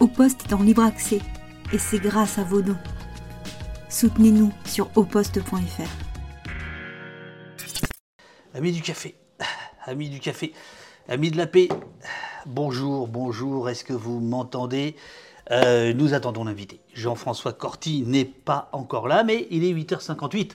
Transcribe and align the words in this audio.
Au 0.00 0.06
Poste 0.06 0.46
est 0.48 0.54
en 0.54 0.62
libre 0.62 0.82
accès 0.82 1.20
et 1.74 1.78
c'est 1.78 1.98
grâce 1.98 2.38
à 2.38 2.42
vos 2.42 2.62
dons. 2.62 2.78
Soutenez-nous 3.90 4.50
sur 4.64 4.88
auposte.fr. 4.96 5.82
Amis 8.54 8.72
du 8.72 8.80
café, 8.80 9.14
amis 9.84 10.08
du 10.08 10.18
café, 10.18 10.54
amis 11.06 11.30
de 11.30 11.36
la 11.36 11.46
paix, 11.46 11.68
bonjour, 12.46 13.08
bonjour, 13.08 13.68
est-ce 13.68 13.84
que 13.84 13.92
vous 13.92 14.20
m'entendez? 14.20 14.96
Euh, 15.50 15.92
Nous 15.92 16.14
attendons 16.14 16.44
l'invité. 16.44 16.80
Jean-François 16.94 17.52
Corti 17.52 18.02
n'est 18.06 18.24
pas 18.24 18.70
encore 18.72 19.06
là, 19.06 19.22
mais 19.22 19.48
il 19.50 19.64
est 19.64 19.74
8h58. 19.74 20.52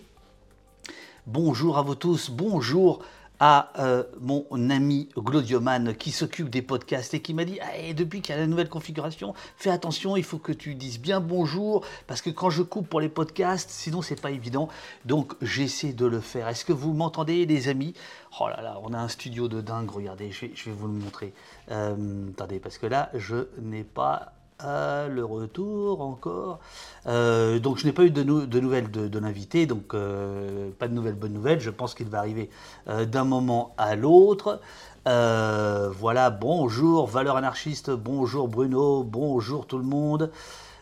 Bonjour 1.28 1.78
à 1.78 1.84
vous 1.84 1.96
tous, 1.96 2.32
bonjour 2.32 3.04
à 3.40 3.72
euh, 3.80 4.04
mon 4.20 4.46
ami 4.70 5.10
Glodioman 5.18 5.96
qui 5.96 6.12
s'occupe 6.12 6.50
des 6.50 6.62
podcasts 6.62 7.14
et 7.14 7.22
qui 7.22 7.34
m'a 7.34 7.46
dit 7.46 7.60
Ah, 7.62 7.78
et 7.78 7.94
depuis 7.94 8.22
qu'il 8.22 8.36
y 8.36 8.38
a 8.38 8.42
la 8.42 8.48
nouvelle 8.48 8.70
configuration, 8.70 9.34
fais 9.58 9.70
attention, 9.70 10.16
il 10.16 10.24
faut 10.24 10.38
que 10.38 10.52
tu 10.52 10.76
dises 10.76 11.00
bien 11.00 11.20
bonjour 11.20 11.86
parce 12.08 12.22
que 12.22 12.30
quand 12.30 12.50
je 12.50 12.64
coupe 12.64 12.88
pour 12.88 13.02
les 13.02 13.10
podcasts, 13.10 13.70
sinon 13.70 14.02
c'est 14.02 14.20
pas 14.20 14.32
évident. 14.32 14.70
Donc 15.06 15.34
j'essaie 15.42 15.94
de 15.94 16.06
le 16.06 16.20
faire. 16.20 16.48
Est-ce 16.48 16.66
que 16.66 16.74
vous 16.74 16.94
m'entendez, 16.94 17.46
les 17.46 17.68
amis? 17.68 17.94
Oh 18.40 18.48
là 18.50 18.62
là, 18.62 18.80
on 18.84 18.94
a 18.94 18.98
un 18.98 19.08
studio 19.08 19.48
de 19.48 19.62
dingue. 19.62 19.90
Regardez, 19.90 20.32
je 20.32 20.42
vais, 20.42 20.52
je 20.54 20.66
vais 20.66 20.76
vous 20.76 20.88
le 20.88 20.94
montrer. 20.94 21.34
Euh, 21.72 22.30
attendez, 22.32 22.60
parce 22.60 22.78
que 22.78 22.86
là, 22.86 23.10
je 23.14 23.48
n'ai 23.62 23.84
pas 23.84 24.35
à 24.60 25.08
le 25.08 25.24
retour 25.26 26.02
encore. 26.02 26.60
Euh, 27.08 27.60
donc 27.60 27.78
je 27.78 27.86
n'ai 27.86 27.92
pas 27.92 28.04
eu 28.04 28.12
de, 28.12 28.24
nou- 28.24 28.46
de 28.46 28.60
nouvelles 28.60 28.90
de, 28.92 29.20
l'invité, 29.20 29.66
donc 29.66 29.94
euh, 29.94 30.70
pas 30.80 30.88
de 30.88 30.94
nouvelles 30.94 31.16
bonnes 31.16 31.34
nouvelles. 31.34 31.60
Je 31.60 31.70
pense 31.70 31.94
qu'il 31.94 32.08
va 32.08 32.20
arriver 32.20 32.50
euh, 32.88 33.06
d'un 33.06 33.24
moment 33.26 33.74
à 33.78 33.96
l'autre. 33.96 34.60
Voilà, 35.06 36.30
bonjour 36.32 37.08
Valeur 37.08 37.38
Anarchiste, 37.38 37.92
bonjour 37.92 38.48
Bruno, 38.48 39.04
bonjour 39.04 39.68
tout 39.68 39.78
le 39.78 39.84
monde. 39.84 40.32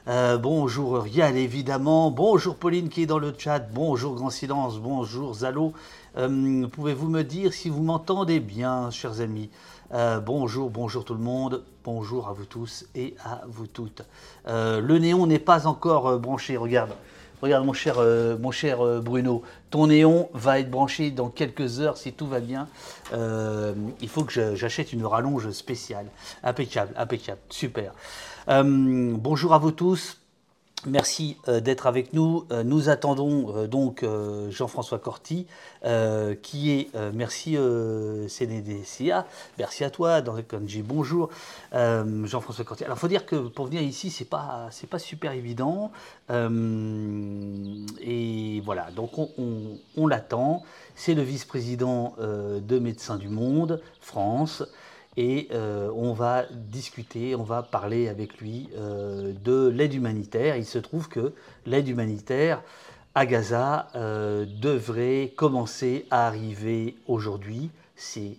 Bonjour 0.06 1.00
Rial 1.00 1.38
évidemment, 1.38 2.12
bonjour 2.12 2.56
Pauline 2.56 2.90
qui 2.90 3.04
est 3.04 3.06
dans 3.06 3.20
le 3.20 3.34
chat, 3.38 3.60
bonjour 3.60 4.16
Grand 4.16 4.30
Silence, 4.30 4.80
bonjour 4.80 5.34
Zalo. 5.34 5.74
Pouvez-vous 6.16 7.10
me 7.10 7.24
dire 7.24 7.54
si 7.54 7.70
vous 7.70 7.84
m'entendez 7.84 8.40
bien, 8.40 8.92
chers 8.92 9.20
amis? 9.20 9.50
Euh, 9.94 10.20
Bonjour, 10.20 10.72
bonjour 10.72 11.06
tout 11.06 11.14
le 11.14 11.20
monde, 11.20 11.64
bonjour 11.84 12.28
à 12.28 12.34
vous 12.34 12.46
tous 12.46 12.86
et 12.96 13.16
à 13.24 13.42
vous 13.48 13.68
toutes. 13.68 14.02
Euh, 14.48 14.82
le 14.82 14.98
néon 14.98 15.28
n'est 15.28 15.38
pas 15.38 15.68
encore 15.68 16.08
euh, 16.08 16.18
branché, 16.18 16.58
regarde. 16.58 16.92
Regarde 17.44 17.66
mon 17.66 17.74
cher, 17.74 17.98
mon 18.40 18.52
cher 18.52 19.02
Bruno, 19.02 19.44
ton 19.70 19.88
néon 19.88 20.30
va 20.34 20.62
être 20.62 20.72
branché 20.72 21.12
dans 21.12 21.28
quelques 21.28 21.82
heures 21.82 21.98
si 21.98 22.14
tout 22.14 22.26
va 22.26 22.40
bien. 22.40 22.70
Il 23.12 24.08
faut 24.08 24.24
que 24.24 24.56
j'achète 24.56 24.94
une 24.94 25.06
rallonge 25.06 25.52
spéciale. 25.52 26.06
Impeccable, 26.42 26.94
impeccable, 26.96 27.42
super. 27.50 27.92
Bonjour 28.48 29.54
à 29.54 29.58
vous 29.58 29.72
tous. 29.72 30.23
Merci 30.86 31.38
euh, 31.48 31.62
d'être 31.62 31.88
avec 31.88 32.12
nous. 32.12 32.46
Euh, 32.52 32.64
nous 32.64 32.90
attendons 32.90 33.56
euh, 33.56 33.68
donc 33.68 34.06
Jean-François 34.50 35.00
Corti, 35.00 35.48
qui 36.42 36.72
est, 36.72 36.90
merci 37.14 37.58
CNDCA, 38.28 39.26
merci 39.58 39.84
à 39.84 39.90
toi, 39.90 40.22
dans 40.22 40.34
le 40.34 40.42
bonjour 40.82 41.30
Jean-François 41.74 42.64
Corti. 42.66 42.84
Alors, 42.86 42.98
il 42.98 43.00
faut 43.00 43.08
dire 43.08 43.26
que 43.26 43.36
pour 43.36 43.66
venir 43.66 43.82
ici, 43.82 44.10
c'est 44.10 44.26
pas, 44.26 44.70
pas 44.90 45.00
super 45.00 45.32
évident. 45.34 45.92
Et 48.02 48.62
voilà, 48.66 48.92
donc 48.92 49.18
on, 49.18 49.30
on- 49.98 50.08
l'attend. 50.08 50.64
C'est 50.96 51.14
le 51.16 51.22
vice-président 51.24 52.16
de 52.20 52.80
Médecins 52.80 53.18
du 53.18 53.28
Monde, 53.30 53.82
France. 54.00 54.64
Et 55.16 55.48
euh, 55.52 55.92
on 55.96 56.14
va 56.14 56.46
discuter, 56.52 57.36
on 57.36 57.44
va 57.44 57.62
parler 57.62 58.08
avec 58.08 58.40
lui 58.40 58.70
euh, 58.76 59.34
de 59.44 59.68
l'aide 59.68 59.94
humanitaire. 59.94 60.58
Il 60.58 60.66
se 60.66 60.80
trouve 60.80 61.08
que 61.08 61.34
l'aide 61.66 61.88
humanitaire 61.88 62.64
à 63.14 63.28
Gaza 63.28 63.90
euh, 63.96 64.46
devrait 64.60 65.34
commencer 65.36 66.08
à 66.10 66.26
arriver 66.26 66.96
aujourd'hui. 67.08 67.70
C'est 67.96 68.38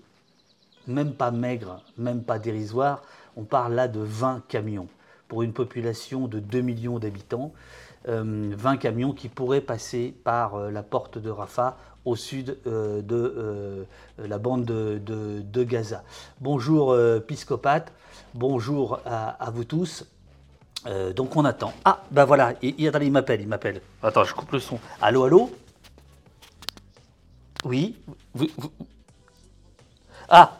même 0.89 1.15
pas 1.15 1.31
maigre, 1.31 1.81
même 1.97 2.25
pas 2.25 2.41
dérisoire. 2.41 3.03
On 3.37 3.45
parle 3.45 3.75
là 3.75 3.87
de 3.87 4.01
20 4.01 4.43
camions 4.49 4.89
pour 5.29 5.43
une 5.43 5.53
population 5.53 6.27
de 6.27 6.41
2 6.41 6.61
millions 6.61 6.99
d'habitants. 6.99 7.53
Euh, 8.09 8.53
20 8.57 8.79
camions 8.79 9.13
qui 9.13 9.29
pourraient 9.29 9.61
passer 9.61 10.13
par 10.25 10.59
la 10.59 10.83
porte 10.83 11.19
de 11.19 11.31
Rafah 11.31 11.79
au 12.05 12.17
sud 12.17 12.59
euh, 12.67 13.01
de 13.03 13.15
euh, 13.37 13.85
la 14.19 14.39
bande 14.39 14.65
de, 14.65 14.99
de- 15.05 15.41
de 15.43 15.65
Gaza. 15.65 16.03
Bonjour 16.41 16.93
euh, 16.93 17.21
Piscopate, 17.21 17.93
bonjour 18.35 19.01
à, 19.07 19.31
à 19.45 19.51
vous 19.51 19.65
tous. 19.65 20.05
Euh, 20.87 21.13
donc 21.15 21.35
on 21.37 21.45
attend. 21.45 21.73
Ah, 21.85 22.03
ben 22.11 22.25
voilà, 22.27 22.53
il, 22.61 22.75
il, 22.79 23.11
m'appelle, 23.13 23.41
il 23.41 23.49
m'appelle. 23.49 23.81
Attends, 24.03 24.25
je 24.25 24.35
coupe 24.35 24.53
le 24.53 24.59
son. 24.61 24.79
Allô, 25.01 25.25
allô? 25.25 25.51
Oui 27.65 27.97
vous- 28.35 28.49
vous- 28.59 28.73
Ah 30.29 30.59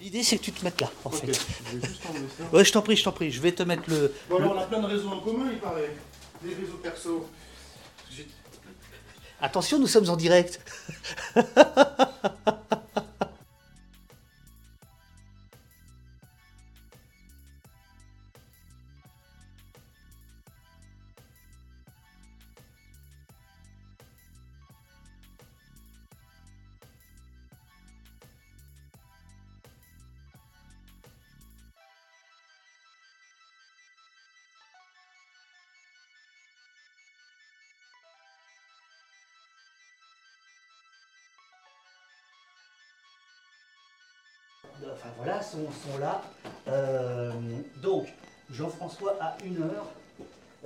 L'idée 0.00 0.22
c'est 0.22 0.38
que 0.38 0.44
tu 0.44 0.52
te 0.52 0.64
mettes 0.64 0.80
là, 0.80 0.90
en 1.04 1.10
fait. 1.10 1.26
Je 1.26 1.78
vais 1.78 1.86
juste 1.86 2.02
ça. 2.02 2.56
Ouais, 2.56 2.64
je 2.64 2.72
t'en 2.72 2.82
prie, 2.82 2.96
je 2.96 3.04
t'en 3.04 3.12
prie, 3.12 3.30
je 3.30 3.40
vais 3.40 3.52
te 3.52 3.62
mettre 3.62 3.82
le... 3.88 4.14
Bon 4.28 4.36
alors 4.36 4.54
on 4.54 4.60
a 4.60 4.64
plein 4.64 4.80
de 4.80 4.86
réseaux 4.86 5.08
en 5.08 5.20
commun 5.20 5.46
il 5.50 5.58
paraît. 5.58 5.94
Des 6.42 6.54
réseaux 6.54 6.78
perso. 6.82 7.26
Attention, 9.40 9.78
nous 9.78 9.86
sommes 9.86 10.08
en 10.08 10.16
direct. 10.16 10.60
voilà, 45.16 45.42
sont, 45.42 45.66
sont 45.70 45.98
là. 45.98 46.22
Euh, 46.68 47.32
donc, 47.82 48.06
Jean-François 48.50 49.16
à 49.20 49.36
une 49.44 49.62
heure. 49.62 49.86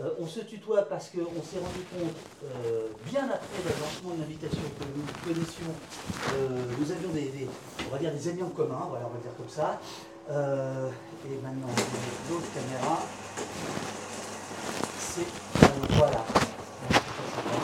Euh, 0.00 0.10
on 0.18 0.26
se 0.26 0.40
tutoie 0.40 0.88
parce 0.88 1.10
qu'on 1.10 1.42
s'est 1.42 1.58
rendu 1.58 1.82
compte, 1.92 2.16
euh, 2.44 2.88
bien 3.04 3.24
après 3.24 3.62
le 3.64 3.70
lancement 3.82 4.14
de 4.14 4.20
l'invitation 4.22 4.60
que 4.78 4.84
nous 4.96 5.04
connaissions, 5.34 5.74
nous 6.78 6.90
avions 6.92 7.10
des, 7.10 7.48
on 7.86 7.90
va 7.92 7.98
dire 7.98 8.12
des 8.12 8.28
amis 8.28 8.42
en 8.42 8.48
commun, 8.48 8.86
voilà, 8.88 9.06
on 9.06 9.10
va 9.10 9.18
dire 9.20 9.36
comme 9.36 9.48
ça. 9.48 9.78
Et 10.30 11.36
maintenant, 11.42 11.68
l'autre 12.30 12.46
caméra. 12.54 12.98
C'est, 14.98 15.26
voilà. 15.96 16.12
Donc, 16.12 16.24
c'est 16.88 17.02
pas 17.04 17.42
sympa. 17.42 17.56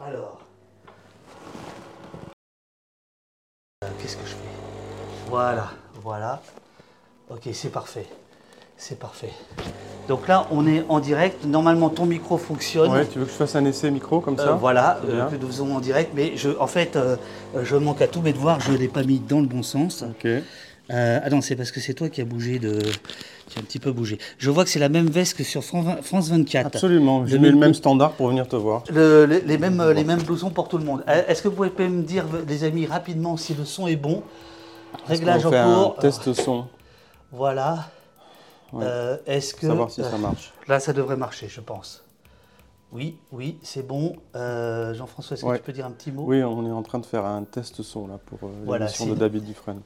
Alors. 0.00 0.40
Euh, 3.84 3.88
Qu'est-ce 4.00 4.16
que 4.16 4.26
je 4.26 4.34
fais 4.34 5.30
Voilà, 7.52 7.52
voilà. 7.52 7.54
C'est 7.54 7.72
parfait. 7.72 8.06
C'est 8.76 8.98
parfait. 8.98 9.30
Donc 10.08 10.26
là, 10.26 10.46
on 10.50 10.66
est 10.66 10.84
en 10.88 10.98
direct. 10.98 11.44
Normalement, 11.44 11.88
ton 11.88 12.04
micro 12.06 12.36
fonctionne. 12.36 12.90
Ouais, 12.90 13.06
tu 13.06 13.18
veux 13.20 13.24
que 13.26 13.30
je 13.30 13.36
fasse 13.36 13.54
un 13.54 13.64
essai 13.64 13.90
micro 13.92 14.20
comme 14.20 14.34
Euh, 14.40 14.44
ça 14.44 14.52
voilà, 14.52 14.98
Bien. 15.06 15.14
euh, 15.14 15.30
que 15.30 15.36
nous 15.36 15.46
faisons 15.46 15.76
en 15.76 15.80
direct. 15.80 16.10
Mais 16.16 16.36
je, 16.36 16.50
en 16.58 16.66
fait, 16.66 16.96
euh, 16.96 17.16
je 17.62 17.76
manque 17.76 18.02
à 18.02 18.08
tous 18.08 18.20
mes 18.20 18.32
devoirs. 18.32 18.58
Je 18.60 18.72
ne 18.72 18.76
l'ai 18.78 18.88
pas 18.88 19.04
mis 19.04 19.20
dans 19.20 19.38
le 19.40 19.46
bon 19.46 19.62
sens. 19.62 20.02
Ok. 20.02 20.26
Euh, 20.90 21.20
ah 21.22 21.30
non, 21.30 21.40
c'est 21.40 21.54
parce 21.54 21.70
que 21.70 21.78
c'est 21.80 21.94
toi 21.94 22.08
qui 22.08 22.20
as 22.20 22.24
bougé 22.24 22.58
de. 22.58 22.80
Qui 23.48 23.58
a 23.58 23.60
un 23.60 23.64
petit 23.64 23.78
peu 23.78 23.92
bougé. 23.92 24.18
Je 24.38 24.50
vois 24.50 24.64
que 24.64 24.70
c'est 24.70 24.80
la 24.80 24.88
même 24.88 25.08
veste 25.08 25.36
que 25.36 25.44
sur 25.44 25.62
Fran- 25.62 25.98
France 26.02 26.28
24. 26.30 26.66
Absolument. 26.66 27.24
J'ai 27.26 27.38
mis 27.38 27.48
le 27.50 27.56
même- 27.56 27.72
standard 27.74 28.12
pour 28.12 28.28
venir 28.28 28.48
te 28.48 28.56
voir. 28.56 28.82
Le- 28.92 29.26
le- 29.26 29.42
les, 29.46 29.58
mêmes, 29.58 29.80
les 29.94 30.04
mêmes 30.04 30.22
blousons 30.22 30.50
pour 30.50 30.68
tout 30.68 30.78
le 30.78 30.84
monde. 30.84 31.04
Euh, 31.08 31.22
Est-ce 31.28 31.42
que 31.42 31.48
vous 31.48 31.54
pouvez 31.70 31.88
me 31.88 32.02
dire, 32.02 32.24
les 32.48 32.64
amis, 32.64 32.86
rapidement 32.86 33.36
si 33.36 33.54
le 33.54 33.64
son 33.64 33.86
est 33.86 33.96
bon? 33.96 34.22
Réglage 35.06 35.46
en 35.46 35.50
cours. 35.50 35.96
test 36.00 36.32
son. 36.34 36.64
Voilà. 37.32 37.88
Ouais. 38.72 38.84
Euh, 38.86 39.16
Est-ce 39.26 39.54
que. 39.54 39.66
Savoir 39.66 39.90
si 39.90 40.02
ça 40.02 40.16
marche. 40.18 40.52
Là, 40.68 40.80
ça 40.80 40.92
devrait 40.92 41.16
marcher, 41.16 41.48
je 41.48 41.60
pense. 41.60 42.04
Oui, 42.92 43.16
oui, 43.32 43.58
c'est 43.62 43.86
bon. 43.86 44.16
Euh, 44.36 44.92
Jean-François, 44.92 45.34
est-ce 45.36 45.46
Ouais. 45.46 45.54
que 45.54 45.60
tu 45.60 45.64
peux 45.64 45.72
dire 45.72 45.86
un 45.86 45.90
petit 45.92 46.12
mot? 46.12 46.24
Oui, 46.26 46.42
on 46.42 46.66
est 46.66 46.70
en 46.70 46.82
train 46.82 46.98
de 46.98 47.06
faire 47.06 47.24
un 47.24 47.42
test 47.44 47.82
son 47.82 48.06
là 48.06 48.18
pour 48.26 48.38
euh, 48.46 48.52
Voilà, 48.66 48.84
l'émission 48.84 49.06
de 49.06 49.14
David 49.14 49.44
Dufresne. 49.46 49.80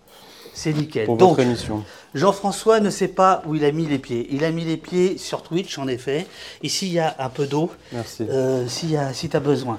C'est 0.52 0.72
nickel. 0.72 1.06
Pour 1.06 1.16
Donc, 1.16 1.30
votre 1.30 1.40
émission. 1.42 1.84
Jean-François 2.14 2.80
ne 2.80 2.90
sait 2.90 3.06
pas 3.08 3.42
où 3.46 3.54
il 3.54 3.64
a 3.64 3.70
mis 3.70 3.86
les 3.86 4.00
pieds. 4.00 4.26
Il 4.32 4.42
a 4.42 4.50
mis 4.50 4.64
les 4.64 4.76
pieds 4.76 5.18
sur 5.18 5.42
Twitch, 5.42 5.78
en 5.78 5.86
effet. 5.86 6.26
Ici, 6.64 6.88
il 6.88 6.94
y 6.94 6.98
a 6.98 7.14
un 7.20 7.28
peu 7.28 7.46
d'eau. 7.46 7.70
Merci. 7.92 8.26
Euh, 8.28 8.64
a- 8.66 9.12
si 9.12 9.28
tu 9.28 9.36
as 9.36 9.40
besoin. 9.40 9.78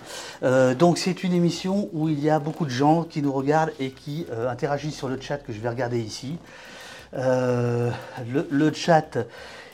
Donc 0.79 0.97
c'est 0.97 1.23
une 1.23 1.33
émission 1.33 1.89
où 1.91 2.07
il 2.07 2.19
y 2.21 2.29
a 2.29 2.39
beaucoup 2.39 2.63
de 2.65 2.69
gens 2.69 3.03
qui 3.03 3.21
nous 3.21 3.33
regardent 3.33 3.73
et 3.79 3.91
qui 3.91 4.25
interagissent 4.47 4.95
sur 4.95 5.09
le 5.09 5.19
chat 5.19 5.37
que 5.37 5.51
je 5.51 5.59
vais 5.59 5.69
regarder 5.69 5.99
ici. 5.99 6.37
Euh, 7.13 7.91
le, 8.49 8.73
chat 8.73 9.17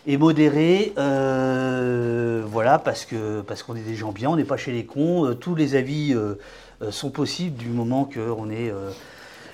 est 0.05 0.17
modéré, 0.17 0.93
euh, 0.97 2.43
voilà, 2.45 2.77
parce 2.77 3.05
que 3.05 3.41
parce 3.41 3.63
qu'on 3.63 3.75
est 3.75 3.81
des 3.81 3.95
gens 3.95 4.11
bien, 4.11 4.29
on 4.29 4.35
n'est 4.35 4.43
pas 4.43 4.57
chez 4.57 4.71
les 4.71 4.85
cons. 4.85 5.25
Euh, 5.25 5.33
tous 5.33 5.55
les 5.55 5.75
avis 5.75 6.15
sont 6.91 7.09
possibles 7.09 7.57
du 7.57 7.69
moment 7.69 8.05
qu'on 8.05 8.49
est 8.49 8.73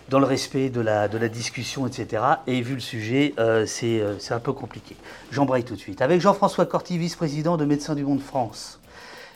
dans 0.09 0.19
le 0.19 0.25
respect 0.25 0.69
de 0.69 0.81
la, 0.81 1.07
discussion, 1.29 1.85
etc. 1.85 2.23
Et 2.47 2.61
vu 2.61 2.73
le 2.73 2.79
sujet, 2.79 3.33
c'est 3.65 4.01
c'est 4.19 4.33
un 4.33 4.39
peu 4.39 4.53
compliqué. 4.53 4.95
J'embraye 5.31 5.63
tout 5.63 5.75
de 5.75 5.79
suite. 5.79 6.01
Avec 6.01 6.21
Jean-François 6.21 6.65
Corti, 6.65 6.97
vice-président 6.97 7.55
de 7.57 7.65
Médecins 7.65 7.95
du 7.95 8.03
Monde 8.03 8.21
France, 8.21 8.79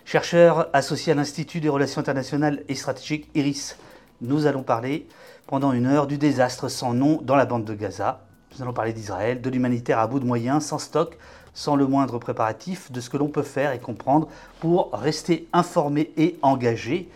chercheur 0.05 0.69
associé 0.73 1.13
à 1.13 1.15
l'Institut 1.15 1.59
des 1.59 1.69
Relations 1.69 2.01
Internationales 2.01 2.63
et 2.67 2.75
Stratégiques 2.75 3.29
IRIS, 3.35 3.75
nous 4.21 4.47
allons 4.47 4.63
parler 4.63 5.05
pendant 5.45 5.71
une 5.73 5.85
heure 5.85 6.07
du 6.07 6.17
désastre 6.17 6.69
sans 6.69 6.93
nom 6.93 7.19
dans 7.21 7.35
la 7.35 7.45
bande 7.45 7.65
de 7.65 7.73
Gaza. 7.75 8.21
Nous 8.55 8.61
allons 8.61 8.73
parler 8.73 8.93
d'Israël, 8.93 9.41
de 9.41 9.49
l'humanitaire 9.49 9.99
à 9.99 10.07
bout 10.07 10.19
de 10.19 10.25
moyens, 10.25 10.63
sans 10.65 10.77
stock, 10.77 11.17
sans 11.53 11.75
le 11.75 11.87
moindre 11.87 12.19
préparatif, 12.19 12.91
de 12.91 13.01
ce 13.01 13.09
que 13.09 13.17
l'on 13.17 13.27
peut 13.27 13.41
faire 13.43 13.71
et 13.73 13.79
comprendre 13.79 14.27
pour 14.59 14.91
rester 14.93 15.47
informé 15.53 16.11
et 16.17 16.37
engagé 16.41 17.09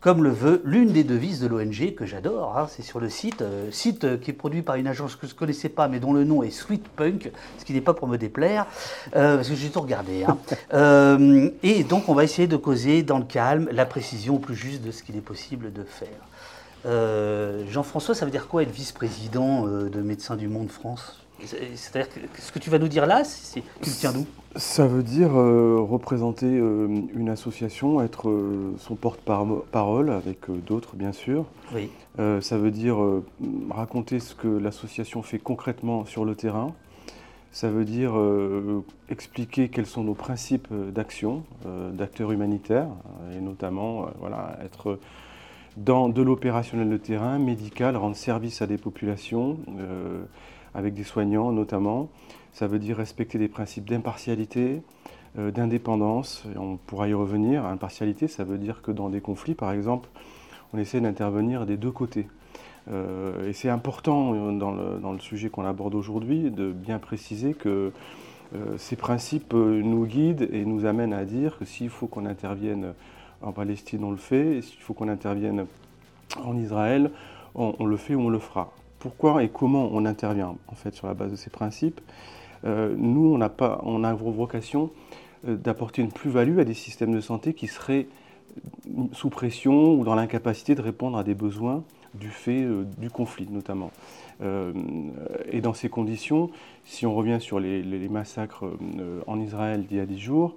comme 0.00 0.24
le 0.24 0.30
veut 0.30 0.62
l'une 0.64 0.92
des 0.92 1.04
devises 1.04 1.40
de 1.40 1.46
l'ONG 1.46 1.94
que 1.94 2.06
j'adore. 2.06 2.56
hein, 2.56 2.66
c'est 2.70 2.82
sur 2.82 3.00
le 3.00 3.10
site, 3.10 3.42
euh, 3.42 3.70
site 3.70 4.18
qui 4.20 4.30
est 4.30 4.34
produit 4.34 4.62
par 4.62 4.76
une 4.76 4.86
agence 4.86 5.14
que 5.14 5.26
je 5.26 5.34
ne 5.34 5.38
connaissais 5.38 5.68
pas, 5.68 5.88
mais 5.88 6.00
dont 6.00 6.14
le 6.14 6.24
nom 6.24 6.42
est 6.42 6.50
Sweet 6.50 6.88
Punk, 6.88 7.30
ce 7.58 7.64
qui 7.66 7.74
n'est 7.74 7.82
pas 7.82 7.92
pour 7.92 8.08
me 8.08 8.16
déplaire, 8.16 8.66
euh, 9.14 9.36
parce 9.36 9.48
que 9.50 9.54
j'ai 9.54 9.68
tout 9.68 9.82
regardé. 9.82 10.24
hein. 10.24 10.38
Euh, 10.72 11.50
et 11.62 11.84
donc, 11.84 12.08
on 12.08 12.14
va 12.14 12.24
essayer 12.24 12.46
de 12.48 12.56
causer 12.56 13.02
dans 13.02 13.18
le 13.18 13.24
calme 13.24 13.68
la 13.72 13.84
précision 13.84 14.36
au 14.36 14.38
plus 14.38 14.54
juste 14.54 14.82
de 14.82 14.90
ce 14.90 15.02
qu'il 15.02 15.16
est 15.16 15.20
possible 15.20 15.72
de 15.72 15.82
faire. 15.82 16.08
Euh, 16.86 17.64
Jean-François, 17.68 18.14
ça 18.14 18.24
veut 18.24 18.30
dire 18.30 18.48
quoi 18.48 18.62
être 18.62 18.70
vice-président 18.70 19.66
euh, 19.66 19.88
de 19.90 20.00
Médecins 20.00 20.36
du 20.36 20.48
Monde 20.48 20.70
France? 20.70 21.24
C'est- 21.44 21.76
C'est-à-dire 21.76 22.12
que 22.12 22.40
ce 22.40 22.52
que 22.52 22.58
tu 22.58 22.70
vas 22.70 22.78
nous 22.78 22.88
dire 22.88 23.06
là, 23.06 23.24
c'est, 23.24 23.60
tu 23.82 23.90
le 23.90 23.96
tiens 23.96 24.12
d'où? 24.12 24.26
Ça 24.56 24.86
veut 24.86 25.02
dire 25.02 25.38
euh, 25.38 25.76
représenter 25.80 26.46
euh, 26.46 26.88
une 27.14 27.28
association, 27.28 28.02
être 28.02 28.30
son 28.78 28.94
porte-parole 28.96 30.10
avec 30.10 30.50
d'autres 30.66 30.96
bien 30.96 31.12
sûr. 31.12 31.44
Oui. 31.74 31.90
Ça 32.42 32.58
veut 32.58 32.70
dire 32.70 32.98
raconter 33.70 34.20
ce 34.20 34.34
que 34.34 34.48
l'association 34.48 35.22
fait 35.22 35.38
concrètement 35.38 36.04
sur 36.04 36.26
le 36.26 36.34
terrain. 36.34 36.74
Ça 37.52 37.70
veut 37.70 37.86
dire 37.86 38.12
expliquer 39.08 39.70
quels 39.70 39.86
sont 39.86 40.04
nos 40.04 40.12
principes 40.14 40.68
d'action, 40.92 41.44
d'acteurs 41.92 42.32
humanitaires, 42.32 42.88
et 43.34 43.40
notamment 43.40 44.06
voilà, 44.18 44.58
être 44.62 44.98
dans 45.80 46.10
de 46.10 46.20
l'opérationnel 46.20 46.90
de 46.90 46.96
terrain, 46.98 47.38
médical, 47.38 47.96
rendre 47.96 48.16
service 48.16 48.60
à 48.60 48.66
des 48.66 48.76
populations, 48.76 49.58
euh, 49.78 50.22
avec 50.74 50.94
des 50.94 51.04
soignants 51.04 51.52
notamment. 51.52 52.10
Ça 52.52 52.66
veut 52.66 52.78
dire 52.78 52.98
respecter 52.98 53.38
des 53.38 53.48
principes 53.48 53.88
d'impartialité, 53.88 54.82
euh, 55.38 55.50
d'indépendance, 55.50 56.44
on 56.56 56.76
pourra 56.76 57.08
y 57.08 57.14
revenir. 57.14 57.64
Impartialité, 57.64 58.28
ça 58.28 58.44
veut 58.44 58.58
dire 58.58 58.82
que 58.82 58.90
dans 58.90 59.08
des 59.08 59.20
conflits, 59.20 59.54
par 59.54 59.72
exemple, 59.72 60.10
on 60.74 60.78
essaie 60.78 61.00
d'intervenir 61.00 61.64
des 61.64 61.78
deux 61.78 61.92
côtés. 61.92 62.28
Euh, 62.90 63.48
et 63.48 63.54
c'est 63.54 63.70
important 63.70 64.52
dans 64.52 64.72
le, 64.72 64.98
dans 65.00 65.12
le 65.12 65.18
sujet 65.18 65.48
qu'on 65.48 65.64
aborde 65.64 65.94
aujourd'hui 65.94 66.50
de 66.50 66.72
bien 66.72 66.98
préciser 66.98 67.54
que 67.54 67.92
ces 68.78 68.96
principes 68.96 69.54
nous 69.54 70.06
guident 70.06 70.48
et 70.50 70.64
nous 70.64 70.84
amènent 70.84 71.12
à 71.12 71.24
dire 71.24 71.56
que 71.56 71.64
s'il 71.64 71.88
faut 71.88 72.08
qu'on 72.08 72.26
intervienne 72.26 72.94
en 73.42 73.52
Palestine, 73.52 74.04
on 74.04 74.10
le 74.10 74.16
fait, 74.16 74.56
et 74.56 74.62
s'il 74.62 74.80
faut 74.80 74.94
qu'on 74.94 75.08
intervienne 75.08 75.66
en 76.44 76.56
Israël, 76.56 77.10
on, 77.54 77.84
le 77.84 77.96
fait 77.96 78.14
ou 78.14 78.22
on 78.22 78.28
le 78.28 78.38
fera. 78.38 78.72
Pourquoi 78.98 79.42
et 79.42 79.48
comment 79.48 79.88
on 79.92 80.04
intervient 80.04 80.56
en 80.68 80.74
fait 80.74 80.94
sur 80.94 81.06
la 81.06 81.14
base 81.14 81.30
de 81.30 81.36
ces 81.36 81.50
principes? 81.50 82.00
Euh, 82.64 82.94
Nous, 82.96 83.32
on 83.34 83.38
n'a 83.38 83.48
pas, 83.48 83.80
on 83.82 84.04
a 84.04 84.12
vocation 84.12 84.90
euh, 85.48 85.56
d'apporter 85.56 86.02
une 86.02 86.12
plus-value 86.12 86.58
à 86.58 86.64
des 86.64 86.74
systèmes 86.74 87.12
de 87.12 87.20
santé 87.20 87.54
qui 87.54 87.66
seraient 87.66 88.06
sous 89.12 89.30
pression 89.30 89.94
ou 89.94 90.04
dans 90.04 90.14
l'incapacité 90.14 90.74
de 90.74 90.82
répondre 90.82 91.16
à 91.16 91.24
des 91.24 91.34
besoins 91.34 91.84
du 92.14 92.28
fait 92.28 92.62
euh, 92.62 92.84
du 92.98 93.10
conflit 93.10 93.48
notamment. 93.50 93.90
Et 95.52 95.60
dans 95.60 95.74
ces 95.74 95.90
conditions, 95.90 96.48
si 96.86 97.04
on 97.04 97.14
revient 97.14 97.36
sur 97.40 97.60
les, 97.60 98.08
massacres 98.08 98.64
en 99.26 99.38
Israël 99.38 99.84
d'il 99.84 99.98
y 99.98 100.00
a 100.00 100.06
10 100.06 100.18
jours, 100.18 100.56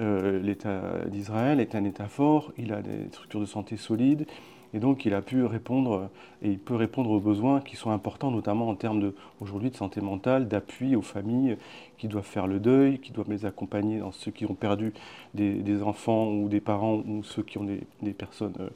euh, 0.00 0.40
l'État 0.40 1.04
d'Israël 1.06 1.60
est 1.60 1.74
un 1.74 1.84
État 1.84 2.08
fort, 2.08 2.52
il 2.58 2.72
a 2.72 2.82
des 2.82 3.08
structures 3.10 3.40
de 3.40 3.46
santé 3.46 3.76
solides, 3.76 4.26
et 4.74 4.78
donc 4.78 5.04
il 5.04 5.12
a 5.12 5.20
pu 5.20 5.44
répondre, 5.44 6.08
et 6.40 6.50
il 6.50 6.58
peut 6.58 6.74
répondre 6.74 7.10
aux 7.10 7.20
besoins 7.20 7.60
qui 7.60 7.76
sont 7.76 7.90
importants, 7.90 8.30
notamment 8.30 8.68
en 8.68 8.74
termes 8.74 9.12
aujourd'hui 9.40 9.70
de 9.70 9.76
santé 9.76 10.00
mentale, 10.00 10.48
d'appui 10.48 10.96
aux 10.96 11.02
familles 11.02 11.58
qui 11.98 12.08
doivent 12.08 12.24
faire 12.24 12.46
le 12.46 12.58
deuil, 12.58 12.98
qui 12.98 13.12
doivent 13.12 13.30
les 13.30 13.44
accompagner 13.44 13.98
dans 13.98 14.12
ceux 14.12 14.30
qui 14.30 14.46
ont 14.46 14.54
perdu 14.54 14.94
des, 15.34 15.82
enfants 15.82 16.28
ou 16.28 16.48
des 16.48 16.60
parents 16.60 17.02
ou 17.06 17.22
ceux 17.22 17.42
qui 17.42 17.58
ont 17.58 17.64
des, 17.64 17.80
des 18.00 18.12
personnes 18.12 18.54
euh, 18.60 18.68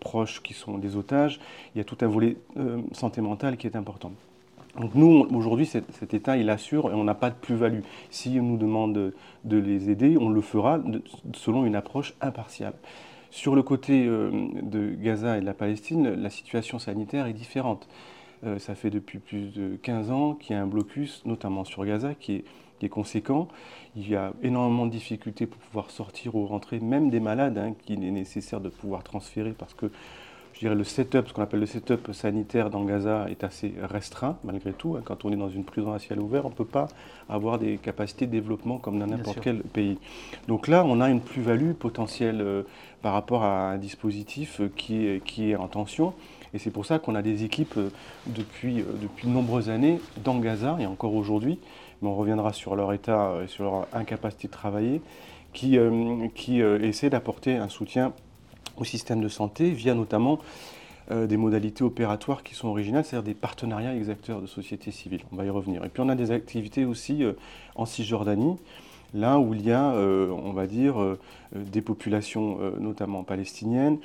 proches 0.00 0.42
qui 0.42 0.52
sont 0.52 0.76
des 0.76 0.96
otages. 0.96 1.40
Il 1.74 1.78
y 1.78 1.80
a 1.80 1.84
tout 1.84 1.98
un 2.02 2.08
volet 2.08 2.36
euh, 2.58 2.82
santé 2.92 3.22
mentale 3.22 3.56
qui 3.56 3.66
est 3.66 3.76
important. 3.76 4.12
Donc 4.80 4.94
nous, 4.94 5.26
aujourd'hui, 5.34 5.66
cet, 5.66 6.14
État, 6.14 6.36
il 6.36 6.48
assure 6.48 6.90
et 6.90 6.94
on 6.94 7.04
n'a 7.04 7.14
pas 7.14 7.28
de 7.28 7.34
plus-value. 7.34 7.80
Si 8.10 8.38
on 8.40 8.44
nous 8.44 8.56
demande 8.56 9.12
de, 9.44 9.56
les 9.56 9.90
aider, 9.90 10.16
on 10.18 10.30
le 10.30 10.40
fera 10.40 10.80
selon 11.34 11.66
une 11.66 11.76
approche 11.76 12.14
impartiale. 12.20 12.74
Sur 13.30 13.54
le 13.54 13.62
côté 13.62 14.06
euh, 14.06 14.30
de 14.62 14.94
Gaza 14.94 15.38
et 15.38 15.40
de 15.40 15.46
la 15.46 15.54
Palestine, 15.54 16.14
la 16.14 16.30
situation 16.30 16.78
sanitaire 16.78 17.26
est 17.26 17.32
différente. 17.32 17.88
Euh, 18.44 18.58
ça 18.58 18.74
fait 18.74 18.90
depuis 18.90 19.18
plus 19.18 19.52
de 19.52 19.76
15 19.82 20.10
ans 20.10 20.34
qu'il 20.34 20.56
y 20.56 20.58
a 20.58 20.62
un 20.62 20.66
blocus, 20.66 21.22
notamment 21.24 21.64
sur 21.64 21.84
Gaza, 21.84 22.14
qui 22.14 22.44
est, 22.80 22.88
conséquent. 22.88 23.46
Il 23.94 24.10
y 24.10 24.16
a 24.16 24.32
énormément 24.42 24.86
de 24.86 24.90
difficultés 24.90 25.46
pour 25.46 25.60
pouvoir 25.60 25.92
sortir 25.92 26.34
ou 26.34 26.46
rentrer, 26.46 26.80
même 26.80 27.10
des 27.10 27.20
malades 27.20 27.56
hein, 27.56 27.74
qu'il 27.86 28.02
est 28.02 28.10
nécessaire 28.10 28.60
de 28.60 28.70
pouvoir 28.70 29.04
transférer 29.04 29.52
parce 29.56 29.72
que 29.72 29.92
dirais 30.62 30.74
le 30.74 30.84
setup, 30.84 31.28
ce 31.28 31.32
qu'on 31.32 31.42
appelle 31.42 31.60
le 31.60 31.66
setup 31.66 32.12
sanitaire 32.12 32.70
dans 32.70 32.84
Gaza 32.84 33.26
est 33.28 33.44
assez 33.44 33.74
restreint 33.82 34.38
malgré 34.44 34.72
tout. 34.72 34.96
hein. 34.96 35.02
Quand 35.04 35.24
on 35.24 35.32
est 35.32 35.36
dans 35.36 35.48
une 35.48 35.64
prison 35.64 35.92
à 35.92 35.98
ciel 35.98 36.20
ouvert, 36.20 36.46
on 36.46 36.50
ne 36.50 36.54
peut 36.54 36.64
pas 36.64 36.88
avoir 37.28 37.58
des 37.58 37.78
capacités 37.78 38.26
de 38.26 38.30
développement 38.30 38.78
comme 38.78 38.98
dans 38.98 39.06
n'importe 39.06 39.40
quel 39.40 39.62
pays. 39.62 39.98
Donc 40.48 40.68
là, 40.68 40.84
on 40.86 41.00
a 41.00 41.10
une 41.10 41.20
plus-value 41.20 41.72
potentielle 41.72 42.40
euh, 42.40 42.62
par 43.02 43.12
rapport 43.12 43.42
à 43.42 43.72
un 43.72 43.78
dispositif 43.78 44.60
euh, 44.60 44.70
qui 44.74 45.06
est, 45.06 45.24
qui 45.24 45.50
est 45.50 45.56
en 45.56 45.68
tension. 45.68 46.14
Et 46.54 46.58
c'est 46.58 46.70
pour 46.70 46.86
ça 46.86 46.98
qu'on 46.98 47.14
a 47.14 47.22
des 47.22 47.44
équipes 47.44 47.76
euh, 47.76 47.90
depuis, 48.26 48.84
depuis 49.00 49.26
de 49.26 49.32
nombreuses 49.32 49.68
années 49.68 50.00
dans 50.22 50.38
Gaza 50.38 50.76
et 50.78 50.86
encore 50.86 51.14
aujourd'hui, 51.14 51.58
mais 52.00 52.08
on 52.08 52.16
reviendra 52.16 52.52
sur 52.52 52.76
leur 52.76 52.92
état 52.92 53.34
et 53.42 53.48
sur 53.48 53.64
leur 53.64 53.86
incapacité 53.92 54.48
de 54.48 54.52
travailler, 54.52 55.00
qui, 55.52 55.78
qui 56.34 56.60
essaient 56.60 57.10
d'apporter 57.10 57.56
un 57.56 57.68
soutien 57.68 58.14
au 58.76 58.84
système 58.84 59.20
de 59.20 59.28
santé 59.28 59.70
via 59.70 59.94
notamment 59.94 60.38
euh, 61.10 61.26
des 61.26 61.36
modalités 61.36 61.82
opératoires 61.82 62.44
qui 62.44 62.54
sont 62.54 62.68
originales, 62.68 63.04
c'est-à-dire 63.04 63.24
des 63.24 63.38
partenariats 63.38 63.90
avec 63.90 64.02
des 64.02 64.10
acteurs 64.10 64.40
de 64.40 64.46
société 64.46 64.92
civile. 64.92 65.22
On 65.32 65.36
va 65.36 65.44
y 65.44 65.50
revenir. 65.50 65.84
Et 65.84 65.88
puis 65.88 66.00
on 66.00 66.08
a 66.08 66.14
des 66.14 66.30
activités 66.30 66.84
aussi 66.84 67.24
euh, 67.24 67.32
en 67.74 67.86
Cisjordanie, 67.86 68.56
là 69.12 69.40
où 69.40 69.52
il 69.52 69.66
y 69.66 69.72
a, 69.72 69.92
euh, 69.94 70.30
on 70.30 70.52
va 70.52 70.68
dire, 70.68 70.94
des 71.54 71.82
populations, 71.82 72.58
notamment 72.78 73.24
palestiniennes, 73.24 73.98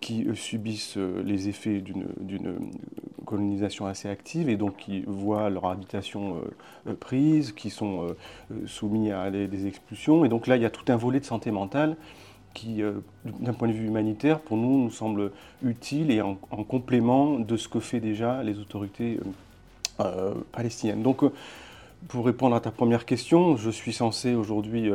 qui 0.00 0.26
subissent 0.34 0.96
les 0.96 1.48
effets 1.48 1.80
d'une 1.80 2.06
d'une 2.18 2.54
colonisation 3.26 3.86
assez 3.86 4.08
active 4.08 4.48
et 4.48 4.56
donc 4.56 4.76
qui 4.78 5.02
voient 5.06 5.50
leur 5.50 5.66
habitation 5.66 6.36
prise, 6.98 7.52
qui 7.52 7.68
sont 7.68 8.06
soumis 8.64 9.12
à 9.12 9.30
des, 9.30 9.66
expulsions. 9.66 10.24
Et 10.24 10.28
donc 10.28 10.46
là, 10.46 10.56
il 10.56 10.62
y 10.62 10.66
a 10.66 10.70
tout 10.70 10.90
un 10.90 10.96
volet 10.96 11.20
de 11.20 11.26
santé 11.26 11.50
mentale 11.50 11.96
qui, 12.54 12.82
d'un 13.24 13.52
point 13.52 13.68
de 13.68 13.72
vue 13.72 13.86
humanitaire, 13.86 14.40
pour 14.40 14.56
nous, 14.56 14.84
nous 14.84 14.90
semble 14.90 15.30
utile 15.62 16.10
et 16.10 16.20
en, 16.20 16.34
complément 16.34 17.38
de 17.38 17.56
ce 17.56 17.68
que 17.68 17.80
fait 17.80 18.00
déjà 18.00 18.42
les 18.42 18.58
autorités 18.58 19.20
palestiniennes. 20.52 21.02
Donc, 21.02 21.22
pour 22.08 22.26
répondre 22.26 22.56
à 22.56 22.60
ta 22.60 22.70
première 22.70 23.06
question, 23.06 23.56
je 23.56 23.70
suis 23.70 23.92
censé 23.92 24.34
aujourd'hui 24.34 24.90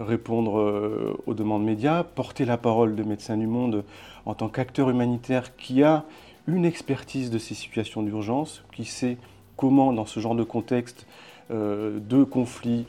répondre 0.00 0.58
euh, 0.58 1.16
aux 1.26 1.34
demandes 1.34 1.64
médias, 1.64 2.02
porter 2.04 2.44
la 2.44 2.56
parole 2.56 2.94
de 2.94 3.02
Médecins 3.02 3.36
du 3.36 3.46
Monde 3.46 3.84
en 4.26 4.34
tant 4.34 4.48
qu'acteur 4.48 4.90
humanitaire 4.90 5.56
qui 5.56 5.82
a 5.82 6.04
une 6.46 6.64
expertise 6.64 7.30
de 7.30 7.38
ces 7.38 7.54
situations 7.54 8.02
d'urgence, 8.02 8.64
qui 8.72 8.84
sait 8.84 9.18
comment, 9.56 9.92
dans 9.92 10.06
ce 10.06 10.20
genre 10.20 10.34
de 10.34 10.44
contexte 10.44 11.06
euh, 11.50 11.98
de 12.00 12.24
conflits, 12.24 12.86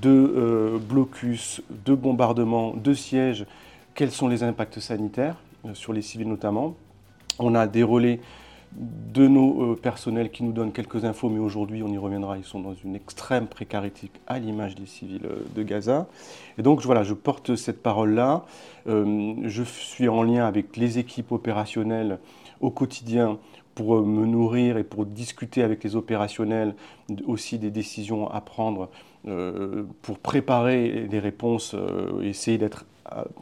de 0.00 0.10
euh, 0.10 0.78
blocus, 0.78 1.62
de 1.84 1.94
bombardements, 1.94 2.74
de 2.74 2.94
sièges, 2.94 3.46
quels 3.94 4.10
sont 4.10 4.28
les 4.28 4.42
impacts 4.42 4.80
sanitaires, 4.80 5.36
sur 5.74 5.92
les 5.92 6.02
civils 6.02 6.28
notamment. 6.28 6.74
On 7.38 7.54
a 7.54 7.66
des 7.66 7.82
relais 7.82 8.20
de 8.74 9.26
nos 9.26 9.72
euh, 9.72 9.76
personnels 9.76 10.30
qui 10.30 10.44
nous 10.44 10.52
donnent 10.52 10.72
quelques 10.72 11.04
infos, 11.04 11.28
mais 11.28 11.38
aujourd'hui, 11.38 11.82
on 11.82 11.88
y 11.88 11.98
reviendra, 11.98 12.38
ils 12.38 12.44
sont 12.44 12.60
dans 12.60 12.74
une 12.74 12.96
extrême 12.96 13.46
précarité 13.46 14.10
à 14.26 14.38
l'image 14.38 14.74
des 14.74 14.86
civils 14.86 15.26
euh, 15.26 15.44
de 15.54 15.62
Gaza. 15.62 16.06
Et 16.58 16.62
donc, 16.62 16.80
voilà, 16.82 17.02
je 17.02 17.14
porte 17.14 17.54
cette 17.56 17.82
parole-là. 17.82 18.44
Euh, 18.86 19.34
je 19.44 19.62
suis 19.62 20.08
en 20.08 20.22
lien 20.22 20.46
avec 20.46 20.76
les 20.76 20.98
équipes 20.98 21.32
opérationnelles 21.32 22.18
au 22.60 22.70
quotidien 22.70 23.38
pour 23.74 24.02
me 24.02 24.26
nourrir 24.26 24.76
et 24.76 24.84
pour 24.84 25.06
discuter 25.06 25.62
avec 25.62 25.82
les 25.84 25.96
opérationnels 25.96 26.74
aussi 27.26 27.58
des 27.58 27.70
décisions 27.70 28.30
à 28.30 28.40
prendre 28.40 28.90
pour 30.02 30.18
préparer 30.18 31.06
les 31.08 31.18
réponses 31.20 31.76
et 32.22 32.28
essayer 32.28 32.58
d'être 32.58 32.84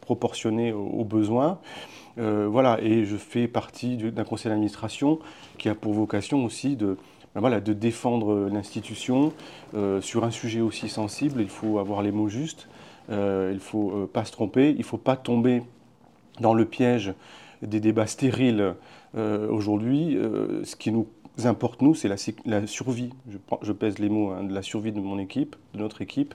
proportionné 0.00 0.72
aux 0.72 1.04
besoins. 1.04 1.58
Euh, 2.18 2.48
voilà, 2.50 2.78
et 2.82 3.04
je 3.04 3.16
fais 3.16 3.48
partie 3.48 3.96
d'un 3.96 4.24
conseil 4.24 4.50
d'administration 4.50 5.18
qui 5.58 5.68
a 5.68 5.74
pour 5.74 5.92
vocation 5.92 6.44
aussi 6.44 6.76
de, 6.76 6.96
ben 7.34 7.40
voilà, 7.40 7.60
de 7.60 7.72
défendre 7.72 8.48
l'institution 8.52 9.32
euh, 9.74 10.00
sur 10.00 10.24
un 10.24 10.30
sujet 10.30 10.60
aussi 10.60 10.88
sensible. 10.88 11.40
Il 11.40 11.48
faut 11.48 11.78
avoir 11.78 12.02
les 12.02 12.12
mots 12.12 12.28
justes, 12.28 12.68
euh, 13.10 13.48
il 13.52 13.56
ne 13.56 13.60
faut 13.60 14.08
pas 14.12 14.24
se 14.24 14.32
tromper, 14.32 14.70
il 14.70 14.78
ne 14.78 14.84
faut 14.84 14.98
pas 14.98 15.16
tomber 15.16 15.62
dans 16.40 16.54
le 16.54 16.64
piège 16.64 17.14
des 17.62 17.80
débats 17.80 18.06
stériles 18.06 18.74
aujourd'hui. 19.14 20.16
ce 20.64 20.76
qui 20.76 20.92
nous 20.92 21.06
importe, 21.44 21.82
nous, 21.82 21.94
c'est 21.94 22.08
la, 22.08 22.66
survie, 22.66 23.10
je, 23.62 23.72
pèse 23.72 23.98
les 23.98 24.08
mots, 24.08 24.30
hein, 24.30 24.44
de 24.44 24.54
la 24.54 24.62
survie 24.62 24.92
de 24.92 25.00
mon 25.00 25.18
équipe, 25.18 25.56
de 25.74 25.78
notre 25.80 26.02
équipe, 26.02 26.34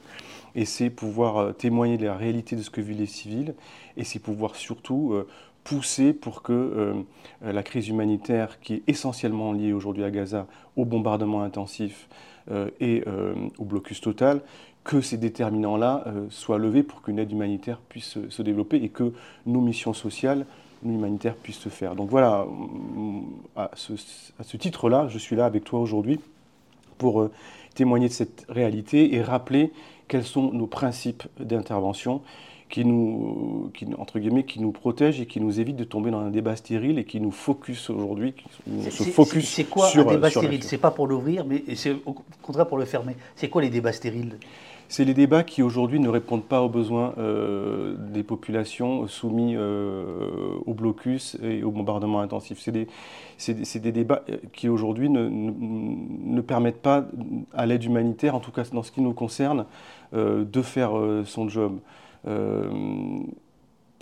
et 0.55 0.65
c'est 0.65 0.89
pouvoir 0.89 1.55
témoigner 1.55 1.97
de 1.97 2.05
la 2.05 2.15
réalité 2.15 2.55
de 2.55 2.61
ce 2.61 2.69
que 2.69 2.81
vivent 2.81 2.99
les 2.99 3.05
civils, 3.05 3.55
et 3.97 4.03
c'est 4.03 4.19
pouvoir 4.19 4.55
surtout 4.55 5.13
pousser 5.65 6.13
pour 6.13 6.43
que 6.43 6.53
euh, 6.53 7.03
la 7.41 7.63
crise 7.63 7.89
humanitaire, 7.89 8.61
qui 8.61 8.75
est 8.75 8.83
essentiellement 8.87 9.51
liée 9.51 9.73
aujourd'hui 9.73 10.05
à 10.05 10.11
Gaza, 10.11 10.47
au 10.77 10.85
bombardement 10.85 11.41
intensif 11.41 12.07
euh, 12.51 12.69
et 12.79 13.03
euh, 13.07 13.33
au 13.57 13.65
blocus 13.65 13.99
total, 13.99 14.41
que 14.85 15.01
ces 15.01 15.17
déterminants-là 15.17 16.05
soient 16.29 16.59
levés 16.59 16.83
pour 16.83 17.01
qu'une 17.01 17.17
aide 17.17 17.31
humanitaire 17.31 17.79
puisse 17.89 18.19
se 18.29 18.41
développer 18.43 18.77
et 18.77 18.89
que 18.89 19.13
nos 19.47 19.59
missions 19.59 19.93
sociales, 19.93 20.45
nos 20.83 20.93
humanitaires 20.93 21.35
puissent 21.35 21.59
se 21.59 21.69
faire. 21.69 21.95
Donc 21.95 22.09
voilà, 22.09 22.45
à 23.55 23.71
ce, 23.75 24.57
titre-là, 24.57 25.07
je 25.09 25.17
suis 25.17 25.35
là 25.35 25.45
avec 25.45 25.63
toi 25.63 25.79
aujourd'hui 25.79 26.19
pour 26.97 27.29
témoigner 27.73 28.07
de 28.07 28.13
cette 28.13 28.45
réalité 28.49 29.15
et 29.15 29.21
rappeler 29.21 29.71
quels 30.07 30.23
sont 30.23 30.51
nos 30.51 30.67
principes 30.67 31.23
d'intervention 31.39 32.21
qui 32.69 32.83
nous, 32.83 33.71
qui, 33.73 33.87
entre 33.97 34.19
guillemets, 34.19 34.43
qui 34.43 34.59
nous 34.59 34.71
protège 34.71 35.21
et 35.21 35.27
qui 35.27 35.39
nous 35.39 35.59
évite 35.59 35.75
de 35.75 35.83
tomber 35.83 36.11
dans 36.11 36.19
un 36.19 36.31
débat 36.31 36.55
stérile 36.55 36.97
et 36.97 37.05
qui 37.05 37.21
nous 37.21 37.31
focus 37.31 37.89
aujourd'hui, 37.89 38.33
se 38.89 39.03
focus 39.03 39.47
C'est 39.49 39.65
quoi 39.65 39.89
un 39.95 40.03
débat 40.03 40.29
stérile? 40.29 40.63
C'est 40.63 40.77
pas 40.77 40.91
pour 40.91 41.07
l'ouvrir, 41.07 41.45
mais 41.45 41.63
c'est 41.75 41.95
au 42.05 42.15
contraire 42.41 42.67
pour 42.67 42.77
le 42.77 42.85
fermer. 42.85 43.15
C'est 43.35 43.49
quoi 43.49 43.61
les 43.61 43.69
débats 43.69 43.93
stériles? 43.93 44.37
C'est 44.87 45.05
les 45.05 45.13
débats 45.13 45.43
qui 45.43 45.63
aujourd'hui 45.63 45.99
ne 45.99 46.09
répondent 46.09 46.45
pas 46.45 46.61
aux 46.61 46.69
besoins 46.69 47.13
euh, 47.17 47.95
des 47.97 48.23
populations 48.23 49.07
soumises 49.07 49.57
euh, 49.59 50.55
au 50.65 50.73
blocus 50.73 51.37
et 51.43 51.63
au 51.63 51.71
bombardement 51.71 52.21
intensif. 52.21 52.59
C'est 52.59 52.71
des, 52.71 52.87
des, 53.79 53.91
débats 53.91 54.23
euh, 54.29 54.37
qui 54.53 54.69
aujourd'hui 54.69 55.09
ne, 55.09 55.29
ne, 55.29 56.41
permettent 56.41 56.81
pas 56.81 57.05
à 57.53 57.65
l'aide 57.65 57.83
humanitaire, 57.83 58.35
en 58.35 58.39
tout 58.39 58.51
cas 58.51 58.63
dans 58.71 58.83
ce 58.83 58.91
qui 58.91 59.01
nous 59.01 59.13
concerne, 59.13 59.65
de 60.13 60.61
faire 60.61 60.91
son 61.25 61.49
job. 61.49 61.79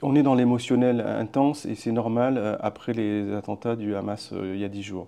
Euh, 0.04 0.08
on 0.08 0.16
est 0.16 0.24
dans 0.24 0.36
l'émotionnel 0.36 1.02
intense 1.02 1.66
et 1.66 1.76
c'est 1.76 1.92
normal 1.92 2.38
euh, 2.38 2.56
après 2.60 2.94
les 2.94 3.34
attentats 3.34 3.76
du 3.76 3.96
Hamas 3.96 4.32
euh, 4.34 4.54
il 4.56 4.62
y 4.62 4.66
a 4.66 4.70
dix 4.70 4.84
jours, 4.84 5.08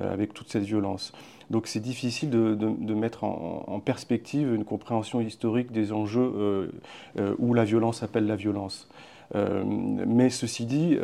avec 0.00 0.34
toute 0.34 0.50
cette 0.50 0.64
violence. 0.64 1.12
Donc 1.50 1.66
c'est 1.66 1.80
difficile 1.80 2.30
de, 2.30 2.94
mettre 2.94 3.22
en, 3.24 3.80
perspective 3.84 4.52
une 4.52 4.64
compréhension 4.64 5.20
historique 5.20 5.72
des 5.72 5.92
enjeux 5.92 6.72
où 7.38 7.54
la 7.54 7.64
violence 7.64 8.02
appelle 8.02 8.26
la 8.26 8.34
violence. 8.34 8.88
mais 9.34 10.30
ceci 10.30 10.64
dit, 10.64 10.96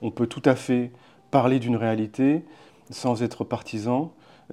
on 0.00 0.10
peut 0.10 0.26
tout 0.26 0.42
à 0.46 0.56
fait 0.56 0.90
parler 1.30 1.58
d'une 1.58 1.76
réalité 1.76 2.42
sans 2.90 3.22
être 3.22 3.44
partisan, 3.44 4.12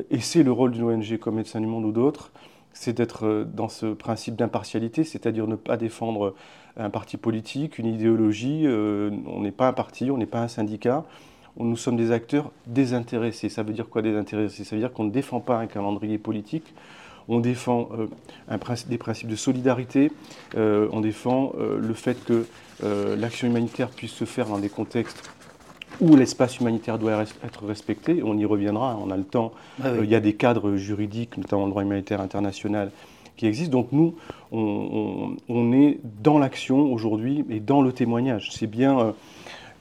et 0.09 0.19
c'est 0.19 0.43
le 0.43 0.51
rôle 0.51 0.71
d'une 0.71 0.83
ONG 0.83 1.17
comme 1.17 1.35
Médecins 1.35 1.61
du 1.61 1.67
Monde 1.67 1.85
ou 1.85 1.91
d'autres, 1.93 2.31
c'est 2.73 2.93
d'être 2.93 3.25
euh, 3.25 3.43
dans 3.45 3.69
ce 3.69 3.87
principe 3.93 4.35
d'impartialité, 4.35 5.03
c'est-à-dire 5.03 5.47
ne 5.47 5.55
pas 5.55 5.77
défendre 5.77 6.35
un 6.77 6.89
parti 6.89 7.17
politique, 7.17 7.77
une 7.77 7.87
idéologie. 7.87 8.63
Euh, 8.65 9.11
on 9.27 9.41
n'est 9.41 9.51
pas 9.51 9.67
un 9.67 9.73
parti, 9.73 10.09
on 10.11 10.17
n'est 10.17 10.25
pas 10.25 10.41
un 10.41 10.47
syndicat. 10.47 11.03
Nous 11.57 11.75
sommes 11.75 11.97
des 11.97 12.11
acteurs 12.11 12.51
désintéressés. 12.65 13.49
Ça 13.49 13.63
veut 13.63 13.73
dire 13.73 13.89
quoi 13.89 14.01
désintéressés? 14.01 14.63
Ça 14.63 14.75
veut 14.75 14.81
dire 14.81 14.93
qu'on 14.93 15.03
ne 15.03 15.11
défend 15.11 15.41
pas 15.41 15.57
un 15.57 15.67
calendrier 15.67 16.17
politique, 16.17 16.73
on 17.27 17.39
défend 17.39 17.89
euh, 17.97 18.57
des 18.87 18.97
principes 18.97 19.27
de 19.27 19.35
solidarité, 19.35 20.11
on 20.55 21.01
défend 21.01 21.53
le 21.57 21.93
fait 21.93 22.23
que 22.23 22.45
l'action 23.17 23.47
humanitaire 23.47 23.89
puisse 23.89 24.13
se 24.13 24.25
faire 24.25 24.47
dans 24.47 24.59
des 24.59 24.69
contextes 24.69 25.29
où 25.99 26.15
l'espace 26.15 26.59
humanitaire 26.59 26.97
doit 26.97 27.23
être 27.43 27.65
respecté. 27.65 28.21
On 28.23 28.37
y 28.37 28.45
reviendra, 28.45 28.97
on 29.03 29.11
a 29.11 29.17
le 29.17 29.23
temps. 29.23 29.51
Ah 29.83 29.87
euh, 29.87 30.01
il 30.03 30.09
y 30.09 30.15
a 30.15 30.19
des 30.19 30.33
cadres 30.33 30.75
juridiques, 30.75 31.37
notamment 31.37 31.65
le 31.65 31.71
droit 31.71 31.83
humanitaire 31.83 32.21
international, 32.21 32.91
qui 33.37 33.45
existent. 33.47 33.71
Donc 33.71 33.89
nous, 33.91 34.15
on, 34.51 35.73
est 35.73 35.99
dans 36.21 36.39
l'action 36.39 36.91
aujourd'hui 36.91 37.45
et 37.49 37.59
dans 37.59 37.81
le 37.81 37.91
témoignage. 37.91 38.49
C'est 38.51 38.67
bien 38.67 38.99
euh, 38.99 39.11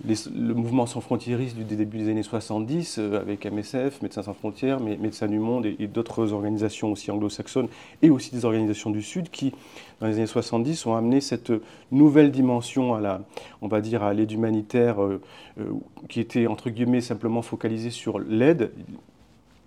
le 0.04 0.54
mouvement 0.54 0.86
sans 0.86 1.00
frontiéristes 1.00 1.56
du 1.56 1.64
début 1.64 1.98
des 1.98 2.08
années 2.08 2.22
70, 2.22 2.98
euh, 2.98 3.20
avec 3.20 3.44
MSF, 3.44 4.00
Médecins 4.02 4.22
sans 4.22 4.34
frontières, 4.34 4.80
Médecins 4.80 5.28
du 5.28 5.38
Monde 5.38 5.66
et, 5.66 5.86
d'autres 5.86 6.32
organisations 6.32 6.92
aussi 6.92 7.10
anglo-saxonnes, 7.10 7.68
et 8.02 8.10
aussi 8.10 8.30
des 8.30 8.44
organisations 8.44 8.90
du 8.90 9.02
Sud, 9.02 9.30
qui, 9.30 9.52
dans 10.00 10.06
les 10.06 10.14
années 10.14 10.26
70, 10.26 10.86
ont 10.86 10.94
amené 10.94 11.20
cette 11.20 11.52
nouvelle 11.90 12.30
dimension 12.30 12.94
à 12.94 13.00
la, 13.00 13.20
on 13.60 13.68
va 13.68 13.80
dire, 13.80 14.02
à 14.02 14.14
l'aide 14.14 14.32
humanitaire, 14.32 15.02
euh, 15.02 15.20
euh, 15.58 15.64
qui 16.08 16.20
était, 16.20 16.46
entre 16.46 16.70
guillemets, 16.70 17.02
simplement 17.02 17.42
focalisée 17.42 17.90
sur 17.90 18.18
l'aide, 18.18 18.72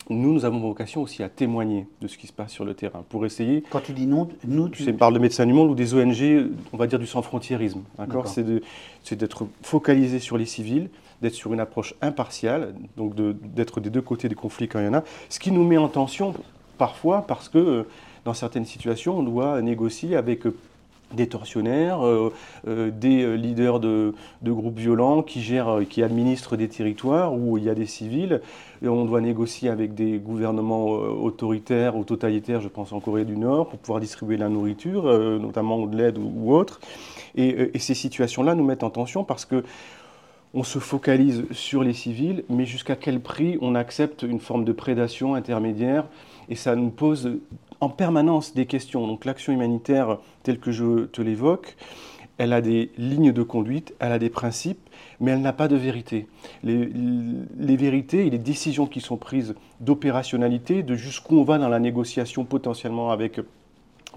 nous, 0.10 0.34
nous 0.34 0.46
avons 0.46 0.60
vocation 0.60 1.02
aussi 1.02 1.24
à 1.24 1.30
témoigner 1.30 1.88
de 2.02 2.08
ce 2.08 2.18
qui 2.18 2.28
se 2.28 2.34
passe 2.34 2.52
sur 2.52 2.66
le 2.66 2.74
terrain, 2.74 3.04
pour 3.10 3.26
essayer... 3.26 3.64
Quand 3.70 3.80
tu 3.80 3.94
dis 3.94 4.06
non, 4.06 4.28
nous, 4.46 4.70
tu... 4.70 4.92
parle 4.94 5.14
de 5.14 5.20
Médecins 5.20 5.46
du 5.46 5.54
Monde 5.54 5.72
ou 5.72 5.76
des 5.76 5.94
ONG, 5.94 6.50
on 6.74 6.78
va 6.78 6.88
dire 6.88 7.00
du 7.00 7.08
sans-frontiérisme. 7.08 7.82
C'est 9.04 9.16
d'être 9.16 9.48
focalisé 9.62 10.20
sur 10.20 10.38
les 10.38 10.46
civils, 10.46 10.90
d'être 11.22 11.34
sur 11.34 11.54
une 11.54 11.60
approche 11.60 11.96
impartiale, 12.02 12.76
donc 12.98 13.16
d'être 13.16 13.80
des 13.80 13.90
deux 13.90 14.02
côtés 14.02 14.30
des 14.30 14.36
conflits 14.36 14.68
quand 14.68 14.80
il 14.80 14.86
y 14.86 14.90
en 14.90 14.94
a, 14.94 15.04
ce 15.30 15.40
qui 15.40 15.52
nous 15.52 15.64
met 15.64 15.78
en 15.78 15.88
tension 15.88 16.34
parfois 16.78 17.26
parce 17.28 17.50
que 17.50 17.58
euh, 17.58 17.84
dans 18.26 18.34
certaines 18.34 18.66
situations, 18.66 19.20
on 19.20 19.24
doit 19.24 19.62
négocier 19.62 20.16
avec 20.16 20.46
des 21.14 21.28
tortionnaires, 21.28 22.06
euh, 22.06 22.34
euh, 22.68 22.92
des 22.92 23.24
euh, 23.24 23.36
leaders 23.36 23.80
de, 23.80 24.14
groupes 24.44 24.78
violents 24.78 25.22
qui 25.22 25.42
gèrent, 25.42 25.82
qui 25.90 26.04
administrent 26.04 26.58
des 26.58 26.68
territoires 26.68 27.34
où 27.34 27.58
il 27.58 27.64
y 27.64 27.70
a 27.70 27.76
des 27.76 27.86
civils. 27.86 28.42
On 28.84 29.06
doit 29.06 29.22
négocier 29.22 29.70
avec 29.70 29.94
des 29.94 30.18
gouvernements 30.18 30.88
autoritaires 30.88 31.96
ou 31.96 32.04
totalitaires, 32.04 32.60
je 32.60 32.68
pense 32.68 32.92
en 32.92 33.00
Corée 33.00 33.24
du 33.24 33.38
Nord, 33.38 33.70
pour 33.70 33.80
pouvoir 33.80 34.02
distribuer 34.02 34.36
la 34.36 34.50
nourriture, 34.50 35.04
notamment 35.40 35.86
de 35.86 35.96
l'aide 35.96 36.18
ou, 36.18 36.54
autre. 36.54 36.82
Et, 37.36 37.72
et 37.74 37.80
ces 37.80 37.94
situations-là 37.94 38.56
nous 38.56 38.66
mettent 38.66 38.84
en 38.84 38.90
tension 38.90 39.24
parce 39.24 39.46
que 39.46 39.64
on 40.54 40.64
se 40.64 40.80
focalise 40.80 41.46
sur 41.52 41.82
les 41.82 41.94
civils, 41.94 42.44
mais 42.50 42.66
jusqu'à 42.66 42.96
quel 42.96 43.22
prix 43.22 43.58
on 43.62 43.74
accepte 43.74 44.22
une 44.22 44.40
forme 44.40 44.66
de 44.66 44.74
prédation 44.74 45.34
intermédiaire? 45.34 46.06
Et 46.50 46.56
ça 46.56 46.76
nous 46.76 46.90
pose 46.90 47.40
en 47.84 47.90
permanence 47.90 48.54
des 48.54 48.66
questions. 48.66 49.06
Donc 49.08 49.26
l'action 49.26 49.54
humanitaire 49.54 50.18
telle 50.44 50.60
que 50.60 50.72
je 50.72 51.06
te 51.06 51.22
l'évoque, 51.22 51.76
elle 52.38 52.54
a 52.54 52.62
des 52.62 52.92
lignes 52.98 53.32
de 53.32 53.44
conduite, 53.44 53.94
elle 54.00 54.12
a 54.12 54.20
des 54.20 54.30
principes, 54.30 54.90
mais 55.20 55.32
elle 55.32 55.42
n'a 55.42 55.54
pas 55.54 55.68
de 55.68 55.76
vérité. 55.76 56.28
Les, 56.64 57.76
vérités 57.76 58.26
et 58.26 58.30
les 58.30 58.40
décisions 58.40 58.88
qui 58.88 59.02
sont 59.02 59.18
prises 59.18 59.54
d'opérationnalité, 59.80 60.82
de 60.82 60.96
jusqu'où 60.96 61.38
on 61.38 61.44
va 61.44 61.58
dans 61.58 61.70
la 61.70 61.80
négociation 61.80 62.44
potentiellement 62.46 63.12
avec 63.12 63.40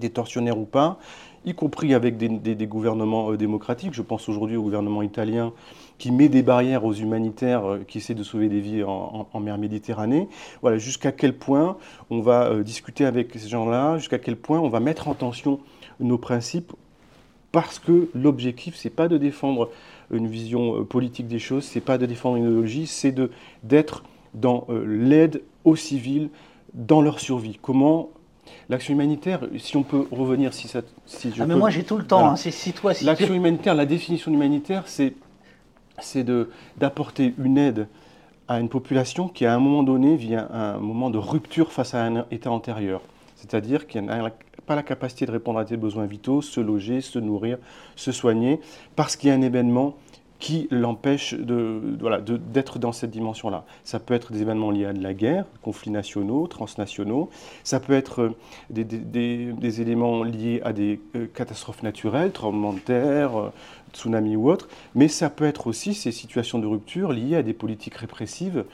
des 0.00 0.10
tortionnaires 0.10 0.58
ou 0.58 0.64
pas, 0.64 0.98
y 1.46 1.54
compris 1.54 1.94
avec 1.94 2.18
des, 2.18 2.66
gouvernements 2.66 3.30
euh, 3.30 3.36
démocratiques. 3.36 3.94
Je 3.94 4.02
pense 4.02 4.28
aujourd'hui 4.28 4.56
au 4.56 4.62
gouvernement 4.62 5.02
italien 5.02 5.52
qui 5.96 6.10
met 6.10 6.28
des 6.28 6.42
barrières 6.42 6.84
aux 6.84 6.92
humanitaires 6.92 7.64
euh, 7.64 7.84
qui 7.86 7.98
essaient 7.98 8.14
de 8.14 8.24
sauver 8.24 8.48
des 8.48 8.60
vies 8.60 8.82
en, 8.82 9.40
mer 9.40 9.56
Méditerranée. 9.56 10.28
Voilà, 10.60 10.76
jusqu'à 10.76 11.12
quel 11.12 11.34
point 11.34 11.78
on 12.10 12.20
va 12.20 12.46
euh, 12.46 12.62
discuter 12.64 13.06
avec 13.06 13.32
ces 13.32 13.48
gens-là, 13.48 13.96
jusqu'à 13.98 14.18
quel 14.18 14.36
point 14.36 14.58
on 14.58 14.68
va 14.68 14.80
mettre 14.80 15.06
en 15.06 15.14
tension 15.14 15.60
nos 16.00 16.18
principes, 16.18 16.72
parce 17.52 17.78
que 17.78 18.10
l'objectif, 18.12 18.74
c'est 18.74 18.90
pas 18.90 19.08
de 19.08 19.16
défendre 19.16 19.70
une 20.10 20.26
vision 20.26 20.84
politique 20.84 21.28
des 21.28 21.38
choses, 21.38 21.64
c'est 21.64 21.80
pas 21.80 21.96
de 21.96 22.04
défendre 22.04 22.36
une 22.36 22.44
idéologie, 22.44 22.86
c'est 22.86 23.14
d'être 23.62 24.04
dans 24.34 24.66
l'aide 24.84 25.42
aux 25.64 25.74
civils 25.74 26.28
dans 26.74 27.00
leur 27.00 27.18
survie. 27.18 27.58
Comment 27.60 28.10
L'action 28.68 28.94
humanitaire, 28.94 29.40
si 29.58 29.76
on 29.76 29.82
peut 29.82 30.06
revenir, 30.10 30.52
si 30.52 30.68
ça, 30.68 30.82
si 31.06 31.32
je 31.32 31.42
ah 31.42 31.46
mais 31.46 31.54
moi 31.54 31.70
j'ai 31.70 31.84
tout 31.84 31.98
le 31.98 32.06
temps. 32.06 32.30
Hein, 32.30 32.36
c'est 32.36 32.50
si 32.50 32.72
toi. 32.72 32.94
Si 32.94 33.04
L'action 33.04 33.34
humanitaire, 33.34 33.74
la 33.74 33.86
définition 33.86 34.32
humanitaire, 34.32 34.84
c'est 34.86 35.14
c'est 35.98 36.26
d'apporter 36.76 37.34
une 37.38 37.58
aide 37.58 37.88
à 38.48 38.60
une 38.60 38.68
population 38.68 39.28
qui, 39.28 39.46
à 39.46 39.54
un 39.54 39.58
moment 39.58 39.82
donné, 39.82 40.16
vit 40.16 40.34
un, 40.34 40.48
un 40.50 40.78
moment 40.78 41.10
de 41.10 41.18
rupture 41.18 41.72
face 41.72 41.94
à 41.94 42.04
un 42.04 42.26
état 42.30 42.50
antérieur. 42.50 43.00
C'est-à-dire 43.34 43.86
qui 43.86 44.00
n'a 44.00 44.30
pas 44.66 44.74
la 44.74 44.82
capacité 44.82 45.26
de 45.26 45.30
répondre 45.30 45.58
à 45.58 45.66
ses 45.66 45.76
besoins 45.76 46.06
vitaux, 46.06 46.42
se 46.42 46.60
loger, 46.60 47.00
se 47.00 47.18
nourrir, 47.18 47.58
se 47.94 48.12
soigner, 48.12 48.60
parce 48.96 49.16
qu'il 49.16 49.28
y 49.28 49.32
a 49.32 49.34
un 49.34 49.42
événement 49.42 49.96
qui 50.38 50.68
l'empêche 50.70 51.34
de, 51.34 51.96
voilà, 52.00 52.20
d'être 52.20 52.78
dans 52.78 52.92
cette 52.92 53.10
dimension-là. 53.10 53.64
Ça 53.84 53.98
peut 53.98 54.14
être 54.14 54.32
des 54.32 54.42
événements 54.42 54.70
liés 54.70 54.86
à 54.86 54.92
de 54.92 55.02
la 55.02 55.14
guerre, 55.14 55.46
conflits 55.62 55.90
nationaux, 55.90 56.46
transnationaux, 56.46 57.30
ça 57.64 57.80
peut 57.80 57.94
être 57.94 58.22
euh, 58.22 58.36
des, 58.70 59.80
éléments 59.80 60.22
liés 60.24 60.60
à 60.64 60.72
des 60.72 61.00
euh, 61.14 61.26
catastrophes 61.32 61.82
naturelles, 61.82 62.32
tremblements 62.32 62.72
de 62.72 62.80
terre, 62.80 63.36
euh, 63.36 63.52
tsunamis 63.94 64.36
ou 64.36 64.50
autres, 64.50 64.68
mais 64.94 65.08
ça 65.08 65.30
peut 65.30 65.44
être 65.44 65.66
aussi 65.66 65.94
ces 65.94 66.12
situations 66.12 66.58
de 66.58 66.66
rupture 66.66 67.12
liées 67.12 67.36
à 67.36 67.42
des 67.42 67.54
politiques 67.54 67.94
répressives 67.94 68.64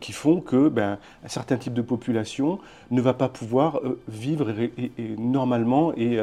qui 0.00 0.12
font 0.12 0.40
que 0.40 0.68
ben, 0.68 0.98
un 1.24 1.28
certain 1.28 1.56
type 1.56 1.74
de 1.74 1.82
population 1.82 2.58
ne 2.90 3.00
va 3.00 3.14
pas 3.14 3.28
pouvoir 3.28 3.80
vivre 4.08 4.52
normalement 5.18 5.92
et 5.96 6.18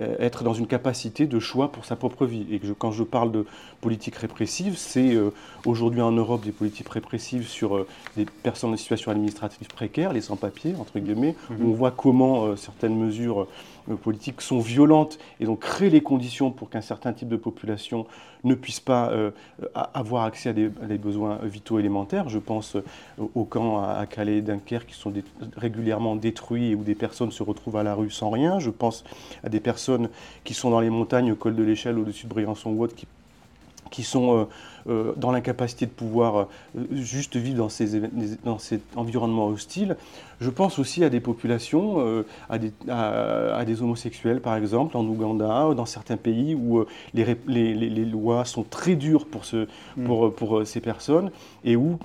être 0.00 0.44
dans 0.44 0.54
une 0.54 0.66
capacité 0.66 1.26
de 1.26 1.38
choix 1.40 1.72
pour 1.72 1.84
sa 1.84 1.96
propre 1.96 2.26
vie. 2.26 2.46
Et 2.50 2.60
quand 2.78 2.92
je 2.92 3.02
parle 3.02 3.32
de 3.32 3.46
politique 3.80 4.16
répressive, 4.16 4.76
c'est 4.76 5.14
euh, 5.14 5.30
aujourd'hui 5.64 6.00
en 6.00 6.12
Europe 6.12 6.42
des 6.42 6.52
politiques 6.52 6.88
répressives 6.88 7.46
sur 7.46 7.76
euh, 7.76 7.86
des 8.16 8.24
personnes 8.24 8.72
en 8.72 8.76
situation 8.76 9.10
administrative 9.10 9.68
précaire, 9.68 10.12
les 10.12 10.20
sans-papiers, 10.20 10.74
entre 10.78 10.98
guillemets, 10.98 11.34
où 11.50 11.54
mhm. 11.54 11.70
on 11.70 11.72
voit 11.72 11.90
comment 11.90 12.44
euh, 12.44 12.56
certaines 12.56 12.96
mesures 12.96 13.46
politiques 14.02 14.40
sont 14.40 14.60
violentes 14.60 15.18
et 15.40 15.46
donc 15.46 15.60
créent 15.60 15.90
les 15.90 16.02
conditions 16.02 16.50
pour 16.50 16.70
qu'un 16.70 16.82
certain 16.82 17.12
type 17.12 17.28
de 17.28 17.36
population 17.36 18.06
ne 18.44 18.54
puisse 18.54 18.78
pas 18.78 19.10
avoir 19.74 20.24
accès 20.24 20.50
à 20.50 20.52
des, 20.52 20.98
besoins 20.98 21.38
vitaux 21.42 21.78
élémentaires. 21.78 22.28
Je 22.28 22.38
pense 22.38 22.76
aux 23.34 23.44
camps 23.44 23.82
à, 23.82 24.06
Calais 24.06 24.38
et 24.38 24.42
Dunkerque 24.42 24.86
qui 24.86 24.94
sont 24.94 25.12
régulièrement 25.56 26.16
détruits 26.16 26.70
et 26.70 26.74
où 26.74 26.82
des 26.82 26.94
personnes 26.94 27.32
se 27.32 27.42
retrouvent 27.42 27.76
à 27.76 27.82
la 27.82 27.94
rue 27.94 28.10
sans 28.10 28.30
rien. 28.30 28.58
Je 28.58 28.70
pense 28.70 29.04
à 29.44 29.48
des 29.48 29.60
personnes 29.60 30.08
qui 30.44 30.54
sont 30.54 30.70
dans 30.70 30.80
les 30.80 30.90
montagnes, 30.90 31.32
au 31.32 31.36
col 31.36 31.54
de 31.54 31.62
l'échelle, 31.62 31.98
au-dessus 31.98 32.26
de 32.26 32.30
Briançon 32.30 32.70
ou 32.70 32.82
autre, 32.82 32.94
qui 32.94 33.06
qui 33.90 34.02
sont 34.02 34.36
euh, 34.36 34.44
euh, 34.88 35.12
dans 35.16 35.30
l'incapacité 35.30 35.86
de 35.86 35.90
pouvoir 35.90 36.36
euh, 36.36 36.44
juste 36.92 37.36
vivre 37.36 37.58
dans, 37.58 37.68
ces, 37.68 38.00
dans 38.44 38.58
cet 38.58 38.82
environnement 38.96 39.48
hostile. 39.48 39.96
Je 40.40 40.48
pense 40.48 40.78
aussi 40.78 41.04
à 41.04 41.10
des 41.10 41.20
populations, 41.20 42.24
à, 42.48 42.56
des, 42.56 42.72
à, 42.88 43.62
des, 43.66 43.82
homosexuels 43.82 44.40
par 44.40 44.56
exemple, 44.56 44.96
en 44.96 45.04
Ouganda, 45.04 45.74
dans 45.74 45.84
certains 45.84 46.16
pays 46.16 46.54
où 46.54 46.82
les, 47.12 47.36
les, 47.46 47.74
les, 47.74 48.04
lois 48.06 48.46
sont 48.46 48.62
très 48.62 48.94
dures 48.94 49.26
pour, 49.26 49.44
ce, 49.44 49.66
mm. 49.98 50.04
pour, 50.04 50.34
pour 50.34 50.66
ces 50.66 50.80
personnes 50.80 51.30
et 51.62 51.76
où 51.76 51.98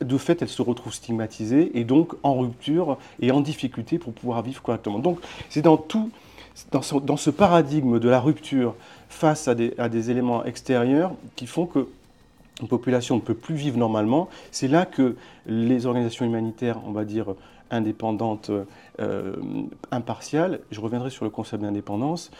de 0.00 0.18
fait, 0.18 0.42
elles 0.42 0.48
se 0.48 0.62
retrouvent 0.62 0.94
stigmatisées 0.94 1.78
et 1.78 1.84
donc 1.84 2.14
en 2.22 2.38
rupture 2.38 2.98
et 3.20 3.30
en 3.30 3.40
difficulté 3.40 3.98
pour 3.98 4.12
pouvoir 4.12 4.42
vivre 4.42 4.62
correctement. 4.62 4.98
Donc 4.98 5.20
c'est 5.48 5.62
dans 5.62 5.76
tout, 5.76 6.10
dans 6.72 7.16
ce, 7.16 7.30
paradigme 7.30 7.98
de 7.98 8.08
la 8.08 8.20
rupture 8.20 8.74
face 9.08 9.48
à 9.48 9.54
des, 9.54 9.74
à 9.78 9.88
des 9.88 10.10
éléments 10.10 10.44
extérieurs 10.44 11.12
qui 11.36 11.46
font 11.46 11.66
que 11.66 11.88
une 12.60 12.68
population 12.68 13.16
ne 13.16 13.20
peut 13.20 13.34
plus 13.34 13.54
vivre 13.54 13.78
normalement, 13.78 14.28
c'est 14.50 14.68
là 14.68 14.84
que 14.84 15.16
les 15.46 15.86
organisations 15.86 16.26
humanitaires, 16.26 16.78
on 16.86 16.92
va 16.92 17.06
dire 17.06 17.34
indépendantes, 17.70 18.50
euh, 19.00 19.36
impartiales, 19.90 20.60
je 20.70 20.80
reviendrai 20.80 21.10
sur 21.10 21.24
le 21.24 21.30
concept 21.30 21.62
d'indépendance, 21.62 22.30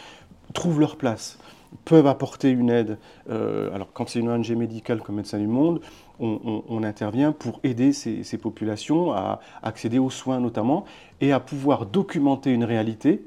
trouvent 0.53 0.79
leur 0.79 0.95
place, 0.95 1.39
peuvent 1.85 2.07
apporter 2.07 2.49
une 2.49 2.69
aide. 2.69 2.97
Euh, 3.29 3.73
alors 3.73 3.87
quand 3.93 4.09
c'est 4.09 4.19
une 4.19 4.29
ONG 4.29 4.51
médicale 4.51 5.01
comme 5.01 5.15
Médecins 5.15 5.39
du 5.39 5.47
Monde, 5.47 5.81
on, 6.21 6.83
intervient 6.83 7.31
pour 7.31 7.59
aider 7.63 7.93
ces, 7.93 8.23
ces, 8.23 8.37
populations 8.37 9.11
à 9.11 9.39
accéder 9.63 9.99
aux 9.99 10.09
soins 10.09 10.39
notamment 10.39 10.85
et 11.19 11.31
à 11.31 11.39
pouvoir 11.39 11.85
documenter 11.85 12.51
une 12.51 12.63
réalité 12.63 13.23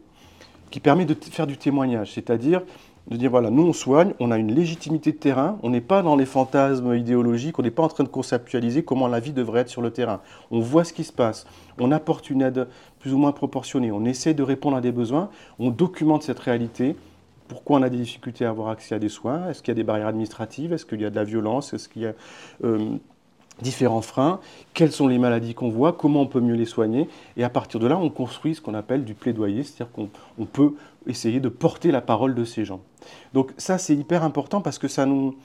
qui 0.71 0.81
permet 0.81 1.05
de 1.05 1.15
faire 1.15 1.47
du 1.47 1.57
témoignage, 1.57 2.13
c'est-à-dire 2.13 2.63
de 3.09 3.17
dire 3.17 3.31
voilà, 3.31 3.51
nous 3.51 3.63
on 3.63 3.73
soigne, 3.73 4.15
on 4.19 4.31
a 4.31 4.39
une 4.39 4.55
légitimité 4.55 5.13
de 5.13 5.19
terrain, 5.19 5.59
on 5.63 5.71
n'est 5.71 5.83
pas 5.83 6.03
dans 6.03 6.17
les 6.17 6.25
fantasmes 6.25 6.95
idéologiques, 6.95 7.59
on 7.59 7.63
n'est 7.63 7.71
pas 7.71 7.83
en 7.83 7.89
train 7.89 8.05
de 8.05 8.09
conceptualiser 8.09 8.83
comment 8.83 9.09
la 9.09 9.21
vie 9.21 9.33
devrait 9.33 9.61
être 9.61 9.69
sur 9.69 9.83
le 9.83 9.91
terrain. 9.91 10.21
On 10.51 10.61
voit 10.61 10.85
ce 10.85 10.93
qui 10.93 11.05
se 11.05 11.13
passe, 11.13 11.47
on 11.79 11.93
apporte 11.93 12.31
une 12.31 12.43
aide 12.43 12.67
plus 13.01 13.13
ou 13.13 13.19
moins 13.19 13.33
proportionnée, 13.33 13.93
on 13.93 14.05
essaie 14.05 14.33
de 14.33 14.43
répondre 14.43 14.77
à 14.77 14.81
des 14.81 14.93
besoins, 14.93 15.29
on 15.59 15.71
documente 15.71 16.23
cette 16.23 16.39
réalité. 16.39 16.97
Pourquoi 17.49 17.79
on 17.79 17.83
a 17.83 17.91
des 17.91 17.99
difficultés 17.99 18.45
à 18.45 18.51
avoir 18.51 18.69
accès 18.69 18.95
à 18.95 18.99
des 18.99 19.09
soins? 19.09 19.49
Est-ce 19.49 19.63
qu'il 19.63 19.69
y 19.69 19.73
a 19.73 19.75
des 19.75 19.85
barrières 19.85 20.09
administratives? 20.09 20.73
Est-ce 20.73 20.87
qu'il 20.87 21.01
y 21.01 21.05
a 21.05 21.11
de 21.11 21.17
la 21.17 21.25
violence? 21.25 21.75
Est-ce 21.75 21.89
qu'il 21.89 22.03
y 22.03 22.07
a 22.07 22.13
euh, 22.65 22.97
différents 23.63 24.03
freins, 24.03 24.41
quelles 24.73 24.93
sont 24.93 25.07
les 25.07 25.19
maladies 25.19 25.55
qu'on 25.55 25.71
voit, 25.71 25.93
comment 25.93 26.23
on 26.23 26.27
peut 26.27 26.41
mieux 26.41 26.55
les 26.55 26.65
soigner, 26.65 27.09
et 27.37 27.45
à 27.45 27.49
partir 27.49 27.81
de 27.81 27.87
là, 27.87 27.97
on 27.97 28.11
construit 28.11 28.55
ce 28.55 28.61
qu'on 28.61 28.75
appelle 28.75 29.05
du 29.05 29.15
plaidoyer, 29.15 29.63
c'est-à-dire 29.63 29.93
qu'on 29.93 30.45
peut 30.45 30.75
essayer 31.07 31.41
de 31.41 31.49
porter 31.49 31.91
la 31.91 32.01
parole 32.01 32.35
de 32.35 32.45
ces 32.45 32.65
gens. 32.65 32.81
Donc 33.33 33.53
ça, 33.57 33.79
c'est 33.79 33.95
hyper 33.95 34.25
important 34.25 34.61
parce 34.61 34.79
que 34.79 34.89
ça 34.89 35.07
nous... 35.07 35.37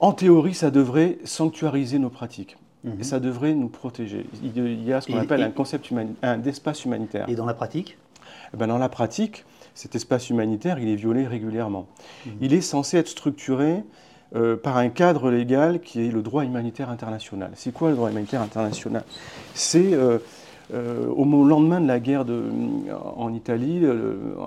En 0.00 0.12
théorie, 0.12 0.54
ça 0.54 0.70
devrait 0.70 1.18
sanctuariser 1.24 1.98
nos 1.98 2.10
pratiques. 2.10 2.56
Mhm. 2.82 2.96
Et 3.00 3.04
ça 3.04 3.20
devrait 3.20 3.54
nous 3.54 3.68
protéger. 3.68 4.26
Il 4.42 4.84
y 4.84 4.92
a 4.92 5.00
ce 5.00 5.06
qu'on 5.06 5.18
appelle 5.18 5.42
un 5.42 5.50
concept 5.50 5.92
d'espace 6.38 6.84
humanitaire. 6.84 7.28
Et 7.28 7.36
dans 7.36 7.46
la 7.46 7.54
pratique? 7.54 7.96
Eh 8.52 8.56
ben 8.56 8.66
Dans 8.66 8.78
la 8.78 8.88
pratique, 8.88 9.44
cet 9.74 9.94
espace 9.94 10.30
humanitaire, 10.30 10.78
il 10.78 10.88
est 10.88 10.96
violé 10.96 11.26
régulièrement. 11.26 11.86
Mhm. 12.26 12.32
Il 12.40 12.54
est 12.54 12.60
censé 12.60 12.98
être 12.98 13.08
structuré 13.08 13.82
euh, 14.34 14.56
par 14.56 14.76
un 14.78 14.88
cadre 14.88 15.30
légal 15.30 15.80
qui 15.80 16.06
est 16.06 16.10
le 16.10 16.22
droit 16.22 16.44
humanitaire 16.44 16.90
international. 16.90 17.50
C'est 17.54 17.72
quoi 17.72 17.90
le 17.90 17.96
droit 17.96 18.10
humanitaire 18.10 18.40
international? 18.40 19.04
C'est 19.54 19.92
euh, 19.92 20.18
euh, 20.72 21.06
au 21.08 21.24
lendemain 21.44 21.80
de 21.80 21.86
la 21.86 22.00
guerre 22.00 22.24
de, 22.24 22.44
en 23.16 23.32
Italie, 23.32 23.84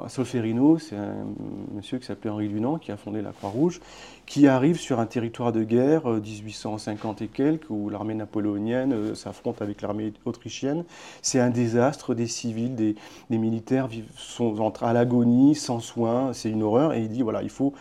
à 0.03 0.09
Solferino, 0.09 0.77
c'est 0.79 0.95
un 0.95 1.25
monsieur 1.73 1.99
qui 1.99 2.05
s'appelait 2.05 2.29
Henri 2.29 2.47
Dunant, 2.47 2.77
qui 2.77 2.91
a 2.91 2.97
fondé 2.97 3.21
la 3.21 3.31
Croix-Rouge, 3.31 3.79
qui 4.25 4.47
arrive 4.47 4.79
sur 4.79 4.99
un 4.99 5.05
territoire 5.05 5.51
de 5.51 5.63
guerre, 5.63 6.07
1850 6.07 7.21
et 7.21 7.27
quelques, 7.27 7.69
où 7.69 7.89
l'armée 7.89 8.15
napoléonienne 8.15 9.13
s'affronte 9.13 9.61
avec 9.61 9.81
l'armée 9.81 10.13
autrichienne. 10.25 10.83
C'est 11.21 11.39
un 11.39 11.49
désastre, 11.49 12.15
des 12.15 12.27
civils, 12.27 12.75
des, 12.75 12.95
des 13.29 13.37
militaires 13.37 13.87
vivent, 13.87 14.09
sont 14.15 14.73
à 14.81 14.93
l'agonie, 14.93 15.55
sans 15.55 15.79
soins, 15.79 16.33
c'est 16.33 16.49
une 16.49 16.63
horreur, 16.63 16.93
et 16.93 17.01
il 17.01 17.09
dit, 17.09 17.21
voilà, 17.21 17.43
il 17.43 17.49
faut, 17.49 17.73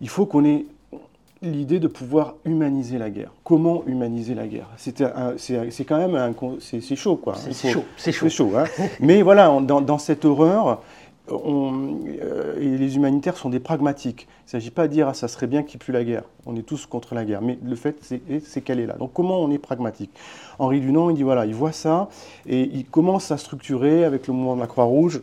il 0.00 0.08
faut 0.08 0.26
qu'on 0.26 0.44
ait 0.44 0.66
l'idée 1.42 1.80
de 1.80 1.88
pouvoir 1.88 2.36
humaniser 2.44 2.98
la 2.98 3.10
guerre. 3.10 3.32
Comment 3.44 3.82
humaniser 3.86 4.34
la 4.34 4.46
guerre? 4.46 4.68
C'est 4.76 5.84
quand 5.84 5.98
même 5.98 6.14
un, 6.14 6.32
c'est 6.60 6.96
chaud 6.96 7.16
quoi. 7.16 7.34
C'est 7.34 7.70
chaud, 7.70 7.84
c'est 7.96 8.12
chaud. 8.12 8.28
chaud 8.28 8.52
hein. 8.56 8.64
Mais 9.00 9.22
voilà, 9.22 9.46
dans, 9.60 9.80
dans, 9.80 9.98
cette 9.98 10.24
horreur, 10.24 10.80
on, 11.28 11.98
euh, 12.20 12.60
et 12.60 12.76
les 12.78 12.96
humanitaires 12.96 13.36
sont 13.36 13.50
des 13.50 13.60
pragmatiques. 13.60 14.28
Il 14.28 14.46
ne 14.46 14.50
s'agit 14.50 14.70
pas 14.70 14.88
de 14.88 14.92
dire 14.92 15.08
ah, 15.08 15.14
ça 15.14 15.28
serait 15.28 15.46
bien 15.46 15.62
qu'il 15.62 15.78
plus 15.78 15.92
la 15.92 16.04
guerre. 16.04 16.24
On 16.46 16.56
est 16.56 16.62
tous 16.62 16.86
contre 16.86 17.14
la 17.14 17.24
guerre. 17.24 17.42
Mais 17.42 17.58
le 17.62 17.76
fait, 17.76 17.96
c'est 18.44 18.60
qu'elle 18.60 18.80
est 18.80 18.86
là. 18.86 18.94
Donc 18.94 19.12
comment 19.12 19.40
on 19.40 19.50
est 19.50 19.58
pragmatique? 19.58 20.10
Henri 20.58 20.80
Dunant, 20.80 21.10
il 21.10 21.16
dit 21.16 21.22
voilà, 21.22 21.46
il 21.46 21.54
voit 21.54 21.72
ça 21.72 22.08
et 22.46 22.62
il 22.62 22.84
commence 22.84 23.30
à 23.30 23.36
structurer 23.36 24.04
avec 24.04 24.26
le 24.26 24.34
mouvement 24.34 24.56
de 24.56 24.60
la 24.60 24.66
Croix-Rouge 24.66 25.22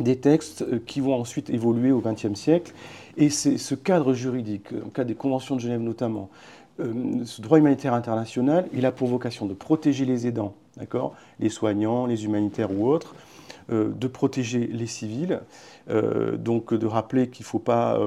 des 0.00 0.16
textes 0.16 0.62
euh, 0.62 0.80
qui 0.84 1.00
vont 1.00 1.14
ensuite 1.14 1.50
évoluer 1.50 1.92
au 1.92 2.00
XXe 2.00 2.34
siècle 2.34 2.72
et 3.16 3.30
c'est 3.30 3.58
ce 3.58 3.74
cadre 3.74 4.14
juridique, 4.14 4.68
en 4.84 4.90
cas 4.90 5.04
des 5.04 5.14
conventions 5.14 5.56
de 5.56 5.60
Genève 5.60 5.80
notamment, 5.80 6.30
euh, 6.80 7.24
ce 7.24 7.40
droit 7.40 7.58
humanitaire 7.58 7.94
international, 7.94 8.68
il 8.72 8.84
a 8.86 8.92
pour 8.92 9.08
vocation 9.08 9.46
de 9.46 9.54
protéger 9.54 10.04
les 10.04 10.26
aidants, 10.26 10.54
les 11.38 11.48
soignants, 11.48 12.06
les 12.06 12.24
humanitaires 12.24 12.72
ou 12.72 12.88
autres, 12.88 13.14
de 13.70 14.08
protéger 14.08 14.66
les 14.66 14.86
civils, 14.86 15.40
donc 15.88 16.74
de 16.74 16.86
rappeler 16.86 17.30
qu'il 17.30 17.46
faut 17.46 17.58
pas 17.58 17.98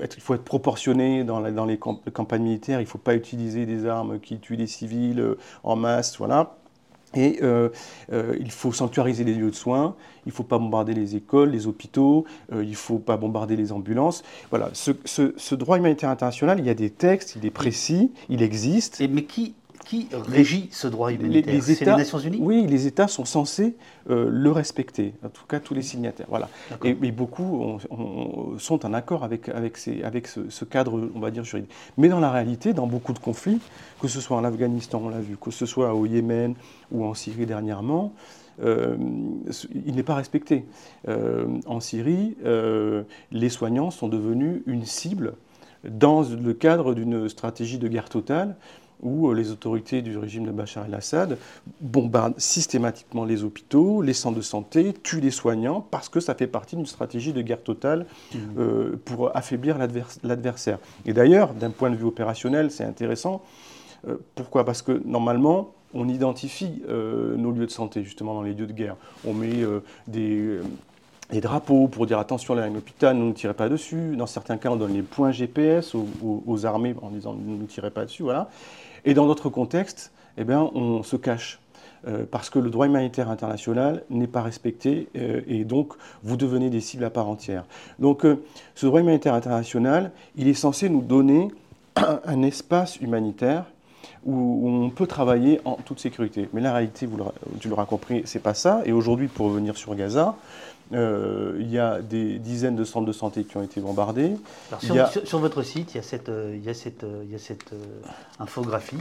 être, 0.00 0.36
proportionné 0.38 1.22
dans, 1.22 1.40
les 1.66 1.78
campagnes 1.78 2.44
militaires, 2.44 2.80
il 2.80 2.84
ne 2.84 2.88
faut 2.88 2.96
pas 2.96 3.14
utiliser 3.14 3.66
des 3.66 3.84
armes 3.84 4.20
qui 4.20 4.38
tuent 4.38 4.56
les 4.56 4.66
civils 4.66 5.36
en 5.64 5.76
masse, 5.76 6.16
voilà. 6.16 6.54
Et 7.14 7.38
euh, 7.42 7.68
euh, 8.12 8.36
il 8.40 8.50
faut 8.50 8.72
sanctuariser 8.72 9.24
les 9.24 9.34
lieux 9.34 9.50
de 9.50 9.56
soins, 9.56 9.96
il 10.24 10.30
ne 10.30 10.34
faut 10.34 10.42
pas 10.42 10.58
bombarder 10.58 10.94
les 10.94 11.16
écoles, 11.16 11.50
les 11.50 11.66
hôpitaux, 11.66 12.24
euh, 12.52 12.64
il 12.64 12.70
ne 12.70 12.74
faut 12.74 12.98
pas 12.98 13.16
bombarder 13.16 13.56
les 13.56 13.72
ambulances. 13.72 14.22
Voilà, 14.50 14.70
ce, 14.72 15.54
droit 15.54 15.78
humanitaire 15.78 16.10
international, 16.10 16.58
il 16.58 16.66
y 16.66 16.70
a 16.70 16.74
des 16.74 16.90
textes, 16.90 17.36
il 17.36 17.44
est 17.44 17.50
précis, 17.50 18.12
il 18.28 18.42
existe. 18.42 19.02
Mais 19.10 19.24
qui, 19.24 19.54
qui 19.84 20.08
régit 20.28 20.68
ce 20.70 20.86
droit 20.86 21.12
humanitaire 21.12 21.54
les, 21.54 21.60
C'est 21.60 21.84
les 21.84 21.92
Nations 21.92 22.18
Unies 22.18 22.38
Oui, 22.40 22.66
les 22.66 22.86
États 22.86 23.08
sont 23.08 23.24
censés 23.24 23.76
euh, 24.10 24.28
le 24.30 24.50
respecter, 24.50 25.14
en 25.24 25.28
tout 25.28 25.44
cas 25.46 25.60
tous 25.60 25.74
les 25.74 25.82
signataires. 25.82 26.26
Voilà. 26.28 26.48
Et, 26.84 26.94
beaucoup 27.12 27.78
sont 28.58 28.86
en 28.86 28.94
accord 28.94 29.24
avec, 29.24 29.48
avec, 29.48 29.78
avec 30.02 30.26
ce, 30.26 30.64
cadre, 30.64 31.10
on 31.14 31.20
va 31.20 31.30
dire, 31.30 31.44
juridique. 31.44 31.70
Mais 31.98 32.08
dans 32.08 32.20
la 32.20 32.30
réalité, 32.30 32.72
dans 32.72 32.86
beaucoup 32.86 33.12
de 33.12 33.18
conflits, 33.18 33.60
que 34.00 34.08
ce 34.08 34.20
soit 34.20 34.36
en 34.36 34.44
Afghanistan, 34.44 35.02
on 35.04 35.08
l'a 35.08 35.20
vu, 35.20 35.36
que 35.36 35.50
ce 35.50 35.66
soit 35.66 35.94
au 35.94 36.06
Yémen 36.06 36.54
ou 36.90 37.04
en 37.04 37.14
Syrie 37.14 37.46
dernièrement, 37.46 38.12
euh, 38.62 38.96
il 39.86 39.94
n'est 39.94 40.02
pas 40.02 40.14
respecté. 40.14 40.64
Euh, 41.08 41.46
en 41.66 41.80
Syrie, 41.80 42.36
les 43.30 43.48
soignants 43.48 43.90
sont 43.90 44.08
devenus 44.08 44.62
une 44.66 44.84
cible 44.84 45.34
dans 45.84 46.22
le 46.22 46.54
cadre 46.54 46.94
d'une 46.94 47.28
stratégie 47.28 47.78
de 47.78 47.88
guerre 47.88 48.08
totale 48.08 48.56
où 49.02 49.28
euh, 49.28 49.34
les 49.34 49.50
autorités 49.50 50.00
du 50.00 50.16
régime 50.16 50.46
de 50.46 50.50
Bachar 50.50 50.86
el-Assad 50.86 51.36
bombardent 51.80 52.38
systématiquement 52.38 53.24
les 53.24 53.44
hôpitaux, 53.44 54.00
les 54.00 54.12
centres 54.12 54.36
de 54.36 54.42
santé, 54.42 54.94
tuent 55.02 55.20
les 55.20 55.30
soignants, 55.30 55.80
parce 55.90 56.08
que 56.08 56.20
ça 56.20 56.34
fait 56.34 56.46
partie 56.46 56.76
d'une 56.76 56.86
stratégie 56.86 57.32
de 57.32 57.42
guerre 57.42 57.62
totale 57.62 58.06
mmh. 58.32 58.38
euh, 58.58 58.96
pour 59.04 59.36
affaiblir 59.36 59.76
l'adversaire. 60.22 60.78
Et 61.04 61.12
d'ailleurs, 61.12 61.54
d'un 61.54 61.70
point 61.70 61.90
de 61.90 61.96
vue 61.96 62.04
opérationnel, 62.04 62.70
c'est 62.70 62.84
intéressant. 62.84 63.42
Euh, 64.06 64.16
pourquoi? 64.34 64.64
Parce 64.64 64.82
que 64.82 65.02
normalement, 65.04 65.74
on 65.94 66.08
identifie 66.08 66.82
nos 66.88 67.50
lieux 67.50 67.66
de 67.66 67.70
santé, 67.70 68.02
justement, 68.02 68.32
dans 68.32 68.42
les 68.42 68.54
lieux 68.54 68.66
de 68.66 68.72
guerre. 68.72 68.96
On 69.26 69.34
met 69.34 69.62
des 70.08 70.60
drapeaux 71.42 71.86
pour 71.86 72.06
dire 72.06 72.18
attention, 72.18 72.54
là, 72.54 72.62
un 72.62 72.74
hôpital, 72.74 73.14
ne 73.14 73.24
nous 73.24 73.34
tirez 73.34 73.52
pas 73.52 73.68
dessus. 73.68 74.16
Dans 74.16 74.26
certains 74.26 74.56
cas, 74.56 74.70
on 74.70 74.76
donne 74.76 74.94
les 74.94 75.02
points 75.02 75.32
GPS 75.32 75.94
aux, 75.94 76.06
aux 76.46 76.64
armées 76.64 76.94
en 77.02 77.10
disant 77.10 77.34
ne 77.34 77.56
nous 77.56 77.66
tirez 77.66 77.90
pas 77.90 78.06
dessus. 78.06 78.22
Voilà. 78.22 78.48
Et 79.04 79.14
dans 79.14 79.26
d'autres 79.26 79.50
contextes, 79.50 80.12
eh 80.38 80.44
bien, 80.44 80.60
on 80.74 81.02
se 81.02 81.16
cache. 81.16 81.62
Euh, 82.08 82.24
parce 82.28 82.50
que 82.50 82.58
le 82.58 82.68
droit 82.68 82.86
humanitaire 82.86 83.30
international 83.30 84.02
n'est 84.10 84.26
pas 84.26 84.42
respecté 84.42 85.06
euh, 85.16 85.40
et 85.46 85.62
donc 85.62 85.92
vous 86.24 86.36
devenez 86.36 86.68
des 86.68 86.80
cibles 86.80 87.04
à 87.04 87.10
part 87.10 87.28
entière. 87.28 87.64
Donc 88.00 88.24
euh, 88.24 88.42
ce 88.74 88.86
droit 88.86 89.00
humanitaire 89.00 89.34
international, 89.34 90.10
il 90.34 90.48
est 90.48 90.54
censé 90.54 90.88
nous 90.88 91.00
donner 91.00 91.48
un, 91.94 92.42
espace 92.42 92.96
humanitaire 92.96 93.66
où, 94.24 94.68
on 94.68 94.90
peut 94.90 95.06
travailler 95.06 95.60
en 95.64 95.74
toute 95.74 96.00
sécurité. 96.00 96.48
Mais 96.52 96.60
la 96.60 96.72
réalité, 96.72 97.08
tu 97.60 97.68
l'auras 97.68 97.84
compris, 97.84 98.22
c'est 98.24 98.42
pas 98.42 98.54
ça. 98.54 98.82
Et 98.84 98.90
aujourd'hui, 98.90 99.28
pour 99.28 99.46
revenir 99.46 99.76
sur 99.76 99.94
Gaza, 99.94 100.34
euh, 100.92 101.56
il 101.58 101.70
y 101.70 101.78
a 101.78 102.00
des 102.00 102.38
dizaines 102.38 102.76
de 102.76 102.84
centres 102.84 103.06
de 103.06 103.12
santé 103.12 103.44
qui 103.44 103.56
ont 103.56 103.62
été 103.62 103.80
bombardés. 103.80 104.36
sur, 104.80 105.38
votre 105.38 105.62
site, 105.62 105.94
il 105.94 105.96
y 105.96 106.00
a 106.00 106.02
cette, 106.02 106.28
euh, 106.28 106.54
il 106.54 106.64
y 106.64 106.68
a 106.68 106.74
cette, 106.74 107.04
euh, 107.04 107.22
il 107.24 107.32
y 107.32 107.34
a 107.34 107.38
cette 107.38 107.72
infographie. 108.38 108.98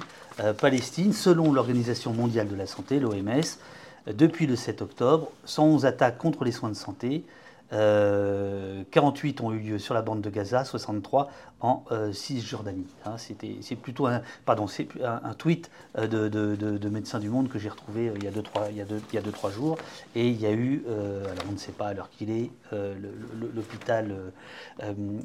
Palestine, 0.60 1.14
selon 1.14 1.52
l'Organisation 1.52 2.14
mondiale 2.14 2.48
de 2.48 2.56
la 2.56 2.66
santé, 2.66 3.00
l'OMS, 3.00 3.42
depuis 4.08 4.48
le 4.48 4.56
7 4.56 4.82
octobre, 4.82 5.30
111 5.46 5.86
attaques 5.86 6.18
contre 6.18 6.46
les 6.46 6.52
soins 6.52 6.70
de 6.70 6.76
santé, 6.76 7.24
48 7.72 7.74
euh, 7.74 9.44
ont 9.44 9.54
eu 9.54 9.60
lieu 9.60 9.80
sur 9.80 9.94
la 9.94 10.02
bande 10.02 10.22
de 10.22 10.30
Gaza, 10.30 10.66
63 10.66 11.32
en 11.62 11.86
euh, 11.92 12.12
Cisjordanie. 12.12 12.88
Hein, 13.06 13.16
c'est 13.18 13.76
plutôt 13.76 14.08
un, 14.08 14.22
pardon, 14.46 14.66
un, 15.04 15.34
tweet 15.34 15.72
euh, 15.98 16.08
de, 16.08 16.28
de, 16.28 16.90
Médecins 16.90 17.20
du 17.20 17.30
Monde 17.30 17.48
que 17.48 17.60
j'ai 17.60 17.70
retrouvé 17.70 18.12
il 18.16 18.24
y 18.24 18.28
a 18.28 18.32
2-3 18.32 18.72
il 18.74 19.22
deux, 19.24 19.32
trois 19.32 19.52
jours. 19.52 19.78
Et 20.16 20.28
il 20.28 20.42
y 20.42 20.46
a 20.46 20.52
eu, 20.52 20.84
alors 20.88 21.46
on 21.50 21.54
ne 21.54 21.58
sait 21.58 21.72
pas 21.72 21.88
à 21.88 21.94
l'heure 21.94 22.10
qu'il 22.10 22.30
est, 22.30 22.52
l'hôpital 23.56 24.14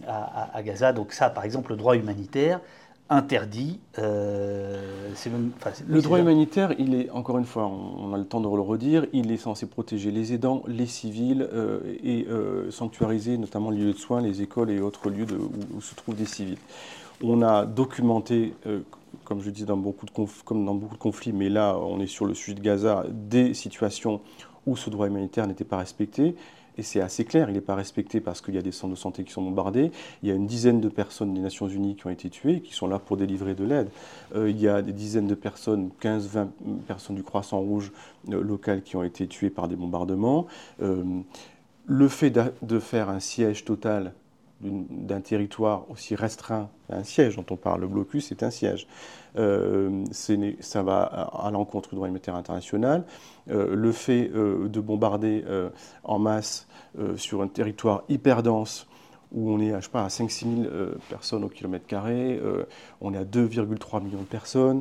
à, 0.06 0.62
Gaza. 0.62 0.92
Donc 0.92 1.12
ça, 1.12 1.30
par 1.30 1.44
exemple, 1.44 1.72
le 1.72 1.76
droit 1.76 1.96
humanitaire, 1.96 2.60
interdit. 3.08 3.78
Euh, 3.98 5.10
le 5.88 6.02
droit 6.02 6.18
humanitaire, 6.18 6.74
il 6.78 6.94
est, 6.94 7.10
encore 7.10 7.38
une 7.38 7.44
fois, 7.44 7.66
on, 7.66 8.12
a 8.12 8.18
le 8.18 8.24
temps 8.24 8.40
de 8.40 8.46
le 8.46 8.60
redire, 8.60 9.06
il 9.12 9.30
est 9.30 9.36
censé 9.36 9.66
protéger 9.66 10.10
les 10.10 10.32
aidants, 10.32 10.62
les 10.66 10.86
civils 10.86 11.48
euh, 11.52 11.80
et 12.02 12.26
euh, 12.28 12.70
sanctuariser 12.70 13.38
notamment 13.38 13.70
les 13.70 13.78
lieux 13.78 13.92
de 13.92 13.98
soins, 13.98 14.20
les 14.20 14.42
écoles 14.42 14.70
et 14.70 14.80
autres 14.80 15.08
lieux 15.08 15.26
où, 15.74 15.80
se 15.80 15.94
trouvent 15.94 16.16
des 16.16 16.26
civils. 16.26 16.58
On 17.22 17.40
a 17.42 17.64
documenté, 17.64 18.52
comme 19.24 19.40
je 19.40 19.48
dis, 19.48 19.64
dans 19.64 19.78
beaucoup 19.78 20.04
de 20.04 20.10
comme 20.44 20.66
dans 20.66 20.74
beaucoup 20.74 20.96
de 20.96 21.00
conflits, 21.00 21.32
mais 21.32 21.48
là, 21.48 21.78
on 21.78 21.98
est 22.00 22.06
sur 22.06 22.26
le 22.26 22.34
sujet 22.34 22.54
de 22.54 22.60
Gaza, 22.60 23.04
des 23.10 23.54
situations 23.54 24.20
où 24.66 24.76
ce 24.76 24.90
droit 24.90 25.06
humanitaire 25.06 25.46
n'était 25.46 25.64
pas 25.64 25.78
respecté 25.78 26.34
et 26.78 26.82
c'est 26.82 27.00
assez 27.00 27.24
clair, 27.24 27.48
il 27.48 27.54
n'est 27.54 27.60
pas 27.60 27.74
respecté 27.74 28.20
parce 28.20 28.40
qu'il 28.40 28.54
y 28.54 28.58
a 28.58 28.62
des 28.62 28.72
centres 28.72 28.94
de 28.94 28.98
santé 28.98 29.24
qui 29.24 29.32
sont 29.32 29.42
bombardés, 29.42 29.90
il 30.22 30.28
y 30.28 30.32
a 30.32 30.34
une 30.34 30.46
dizaine 30.46 30.80
de 30.80 30.88
personnes 30.88 31.34
des 31.34 31.40
Nations 31.40 31.68
Unies 31.68 31.96
qui 31.96 32.06
ont 32.06 32.10
été 32.10 32.30
tuées, 32.30 32.60
qui 32.60 32.74
sont 32.74 32.86
là 32.86 32.98
pour 32.98 33.16
délivrer 33.16 33.54
de 33.54 33.64
l'aide, 33.64 33.88
euh, 34.34 34.50
il 34.50 34.60
y 34.60 34.68
a 34.68 34.82
des 34.82 34.92
dizaines 34.92 35.26
de 35.26 35.34
personnes, 35.34 35.90
15-20 36.02 36.48
personnes 36.86 37.16
du 37.16 37.22
Croissant 37.22 37.60
Rouge 37.60 37.92
euh, 38.30 38.42
local 38.42 38.82
qui 38.82 38.96
ont 38.96 39.02
été 39.02 39.26
tuées 39.26 39.50
par 39.50 39.68
des 39.68 39.76
bombardements. 39.76 40.46
Euh, 40.82 41.02
le 41.86 42.08
fait 42.08 42.36
de 42.62 42.78
faire 42.80 43.08
un 43.08 43.20
siège 43.20 43.64
total 43.64 44.12
d'un 44.60 45.20
territoire 45.20 45.84
aussi 45.90 46.14
restreint, 46.14 46.70
un 46.88 47.04
siège 47.04 47.36
dont 47.36 47.44
on 47.50 47.56
parle, 47.56 47.82
le 47.82 47.88
blocus 47.88 48.32
est 48.32 48.42
un 48.42 48.50
siège. 48.50 48.86
Euh, 49.38 50.04
ça 50.60 50.82
va 50.82 51.02
à, 51.02 51.50
l'encontre 51.50 51.90
du 51.90 51.96
droit 51.96 52.08
humanitaire 52.08 52.36
international. 52.36 53.04
Euh, 53.50 53.74
le 53.74 53.92
fait 53.92 54.30
euh, 54.34 54.68
de 54.68 54.80
bombarder 54.80 55.44
en 56.04 56.18
masse 56.18 56.66
sur 57.16 57.42
un 57.42 57.48
territoire 57.48 58.04
hyper 58.08 58.42
dense, 58.42 58.86
où 59.32 59.50
on 59.50 59.60
est 59.60 59.72
à, 59.72 59.78
à 59.78 60.08
5-6 60.08 60.62
000 60.62 60.70
personnes 61.10 61.44
au 61.44 61.48
kilomètre 61.48 61.86
carré, 61.86 62.40
on 63.02 63.12
est 63.12 63.18
à 63.18 63.24
2,3 63.24 64.02
millions 64.02 64.20
de 64.20 64.24
personnes, 64.24 64.80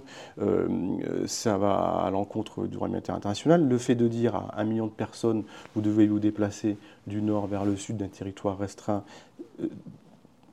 ça 1.25 1.57
va 1.57 2.03
à 2.05 2.09
l'encontre 2.11 2.67
du 2.67 2.75
droit 2.75 2.87
humanitaire 2.87 3.15
international. 3.15 3.67
Le 3.67 3.77
fait 3.77 3.95
de 3.95 4.07
dire 4.07 4.35
à 4.35 4.61
un 4.61 4.63
million 4.63 4.85
de 4.85 4.91
personnes, 4.91 5.43
vous 5.75 5.81
devez 5.81 6.07
vous 6.07 6.19
déplacer 6.19 6.77
du 7.05 7.21
nord 7.21 7.47
vers 7.47 7.65
le 7.65 7.75
sud 7.75 7.97
d'un 7.97 8.07
territoire 8.07 8.57
restreint, 8.57 9.03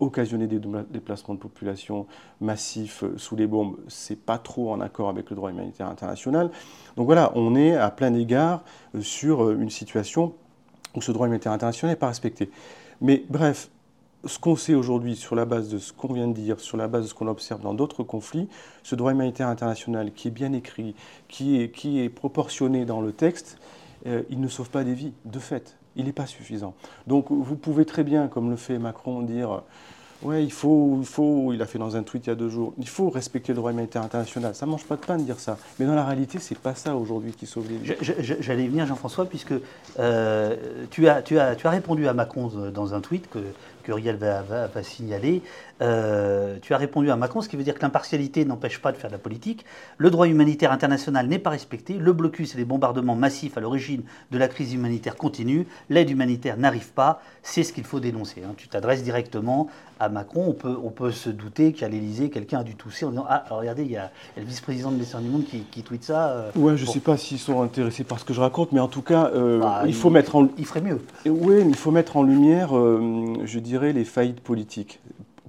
occasionner 0.05 0.47
des 0.47 0.61
déplacements 0.91 1.35
de 1.35 1.39
population 1.39 2.07
massifs 2.41 3.05
euh, 3.05 3.17
sous 3.17 3.37
les 3.37 3.47
bombes, 3.47 3.77
c'est 3.89 4.21
pas 4.21 4.39
trop 4.39 4.73
en 4.73 4.81
accord 4.81 5.09
avec 5.09 5.31
le 5.31 5.37
droit 5.37 5.51
humanitaire 5.51 5.89
international. 5.89 6.51
Donc 6.97 7.07
voilà, 7.07 7.33
on 7.35 7.55
est 7.55 7.77
à 7.77 7.91
plein 7.91 8.13
égard 8.15 8.65
euh, 8.95 9.01
sur 9.01 9.45
euh, 9.45 9.59
une 9.59 9.71
situation 9.71 10.35
où 10.95 11.01
ce 11.01 11.13
droit 11.13 11.27
humanitaire 11.27 11.53
international 11.53 11.95
n'est 11.95 11.99
pas 11.99 12.09
respecté. 12.09 12.51
Mais 13.01 13.25
bref, 13.29 13.71
ce 14.25 14.39
qu'on 14.39 14.57
sait 14.57 14.75
aujourd'hui 14.75 15.17
sur 15.17 15.35
la 15.35 15.45
base 15.45 15.69
de 15.69 15.79
ce 15.79 15.93
qu'on 15.93 16.13
vient 16.13 16.29
de 16.29 16.35
dire, 16.35 16.61
sur 16.61 16.77
la 16.77 16.87
base 16.87 17.05
de 17.05 17.09
ce 17.09 17.15
qu'on 17.15 17.29
observe 17.29 17.61
dans 17.61 17.75
d'autres 17.75 18.03
conflits, 18.03 18.49
ce 18.83 18.95
droit 18.95 19.13
humanitaire 19.13 19.49
international 19.49 20.13
qui 20.13 20.29
est 20.29 20.33
bien 20.33 20.53
écrit, 20.53 20.95
qui 21.29 21.61
est, 21.61 21.71
qui 21.71 22.01
est 22.01 22.09
proportionné 22.09 22.85
dans 22.85 23.01
le 23.01 23.13
texte, 23.13 23.59
il 24.31 24.41
ne 24.41 24.49
sauve 24.49 24.69
pas 24.69 24.83
des 24.83 24.95
vies, 24.95 25.13
de 25.25 25.39
fait 25.39 25.77
il 25.97 26.05
n'est 26.05 26.13
pas 26.13 26.27
suffisant. 26.27 26.75
Donc 27.07 27.27
vous 27.31 27.57
pouvez 27.57 27.85
très 27.85 28.05
bien, 28.05 28.29
comme 28.29 28.51
le 28.51 28.57
fait 28.57 28.79
Macron, 28.79 29.23
dire 29.23 29.63
Ouais, 30.23 30.45
il 30.45 30.53
faut, 30.53 30.99
il 31.01 31.07
faut, 31.07 31.53
il 31.53 31.61
a 31.63 31.67
fait 31.67 31.81
dans 31.81 31.97
un 31.97 32.05
tweet 32.05 32.27
il 32.27 32.31
y 32.31 32.33
a 32.33 32.37
deux 32.37 32.49
jours, 32.49 32.75
il 32.79 32.89
faut 32.89 33.11
respecter 33.11 33.53
le 33.53 33.57
droit 33.57 33.73
humanitaire 33.73 34.03
international. 34.03 34.55
Ça 34.55 34.67
ne 34.67 34.71
mange 34.71 34.85
pas 34.85 34.95
de 34.95 35.01
pain 35.01 35.17
de 35.17 35.25
dire 35.25 35.41
ça. 35.41 35.59
Mais 35.81 35.87
dans 35.87 35.97
la 35.97 36.05
réalité, 36.05 36.39
c'est 36.39 36.57
pas 36.57 36.77
ça 36.77 36.95
aujourd'hui 36.95 37.33
qui 37.33 37.47
sauve 37.47 37.69
les 37.69 37.77
vies. 37.77 37.95
J'allais 38.41 38.69
venir, 38.69 38.87
Jean-François, 38.87 39.27
puisque 39.27 39.55
euh, 39.99 40.57
tu, 40.91 41.09
as, 41.09 41.23
répondu 41.65 42.07
à 42.07 42.15
Macron 42.15 42.53
dans 42.73 42.95
un 42.95 43.01
tweet 43.01 43.29
que, 43.31 43.41
que 43.83 43.91
Riel 43.91 44.17
va, 44.17 44.69
signaler. 44.85 45.43
Euh, 45.83 46.59
tu 46.63 46.75
as 46.75 46.77
répondu 46.77 47.11
à 47.11 47.17
Macron, 47.17 47.41
ce 47.41 47.49
qui 47.49 47.57
veut 47.57 47.65
dire 47.65 47.75
que 47.75 47.83
l'impartialité 47.83 48.45
n'empêche 48.45 48.81
pas 48.81 48.93
de 48.93 48.97
faire 48.97 49.11
de 49.11 49.15
la 49.15 49.19
politique. 49.19 49.65
Le 49.99 50.11
droit 50.11 50.29
humanitaire 50.29 50.71
international 50.71 51.27
n'est 51.27 51.41
pas 51.41 51.51
respecté. 51.51 51.95
Le 51.95 52.13
blocus 52.13 52.55
et 52.55 52.59
les 52.59 52.65
bombardements 52.65 53.17
massifs 53.17 53.59
à 53.59 53.61
l'origine 53.61 54.03
de 54.31 54.39
la 54.39 54.49
crise 54.49 54.73
humanitaire 54.73 55.17
continuent. 55.17 55.65
L'aide 55.91 56.11
humanitaire 56.11 56.57
n'arrive 56.57 56.93
pas. 56.93 57.21
C'est 57.43 57.65
ce 57.65 57.73
qu'il 57.73 57.85
faut 57.85 58.01
dénoncer. 58.01 58.43
Hein. 58.47 58.55
Tu 58.57 58.69
t'adresses 58.69 59.03
directement 59.03 59.69
à 59.99 60.09
Macron. 60.09 60.45
On 60.49 60.53
peut, 60.53 60.77
on 60.83 60.91
peut 60.91 61.11
se 61.11 61.31
douter 61.31 61.73
qu'à 61.73 61.89
l'Élysée, 61.89 62.31
quelqu'un 62.31 62.61
a 62.61 62.65
dû 62.65 62.77
tousser 62.77 63.05
en 63.05 63.11
disant 63.11 63.27
Ah, 63.29 63.45
alors 63.47 63.59
regardez, 63.59 63.83
il 63.83 63.91
y, 63.91 63.97
a, 63.97 64.13
le 64.37 64.45
vice-président 64.45 64.93
de 64.93 64.99
l'Essor 64.99 65.21
du 65.21 65.29
Monde 65.29 65.45
qui, 65.45 65.63
qui 65.63 65.83
tweet 65.83 66.05
ça. 66.05 66.31
Euh, 66.31 66.51
ouais, 66.55 66.77
je 66.77 66.87
ne 66.87 66.91
sais 66.91 67.01
pas 67.01 67.17
s'ils 67.17 67.41
sont 67.41 67.61
intéressés 67.61 68.05
par 68.05 68.21
ce 68.21 68.25
que 68.25 68.33
je 68.33 68.41
raconte, 68.41 68.71
mais 68.71 68.81
en 68.81 68.89
tout 68.89 69.03
cas, 69.03 69.31
euh, 69.35 69.59
bah, 69.59 69.83
il 69.87 69.95
faut 69.95 70.11
mettre 70.11 70.37
en. 70.37 70.49
Il 70.59 70.67
ferait 70.67 70.81
mieux. 70.81 71.01
Oui, 71.27 71.57
il 71.67 71.75
faut 71.75 71.91
mettre 71.91 72.17
en 72.17 72.23
lumière, 72.23 72.71
je 72.73 73.59
dirais, 73.59 73.93
les 73.93 74.05
faillites 74.05 74.41
politiques. 74.41 75.01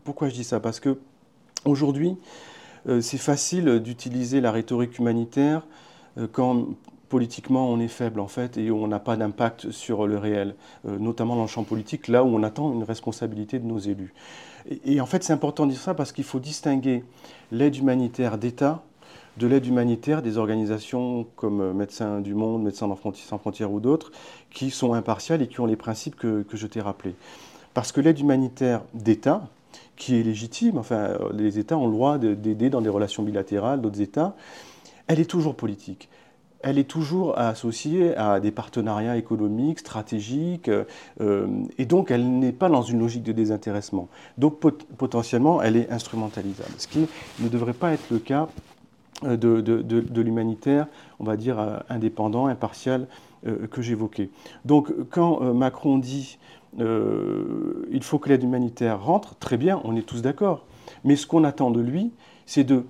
Pourquoi 0.03 0.29
je 0.29 0.33
dis 0.33 0.43
ça? 0.43 0.59
Parce 0.59 0.79
que 0.79 0.97
aujourd'hui, 1.65 2.17
euh, 2.87 3.01
c'est 3.01 3.17
facile 3.17 3.79
d'utiliser 3.79 4.41
la 4.41 4.51
rhétorique 4.51 4.99
humanitaire 4.99 5.65
euh, 6.17 6.27
quand, 6.31 6.67
politiquement 7.13 7.69
on 7.69 7.79
est 7.79 7.87
faible 7.87 8.19
en 8.19 8.27
fait 8.27 8.57
et 8.57 8.71
on 8.71 8.87
n'a 8.87 8.99
pas 8.99 9.15
d'impact 9.15 9.69
sur 9.69 10.07
le 10.07 10.17
réel, 10.17 10.55
euh, 10.87 10.97
notamment 10.97 11.35
dans 11.35 11.43
le 11.43 11.47
champ 11.47 11.63
politique, 11.63 12.07
là 12.07 12.23
où 12.23 12.27
on 12.27 12.41
attend 12.41 12.73
une 12.73 12.83
responsabilité 12.83 13.59
de 13.59 13.65
nos 13.65 13.77
élus. 13.77 14.13
Et, 14.83 14.99
en 14.99 15.05
fait 15.05 15.23
c'est 15.23 15.33
important 15.33 15.67
de 15.67 15.71
dire 15.71 15.79
ça 15.79 15.93
parce 15.93 16.11
qu'il 16.11 16.23
faut 16.23 16.39
distinguer 16.39 17.03
l'aide 17.51 17.75
humanitaire 17.75 18.37
d'État 18.37 18.83
de 19.37 19.47
l'aide 19.47 19.65
humanitaire 19.65 20.21
des 20.21 20.37
organisations 20.37 21.25
comme 21.35 21.73
Médecins 21.73 22.21
du 22.21 22.35
Monde, 22.35 22.63
Médecins 22.63 22.87
sans 23.15 23.37
frontières 23.39 23.71
ou 23.71 23.79
d'autres, 23.79 24.11
qui 24.51 24.69
sont 24.69 24.93
impartiales 24.93 25.41
et 25.41 25.47
qui 25.47 25.59
ont 25.59 25.65
les 25.65 25.75
principes 25.75 26.15
que 26.15 26.45
je 26.51 26.67
t'ai 26.67 26.81
rappelés. 26.81 27.15
Parce 27.73 27.91
que 27.91 27.99
l'aide 27.99 28.19
humanitaire 28.19 28.83
d'État, 28.93 29.49
qui 29.95 30.19
est 30.19 30.23
légitime, 30.23 30.77
enfin 30.77 31.17
les 31.33 31.59
États 31.59 31.77
ont 31.77 31.87
le 31.87 31.93
droit 31.93 32.17
d'aider 32.17 32.69
dans 32.69 32.81
des 32.81 32.89
relations 32.89 33.23
bilatérales 33.23 33.81
d'autres 33.81 34.01
États, 34.01 34.35
elle 35.07 35.19
est 35.19 35.29
toujours 35.29 35.55
politique 35.55 36.09
elle 36.63 36.79
est 36.79 36.89
toujours 36.89 37.37
associée 37.37 38.15
à 38.15 38.39
des 38.39 38.51
partenariats 38.51 39.17
économiques, 39.17 39.79
stratégiques, 39.79 40.71
euh, 41.21 41.47
et 41.77 41.85
donc 41.85 42.09
elle 42.09 42.39
n'est 42.39 42.53
pas 42.53 42.69
dans 42.69 42.81
une 42.81 42.99
logique 42.99 43.23
de 43.23 43.33
désintéressement. 43.33 44.07
Donc 44.37 44.59
potentiellement, 44.97 45.61
elle 45.61 45.75
est 45.75 45.91
instrumentalisable, 45.91 46.71
ce 46.77 46.87
qui 46.87 47.05
ne 47.41 47.49
devrait 47.49 47.73
pas 47.73 47.91
être 47.91 48.09
le 48.09 48.19
cas 48.19 48.47
euh, 49.25 49.35
de, 49.35 50.21
l'humanitaire, 50.21 50.87
on 51.19 51.25
va 51.25 51.35
dire, 51.35 51.59
euh, 51.59 51.77
indépendant, 51.89 52.47
impartial, 52.47 53.07
que 53.71 53.81
j'évoquais. 53.81 54.29
Donc 54.63 54.89
quand 55.09 55.41
Macron 55.53 55.97
dit 55.97 56.37
il 56.79 58.03
faut 58.03 58.19
que 58.19 58.29
l'aide 58.29 58.43
humanitaire 58.43 59.03
rentre, 59.03 59.35
très 59.35 59.57
bien, 59.57 59.81
on 59.83 59.95
est 59.95 60.01
tous 60.01 60.21
d'accord. 60.21 60.65
Mais 61.03 61.15
ce 61.15 61.27
qu'on 61.27 61.43
attend 61.43 61.71
de 61.71 61.81
lui, 61.81 62.11
c'est 62.45 62.63
de 62.63 62.85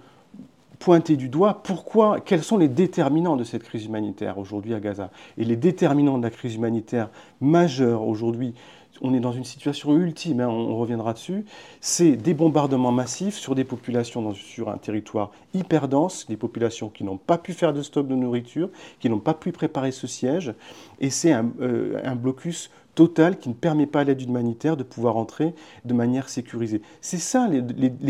pointer 0.79 1.15
du 1.15 1.29
doigt 1.29 1.61
pourquoi, 1.63 2.19
quels 2.19 2.43
sont 2.43 2.57
les 2.57 2.67
déterminants 2.67 3.37
de 3.37 3.45
cette 3.45 3.63
crise 3.63 3.85
humanitaire 3.85 4.37
aujourd'hui 4.37 4.73
à 4.73 4.81
Gaza. 4.81 5.11
Et 5.37 5.45
les 5.45 5.55
déterminants 5.55 6.17
de 6.17 6.23
la 6.23 6.29
crise 6.29 6.55
humanitaire 6.55 7.09
majeure 7.39 8.05
aujourd'hui, 8.05 8.53
on 9.01 9.13
est 9.13 9.19
dans 9.19 9.31
une 9.31 9.45
situation 9.45 9.95
ultime, 9.95 10.41
hein, 10.41 10.47
on 10.47 10.75
reviendra 10.77 11.13
dessus, 11.13 11.45
c'est 11.81 12.17
des 12.17 12.33
bombardements 12.33 12.91
massifs 12.91 13.35
sur 13.35 13.55
des 13.55 13.63
populations 13.63 14.33
sur 14.33 14.69
un 14.69 14.77
territoire 14.77 15.31
hyper 15.53 15.87
dense, 15.87 16.27
des 16.27 16.37
populations 16.37 16.89
qui 16.89 17.03
n'ont 17.03 17.17
pas 17.17 17.37
pu 17.37 17.53
faire 17.53 17.73
de 17.73 17.81
stock 17.81 18.07
de 18.07 18.15
nourriture, 18.15 18.69
qui 18.99 19.09
n'ont 19.09 19.19
pas 19.19 19.33
pu 19.33 19.51
préparer 19.51 19.91
ce 19.91 20.05
siège, 20.05 20.53
et 20.99 21.09
c'est 21.09 21.31
un, 21.31 21.49
euh, 21.61 22.15
blocus 22.15 22.69
total 22.95 23.37
qui 23.39 23.49
ne 23.49 23.53
permet 23.53 23.87
pas 23.87 24.01
à 24.01 24.03
l'aide 24.03 24.21
humanitaire 24.21 24.77
de 24.77 24.83
pouvoir 24.83 25.17
entrer 25.17 25.53
de 25.85 25.93
manière 25.93 26.29
sécurisée. 26.29 26.81
C'est 27.01 27.17
ça 27.17 27.47
les, 27.47 27.61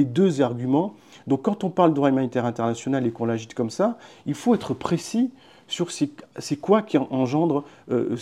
deux 0.06 0.42
arguments 0.42 0.96
donc 1.28 1.44
quand 1.44 1.64
on 1.64 1.70
parle 1.70 1.92
de 1.92 1.96
droit 1.96 2.10
humanitaire 2.10 2.46
international 2.46 3.06
et 3.08 3.12
qu'on 3.12 3.26
l'agite 3.26 3.54
comme 3.54 3.70
ça, 3.70 3.98
il 4.26 4.34
faut 4.34 4.54
être 4.56 4.74
précis 4.74 5.32
sur 5.68 5.90
c'est 5.92 6.56
quoi 6.58 6.82
qui 6.82 6.98
engendre 6.98 7.64
euh, 7.90 8.18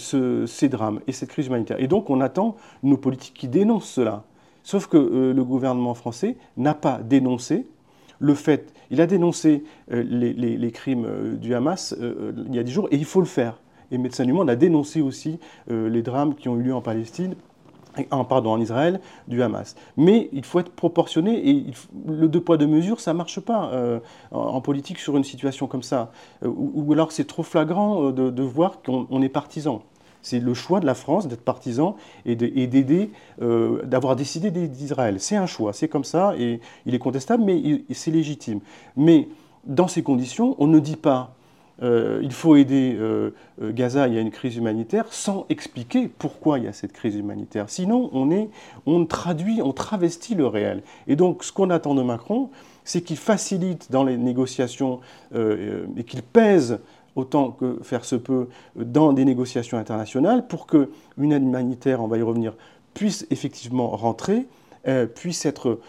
ces 0.45 0.69
drames 0.69 1.01
et 1.07 1.11
cette 1.11 1.29
crise 1.29 1.47
humanitaire. 1.47 1.79
Et 1.79 1.87
donc 1.87 2.09
on 2.09 2.21
attend 2.21 2.55
nos 2.83 2.97
politiques 2.97 3.33
qui 3.33 3.47
dénoncent 3.47 3.89
cela. 3.89 4.23
Sauf 4.63 4.87
que 4.87 4.97
euh, 4.97 5.33
le 5.33 5.43
gouvernement 5.43 5.95
français 5.95 6.37
n'a 6.57 6.75
pas 6.75 6.99
dénoncé 6.99 7.65
le 8.19 8.35
fait, 8.35 8.71
il 8.91 9.01
a 9.01 9.07
dénoncé 9.07 9.63
euh, 9.91 10.03
les, 10.03 10.71
crimes 10.71 11.37
du 11.41 11.55
Hamas 11.55 11.95
il 11.99 12.55
y 12.55 12.59
a 12.59 12.63
dix 12.63 12.71
jours 12.71 12.87
et 12.91 12.95
il 12.95 13.05
faut 13.05 13.19
le 13.19 13.25
faire. 13.25 13.59
Et 13.91 13.97
Médecins 13.97 14.25
du 14.25 14.33
Monde 14.33 14.49
a 14.49 14.55
dénoncé 14.55 15.01
aussi 15.01 15.39
les 15.69 16.01
drames 16.01 16.35
qui 16.35 16.49
ont 16.49 16.57
eu 16.57 16.63
lieu 16.63 16.73
en 16.73 16.81
Palestine 16.81 17.35
pardon, 18.27 18.51
en 18.51 18.59
Israël, 18.59 18.99
du 19.27 19.41
Hamas. 19.41 19.75
Mais 19.97 20.29
il 20.33 20.45
faut 20.45 20.59
être 20.59 20.71
proportionné 20.71 21.49
et 21.49 21.65
le 22.07 22.27
deux 22.27 22.41
poids 22.41 22.57
deux 22.57 22.67
mesures, 22.67 22.99
ça 22.99 23.13
ne 23.13 23.17
marche 23.17 23.39
pas 23.39 23.71
euh, 23.73 23.99
en, 24.31 24.61
politique 24.61 24.99
sur 24.99 25.17
une 25.17 25.23
situation 25.23 25.67
comme 25.67 25.83
ça. 25.83 26.11
Euh, 26.43 26.51
ou, 26.53 26.91
alors 26.93 27.11
c'est 27.11 27.25
trop 27.25 27.43
flagrant 27.43 28.07
euh, 28.07 28.31
de, 28.31 28.43
voir 28.43 28.81
qu'on 28.81 29.21
est 29.21 29.29
partisan. 29.29 29.81
C'est 30.21 30.39
le 30.39 30.53
choix 30.53 30.79
de 30.79 30.85
la 30.85 30.93
France 30.93 31.27
d'être 31.27 31.43
partisan 31.43 31.95
et 32.25 32.35
d'aider, 32.35 33.09
d'avoir 33.39 34.15
décidé 34.15 34.51
d'Israël. 34.51 35.19
C'est 35.19 35.35
un 35.35 35.47
choix, 35.47 35.73
c'est 35.73 35.87
comme 35.87 36.03
ça 36.03 36.35
et 36.37 36.59
il 36.85 36.93
est 36.93 36.99
contestable, 36.99 37.43
mais 37.43 37.81
c'est 37.91 38.11
légitime. 38.11 38.59
Mais 38.95 39.29
dans 39.65 39.87
ces 39.87 40.03
conditions, 40.03 40.55
on 40.59 40.67
ne 40.67 40.77
dit 40.77 40.95
pas 40.95 41.33
euh, 41.81 42.19
il 42.21 42.31
faut 42.31 42.55
aider 42.55 42.95
euh, 42.99 43.31
euh, 43.61 43.71
Gaza, 43.71 44.07
il 44.07 44.13
y 44.13 44.17
a 44.17 44.21
une 44.21 44.31
crise 44.31 44.55
humanitaire, 44.55 45.05
sans 45.09 45.45
expliquer 45.49 46.07
pourquoi 46.07 46.59
il 46.59 46.65
y 46.65 46.67
a 46.67 46.73
cette 46.73 46.93
crise 46.93 47.15
humanitaire. 47.15 47.69
Sinon, 47.69 48.09
on, 48.85 49.05
traduit, 49.05 49.61
on 49.61 49.73
travestit 49.73 50.35
le 50.35 50.45
réel. 50.45 50.83
Et 51.07 51.15
donc, 51.15 51.43
ce 51.43 51.51
qu'on 51.51 51.69
attend 51.69 51.95
de 51.95 52.03
Macron, 52.03 52.49
c'est 52.83 53.01
qu'il 53.01 53.17
facilite 53.17 53.91
dans 53.91 54.03
les 54.03 54.17
négociations 54.17 54.99
et 55.33 56.03
qu'il 56.03 56.23
pèse 56.23 56.79
autant 57.15 57.51
que 57.51 57.79
faire 57.83 58.05
se 58.05 58.15
peut 58.15 58.47
dans 58.75 59.13
des 59.13 59.25
négociations 59.25 59.77
internationales 59.77 60.47
pour 60.47 60.65
qu'une 60.65 61.31
aide 61.31 61.43
humanitaire, 61.43 62.01
on 62.01 62.07
va 62.07 62.17
y 62.17 62.21
revenir, 62.21 62.53
puisse 62.93 63.27
effectivement 63.29 63.89
rentrer, 63.89 64.47
puisse 65.13 65.45
être 65.45 65.79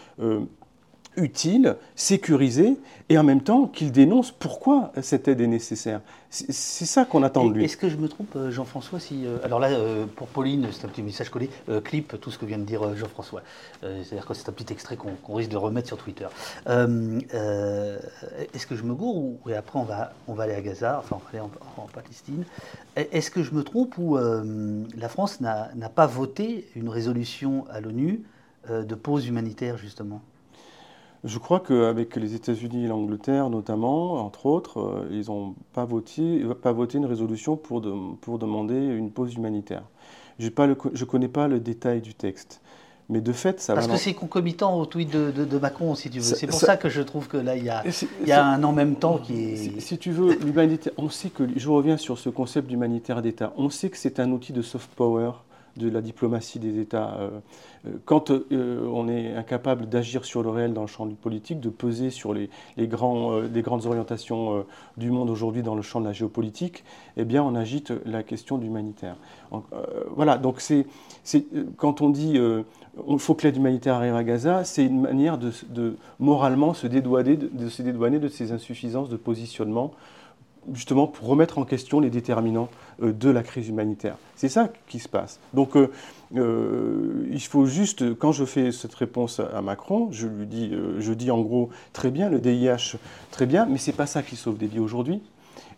utile, 1.15 1.77
sécurisé, 1.95 2.77
et 3.09 3.17
en 3.17 3.23
même 3.23 3.41
temps 3.41 3.67
qu'il 3.67 3.91
dénonce 3.91 4.31
pourquoi 4.31 4.91
cette 5.01 5.27
aide 5.27 5.41
est 5.41 5.47
nécessaire. 5.47 6.01
C'est 6.29 6.85
ça 6.85 7.05
qu'on 7.05 7.21
attend 7.21 7.45
de 7.45 7.53
lui. 7.53 7.63
Est-ce 7.63 7.77
que 7.77 7.89
je 7.89 7.97
me 7.97 8.09
trompe, 8.09 8.35
euh, 8.35 8.49
Jean-François 8.49 8.99
si, 8.99 9.27
euh, 9.27 9.37
Alors 9.43 9.59
là, 9.59 9.69
euh, 9.69 10.07
pour 10.07 10.27
Pauline, 10.27 10.67
c'est 10.71 10.83
un 10.83 10.87
petit 10.87 11.03
message 11.03 11.29
collé, 11.29 11.47
clip 11.83 12.19
tout 12.19 12.31
ce 12.31 12.39
que 12.39 12.45
vient 12.45 12.57
de 12.57 12.63
dire 12.63 12.95
Jean-François. 12.95 13.43
C'est-à-dire 13.81 14.25
que 14.25 14.33
c'est 14.33 14.49
un 14.49 14.53
petit 14.53 14.73
extrait 14.73 14.97
qu'on 14.97 15.35
risque 15.35 15.51
de 15.51 15.57
remettre 15.57 15.87
sur 15.87 15.97
Twitter. 15.97 16.27
Est-ce 16.65 17.27
que 18.67 18.75
je 18.75 18.83
me 18.83 18.95
gourre 18.95 19.17
ou 19.17 19.39
et 19.47 19.55
après 19.55 19.77
on 19.77 19.83
va, 19.83 20.13
on 20.27 20.33
va 20.33 20.43
aller 20.43 20.55
à 20.55 20.61
Gaza, 20.61 20.97
enfin 20.99 21.17
on 21.17 21.19
va 21.19 21.29
aller 21.31 21.51
en 21.77 21.87
Palestine 21.93 22.45
Est-ce 22.95 23.29
que 23.29 23.43
je 23.43 23.53
me 23.53 23.63
trompe 23.63 23.97
ou 23.97 24.17
la 24.17 25.09
France 25.09 25.39
n'a 25.41 25.89
pas 25.93 26.07
voté 26.07 26.67
une 26.75 26.89
résolution 26.89 27.65
à 27.69 27.79
l'ONU 27.79 28.23
de 28.69 28.95
pause 28.95 29.27
humanitaire 29.27 29.77
justement? 29.77 30.21
Je 31.23 31.37
crois 31.37 31.59
qu'avec 31.61 32.15
les 32.15 32.35
États-Unis 32.35 32.85
et 32.85 32.87
l'Angleterre 32.87 33.49
notamment, 33.49 34.13
entre 34.25 34.45
autres, 34.45 34.79
euh, 34.79 35.07
ils 35.11 35.27
n'ont 35.27 35.55
pas 35.73 35.85
voté, 35.85 36.43
pas 36.61 36.71
voté 36.71 36.97
une 36.97 37.05
résolution 37.05 37.55
pour, 37.55 37.81
pour 38.21 38.39
demander 38.39 38.75
une 38.75 39.09
pause 39.09 39.33
humanitaire. 39.35 39.83
Je 40.39 40.47
ne 40.47 41.03
connais 41.05 41.27
pas 41.27 41.47
le 41.47 41.59
détail 41.59 42.01
du 42.01 42.13
texte. 42.13 42.61
Mais 43.09 43.21
de 43.21 43.33
fait, 43.33 43.59
ça 43.59 43.73
Parce 43.75 43.87
que 43.87 43.97
c'est 43.97 44.13
concomitant 44.13 44.79
au 44.79 44.85
tweet 44.85 45.11
de, 45.11 45.57
Macron, 45.57 45.93
si 45.93 46.09
tu 46.09 46.19
veux. 46.19 46.35
C'est 46.35 46.47
pour 46.47 46.59
ça, 46.59 46.77
que 46.77 46.89
je 46.89 47.01
trouve 47.01 47.27
que 47.27 47.37
là, 47.37 47.55
il 47.55 47.63
y 47.63 47.69
a, 47.69 47.83
il 48.21 48.27
y 48.27 48.31
a 48.31 48.45
un 48.45 48.63
en 48.63 48.71
même 48.71 48.95
temps 48.95 49.17
qui 49.17 49.43
est. 49.43 49.79
Si, 49.79 49.97
tu 49.97 50.11
veux, 50.11 50.37
l'humanité, 50.39 50.89
on 50.97 51.09
sait 51.09 51.29
que. 51.29 51.43
Je 51.55 51.69
reviens 51.69 51.97
sur 51.97 52.17
ce 52.17 52.29
concept 52.29 52.67
d'humanitaire 52.67 53.21
d'État. 53.21 53.53
On 53.57 53.69
sait 53.69 53.89
que 53.89 53.97
c'est 53.97 54.19
un 54.19 54.31
outil 54.31 54.53
de 54.53 54.61
soft 54.61 54.89
power 54.95 55.31
de 55.77 55.89
la 55.89 56.01
diplomatie 56.01 56.59
des 56.59 56.79
États. 56.79 57.15
Euh, 57.15 57.29
euh, 57.87 57.91
quand 58.05 58.31
euh, 58.31 58.87
on 58.91 59.07
est 59.07 59.35
incapable 59.35 59.87
d'agir 59.87 60.25
sur 60.25 60.43
le 60.43 60.49
réel 60.49 60.73
dans 60.73 60.81
le 60.81 60.87
champ 60.87 61.05
du 61.05 61.15
politique, 61.15 61.59
de 61.59 61.69
peser 61.69 62.09
sur 62.09 62.33
les, 62.33 62.49
grands, 62.79 63.39
les 63.39 63.61
grandes 63.61 63.85
orientations 63.85 64.65
du 64.97 65.11
monde 65.11 65.29
aujourd'hui 65.29 65.63
dans 65.63 65.75
le 65.75 65.81
champ 65.81 65.99
de 65.99 66.05
la 66.05 66.13
géopolitique, 66.13 66.83
eh 67.17 67.25
bien 67.25 67.43
on 67.43 67.55
agite 67.55 67.91
la 68.05 68.23
question 68.23 68.57
d'humanitaire. 68.57 69.15
voilà, 70.15 70.37
donc 70.37 70.61
c'est, 70.61 70.85
quand 71.77 72.01
on 72.01 72.09
dit 72.09 72.39
il 73.09 73.19
faut 73.19 73.33
que 73.33 73.43
l'aide 73.43 73.57
humanitaire 73.57 73.95
arrive 73.95 74.15
à 74.15 74.23
Gaza, 74.23 74.63
c'est 74.63 74.85
une 74.85 75.01
manière 75.01 75.37
de, 75.37 75.51
de 75.69 75.95
moralement 76.19 76.73
se 76.73 76.87
dédouaner 76.87 77.37
de, 77.37 77.69
se 77.69 77.81
dédouaner 77.81 78.19
de 78.19 78.27
ces 78.27 78.51
insuffisances 78.51 79.09
de 79.09 79.17
positionnement 79.17 79.91
justement 80.73 81.07
pour 81.07 81.27
remettre 81.27 81.57
en 81.57 81.65
question 81.65 81.99
les 81.99 82.09
déterminants 82.09 82.69
euh, 83.01 83.11
de 83.11 83.29
la 83.29 83.43
crise 83.43 83.67
humanitaire. 83.69 84.17
C'est 84.35 84.49
ça 84.49 84.69
qui 84.87 84.99
se 84.99 85.09
passe. 85.09 85.39
Donc 85.53 85.75
euh, 85.75 85.89
euh, 86.35 87.27
il 87.31 87.41
faut 87.41 87.65
juste, 87.65 88.15
quand 88.17 88.31
je 88.31 88.45
fais 88.45 88.71
cette 88.71 88.93
réponse 88.93 89.39
à 89.39 89.61
Macron, 89.61 90.09
je 90.11 90.27
lui 90.27 90.45
dis, 90.45 90.73
je 90.99 91.13
dis 91.13 91.31
en 91.31 91.41
gros, 91.41 91.69
très 91.91 92.11
bien, 92.11 92.29
le 92.29 92.39
DIH, 92.39 92.97
très 93.31 93.45
bien, 93.45 93.65
mais 93.65 93.77
ce 93.77 93.91
n'est 93.91 93.97
pas 93.97 94.07
ça 94.07 94.23
qui 94.23 94.35
sauve 94.35 94.57
des 94.57 94.67
vies 94.67 94.79
aujourd'hui. 94.79 95.21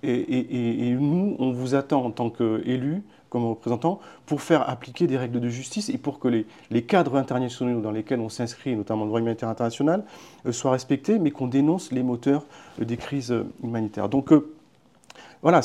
Et, 0.04 0.96
nous, 1.00 1.36
on 1.40 1.52
vous 1.52 1.74
attend 1.74 2.06
en 2.06 2.12
tant 2.12 2.30
qu'élus, 2.30 3.02
comme 3.30 3.46
représentants, 3.46 4.00
pour 4.28 4.42
faire 4.42 4.70
appliquer 4.70 5.08
des 5.08 5.18
règles 5.18 5.40
de 5.40 5.50
justice 5.50 5.90
et 5.90 5.98
pour 5.98 6.20
que 6.20 6.28
les, 6.28 6.46
les 6.70 6.84
cadres 6.84 7.16
internationaux 7.16 7.82
dans 7.82 7.92
lesquels 7.92 8.20
on 8.20 8.30
s'inscrit, 8.30 8.76
notamment 8.76 9.04
le 9.04 9.08
droit 9.08 9.20
humanitaire 9.20 9.50
international, 9.50 10.04
soient 10.52 10.72
respectés, 10.72 11.18
mais 11.18 11.32
qu'on 11.32 11.48
dénonce 11.48 11.92
les 11.92 12.04
moteurs 12.04 12.46
des 12.78 12.98
crises 12.98 13.34
humanitaires. 13.64 14.10
Donc 14.10 14.32
voilà, 15.42 15.62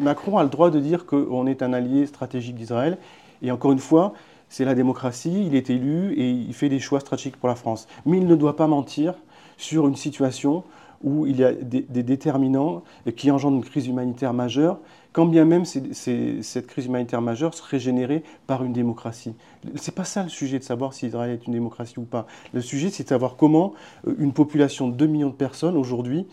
Macron 0.00 0.38
a 0.38 0.42
le 0.42 0.48
droit 0.48 0.70
de 0.70 0.80
dire 0.80 1.06
qu'on 1.06 1.46
est 1.46 1.62
un 1.62 1.72
allié 1.72 2.06
stratégique 2.06 2.56
d'Israël. 2.56 2.98
Et 3.42 3.50
encore 3.50 3.72
une 3.72 3.78
fois, 3.78 4.14
c'est 4.48 4.64
la 4.64 4.74
démocratie, 4.74 5.46
il 5.46 5.54
est 5.54 5.70
élu 5.70 6.14
et 6.14 6.30
il 6.30 6.54
fait 6.54 6.68
des 6.68 6.80
choix 6.80 7.00
stratégiques 7.00 7.36
pour 7.36 7.48
la 7.48 7.54
France. 7.54 7.86
Mais 8.06 8.18
il 8.18 8.26
ne 8.26 8.34
doit 8.34 8.56
pas 8.56 8.66
mentir 8.66 9.14
sur 9.56 9.86
une 9.86 9.96
situation 9.96 10.64
où 11.02 11.26
il 11.26 11.36
y 11.36 11.44
a 11.44 11.52
des, 11.52 12.02
déterminants 12.02 12.82
qui 13.16 13.30
engendrent 13.30 13.56
une 13.56 13.64
crise 13.64 13.86
humanitaire 13.86 14.32
majeure, 14.32 14.78
quand 15.12 15.26
bien 15.26 15.44
même 15.44 15.64
cette 15.64 16.66
crise 16.66 16.86
humanitaire 16.86 17.22
majeure 17.22 17.54
serait 17.54 17.78
générée 17.78 18.24
par 18.46 18.64
une 18.64 18.72
démocratie. 18.72 19.34
Ce 19.76 19.90
n'est 19.90 19.94
pas 19.94 20.04
ça 20.04 20.24
le 20.24 20.28
sujet 20.28 20.58
de 20.58 20.64
savoir 20.64 20.92
si 20.92 21.06
Israël 21.06 21.30
est 21.30 21.46
une 21.46 21.52
démocratie 21.52 21.98
ou 21.98 22.04
pas. 22.04 22.26
Le 22.52 22.60
sujet, 22.60 22.90
c'est 22.90 23.04
de 23.04 23.08
savoir 23.08 23.36
comment 23.36 23.74
euh, 24.06 24.14
une 24.18 24.32
population 24.32 24.88
de 24.88 24.94
2 24.94 25.06
millions 25.06 25.30
de 25.30 25.34
personnes 25.34 25.76
aujourd'hui 25.76 26.26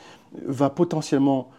va 0.45 0.69
potentiellement 0.69 1.49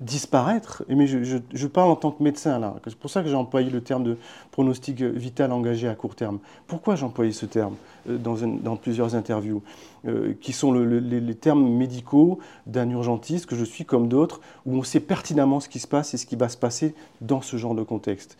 disparaître, 0.00 0.84
mais 0.88 1.06
je, 1.06 1.66
parle 1.66 1.90
en 1.90 1.96
tant 1.96 2.10
que 2.10 2.22
médecin 2.22 2.58
là, 2.58 2.74
c'est 2.84 2.96
pour 2.96 3.08
ça 3.08 3.22
que 3.22 3.28
j'ai 3.28 3.34
employé 3.34 3.70
le 3.70 3.80
terme 3.80 4.04
de 4.04 4.18
pronostic 4.50 5.00
vital 5.00 5.52
engagé 5.52 5.88
à 5.88 5.94
court 5.94 6.14
terme. 6.14 6.38
Pourquoi 6.66 6.96
j'ai 6.96 7.04
employé 7.04 7.32
ce 7.32 7.46
terme 7.46 7.76
euh, 8.08 8.18
dans, 8.18 8.76
plusieurs 8.76 9.14
interviews, 9.14 9.62
euh, 10.06 10.34
qui 10.40 10.52
sont 10.52 10.72
les, 10.72 11.34
termes 11.34 11.66
médicaux 11.66 12.38
d'un 12.66 12.88
urgentiste 12.90 13.46
que 13.46 13.56
je 13.56 13.64
suis 13.64 13.84
comme 13.84 14.08
d'autres, 14.08 14.40
où 14.66 14.76
on 14.76 14.82
sait 14.82 15.00
pertinemment 15.00 15.60
ce 15.60 15.68
qui 15.68 15.78
se 15.78 15.88
passe 15.88 16.12
et 16.12 16.18
ce 16.18 16.26
qui 16.26 16.36
va 16.36 16.48
se 16.48 16.58
passer 16.58 16.94
dans 17.22 17.40
ce 17.40 17.56
genre 17.56 17.74
de 17.74 17.82
contexte? 17.82 18.36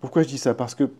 Pourquoi 0.00 0.22
je 0.22 0.28
dis 0.28 0.38
ça? 0.38 0.54
Parce 0.54 0.74
que 0.74 0.90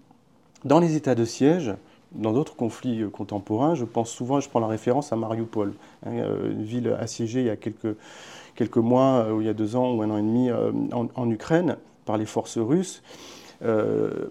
dans 0.64 0.78
les 0.78 0.94
états 0.94 1.14
de 1.14 1.24
siège, 1.24 1.74
dans 2.12 2.32
d'autres 2.32 2.56
conflits 2.56 3.02
euh, 3.02 3.10
contemporains, 3.10 3.74
je 3.74 3.84
pense 3.84 4.10
souvent, 4.10 4.40
je 4.40 4.48
prends 4.48 4.60
la 4.60 4.66
référence 4.66 5.12
à 5.12 5.16
Mariupol, 5.16 5.74
hein, 6.04 6.12
une 6.50 6.62
ville 6.62 6.96
assiégée 6.98 7.40
il 7.40 7.46
y 7.46 7.50
a 7.50 7.56
quelques 7.56 7.96
quelques 8.56 8.78
mois, 8.78 9.26
euh, 9.26 9.32
ou 9.32 9.40
il 9.40 9.46
y 9.46 9.50
a 9.50 9.54
deux 9.54 9.76
ans 9.76 9.94
ou 9.94 10.02
un 10.02 10.10
an 10.10 10.16
et 10.16 10.22
demi, 10.22 10.50
euh, 10.50 10.72
en, 10.92 11.30
Ukraine 11.30 11.76
par 12.04 12.16
les 12.16 12.26
forces 12.26 12.58
russes. 12.58 13.02
Euh, 13.62 14.28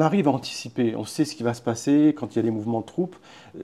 arrive 0.00 0.28
à 0.28 0.30
anticiper, 0.30 0.94
on 0.96 1.04
sait 1.04 1.24
ce 1.24 1.34
qui 1.34 1.42
va 1.42 1.54
se 1.54 1.62
passer 1.62 2.14
quand 2.16 2.34
il 2.34 2.36
y 2.36 2.38
a 2.40 2.42
des 2.42 2.50
mouvements 2.50 2.80
de 2.80 2.86
troupes, 2.86 3.16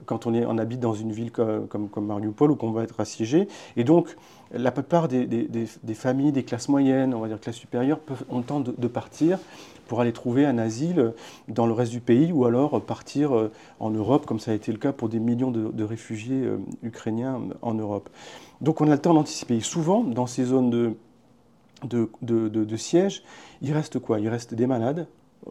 quand 0.06 0.26
on, 0.26 0.34
est, 0.34 0.46
on 0.46 0.56
habite 0.58 0.80
dans 0.80 0.94
une 0.94 1.12
ville 1.12 1.30
comme, 1.30 1.88
Mariupol 1.96 2.50
ou 2.50 2.56
qu'on 2.56 2.70
va 2.70 2.82
être 2.82 3.00
assiégé. 3.00 3.48
Et 3.76 3.84
donc, 3.84 4.16
la 4.52 4.70
plupart 4.70 5.08
des, 5.08 5.48
familles, 5.94 6.32
des 6.32 6.44
classes 6.44 6.68
moyennes, 6.68 7.14
on 7.14 7.20
va 7.20 7.28
dire 7.28 7.40
classes 7.40 7.56
supérieures, 7.56 8.00
ont 8.30 8.38
le 8.38 8.44
temps 8.44 8.60
de, 8.60 8.88
partir 8.88 9.38
pour 9.86 10.00
aller 10.00 10.12
trouver 10.12 10.46
un 10.46 10.58
asile 10.58 11.12
dans 11.48 11.66
le 11.66 11.72
reste 11.72 11.92
du 11.92 12.00
pays 12.00 12.32
ou 12.32 12.44
alors 12.44 12.80
partir 12.82 13.50
en 13.80 13.90
Europe, 13.90 14.24
comme 14.26 14.40
ça 14.40 14.52
a 14.52 14.54
été 14.54 14.72
le 14.72 14.78
cas 14.78 14.92
pour 14.92 15.08
des 15.08 15.18
millions 15.18 15.50
de, 15.50 15.84
réfugiés 15.84 16.48
ukrainiens 16.82 17.40
en 17.60 17.74
Europe. 17.74 18.08
Donc 18.60 18.80
on 18.80 18.88
a 18.88 18.94
le 18.94 19.00
temps 19.00 19.14
d'anticiper. 19.14 19.60
Souvent, 19.60 20.02
dans 20.04 20.26
ces 20.26 20.44
zones 20.44 20.70
de, 20.70 20.94
de, 21.84 22.76
siège, 22.76 23.22
il 23.62 23.72
reste 23.72 23.98
quoi? 23.98 24.20
Il 24.20 24.28
reste 24.28 24.54
des 24.54 24.66
malades 24.66 25.06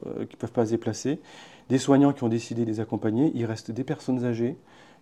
euh, 0.06 0.26
qui 0.26 0.36
ne 0.36 0.40
peuvent 0.40 0.52
pas 0.52 0.66
se 0.66 0.72
déplacer, 0.72 1.20
des 1.70 1.78
soignants 1.78 2.14
qui 2.14 2.24
ont 2.24 2.30
décidé 2.30 2.64
de 2.64 2.70
les 2.70 2.80
accompagner, 2.80 3.32
il 3.36 3.46
reste 3.46 3.72
des 3.72 3.84
personnes 3.84 4.24
âgées 4.26 4.58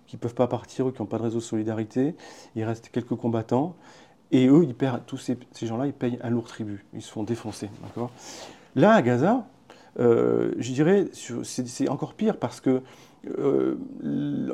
qui 0.07 0.15
ne 0.15 0.19
peuvent 0.19 0.35
pas 0.35 0.47
partir 0.47 0.85
ou 0.85 0.91
qui 0.91 1.01
n'ont 1.01 1.07
pas 1.07 1.17
de 1.17 1.23
réseau 1.23 1.39
de 1.39 1.43
solidarité, 1.43 2.15
il 2.55 2.63
reste 2.63 2.89
quelques 2.89 3.15
combattants, 3.15 3.75
et 4.31 4.47
eux, 4.47 4.63
ils 4.63 4.75
perdent, 4.75 5.05
tous 5.05 5.17
ces, 5.17 5.37
gens-là, 5.61 5.87
ils 5.87 5.93
payent 5.93 6.19
un 6.21 6.29
lourd 6.29 6.47
tribut, 6.47 6.85
ils 6.93 7.01
se 7.01 7.11
font 7.11 7.23
défoncer. 7.23 7.69
Là, 8.75 8.93
à 8.93 9.01
Gaza, 9.01 9.47
euh, 9.99 10.53
je 10.57 10.71
dirais, 10.73 11.07
c'est 11.13 11.89
encore 11.89 12.13
pire 12.13 12.37
parce 12.37 12.59
que 12.59 12.81
euh, 13.39 13.75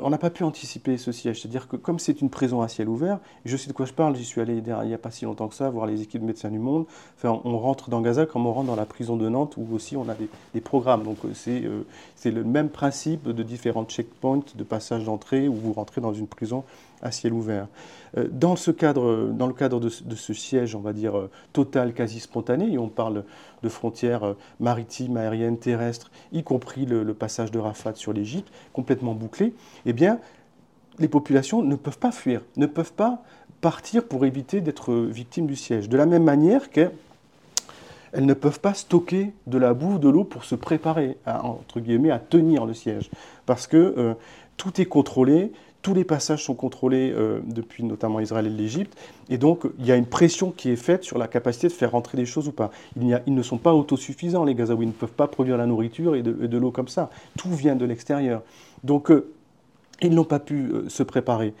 on 0.00 0.10
n'a 0.10 0.18
pas 0.18 0.30
pu 0.30 0.44
anticiper 0.44 0.96
ce 0.96 1.12
siège. 1.12 1.40
C'est-à-dire 1.40 1.68
que 1.68 1.76
comme 1.76 1.98
c'est 1.98 2.20
une 2.20 2.30
prison 2.30 2.62
à 2.62 2.68
ciel 2.68 2.88
ouvert, 2.88 3.18
je 3.44 3.56
sais 3.56 3.68
de 3.68 3.72
quoi 3.72 3.86
je 3.86 3.92
parle, 3.92 4.16
j'y 4.16 4.24
suis 4.24 4.40
allé 4.40 4.56
il 4.56 4.88
n'y 4.88 4.94
a 4.94 4.98
pas 4.98 5.10
si 5.10 5.24
longtemps 5.24 5.48
que 5.48 5.54
ça, 5.54 5.68
voir 5.70 5.86
les 5.86 6.02
équipes 6.02 6.22
de 6.22 6.26
médecins 6.26 6.50
du 6.50 6.58
monde. 6.58 6.86
Enfin, 7.16 7.40
on 7.44 7.58
rentre 7.58 7.90
dans 7.90 8.00
Gaza 8.00 8.26
comme 8.26 8.46
on 8.46 8.52
rentre 8.52 8.68
dans 8.68 8.76
la 8.76 8.86
prison 8.86 9.16
de 9.16 9.28
Nantes, 9.28 9.54
où 9.56 9.74
aussi 9.74 9.96
on 9.96 10.08
a 10.08 10.14
des, 10.14 10.60
programmes. 10.60 11.02
Donc 11.02 11.18
euh, 11.24 11.32
euh, 11.48 11.82
c'est 12.14 12.30
le 12.30 12.44
même 12.44 12.68
principe 12.68 13.28
de 13.28 13.42
différents 13.42 13.84
checkpoints 13.84 14.40
de 14.54 14.64
passage 14.64 15.04
d'entrée, 15.04 15.48
où 15.48 15.54
vous 15.54 15.72
rentrez 15.72 16.00
dans 16.00 16.12
une 16.12 16.26
prison 16.26 16.64
à 17.02 17.10
ciel 17.10 17.32
ouvert. 17.32 17.66
Euh, 18.16 18.28
dans, 18.30 18.56
ce 18.56 18.70
cadre, 18.70 19.28
dans 19.32 19.46
le 19.46 19.52
cadre 19.52 19.80
de, 19.80 19.88
ce 19.88 20.34
siège, 20.34 20.74
on 20.74 20.80
va 20.80 20.92
dire, 20.92 21.18
euh, 21.18 21.30
total, 21.52 21.92
quasi 21.92 22.20
spontané, 22.20 22.72
et 22.72 22.78
on 22.78 22.88
parle 22.88 23.24
de 23.62 23.68
frontières 23.68 24.24
euh, 24.24 24.36
maritimes, 24.60 25.16
aériennes, 25.16 25.58
terrestres, 25.58 26.10
y 26.32 26.42
compris 26.42 26.86
le, 26.86 27.12
passage 27.12 27.50
de 27.50 27.58
Rafat 27.58 27.94
sur 27.94 28.12
l'Égypte, 28.12 28.52
complètement 28.72 29.14
bouclé, 29.14 29.54
eh 29.84 29.92
bien, 29.92 30.18
les 30.98 31.08
populations 31.08 31.62
ne 31.62 31.76
peuvent 31.76 31.98
pas 31.98 32.12
fuir, 32.12 32.42
ne 32.56 32.66
peuvent 32.66 32.92
pas 32.92 33.22
partir 33.60 34.04
pour 34.04 34.24
éviter 34.24 34.60
d'être 34.60 34.94
victimes 34.94 35.46
du 35.46 35.56
siège. 35.56 35.88
De 35.88 35.96
la 35.96 36.06
même 36.06 36.24
manière 36.24 36.70
qu'elles 36.70 36.90
ne 38.18 38.34
peuvent 38.34 38.60
pas 38.60 38.74
stocker 38.74 39.32
de 39.46 39.58
la 39.58 39.72
boue, 39.72 39.98
de 39.98 40.08
l'eau 40.08 40.24
pour 40.24 40.44
se 40.44 40.54
préparer, 40.54 41.16
à, 41.24 41.44
entre 41.44 41.80
guillemets, 41.80 42.10
à 42.10 42.18
tenir 42.18 42.66
le 42.66 42.74
siège. 42.74 43.10
Parce 43.46 43.66
que 43.66 44.16
tout 44.56 44.80
est 44.80 44.86
contrôlé, 44.86 45.52
tous 45.82 45.94
les 45.94 46.04
passages 46.04 46.44
sont 46.44 46.54
contrôlés 46.54 47.12
euh, 47.12 47.40
depuis 47.44 47.82
notamment 47.82 48.20
Israël 48.20 48.46
et 48.46 48.50
l'Égypte, 48.50 48.96
et 49.28 49.36
donc 49.36 49.64
il 49.80 49.86
y 49.86 49.92
a 49.92 49.96
une 49.96 50.06
pression 50.06 50.52
qui 50.52 50.70
est 50.70 50.76
faite 50.76 51.02
sur 51.02 51.18
la 51.18 51.26
capacité 51.26 51.66
de 51.66 51.72
faire 51.72 51.90
rentrer 51.90 52.16
des 52.16 52.24
choses 52.24 52.48
ou 52.48 52.52
pas. 52.52 52.70
Il 52.96 53.20
ils 53.26 53.34
ne 53.34 53.42
sont 53.42 53.58
pas 53.58 53.74
autosuffisants, 53.74 54.44
les 54.44 54.54
Gazaouis, 54.54 54.86
ne 54.86 54.92
peuvent 54.92 55.10
pas 55.10 55.26
produire 55.26 55.56
la 55.56 55.66
nourriture 55.66 56.14
et 56.14 56.22
de, 56.22 56.58
l'eau 56.58 56.70
comme 56.70 56.88
ça. 56.88 57.10
Tout 57.36 57.50
vient 57.50 57.74
de 57.74 57.84
l'extérieur. 57.84 58.42
Donc 58.84 59.10
euh, 59.10 59.32
ils 60.00 60.14
n'ont 60.14 60.24
pas 60.24 60.38
pu 60.38 60.70
euh, 60.70 60.88
se 60.88 61.02
préparer 61.02 61.52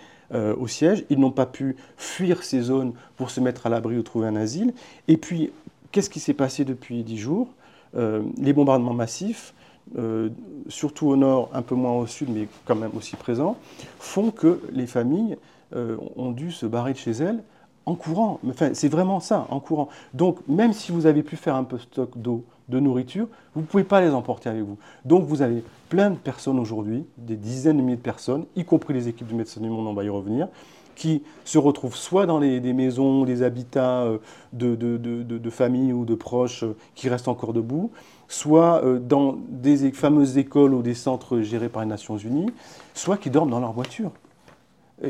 au 0.58 0.66
siège, 0.66 1.04
ils 1.10 1.20
n'ont 1.20 1.30
pas 1.30 1.44
pu 1.44 1.76
fuir 1.98 2.42
ces 2.42 2.62
zones 2.62 2.94
pour 3.18 3.28
se 3.28 3.38
mettre 3.38 3.66
à 3.66 3.68
l'abri 3.68 3.98
ou 3.98 4.02
trouver 4.02 4.28
un 4.28 4.36
asile. 4.36 4.72
Et 5.06 5.18
puis, 5.18 5.50
qu'est-ce 5.90 6.08
qui 6.08 6.20
s'est 6.20 6.32
passé 6.32 6.64
depuis 6.64 7.04
dix 7.04 7.18
jours? 7.18 7.48
Les 7.94 8.54
bombardements 8.54 8.94
massifs, 8.94 9.52
euh, 9.98 10.30
surtout 10.68 11.08
au 11.08 11.16
nord, 11.16 11.50
un 11.52 11.62
peu 11.62 11.74
moins 11.74 11.92
au 11.92 12.06
sud, 12.06 12.28
mais 12.30 12.48
quand 12.64 12.76
même 12.76 12.92
aussi 12.96 13.16
présents, 13.16 13.56
font 13.98 14.30
que 14.30 14.60
les 14.72 14.86
familles 14.86 15.36
euh, 15.74 15.96
ont 16.16 16.30
dû 16.30 16.50
se 16.50 16.66
barrer 16.66 16.92
de 16.92 16.98
chez 16.98 17.12
elles 17.12 17.42
en 17.84 17.94
courant. 17.94 18.38
Enfin, 18.48 18.70
c'est 18.74 18.88
vraiment 18.88 19.20
ça, 19.20 19.46
en 19.50 19.60
courant. 19.60 19.88
Donc, 20.14 20.38
même 20.48 20.72
si 20.72 20.92
vous 20.92 21.06
avez 21.06 21.22
pu 21.22 21.36
faire 21.36 21.56
un 21.56 21.64
peu 21.64 21.78
stock 21.78 22.10
d'eau, 22.16 22.44
de 22.68 22.78
nourriture, 22.78 23.26
vous 23.54 23.60
ne 23.60 23.66
pouvez 23.66 23.84
pas 23.84 24.00
les 24.00 24.10
emporter 24.10 24.48
avec 24.48 24.62
vous. 24.62 24.78
Donc, 25.04 25.26
vous 25.26 25.42
avez 25.42 25.62
plein 25.88 26.10
de 26.10 26.16
personnes 26.16 26.58
aujourd'hui, 26.58 27.04
des 27.18 27.36
dizaines 27.36 27.76
de 27.76 27.82
milliers 27.82 27.96
de 27.96 28.02
personnes, 28.02 28.46
y 28.56 28.64
compris 28.64 28.94
les 28.94 29.08
équipes 29.08 29.26
du 29.26 29.34
Médecins 29.34 29.60
du 29.60 29.68
Monde, 29.68 29.86
on 29.86 29.92
va 29.92 30.04
y 30.04 30.08
revenir, 30.08 30.48
qui 30.94 31.22
se 31.44 31.58
retrouvent 31.58 31.96
soit 31.96 32.26
dans 32.26 32.40
des 32.40 32.72
maisons, 32.72 33.24
des 33.24 33.42
habitats 33.42 34.02
euh, 34.02 34.18
de, 34.52 34.74
de, 34.74 34.96
de, 34.96 35.22
de, 35.22 35.50
familles 35.50 35.92
ou 35.92 36.04
de 36.04 36.14
proches 36.14 36.64
qui 36.94 37.08
restent 37.08 37.28
encore 37.28 37.52
debout, 37.52 37.90
soit 38.28 38.84
euh, 38.84 38.98
dans 38.98 39.36
des 39.48 39.92
fameuses 39.92 40.38
écoles 40.38 40.74
ou 40.74 40.82
des 40.82 40.94
centres 40.94 41.40
gérés 41.40 41.68
par 41.68 41.82
les 41.82 41.88
Nations 41.88 42.16
Unies, 42.16 42.50
soit 42.94 43.16
qui 43.16 43.30
dorment 43.30 43.50
dans 43.50 43.60
leur 43.60 43.72
voiture. 43.72 44.10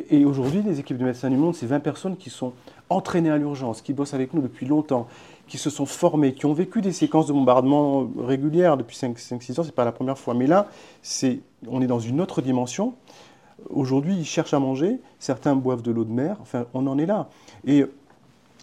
Et 0.09 0.25
aujourd'hui, 0.25 0.63
les 0.63 0.81
équipes 0.81 0.97
de 0.97 1.05
Médecins 1.05 1.29
du 1.29 1.37
Monde, 1.37 1.55
c'est 1.55 1.67
20 1.67 1.81
personnes 1.81 2.17
qui 2.17 2.31
sont 2.31 2.55
entraînées 2.89 3.31
à 3.31 3.37
l'urgence, 3.37 3.83
qui 3.83 3.93
bossent 3.93 4.15
avec 4.15 4.33
nous 4.33 4.41
depuis 4.41 4.65
longtemps, 4.65 5.07
qui 5.47 5.59
se 5.59 5.69
sont 5.69 5.85
formées, 5.85 6.33
qui 6.33 6.47
ont 6.47 6.55
vécu 6.55 6.81
des 6.81 6.93
séquences 6.93 7.27
de 7.27 7.33
bombardement 7.33 8.09
régulières 8.19 8.79
depuis 8.79 8.97
5-6 8.97 9.35
ans, 9.35 9.39
ce 9.63 9.69
n'est 9.69 9.73
pas 9.73 9.85
la 9.85 9.93
première 9.93 10.17
fois. 10.17 10.33
Mais 10.33 10.47
là, 10.47 10.69
on 11.69 11.83
est 11.83 11.87
dans 11.87 11.99
une 11.99 12.23
autre 12.23 12.41
dimension. 12.41 12.95
Aujourd'hui, 13.71 14.15
ils 14.17 14.25
cherchent 14.25 14.55
à 14.55 14.59
manger, 14.59 15.01
certains 15.19 15.57
boivent 15.57 15.83
de 15.83 15.91
l'eau 15.91 16.05
de 16.05 16.13
mer, 16.13 16.37
enfin, 16.41 16.67
on 16.75 16.87
en 16.87 16.99
est 16.99 17.07
là. 17.07 17.29
Et 17.67 17.85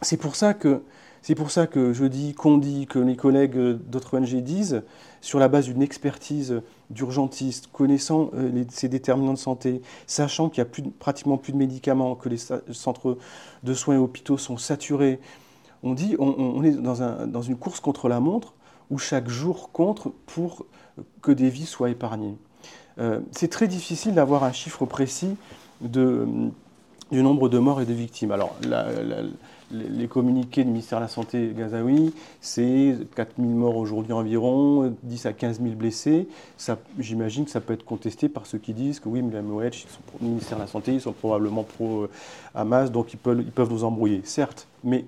c'est 0.02 0.18
pour 0.18 0.36
ça 0.36 0.54
que 0.54 0.82
c'est 1.22 1.36
pour 1.36 1.52
ça 1.52 1.68
que 1.68 1.92
je 1.92 2.06
dis, 2.06 2.34
qu'on 2.34 2.58
dit, 2.58 2.88
que 2.88 3.00
mes 3.00 3.16
collègues 3.16 3.58
d'autres 3.58 4.18
ONG 4.18 4.36
disent, 4.42 4.84
sur 5.22 5.40
la 5.40 5.50
base 5.50 5.66
d'une 5.66 5.82
expertise 5.82 6.62
d'urgentiste, 6.90 7.68
connaissant 7.74 8.32
euh, 8.36 8.64
ces 8.70 8.88
déterminants 8.88 9.34
de 9.34 9.38
santé, 9.38 9.82
sachant 10.08 10.50
qu'il 10.50 10.64
n'y 10.64 10.70
a 10.70 10.92
pratiquement 10.98 11.38
plus 11.38 11.52
de 11.52 11.58
médicaments, 11.58 12.16
que 12.16 12.30
les 12.30 12.38
centres 12.38 13.18
de 13.64 13.74
soins 13.74 13.96
et 13.96 13.98
hôpitaux 13.98 14.38
sont 14.38 14.58
saturés, 14.58 15.20
on 15.84 15.94
dit 15.94 16.16
on, 16.20 16.64
est 16.64 16.72
dans, 16.72 17.42
une 17.42 17.56
course 17.56 17.80
contre 17.80 18.10
la 18.10 18.20
montre 18.20 18.54
où 18.90 18.98
chaque 18.98 19.30
jour 19.30 19.72
compte 19.72 20.08
pour 20.26 20.66
que 21.22 21.32
des 21.32 21.50
vies 21.50 21.66
soient 21.66 21.90
épargnées. 21.90 22.36
Euh, 23.00 23.20
c'est 23.32 23.50
très 23.50 23.68
difficile 23.68 24.14
d'avoir 24.14 24.44
un 24.44 24.52
chiffre 24.52 24.86
précis 24.86 25.36
de, 25.82 26.28
du 27.12 27.24
nombre 27.24 27.50
de 27.50 27.58
morts 27.58 27.82
et 27.82 27.86
de 27.86 27.94
victimes. 27.94 28.32
Alors, 28.32 28.56
les 29.72 30.08
communiqués 30.08 30.64
du 30.64 30.72
ministère 30.72 31.00
de 31.00 31.04
la 31.04 31.08
Santé 31.08 31.54
gazaoui, 31.56 32.14
c'est 32.42 32.98
4 33.16 33.34
000 33.38 33.50
morts 33.50 33.78
aujourd'hui 33.78 34.14
environ, 34.14 34.94
10 35.04 35.26
à 35.28 35.34
15 35.34 35.62
000 35.62 35.76
blessés. 35.76 36.28
J'imagine 36.98 37.46
que 37.46 37.52
ça 37.52 37.62
peut 37.62 37.74
être 37.74 37.86
contesté 37.86 38.30
par 38.30 38.46
ceux 38.46 38.58
qui 38.58 38.74
disent 38.74 39.00
que 39.00 39.10
oui, 39.10 39.22
mais 39.22 39.34
la 39.34 39.42
MOH, 39.42 39.86
le 40.22 40.28
ministère 40.28 40.58
de 40.58 40.64
la 40.64 40.68
Santé, 40.68 40.94
ils 40.94 41.02
sont 41.02 41.14
probablement 41.14 41.64
pro-Hamas, 41.64 42.92
donc 42.92 43.14
ils 43.14 43.18
peuvent, 43.18 43.42
ils 43.42 43.52
peuvent 43.52 43.72
nous 43.72 43.84
embrouiller. 43.84 44.22
Certes, 44.24 44.68
mais 44.84 45.06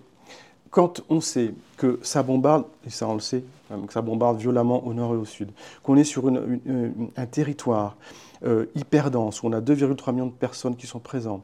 quand 0.71 1.03
on 1.09 1.21
sait 1.21 1.53
que 1.77 1.99
ça 2.01 2.23
bombarde, 2.23 2.65
et 2.85 2.89
ça 2.89 3.07
on 3.07 3.13
le 3.13 3.19
sait, 3.19 3.43
que 3.69 3.93
ça 3.93 4.01
bombarde 4.01 4.37
violemment 4.37 4.85
au 4.85 4.93
nord 4.93 5.13
et 5.13 5.17
au 5.17 5.25
sud, 5.25 5.51
qu'on 5.83 5.95
est 5.97 6.03
sur 6.03 6.27
un 6.27 7.25
territoire 7.27 7.97
euh, 8.43 8.65
hyper 8.75 9.11
dense, 9.11 9.43
où 9.43 9.47
on 9.47 9.53
a 9.53 9.61
2,3 9.61 10.13
millions 10.13 10.25
de 10.27 10.31
personnes 10.31 10.75
qui 10.75 10.87
sont 10.87 10.99
présentes, 10.99 11.43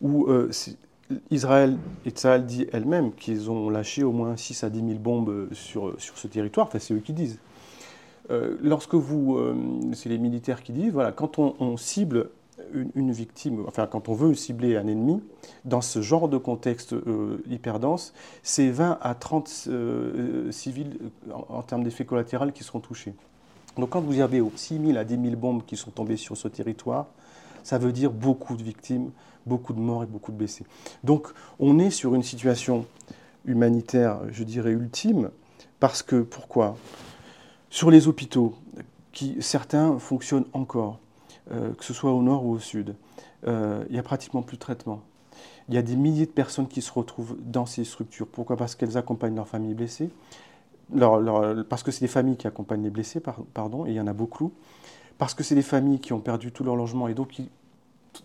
où 0.00 0.26
euh, 0.26 0.50
Israël 1.30 1.78
et 2.04 2.10
Tsahal 2.10 2.44
dit 2.46 2.66
elle-même 2.72 3.12
qu'ils 3.12 3.50
ont 3.50 3.70
lâché 3.70 4.04
au 4.04 4.12
moins 4.12 4.36
6 4.36 4.64
à 4.64 4.70
10 4.70 4.80
000 4.80 4.98
bombes 4.98 5.48
sur, 5.52 5.94
sur 5.98 6.18
ce 6.18 6.26
territoire, 6.26 6.66
enfin 6.66 6.78
c'est 6.78 6.94
eux 6.94 7.00
qui 7.00 7.12
disent. 7.12 7.38
Euh, 8.30 8.56
lorsque 8.62 8.94
vous, 8.94 9.36
euh, 9.36 9.54
c'est 9.94 10.08
les 10.08 10.18
militaires 10.18 10.62
qui 10.62 10.72
disent, 10.72 10.92
voilà, 10.92 11.12
quand 11.12 11.38
on, 11.38 11.76
cible 11.76 12.30
une, 12.94 13.12
victime, 13.12 13.64
enfin 13.66 13.86
quand 13.86 14.08
on 14.08 14.14
veut 14.14 14.34
cibler 14.34 14.76
un 14.76 14.86
ennemi, 14.86 15.22
dans 15.64 15.80
ce 15.80 16.02
genre 16.02 16.28
de 16.28 16.36
contexte 16.36 16.92
euh, 16.92 17.42
hyper 17.48 17.80
dense, 17.80 18.12
c'est 18.42 18.70
20 18.70 18.98
à 19.00 19.14
30 19.14 19.68
civils 20.50 20.98
en, 21.48 21.62
termes 21.62 21.84
d'effets 21.84 22.04
collatéraux 22.04 22.50
qui 22.50 22.64
seront 22.64 22.80
touchés. 22.80 23.14
Donc 23.76 23.90
quand 23.90 24.00
vous 24.00 24.20
avez 24.20 24.42
6 24.54 24.80
000 24.86 24.98
à 24.98 25.04
10 25.04 25.14
000 25.22 25.36
bombes 25.36 25.64
qui 25.64 25.76
sont 25.76 25.90
tombées 25.90 26.16
sur 26.16 26.36
ce 26.36 26.48
territoire, 26.48 27.06
ça 27.62 27.78
veut 27.78 27.92
dire 27.92 28.10
beaucoup 28.10 28.56
de 28.56 28.62
victimes, 28.62 29.10
beaucoup 29.46 29.72
de 29.72 29.80
morts 29.80 30.02
et 30.02 30.06
beaucoup 30.06 30.32
de 30.32 30.36
blessés. 30.36 30.64
Donc 31.04 31.28
on 31.58 31.78
est 31.78 31.90
sur 31.90 32.14
une 32.14 32.22
situation 32.22 32.86
humanitaire, 33.44 34.20
je 34.30 34.44
dirais, 34.44 34.70
ultime. 34.70 35.30
Parce 35.80 36.02
que, 36.02 36.22
pourquoi? 36.22 36.76
Sur 37.70 37.90
les 37.90 38.08
hôpitaux, 38.08 38.54
qui 39.12 39.36
certains 39.40 39.98
fonctionnent 39.98 40.46
encore, 40.52 40.98
euh, 41.52 41.72
que 41.72 41.84
ce 41.84 41.94
soit 41.94 42.12
au 42.12 42.22
nord 42.22 42.44
ou 42.44 42.52
au 42.52 42.58
sud, 42.58 42.94
euh, 43.46 43.84
il 43.88 43.92
n'y 43.92 43.98
a 43.98 44.02
pratiquement 44.02 44.42
plus 44.42 44.56
de 44.56 44.60
traitement. 44.60 45.02
Il 45.68 45.74
y 45.74 45.78
a 45.78 45.82
des 45.82 45.96
milliers 45.96 46.26
de 46.26 46.30
personnes 46.30 46.66
qui 46.66 46.82
se 46.82 46.92
retrouvent 46.92 47.36
dans 47.40 47.66
ces 47.66 47.84
structures. 47.84 48.26
Pourquoi? 48.26 48.56
Parce 48.56 48.74
qu'elles 48.74 48.96
accompagnent 48.96 49.36
leurs 49.36 49.48
familles 49.48 49.74
blessées. 49.74 50.10
parce 51.68 51.82
que 51.82 51.90
c'est 51.90 52.00
des 52.00 52.08
familles 52.08 52.36
qui 52.36 52.46
accompagnent 52.46 52.82
les 52.82 52.90
blessés, 52.90 53.20
pardon, 53.54 53.86
et 53.86 53.90
il 53.90 53.94
y 53.94 54.00
en 54.00 54.06
a 54.06 54.12
beaucoup. 54.12 54.52
Parce 55.18 55.34
que 55.34 55.42
c'est 55.42 55.54
des 55.54 55.62
familles 55.62 56.00
qui 56.00 56.12
ont 56.12 56.20
perdu 56.20 56.52
tout 56.52 56.64
leur 56.64 56.76
logement 56.76 57.08
et 57.08 57.14
donc 57.14 57.28
qui 57.28 57.50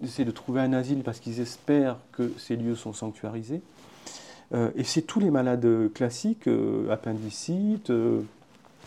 essaient 0.03 0.26
de 0.26 0.32
trouver 0.32 0.61
un 0.61 0.74
asile 0.74 1.03
parce 1.03 1.19
qu'ils 1.19 1.39
espèrent 1.39 1.97
que 2.11 2.32
ces 2.38 2.55
lieux 2.55 2.76
sont 2.76 2.93
sanctuarisés. 2.93 3.61
Euh, 4.53 4.71
et 4.76 4.84
c'est 4.84 5.01
tous 5.01 5.19
les 5.19 5.32
malades 5.32 5.91
classiques, 5.93 6.47
appendicites, 6.89 7.89
euh, 7.89 8.21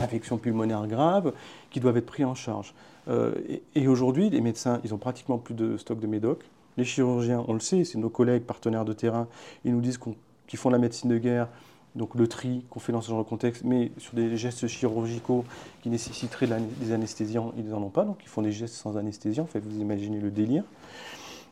infections 0.01 0.39
pulmonaires 0.39 0.87
graves, 0.87 1.32
qui 1.70 1.80
doivent 1.80 1.97
être 1.97 2.07
pris 2.07 2.24
en 2.24 2.34
charge. 2.34 2.74
Et, 3.09 3.63
et 3.75 3.89
aujourd'hui, 3.89 4.31
les 4.31 4.41
médecins, 4.41 4.81
ils 4.85 4.93
ont 4.95 4.99
pratiquement 4.99 5.39
plus 5.39 5.55
de 5.55 5.77
stock 5.77 6.01
de 6.01 6.07
médoc. 6.07 6.45
Les 6.77 6.85
chirurgiens, 6.85 7.45
on 7.49 7.55
le 7.55 7.61
sait, 7.61 7.85
c'est 7.85 7.99
nos 7.99 8.11
collègues, 8.11 8.43
partenaires 8.43 8.85
de 8.85 8.93
terrain, 8.93 9.29
ils 9.65 9.73
nous 9.73 9.81
disent 9.81 9.99
qu'ils 10.47 10.59
font 10.59 10.71
la 10.71 10.79
médecine 10.79 11.11
de 11.11 11.19
guerre, 11.19 11.49
donc 11.97 12.15
le 12.15 12.29
tri 12.29 12.65
qu'on 12.71 12.79
fait 12.81 12.93
dans 12.93 13.01
ce 13.01 13.09
genre 13.09 13.25
de 13.25 13.29
contexte, 13.29 13.65
mais 13.65 13.91
sur 13.97 14.15
des 14.15 14.37
gestes 14.37 14.67
chirurgicaux 14.67 15.45
qui 15.83 15.89
nécessiteraient 15.89 16.49
des 16.81 16.93
anesthésiens, 16.93 17.53
ils 17.57 17.67
n'en 17.69 17.83
ont 17.83 17.89
pas, 17.89 18.05
donc 18.05 18.19
ils 18.23 18.29
font 18.29 18.43
des 18.43 18.53
gestes 18.53 18.75
sans 18.75 18.99
anesthésie, 18.99 19.41
en 19.41 19.47
fait, 19.47 19.61
vous 19.61 19.81
imaginez 19.81 20.21
le 20.21 20.31
délire. 20.31 20.65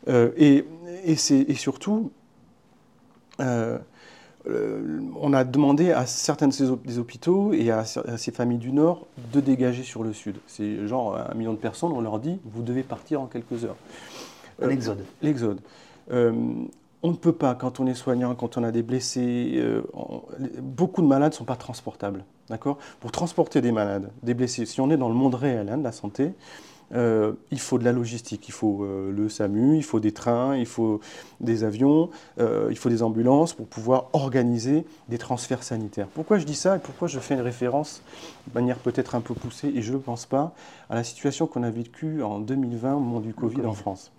Euh, 0.09 0.33
et, 0.37 0.67
et, 1.05 1.17
surtout, 1.17 2.13
euh, 3.41 3.79
euh, 4.49 5.01
on 5.21 5.33
a 5.33 5.45
demandé 5.45 5.93
à 5.93 6.07
certains 6.07 6.49
de 6.49 6.53
ces 6.53 6.67
des 6.85 6.99
hôpitaux 6.99 7.53
et 7.53 7.71
à, 7.71 7.85
ces 7.85 8.31
familles 8.31 8.59
du 8.59 8.73
Nord 8.73 9.07
de 9.33 9.41
dégager 9.41 9.83
sur 9.83 10.03
le 10.03 10.13
Sud. 10.13 10.37
C'est 10.47 10.87
genre 10.87 11.17
un 11.17 11.35
million 11.35 11.53
de 11.53 11.59
personnes, 11.59 11.93
on 11.93 12.01
leur 12.01 12.19
dit, 12.19 12.39
vous 12.45 12.63
devez 12.63 12.83
partir 12.83 13.21
en 13.21 13.27
quelques 13.27 13.65
heures. 13.65 13.77
L'exode. 14.61 15.05
L'exode. 15.23 15.61
on 16.11 17.11
ne 17.11 17.17
peut 17.17 17.33
pas, 17.33 17.55
quand 17.55 17.81
on 17.81 17.87
est 17.87 17.95
soignant, 17.95 18.35
quand 18.35 18.57
on 18.57 18.65
a 18.65 18.71
des 18.71 18.83
blessés, 18.83 19.65
beaucoup 20.61 21.03
de 21.03 21.07
malades 21.07 21.33
ne 21.33 21.37
sont 21.37 21.45
pas 21.45 21.57
transportables. 21.57 22.25
D'accord? 22.51 22.79
Pour 23.01 23.11
transporter 23.11 23.63
des 23.63 23.73
malades, 23.73 24.11
des 24.23 24.35
blessés, 24.35 24.67
si 24.67 24.81
on 24.81 24.91
est 24.91 24.99
dans 24.99 25.09
le 25.09 25.15
monde 25.15 25.35
réel 25.35 25.71
hein, 25.71 25.79
de 25.79 25.85
la 25.85 25.93
santé, 25.93 26.35
euh, 26.93 27.33
il 27.51 27.59
faut 27.59 27.79
de 27.79 27.85
la 27.85 27.93
logistique, 27.93 28.49
il 28.49 28.53
faut 28.53 28.85
euh, 28.85 29.13
le 29.13 29.29
SAMU, 29.29 29.77
il 29.77 29.83
faut 29.83 30.01
des 30.01 30.13
trains, 30.13 30.57
il 30.57 30.67
faut 30.67 31.01
des 31.41 31.65
avions, 31.65 32.11
euh, 32.39 32.69
il 32.71 32.77
faut 32.77 32.89
des 32.89 33.03
ambulances 33.03 33.53
pour 33.53 33.67
pouvoir 33.67 34.07
organiser 34.13 34.85
des 35.09 35.19
transferts 35.19 35.63
sanitaires. 35.63 36.07
Pourquoi 36.09 36.39
je 36.39 36.45
dis 36.45 36.55
ça 36.55 36.77
et 36.77 36.79
pourquoi 36.79 37.09
je 37.09 37.19
fais 37.19 37.35
une 37.35 37.41
référence 37.41 38.03
de 38.49 38.55
manière 38.55 38.79
peut-être 38.79 39.15
un 39.15 39.21
peu 39.21 39.35
poussée 39.35 39.73
et 39.75 39.83
je 39.83 39.93
ne 39.93 39.99
pense 39.99 40.27
pas 40.27 40.53
à 40.91 40.95
la 40.95 41.05
situation 41.05 41.47
qu'on 41.47 41.63
a 41.63 41.71
vécue 41.71 42.23
en 42.23 42.39
2020 42.39 42.95
au 42.95 43.01
moment 43.01 43.21
du 43.21 43.35
Covid, 43.35 43.65
en 43.65 43.75
France? 43.75 44.13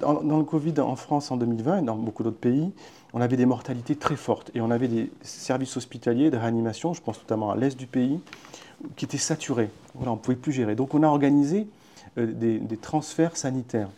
Dans, 0.00 0.22
dans, 0.22 0.38
le 0.38 0.44
Covid 0.44 0.78
en 0.78 0.94
France 0.94 1.32
en 1.32 1.36
2020 1.36 1.78
et 1.78 1.82
dans 1.82 1.96
beaucoup 1.96 2.22
d'autres 2.22 2.38
pays, 2.38 2.70
on 3.14 3.20
avait 3.20 3.36
des 3.36 3.46
mortalités 3.46 3.96
très 3.96 4.14
fortes 4.14 4.52
et 4.54 4.60
on 4.60 4.70
avait 4.70 4.86
des 4.86 5.10
services 5.22 5.76
hospitaliers 5.76 6.30
de 6.30 6.36
réanimation, 6.36 6.94
je 6.94 7.02
pense 7.02 7.18
notamment 7.18 7.50
à 7.50 7.56
l'est 7.56 7.76
du 7.76 7.88
pays, 7.88 8.20
qui 8.96 9.04
étaient 9.04 9.18
saturés. 9.18 9.70
Voilà, 9.94 10.12
on 10.12 10.16
ne 10.16 10.20
pouvait 10.20 10.36
plus 10.36 10.52
gérer. 10.52 10.74
Donc 10.74 10.94
on 10.94 11.02
a 11.02 11.08
organisé 11.08 11.66
euh, 12.18 12.26
des, 12.26 12.76
transferts 12.76 13.36
sanitaires. 13.36 13.88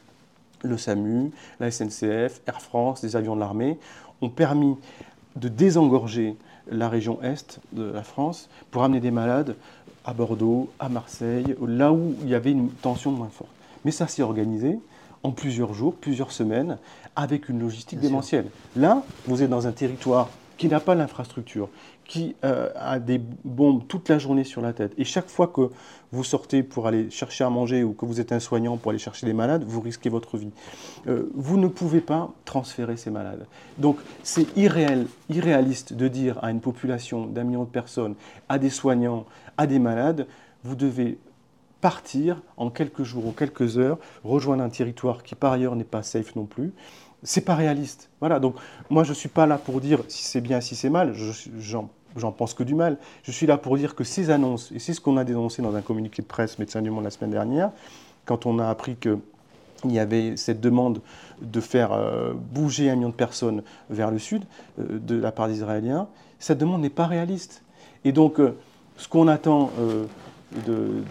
Le 0.62 0.78
SAMU, 0.78 1.30
la 1.60 1.70
SNCF, 1.70 2.40
Air 2.46 2.60
France, 2.60 3.02
des 3.02 3.16
avions 3.16 3.34
de 3.34 3.40
l'armée 3.40 3.78
ont 4.22 4.30
permis 4.30 4.76
de 5.36 5.48
désengorger 5.48 6.36
la 6.70 6.88
région 6.88 7.20
est 7.22 7.60
de 7.72 7.82
la 7.82 8.02
France 8.02 8.48
pour 8.70 8.84
amener 8.84 9.00
des 9.00 9.10
malades 9.10 9.56
à 10.04 10.14
Bordeaux, 10.14 10.70
à 10.78 10.88
Marseille, 10.88 11.54
là 11.66 11.92
où 11.92 12.14
il 12.22 12.28
y 12.28 12.34
avait 12.34 12.52
une 12.52 12.70
tension 12.70 13.10
moins 13.10 13.28
forte. 13.28 13.50
Mais 13.84 13.90
ça 13.90 14.06
s'est 14.06 14.22
organisé 14.22 14.78
en 15.22 15.30
plusieurs 15.30 15.74
jours, 15.74 15.94
plusieurs 15.94 16.32
semaines, 16.32 16.78
avec 17.16 17.48
une 17.48 17.60
logistique 17.60 18.00
démentielle. 18.00 18.46
Là, 18.76 19.02
vous 19.26 19.42
êtes 19.42 19.50
dans 19.50 19.66
un 19.66 19.72
territoire 19.72 20.28
qui 20.56 20.68
n'a 20.68 20.80
pas 20.80 20.94
l'infrastructure, 20.94 21.68
qui 22.04 22.36
euh, 22.44 22.70
a 22.76 22.98
des 22.98 23.20
bombes 23.44 23.86
toute 23.88 24.08
la 24.08 24.18
journée 24.18 24.44
sur 24.44 24.60
la 24.60 24.72
tête. 24.72 24.92
Et 24.98 25.04
chaque 25.04 25.28
fois 25.28 25.48
que 25.48 25.70
vous 26.12 26.24
sortez 26.24 26.62
pour 26.62 26.86
aller 26.86 27.10
chercher 27.10 27.44
à 27.44 27.50
manger 27.50 27.82
ou 27.82 27.92
que 27.92 28.04
vous 28.04 28.20
êtes 28.20 28.32
un 28.32 28.40
soignant 28.40 28.76
pour 28.76 28.90
aller 28.90 28.98
chercher 28.98 29.26
des 29.26 29.32
malades, 29.32 29.64
vous 29.66 29.80
risquez 29.80 30.10
votre 30.10 30.36
vie. 30.36 30.52
Euh, 31.06 31.30
vous 31.34 31.56
ne 31.56 31.66
pouvez 31.66 32.00
pas 32.00 32.32
transférer 32.44 32.96
ces 32.96 33.10
malades. 33.10 33.46
Donc 33.78 33.98
c'est 34.22 34.56
irréel, 34.56 35.06
irréaliste 35.28 35.92
de 35.94 36.08
dire 36.08 36.38
à 36.42 36.50
une 36.50 36.60
population 36.60 37.26
d'un 37.26 37.44
million 37.44 37.64
de 37.64 37.70
personnes, 37.70 38.14
à 38.48 38.58
des 38.58 38.70
soignants, 38.70 39.24
à 39.56 39.66
des 39.66 39.78
malades, 39.78 40.26
vous 40.62 40.76
devez 40.76 41.18
partir 41.80 42.40
en 42.56 42.70
quelques 42.70 43.02
jours 43.02 43.26
ou 43.26 43.32
quelques 43.32 43.76
heures, 43.76 43.98
rejoindre 44.24 44.62
un 44.62 44.70
territoire 44.70 45.22
qui 45.22 45.34
par 45.34 45.52
ailleurs 45.52 45.76
n'est 45.76 45.84
pas 45.84 46.02
safe 46.02 46.34
non 46.34 46.46
plus, 46.46 46.72
c'est 47.24 47.40
pas 47.40 47.54
réaliste. 47.54 48.10
Voilà, 48.20 48.38
donc 48.38 48.54
moi 48.90 49.02
je 49.02 49.12
suis 49.12 49.28
pas 49.28 49.46
là 49.46 49.58
pour 49.58 49.80
dire 49.80 50.02
si 50.08 50.24
c'est 50.24 50.40
bien, 50.40 50.60
si 50.60 50.76
c'est 50.76 50.90
mal, 50.90 51.14
j'en 52.16 52.32
pense 52.32 52.54
que 52.54 52.62
du 52.62 52.74
mal. 52.74 52.98
Je 53.24 53.32
suis 53.32 53.46
là 53.46 53.56
pour 53.56 53.76
dire 53.76 53.94
que 53.94 54.04
ces 54.04 54.30
annonces, 54.30 54.70
et 54.72 54.78
c'est 54.78 54.92
ce 54.92 55.00
qu'on 55.00 55.16
a 55.16 55.24
dénoncé 55.24 55.62
dans 55.62 55.74
un 55.74 55.80
communiqué 55.80 56.22
de 56.22 56.26
presse 56.26 56.58
Médecins 56.58 56.82
du 56.82 56.90
Monde 56.90 57.04
la 57.04 57.10
semaine 57.10 57.30
dernière, 57.30 57.70
quand 58.26 58.46
on 58.46 58.58
a 58.58 58.68
appris 58.68 58.96
qu'il 58.96 59.18
y 59.86 59.98
avait 59.98 60.36
cette 60.36 60.60
demande 60.60 61.00
de 61.40 61.60
faire 61.60 61.92
euh, 61.92 62.32
bouger 62.34 62.90
un 62.90 62.96
million 62.96 63.08
de 63.08 63.14
personnes 63.14 63.62
vers 63.90 64.10
le 64.10 64.18
sud 64.18 64.44
euh, 64.78 64.98
de 64.98 65.16
la 65.16 65.32
part 65.32 65.48
des 65.48 65.56
Israéliens, 65.56 66.08
cette 66.38 66.58
demande 66.58 66.82
n'est 66.82 66.90
pas 66.90 67.06
réaliste. 67.06 67.62
Et 68.04 68.12
donc, 68.12 68.38
euh, 68.38 68.56
ce 68.96 69.08
qu'on 69.08 69.26
attend 69.26 69.70
de, 70.66 71.02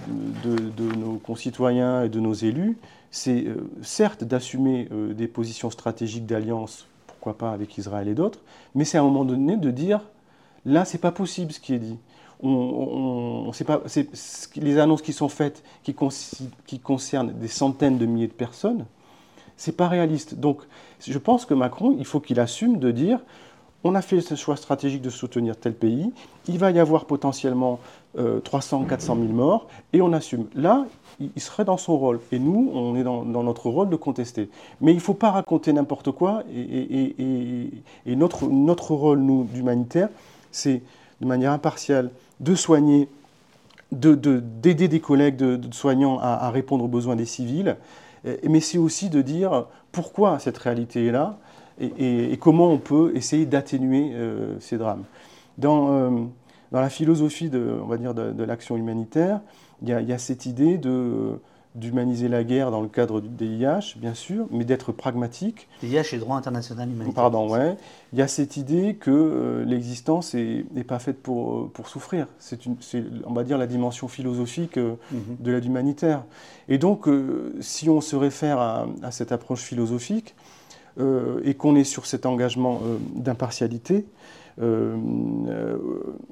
nos 0.96 1.18
concitoyens 1.18 2.04
et 2.04 2.10
de 2.10 2.22
nos 2.22 2.34
élus, 2.34 2.78
c'est 3.14 3.46
euh, 3.46 3.70
certes 3.84 4.24
d'assumer 4.24 4.90
euh, 4.92 5.14
des 5.14 5.28
positions 5.28 5.70
stratégiques 5.70 6.26
d'alliance, 6.26 6.88
pourquoi 7.06 7.38
pas 7.38 7.52
avec 7.52 7.78
Israël 7.78 8.08
et 8.08 8.16
d'autres, 8.16 8.40
mais 8.74 8.86
c'est 8.86 8.98
à 8.98 9.02
un 9.02 9.04
moment 9.04 9.24
donné 9.24 9.56
de 9.56 9.70
dire 9.70 10.02
là, 10.66 10.84
c'est 10.84 10.98
pas 10.98 11.12
possible 11.12 11.52
ce 11.52 11.60
qui 11.60 11.76
est 11.76 11.80
dit. 11.80 12.00
On, 12.42 13.52
pas, 13.66 13.84
les 14.56 14.80
annonces 14.80 15.04
qui 15.04 15.14
sont 15.14 15.30
faites, 15.30 15.64
qui, 15.84 15.96
qui, 16.66 16.80
concernent 16.80 17.32
des 17.34 17.48
centaines 17.48 18.00
de 18.00 18.06
milliers 18.08 18.28
de 18.28 18.34
personnes, 18.34 18.86
c'est 19.58 19.78
pas 19.78 19.88
réaliste. 19.88 20.36
Donc, 20.36 20.64
je 21.00 21.18
pense 21.20 21.46
que 21.46 21.54
Macron, 21.54 21.96
il 21.98 22.06
faut 22.06 22.20
qu'il 22.20 22.40
assume 22.40 22.80
de 22.80 22.92
dire 22.92 23.20
on 23.84 23.96
a 23.96 24.02
fait 24.02 24.22
ce 24.22 24.36
choix 24.36 24.56
stratégique 24.56 25.02
de 25.02 25.10
soutenir 25.10 25.58
tel 25.58 25.74
pays, 25.74 26.12
il 26.48 26.58
va 26.58 26.72
y 26.72 26.80
avoir 26.80 27.06
potentiellement 27.06 27.80
300, 28.44 28.86
400 28.86 29.16
000 29.16 29.28
morts, 29.30 29.68
et 29.92 30.02
on 30.02 30.14
assume. 30.14 30.46
Là, 30.56 30.86
il 31.20 31.42
serait 31.42 31.66
dans 31.66 31.78
son 31.78 31.98
rôle. 31.98 32.20
Et 32.32 32.40
nous, 32.40 32.72
on 32.74 32.96
est 32.96 33.04
dans, 33.04 33.24
notre 33.26 33.70
rôle 33.70 33.90
de 33.90 33.96
contester. 33.96 34.50
Mais 34.82 34.92
il 34.92 34.98
ne 34.98 35.02
faut 35.02 35.14
pas 35.14 35.32
raconter 35.32 35.74
n'importe 35.74 36.12
quoi. 36.12 36.44
Et, 36.54 37.72
notre, 38.06 38.92
rôle, 38.92 39.20
nous, 39.20 39.44
d'humanitaire, 39.46 40.10
c'est 40.52 40.82
de 41.22 41.26
manière 41.26 41.52
impartiale 41.52 42.12
de 42.40 42.56
soigner, 42.56 43.08
d'aider 43.92 44.74
de, 44.74 44.88
des 44.88 45.00
collègues 45.00 45.38
de, 45.38 45.60
soignants 45.74 46.20
à, 46.20 46.50
répondre 46.50 46.86
aux 46.86 46.90
besoins 46.90 47.16
des 47.16 47.26
civils. 47.26 47.78
Mais 48.48 48.60
c'est 48.60 48.78
aussi 48.78 49.10
de 49.10 49.22
dire 49.22 49.66
pourquoi 49.92 50.40
cette 50.40 50.58
réalité 50.58 51.08
est 51.08 51.12
là 51.12 51.38
et, 51.98 52.38
comment 52.38 52.70
on 52.70 52.78
peut 52.78 53.12
essayer 53.16 53.46
d'atténuer 53.46 54.12
euh, 54.14 54.60
ces 54.60 54.78
drames. 54.78 55.04
Dans, 55.58 55.92
euh, 55.92 56.10
dans 56.72 56.82
la 56.82 56.90
philosophie 56.90 57.50
de, 57.50 57.78
on 57.82 57.88
va 57.88 57.98
dire, 57.98 58.14
de, 58.14 58.44
l'action 58.44 58.76
humanitaire, 58.76 59.42
il 59.82 59.90
y, 59.90 60.14
a, 60.14 60.18
cette 60.18 60.46
idée 60.46 60.78
de, 60.78 61.40
d'humaniser 61.76 62.30
la 62.30 62.44
guerre 62.44 62.72
dans 62.72 62.82
le 62.82 62.88
cadre 62.88 63.20
du 63.22 63.28
DIH, 63.28 63.98
bien 63.98 64.14
sûr, 64.14 64.48
mais 64.50 64.64
d'être 64.64 64.92
pragmatique. 64.92 65.68
DIH 65.82 66.14
et 66.14 66.18
droit 66.18 66.38
international 66.38 66.90
humanitaire. 66.90 67.14
Pardon, 67.14 67.50
ouais. 67.50 67.76
Il 68.14 68.20
y 68.20 68.22
a 68.22 68.28
cette 68.28 68.58
idée 68.58 68.96
que 68.96 69.12
euh, 69.12 69.66
l'existence 69.66 70.34
n'est 70.34 70.84
pas 70.88 71.00
faite 71.00 71.22
pour, 71.22 71.70
pour 71.72 71.90
souffrir. 71.90 72.28
C'est, 72.40 72.66
une, 72.66 72.78
on 73.26 73.34
va 73.34 73.44
dire, 73.44 73.58
la 73.58 73.68
dimension 73.68 74.08
philosophique 74.08 74.78
euh, 74.78 74.96
mhm. 75.12 75.38
de 75.40 75.52
l'aide 75.52 75.66
humanitaire. 75.66 76.24
Et 76.70 76.78
donc, 76.78 77.08
si 77.60 77.90
on 77.90 78.00
se 78.00 78.16
réfère 78.16 78.60
à, 78.60 78.88
à 79.04 79.12
cette 79.12 79.34
approche 79.34 79.62
philosophique 79.62 80.34
et 81.00 81.54
qu'on 81.56 81.76
est 81.76 81.84
sur 81.84 82.06
cet 82.06 82.26
engagement 82.26 82.82
d'impartialité, 83.16 84.06
euh, 84.62 84.96
euh, 85.48 85.78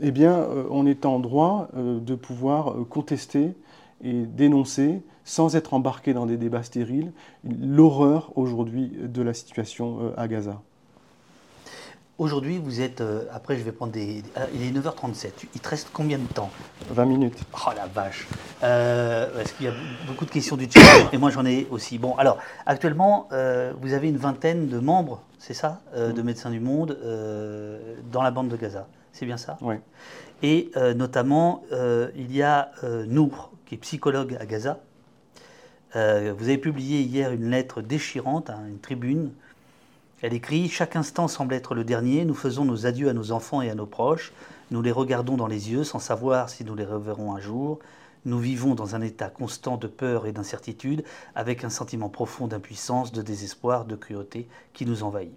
eh 0.02 0.12
bien, 0.12 0.34
euh, 0.34 0.66
on 0.70 0.86
est 0.86 1.06
en 1.06 1.20
droit 1.20 1.70
de 1.74 2.16
pouvoir 2.16 2.76
contester 2.90 3.54
et 4.04 4.26
dénoncer, 4.26 5.02
sans 5.24 5.56
être 5.56 5.74
embarqué 5.74 6.14
dans 6.14 6.26
des 6.26 6.38
débats 6.38 6.64
stériles, 6.64 7.12
l'horreur 7.44 8.32
aujourd'hui 8.36 8.92
de 9.02 9.22
la 9.22 9.34
situation 9.34 10.14
à 10.18 10.28
Gaza. 10.28 10.62
Aujourd'hui, 12.22 12.60
vous 12.60 12.82
êtes. 12.82 13.02
euh, 13.02 13.24
après, 13.34 13.58
je 13.58 13.64
vais 13.64 13.72
prendre 13.72 13.92
des. 13.94 14.22
ah, 14.36 14.42
il 14.54 14.62
est 14.62 14.80
9h37. 14.80 15.30
Il 15.56 15.60
te 15.60 15.70
reste 15.70 15.90
combien 15.92 16.20
de 16.20 16.28
temps? 16.28 16.52
20 16.92 17.06
minutes. 17.06 17.40
Oh 17.66 17.72
la 17.76 17.88
vache 17.88 18.28
euh, 18.62 19.28
Parce 19.36 19.52
qu'il 19.54 19.66
y 19.66 19.70
a 19.70 19.74
beaucoup 20.06 20.26
de 20.26 20.30
questions 20.30 20.56
du 20.56 20.70
chat 20.70 20.80
et 21.14 21.18
moi 21.18 21.32
j'en 21.32 21.48
ai 21.48 21.66
aussi. 21.72 21.98
Bon, 21.98 22.14
alors, 22.18 22.38
actuellement, 22.68 23.28
euh, 23.32 23.74
vous 23.82 23.94
avez 23.94 24.08
une 24.08 24.18
vingtaine 24.18 24.68
de 24.68 24.78
membres, 24.78 25.24
c'est 25.40 25.56
ça, 25.56 25.82
euh, 25.96 26.12
de 26.14 26.22
Médecins 26.22 26.52
du 26.52 26.60
Monde 26.60 26.96
euh, 27.04 27.96
dans 28.12 28.22
la 28.22 28.30
bande 28.30 28.50
de 28.50 28.56
Gaza. 28.56 28.86
C'est 29.14 29.26
bien 29.26 29.38
ça? 29.38 29.58
Oui. 29.60 29.78
Et 30.44 30.70
euh, 30.78 30.94
notamment, 30.94 31.64
euh, 31.72 32.12
il 32.16 32.32
y 32.36 32.44
a 32.44 32.70
euh, 32.84 33.04
Nour, 33.08 33.52
qui 33.66 33.74
est 33.74 33.80
psychologue 33.80 34.38
à 34.40 34.46
Gaza. 34.46 34.78
Euh, 35.96 36.36
vous 36.38 36.44
avez 36.44 36.60
publié 36.60 37.02
hier 37.02 37.32
une 37.32 37.50
lettre 37.50 37.82
déchirante, 37.82 38.52
hein, 38.52 38.62
une 38.70 38.80
tribune. 38.80 39.32
Elle 40.22 40.34
écrit 40.36 40.70
Chaque 40.70 40.96
instant 40.96 41.28
semble 41.28 41.56
être 41.56 41.74
le 41.74 41.84
dernier. 41.84 42.26
Nous 42.26 42.36
faisons 42.36 42.64
nos 42.64 42.86
adieux 42.86 43.10
à 43.10 43.14
nos 43.14 43.32
enfants 43.32 43.64
et 43.64 43.72
à 43.72 43.76
nos 43.76 43.88
proches. 43.88 44.34
Nous 44.70 44.84
les 44.84 44.92
regardons 44.92 45.36
dans 45.36 45.48
les 45.48 45.72
yeux 45.72 45.84
sans 45.84 45.98
savoir 45.98 46.50
si 46.50 46.64
nous 46.64 46.76
les 46.76 46.86
reverrons 46.86 47.36
un 47.36 47.40
jour. 47.40 47.80
Nous 48.26 48.38
vivons 48.38 48.76
dans 48.76 48.94
un 48.94 49.02
état 49.02 49.30
constant 49.30 49.78
de 49.78 49.88
peur 49.88 50.28
et 50.28 50.32
d'incertitude, 50.32 51.04
avec 51.34 51.64
un 51.64 51.72
sentiment 51.72 52.08
profond 52.08 52.46
d'impuissance, 52.46 53.12
de 53.12 53.24
désespoir, 53.24 53.86
de 53.86 53.96
cruauté 53.96 54.48
qui 54.74 54.86
nous 54.86 55.02
envahit. 55.02 55.34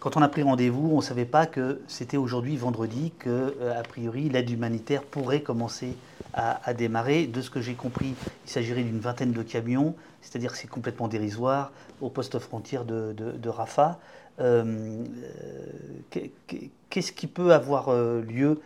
Quand 0.00 0.18
on 0.18 0.22
a 0.22 0.28
pris 0.28 0.42
rendez-vous, 0.42 0.90
on 0.92 0.96
ne 0.98 1.02
savait 1.02 1.24
pas 1.24 1.46
que 1.46 1.80
c'était 1.88 2.18
aujourd'hui, 2.18 2.58
vendredi, 2.58 3.12
que, 3.18 3.56
euh, 3.60 3.78
a 3.78 3.82
priori, 3.82 4.28
l'aide 4.28 4.50
humanitaire 4.50 5.02
pourrait 5.02 5.40
commencer 5.42 5.96
à, 6.34 6.60
à 6.68 6.74
démarrer. 6.74 7.26
De 7.26 7.40
ce 7.40 7.48
que 7.48 7.62
j'ai 7.62 7.74
compris, 7.74 8.14
il 8.46 8.50
s'agirait 8.50 8.82
d'une 8.82 9.00
vingtaine 9.00 9.32
de 9.32 9.42
camions, 9.42 9.94
c'est-à-dire 10.22 10.52
que 10.52 10.58
c'est 10.58 10.68
complètement 10.68 11.08
dérisoire, 11.08 11.72
au 12.00 12.10
poste 12.10 12.38
frontière 12.38 12.84
de, 12.84 13.12
de- 13.12 13.32
de 13.32 13.48
Rafah. 13.48 13.98
Euh, 14.40 14.64
euh, 14.64 15.66
qu'est- 16.10 16.32
qu'est- 16.46 16.70
Qu'est-ce 16.88 17.12
qui 17.12 17.28
peut 17.28 17.52
avoir 17.54 17.88
euh, 17.88 18.20
lieu 18.22 18.60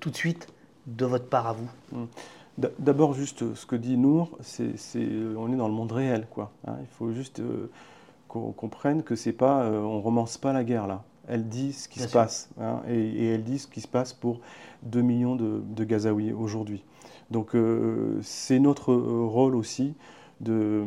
tout 0.00 0.08
de 0.08 0.16
suite 0.16 0.48
de 0.86 1.04
votre 1.04 1.26
part 1.26 1.46
à 1.46 1.52
vous? 1.52 1.68
D- 2.56 2.68
D'abord, 2.78 3.12
juste 3.12 3.54
ce 3.54 3.66
que 3.66 3.76
dit 3.76 3.98
Nour, 3.98 4.38
c'est, 4.40 4.72
on 5.36 5.52
est 5.52 5.56
dans 5.56 5.68
le 5.68 5.74
monde 5.74 5.92
réel, 5.92 6.26
quoi. 6.30 6.50
hein. 6.66 6.76
il 6.80 6.86
faut 6.86 7.12
juste 7.12 7.42
qu'on 8.28 8.52
comprenne 8.52 9.02
que 9.02 9.16
c'est 9.16 9.32
pas, 9.32 9.66
on 9.70 10.00
romance 10.00 10.38
pas 10.38 10.52
la 10.52 10.64
guerre 10.64 10.86
là. 10.86 11.02
Elle 11.26 11.46
dit 11.48 11.74
ce 11.74 11.88
qui 11.88 11.98
Bien 11.98 12.06
se 12.06 12.10
sûr. 12.10 12.20
passe, 12.20 12.48
hein, 12.58 12.80
et, 12.88 12.94
et 12.98 13.34
elle 13.34 13.44
dit 13.44 13.58
ce 13.58 13.66
qui 13.66 13.82
se 13.82 13.88
passe 13.88 14.14
pour 14.14 14.40
2 14.84 15.02
millions 15.02 15.36
de, 15.36 15.60
de 15.62 15.84
Gazaouis 15.84 16.32
aujourd'hui. 16.32 16.82
Donc 17.30 17.54
euh, 17.54 18.18
c'est 18.22 18.58
notre 18.58 18.94
rôle 18.94 19.54
aussi 19.54 19.92
de, 20.40 20.84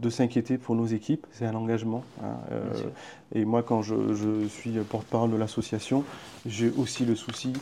de 0.00 0.10
s'inquiéter 0.10 0.58
pour 0.58 0.74
nos 0.74 0.86
équipes, 0.86 1.26
c'est 1.32 1.46
un 1.46 1.54
engagement. 1.54 2.02
hein, 2.22 2.36
euh, 2.52 2.72
et 3.34 3.44
moi, 3.44 3.62
quand 3.62 3.82
je, 3.82 4.14
je 4.14 4.48
suis 4.48 4.70
porte-parole 4.88 5.30
de 5.30 5.36
l'association, 5.36 6.04
j'ai 6.46 6.70
aussi 6.78 7.04
le 7.04 7.14
souci 7.14 7.52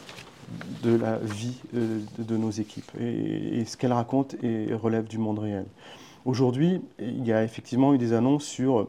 de 0.82 0.94
la 0.96 1.18
vie 1.18 1.60
euh, 1.74 1.98
de, 2.18 2.22
de 2.24 2.36
nos 2.36 2.50
équipes. 2.50 2.90
Et, 3.00 3.58
et 3.60 3.64
ce 3.64 3.76
qu'elle 3.76 3.92
raconte 3.92 4.36
est- 4.42 4.72
relève 4.74 5.06
du 5.06 5.18
monde 5.18 5.38
réel. 5.40 5.66
Aujourd'hui, 6.24 6.80
il 6.98 7.26
y 7.26 7.32
a 7.32 7.42
effectivement 7.44 7.92
eu 7.94 7.98
des 7.98 8.12
annonces 8.12 8.44
sur 8.44 8.88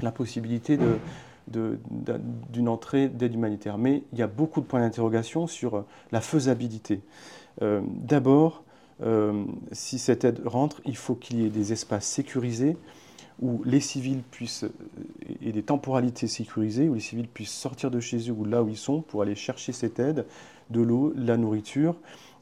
la 0.00 0.12
possibilité 0.12 0.76
de- 0.76 0.98
de- 1.48 1.78
d'un- 1.90 2.20
d'une 2.52 2.68
entrée 2.68 3.08
d'aide 3.08 3.34
humanitaire. 3.34 3.78
Mais 3.78 4.02
il 4.12 4.18
y 4.18 4.22
a 4.22 4.26
beaucoup 4.28 4.60
de 4.60 4.66
points 4.66 4.80
d'interrogation 4.80 5.46
sur 5.46 5.84
la 6.12 6.20
faisabilité. 6.20 7.00
Euh, 7.62 7.80
D'abord, 7.84 8.62
euh, 9.02 9.44
si 9.72 9.98
cette 9.98 10.24
aide 10.24 10.40
rentre, 10.44 10.80
il 10.84 10.96
faut 10.96 11.14
qu'il 11.14 11.40
y 11.40 11.46
ait 11.46 11.50
des 11.50 11.72
espaces 11.72 12.06
sécurisés 12.06 12.76
où 13.40 13.62
les 13.64 13.78
civils 13.78 14.22
puissent, 14.22 14.64
euh, 14.64 15.34
et 15.40 15.52
des 15.52 15.62
temporalités 15.62 16.26
sécurisées, 16.26 16.88
où 16.88 16.94
les 16.94 17.00
civils 17.00 17.28
puissent 17.28 17.56
sortir 17.56 17.90
de 17.90 18.00
chez 18.00 18.28
eux 18.28 18.32
ou 18.32 18.44
là 18.44 18.62
où 18.62 18.68
ils 18.68 18.76
sont 18.76 19.00
pour 19.00 19.22
aller 19.22 19.36
chercher 19.36 19.72
cette 19.72 20.00
aide, 20.00 20.26
de 20.70 20.80
l'eau, 20.80 21.12
de 21.14 21.26
la 21.26 21.36
nourriture, 21.36 21.94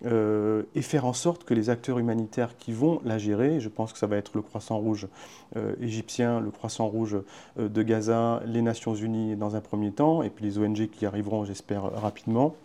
euh, 0.05 0.63
et 0.75 0.83
faire 0.83 1.05
en 1.05 1.13
sorte 1.13 1.45
que 1.45 1.55
les 1.55 1.71
acteurs 1.71 1.99
humanitaires 1.99 2.57
qui 2.57 2.73
vont 2.73 3.01
la 3.05 3.19
gérer, 3.19 3.61
je 3.61 3.69
pense 3.69 3.93
que 3.93 3.99
ça 3.99 4.07
va 4.07 4.17
être 4.17 4.33
le 4.35 4.43
Croissant 4.43 4.79
Rouge 4.79 5.07
égyptien, 5.81 6.41
le 6.41 6.51
Croissant 6.51 6.89
Rouge 6.89 7.19
de 7.57 7.83
Gaza, 7.83 8.43
les 8.47 8.63
Nations 8.63 8.95
Unies 8.95 9.37
dans 9.37 9.55
un 9.55 9.61
premier 9.61 9.93
temps, 9.93 10.23
et 10.23 10.31
puis 10.31 10.45
les 10.45 10.59
ONG 10.59 10.89
qui 10.89 11.07
arriveront, 11.07 11.45
j'espère, 11.45 11.85
rapidement. 11.85 12.57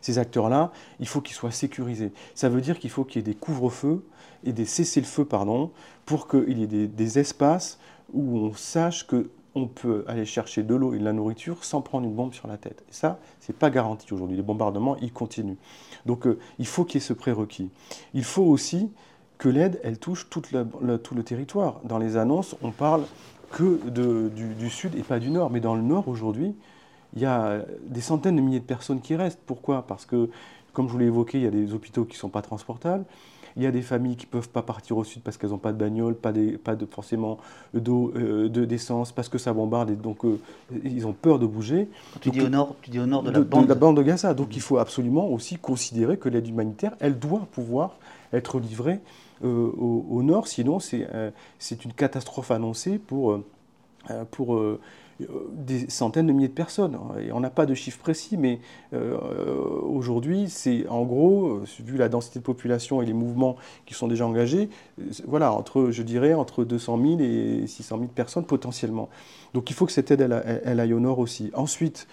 Ces 0.00 0.18
acteurs-là, 0.18 0.72
il 1.00 1.08
faut 1.08 1.20
qu'ils 1.20 1.34
soient 1.34 1.50
sécurisés. 1.50 2.12
Ça 2.34 2.48
veut 2.48 2.60
dire 2.60 2.78
qu'il 2.78 2.90
faut 2.90 3.04
qu'il 3.04 3.16
y 3.16 3.20
ait 3.20 3.32
des 3.32 3.34
couvre-feux 3.34 4.04
et 4.44 4.52
des 4.52 4.64
cessez-le-feu, 4.64 5.24
pardon, 5.24 5.70
pour 6.04 6.28
qu'il 6.28 6.58
y 6.58 6.62
ait 6.62 6.86
des, 6.86 7.18
espaces 7.18 7.78
où 8.12 8.38
on 8.38 8.54
sache 8.54 9.06
que 9.06 9.30
on 9.54 9.68
peut 9.68 10.04
aller 10.06 10.26
chercher 10.26 10.62
de 10.62 10.74
l'eau 10.74 10.92
et 10.92 10.98
de 10.98 11.04
la 11.04 11.14
nourriture 11.14 11.64
sans 11.64 11.80
prendre 11.80 12.06
une 12.06 12.14
bombe 12.14 12.34
sur 12.34 12.46
la 12.46 12.58
tête. 12.58 12.84
Et 12.90 12.92
ça, 12.92 13.18
c'est 13.40 13.56
pas 13.56 13.70
garanti 13.70 14.12
aujourd'hui. 14.12 14.36
Les 14.36 14.42
bombardements, 14.42 14.98
ils 14.98 15.12
continuent. 15.12 15.56
Donc, 16.04 16.26
euh, 16.26 16.38
il 16.58 16.66
faut 16.66 16.84
qu'il 16.84 17.00
y 17.00 17.02
ait 17.02 17.06
ce 17.06 17.14
prérequis. 17.14 17.70
Il 18.12 18.24
faut 18.24 18.42
aussi 18.42 18.90
que 19.38 19.48
l'aide, 19.48 19.80
elle 19.82 19.98
touche 19.98 20.28
tout 20.28 20.42
le 20.52 21.22
territoire. 21.22 21.80
Dans 21.84 21.96
les 21.96 22.18
annonces, 22.18 22.54
on 22.60 22.70
parle 22.70 23.04
que 23.50 23.80
du 23.88 24.70
sud 24.70 24.94
et 24.94 25.02
pas 25.02 25.18
du 25.18 25.30
nord. 25.30 25.50
Mais 25.50 25.60
dans 25.60 25.74
le 25.74 25.82
nord, 25.82 26.08
aujourd'hui, 26.08 26.54
il 27.16 27.22
y 27.22 27.26
a 27.26 27.64
des 27.88 28.00
centaines 28.02 28.36
de 28.36 28.40
milliers 28.42 28.60
de 28.60 28.64
personnes 28.64 29.00
qui 29.00 29.16
restent. 29.16 29.40
Pourquoi? 29.46 29.82
Parce 29.86 30.06
que, 30.06 30.28
comme 30.72 30.86
je 30.88 30.92
vous 30.92 30.98
l'ai 30.98 31.06
évoqué, 31.06 31.38
il 31.38 31.44
y 31.44 31.46
a 31.48 31.50
des 31.50 31.72
hôpitaux 31.74 32.04
qui 32.04 32.14
ne 32.14 32.18
sont 32.18 32.28
pas 32.28 32.42
transportables. 32.42 33.04
Il 33.56 33.62
y 33.62 33.66
a 33.66 33.70
des 33.70 33.80
familles 33.80 34.16
qui 34.16 34.26
ne 34.26 34.30
peuvent 34.30 34.50
pas 34.50 34.60
partir 34.60 34.98
au 34.98 35.04
sud 35.04 35.22
parce 35.22 35.38
qu'elles 35.38 35.48
n'ont 35.50 35.56
pas 35.58 35.72
de 35.72 35.78
bagnole, 35.78 36.14
pas, 36.14 36.30
des- 36.32 36.58
pas 36.58 36.76
de, 36.76 36.84
forcément 36.84 37.38
d'eau, 37.72 38.12
euh, 38.14 38.50
de- 38.50 38.66
d'essence, 38.66 39.12
parce 39.12 39.30
que 39.30 39.38
ça 39.38 39.54
bombarde 39.54 39.88
et 39.90 39.96
donc 39.96 40.26
euh, 40.26 40.38
ils 40.84 41.06
ont 41.06 41.14
peur 41.14 41.38
de 41.38 41.46
bouger. 41.46 41.88
Quand 42.12 42.20
tu 42.20 42.28
Donc, 42.28 42.34
dis 42.34 42.42
au 42.42 42.50
nord, 42.50 42.76
tu 42.82 42.90
dis 42.90 43.00
au 43.00 43.06
nord 43.06 43.22
de 43.22 43.30
la 43.30 43.40
bande. 43.40 43.96
de 43.96 44.02
Gaza. 44.02 44.34
Donc 44.34 44.54
il 44.56 44.60
faut 44.60 44.76
absolument 44.76 45.28
aussi 45.28 45.56
considérer 45.56 46.18
que 46.18 46.28
l'aide 46.28 46.46
humanitaire, 46.46 46.92
elle 47.00 47.18
doit 47.18 47.46
pouvoir 47.52 47.96
être 48.32 48.60
livrée 48.60 49.00
euh, 49.44 49.70
au, 49.78 50.04
au 50.10 50.22
nord, 50.22 50.48
sinon 50.48 50.78
c'est 50.78 51.06
euh, 51.14 51.30
une 51.84 51.92
catastrophe 51.92 52.50
annoncée 52.50 52.98
pour, 52.98 53.32
euh, 53.32 53.44
euh, 54.10 54.24
pour 54.30 54.56
euh, 54.56 54.58
euh, 54.58 54.80
des 55.20 55.88
centaines 55.88 56.26
de 56.26 56.32
milliers 56.32 56.48
de 56.48 56.52
personnes. 56.52 56.98
Et 57.20 57.32
on 57.32 57.40
n'a 57.40 57.50
pas 57.50 57.66
de 57.66 57.74
chiffre 57.74 57.98
précis, 57.98 58.36
mais 58.36 58.60
euh, 58.92 59.16
aujourd'hui, 59.82 60.48
c'est 60.48 60.86
en 60.88 61.04
gros, 61.04 61.46
euh, 61.46 61.64
vu 61.80 61.96
la 61.96 62.08
densité 62.08 62.38
de 62.38 62.44
population 62.44 63.00
et 63.00 63.06
les 63.06 63.14
mouvements 63.14 63.56
qui 63.86 63.94
sont 63.94 64.08
déjà 64.08 64.26
engagés, 64.26 64.68
euh, 65.00 65.04
voilà, 65.26 65.52
entre, 65.52 65.90
je 65.90 66.02
dirais, 66.02 66.34
entre 66.34 66.64
200 66.64 67.00
000 67.02 67.20
et 67.20 67.66
600 67.66 67.98
000 67.98 68.08
personnes 68.14 68.44
potentiellement. 68.44 69.08
Donc 69.54 69.70
il 69.70 69.74
faut 69.74 69.86
que 69.86 69.92
cette 69.92 70.10
aide, 70.10 70.20
elle, 70.20 70.80
aille 70.80 70.92
au 70.92 71.00
nord 71.00 71.18
aussi. 71.18 71.50
Ensuite, 71.54 72.06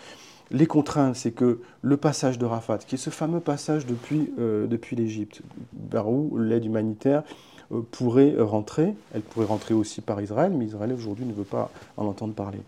les 0.51 0.65
contraintes, 0.65 1.15
c'est 1.15 1.31
que 1.31 1.59
le 1.81 1.97
passage 1.97 2.37
de 2.37 2.45
Rafat, 2.45 2.79
qui 2.79 2.95
est 2.95 2.97
ce 2.97 3.09
fameux 3.09 3.39
passage 3.39 3.85
depuis, 3.85 4.31
euh, 4.39 4.67
l'Égypte, 4.91 5.41
par 5.89 6.09
où 6.09 6.37
l'aide 6.37 6.65
humanitaire 6.65 7.23
euh, 7.23 7.52
pourrait 7.81 8.35
rentrer, 8.37 8.93
elle 9.13 9.21
pourrait 9.21 9.45
rentrer 9.45 9.73
aussi 9.73 10.01
par 10.01 10.21
Israël, 10.21 10.51
mais 10.55 10.65
Israël 10.65 10.93
aujourd'hui 10.93 11.25
ne 11.25 11.33
veut 11.33 11.43
pas 11.43 11.71
en 11.97 12.05
entendre 12.05 12.33
parler. 12.33 12.59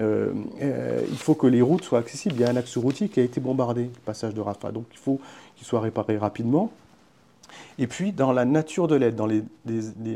Euh, 0.00 0.32
euh, 0.62 1.02
il 1.08 1.16
faut 1.16 1.34
que 1.34 1.46
les 1.46 1.62
routes 1.62 1.84
soient 1.84 1.98
accessibles. 1.98 2.36
Il 2.36 2.40
y 2.40 2.44
a 2.44 2.50
un 2.50 2.56
axe 2.56 2.76
routier 2.76 3.08
qui 3.08 3.20
a 3.20 3.22
été 3.22 3.40
bombardé, 3.40 3.90
passage 4.04 4.34
de 4.34 4.40
Rafat, 4.40 4.72
donc 4.72 4.86
il 4.92 4.98
faut 4.98 5.20
qu'il 5.56 5.66
soit 5.66 5.80
réparé 5.80 6.18
rapidement. 6.18 6.70
Et 7.78 7.86
puis, 7.86 8.12
dans 8.12 8.32
la 8.32 8.44
nature 8.44 8.86
de 8.88 8.94
l'aide, 8.94 9.16
dans 9.16 9.26
les, 9.26 9.42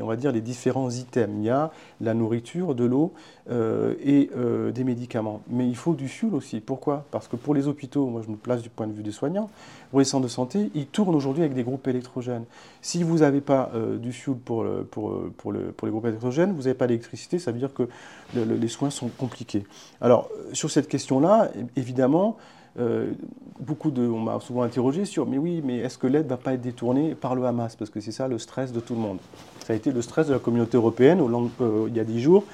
on 0.01 0.07
va 0.07 0.17
dire 0.17 0.31
les 0.33 0.41
différents 0.41 0.91
items, 0.91 1.35
il 1.39 1.45
y 1.45 1.51
a 1.51 1.71
la 2.01 2.15
nourriture, 2.15 2.75
de 2.75 2.85
l'eau 2.85 3.13
euh, 3.51 3.95
et 4.05 4.31
euh, 4.37 4.71
des 4.71 4.85
médicaments. 4.85 5.41
Mais 5.49 5.67
il 5.67 5.75
faut 5.77 5.95
du 5.95 6.09
fuel 6.09 6.35
aussi. 6.35 6.61
Pourquoi? 6.61 7.05
Parce 7.11 7.27
que 7.29 7.37
pour 7.37 7.55
les 7.55 7.67
hôpitaux, 7.67 8.07
moi 8.07 8.23
je 8.25 8.31
me 8.31 8.37
place 8.37 8.63
du 8.63 8.69
point 8.69 8.87
de 8.87 8.93
vue 8.93 9.03
des 9.03 9.11
soignants, 9.13 9.51
pour 9.91 9.99
les 9.99 10.05
centres 10.05 10.25
de 10.25 10.29
santé, 10.29 10.71
ils 10.75 10.87
tournent 10.87 11.15
aujourd'hui 11.15 11.43
avec 11.43 11.55
des 11.55 11.65
groupes 11.65 11.87
électrogènes. 11.89 12.45
Si 12.83 13.03
vous 13.03 13.19
n'avez 13.19 13.41
pas 13.41 13.71
euh, 13.75 13.97
du 13.97 14.13
fuel 14.13 14.37
pour, 14.37 14.65
pour, 14.91 15.19
pour, 15.37 15.53
le- 15.53 15.73
pour 15.73 15.87
les 15.87 15.93
groupes 15.93 16.07
électrogènes, 16.07 16.53
vous 16.53 16.63
n'avez 16.63 16.75
pas 16.75 16.87
d'électricité, 16.87 17.39
ça 17.39 17.51
veut 17.53 17.59
dire 17.59 17.73
que 17.75 17.89
le- 18.37 18.45
le- 18.45 18.57
les 18.57 18.69
soins 18.69 18.91
sont 18.91 19.09
compliqués. 19.09 19.65
Alors, 20.01 20.29
sur 20.53 20.71
cette 20.71 20.89
question-là, 20.89 21.51
évidemment, 21.77 22.37
euh, 22.79 23.13
beaucoup 23.61 23.91
de, 23.91 24.03
on 24.03 24.21
m'a 24.21 24.41
souvent 24.41 24.63
interrogé 24.63 25.05
sur, 25.05 25.27
mais 25.27 25.39
oui, 25.39 25.63
mais 25.65 25.79
est-ce 25.79 25.99
que 25.99 26.07
l'aide 26.07 26.25
ne 26.25 26.31
va 26.31 26.37
pas 26.37 26.55
être 26.55 26.61
détournée 26.61 27.15
par 27.15 27.35
le 27.35 27.45
Hamas? 27.45 27.77
Parce 27.77 27.91
que 27.91 28.01
c'est 28.01 28.13
ça 28.13 28.29
le 28.29 28.39
stress 28.39 28.73
de 28.73 28.81
tout 28.81 28.95
le 28.95 29.01
monde. 29.01 29.19
Ça 29.65 29.73
a 29.73 29.77
été 29.77 29.91
le 29.91 30.03
stress 30.03 30.29
de 30.29 30.33
la 30.33 30.39
communauté 30.39 30.77
européenne 30.77 31.21
euh, 31.61 31.87
il 31.89 31.97
y 31.97 32.01
a 32.01 32.05
dix 32.05 32.21
jours, 32.21 32.45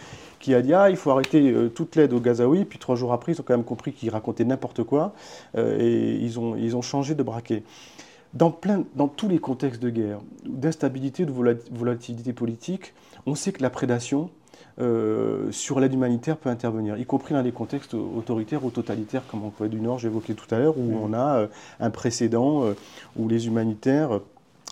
qui 0.40 0.54
a 0.54 0.62
dit, 0.62 0.74
ah, 0.74 0.90
il 0.90 0.96
faut 0.96 1.10
arrêter 1.10 1.50
euh, 1.50 1.68
toute 1.68 1.96
l'aide 1.96 2.12
aux 2.12 2.20
Gazaouis, 2.20 2.64
puis 2.64 2.78
trois 2.78 2.96
jours 2.96 3.12
après, 3.12 3.32
ils 3.32 3.40
ont 3.40 3.44
quand 3.46 3.56
même 3.56 3.64
compris 3.64 3.92
qu'ils 3.92 4.10
racontaient 4.10 4.44
n'importe 4.44 4.82
quoi, 4.82 5.14
et 5.56 6.18
ils 6.20 6.38
ont, 6.38 6.56
ils 6.56 6.76
ont 6.76 6.82
changé 6.82 7.14
de 7.14 7.22
braquet. 7.22 7.62
Dans, 8.34 8.50
plein, 8.50 8.84
dans 8.96 9.06
tous 9.06 9.28
les 9.28 9.38
contextes 9.38 9.80
de 9.80 9.90
guerre, 9.90 10.18
d'instabilité, 10.44 11.24
de 11.24 11.30
vola- 11.30 11.54
volatilité 11.70 12.32
politique, 12.32 12.92
on 13.26 13.36
sait 13.36 13.52
que 13.52 13.62
la 13.62 13.70
prédation 13.70 14.28
euh, 14.80 15.52
sur 15.52 15.80
l'aide 15.80 15.94
humanitaire 15.94 16.36
peut 16.36 16.50
intervenir, 16.50 16.98
y 16.98 17.06
compris 17.06 17.34
dans 17.34 17.42
des 17.42 17.52
contextes 17.52 17.94
autoritaires 17.94 18.64
ou 18.64 18.70
totalitaires, 18.70 19.22
comme 19.30 19.44
en 19.44 19.50
Corée 19.50 19.68
du 19.68 19.80
Nord, 19.80 19.98
j'évoquais 19.98 20.34
tout 20.34 20.52
à 20.52 20.58
l'heure, 20.58 20.76
où 20.78 20.98
on 21.00 21.12
a 21.12 21.36
euh, 21.36 21.46
un 21.80 21.90
précédent 21.90 22.64
euh, 22.64 22.74
où 23.16 23.28
les 23.28 23.46
humanitaires 23.46 24.20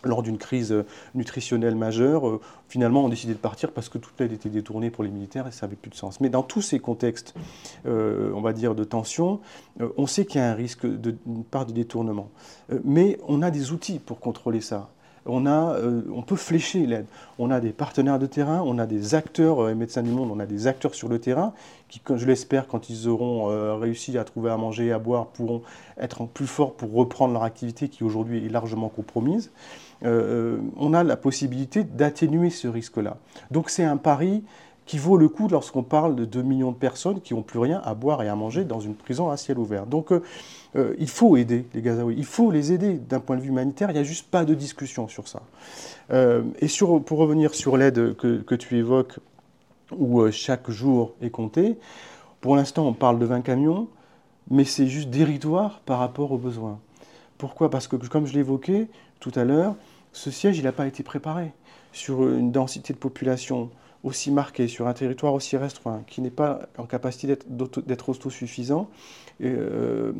lors 0.04 0.24
d'une 0.24 0.38
crise 0.38 0.74
nutritionnelle 1.14 1.76
majeure, 1.76 2.40
finalement, 2.66 3.04
ont 3.04 3.08
décidé 3.08 3.34
de 3.34 3.38
partir 3.38 3.70
parce 3.70 3.88
que 3.88 3.98
toute 3.98 4.18
l'aide 4.18 4.32
était 4.32 4.48
détournée 4.48 4.90
pour 4.90 5.04
les 5.04 5.10
militaires 5.10 5.46
et 5.46 5.52
ça 5.52 5.66
n'avait 5.66 5.76
plus 5.76 5.90
de 5.92 5.94
sens. 5.94 6.20
Mais 6.20 6.28
dans 6.28 6.42
tous 6.42 6.60
ces 6.60 6.80
contextes, 6.80 7.34
on 7.84 8.40
va 8.40 8.52
dire, 8.52 8.74
de 8.74 8.82
tension, 8.82 9.38
on 9.96 10.08
sait 10.08 10.24
qu'il 10.24 10.40
y 10.40 10.44
a 10.44 10.50
un 10.50 10.54
risque 10.54 10.88
d'une 10.88 11.44
part 11.48 11.66
de 11.66 11.72
détournement. 11.72 12.30
mais 12.82 13.16
on 13.28 13.42
a 13.42 13.52
des 13.52 13.70
outils 13.70 14.00
pour 14.00 14.18
contrôler 14.18 14.60
ça 14.60 14.90
on, 15.26 15.46
a, 15.46 15.74
euh, 15.74 16.02
on 16.12 16.22
peut 16.22 16.36
flécher 16.36 16.86
l'aide. 16.86 17.06
On 17.38 17.50
a 17.50 17.60
des 17.60 17.70
partenaires 17.70 18.18
de 18.18 18.26
terrain, 18.26 18.62
on 18.64 18.78
a 18.78 18.86
des 18.86 19.14
acteurs, 19.14 19.60
euh, 19.60 19.74
Médecins 19.74 20.02
du 20.02 20.10
Monde, 20.10 20.30
on 20.32 20.40
a 20.40 20.46
des 20.46 20.66
acteurs 20.66 20.94
sur 20.94 21.08
le 21.08 21.18
terrain 21.18 21.52
qui, 21.88 22.00
je 22.16 22.26
l'espère, 22.26 22.66
quand 22.66 22.90
ils 22.90 23.08
auront 23.08 23.50
euh, 23.50 23.74
réussi 23.74 24.16
à 24.18 24.24
trouver 24.24 24.50
à 24.50 24.56
manger 24.56 24.86
et 24.86 24.92
à 24.92 24.98
boire, 24.98 25.26
pourront 25.26 25.62
être 25.98 26.26
plus 26.26 26.46
forts 26.46 26.74
pour 26.74 26.92
reprendre 26.92 27.34
leur 27.34 27.44
activité 27.44 27.88
qui 27.88 28.04
aujourd'hui 28.04 28.44
est 28.44 28.48
largement 28.48 28.88
compromise. 28.88 29.50
on 30.02 30.94
a 30.94 31.04
la 31.04 31.16
possibilité 31.16 31.84
d'atténuer 31.84 32.50
ce 32.50 32.66
risque-là. 32.66 33.18
Donc 33.50 33.70
c'est 33.70 33.84
un 33.84 33.96
pari 33.96 34.42
qui 34.84 34.98
vaut 34.98 35.16
le 35.16 35.28
coup 35.28 35.46
lorsqu'on 35.48 35.84
parle 35.84 36.16
de 36.16 36.24
2 36.24 36.42
millions 36.42 36.72
de 36.72 36.76
personnes 36.76 37.20
qui 37.20 37.34
n'ont 37.34 37.42
plus 37.42 37.60
rien 37.60 37.80
à 37.84 37.94
boire 37.94 38.22
et 38.22 38.28
à 38.28 38.34
manger 38.34 38.64
dans 38.64 38.80
une 38.80 38.94
prison 38.94 39.30
à 39.30 39.36
ciel 39.36 39.58
ouvert. 39.58 39.86
Donc 39.86 40.12
euh, 40.76 40.80
euh, 40.82 40.94
il 40.98 41.08
faut 41.08 41.36
aider 41.36 41.66
les 41.74 41.82
Gazaouis, 41.82 42.14
il 42.16 42.24
faut 42.24 42.50
les 42.50 42.72
aider 42.72 42.94
d'un 42.94 43.20
point 43.20 43.36
de 43.36 43.42
vue 43.42 43.48
humanitaire, 43.48 43.90
il 43.90 43.94
n'y 43.94 43.98
a 43.98 44.04
juste 44.04 44.30
pas 44.30 44.44
de 44.44 44.54
discussion 44.54 45.08
sur 45.08 45.28
ça. 45.28 45.42
Euh, 46.12 46.42
et 46.60 46.66
pour 47.04 47.18
revenir 47.18 47.54
sur 47.54 47.76
l'aide 47.76 48.16
que, 48.16 48.54
tu 48.54 48.78
évoques, 48.78 49.18
où 49.96 50.30
chaque 50.30 50.70
jour 50.70 51.14
est 51.20 51.30
compté, 51.30 51.76
pour 52.40 52.56
l'instant 52.56 52.86
on 52.86 52.94
parle 52.94 53.18
de 53.18 53.26
20 53.26 53.42
camions, 53.42 53.88
mais 54.50 54.64
c'est 54.64 54.86
juste 54.86 55.10
déritoire 55.10 55.80
par 55.84 55.98
rapport 55.98 56.32
aux 56.32 56.38
besoins. 56.38 56.78
Pourquoi? 57.38 57.70
Parce 57.70 57.88
que 57.88 57.96
comme 57.96 58.26
je 58.26 58.34
l'évoquais 58.34 58.88
tout 59.20 59.32
à 59.34 59.44
l'heure, 59.44 59.76
ce 60.12 60.30
siège 60.30 60.58
il 60.58 60.64
n'a 60.64 60.72
pas 60.72 60.86
été 60.86 61.02
préparé 61.02 61.52
sur 61.92 62.26
une 62.28 62.50
densité 62.50 62.92
de 62.92 62.98
population 62.98 63.70
aussi 64.04 64.30
marqué, 64.30 64.68
sur 64.68 64.88
un 64.88 64.92
territoire 64.92 65.34
aussi 65.34 65.56
restreint, 65.56 66.02
qui 66.06 66.20
n'est 66.20 66.30
pas 66.30 66.62
en 66.78 66.86
capacité 66.86 67.38
d'être 67.46 68.08
autosuffisant, 68.08 68.88
euh, 69.42 70.12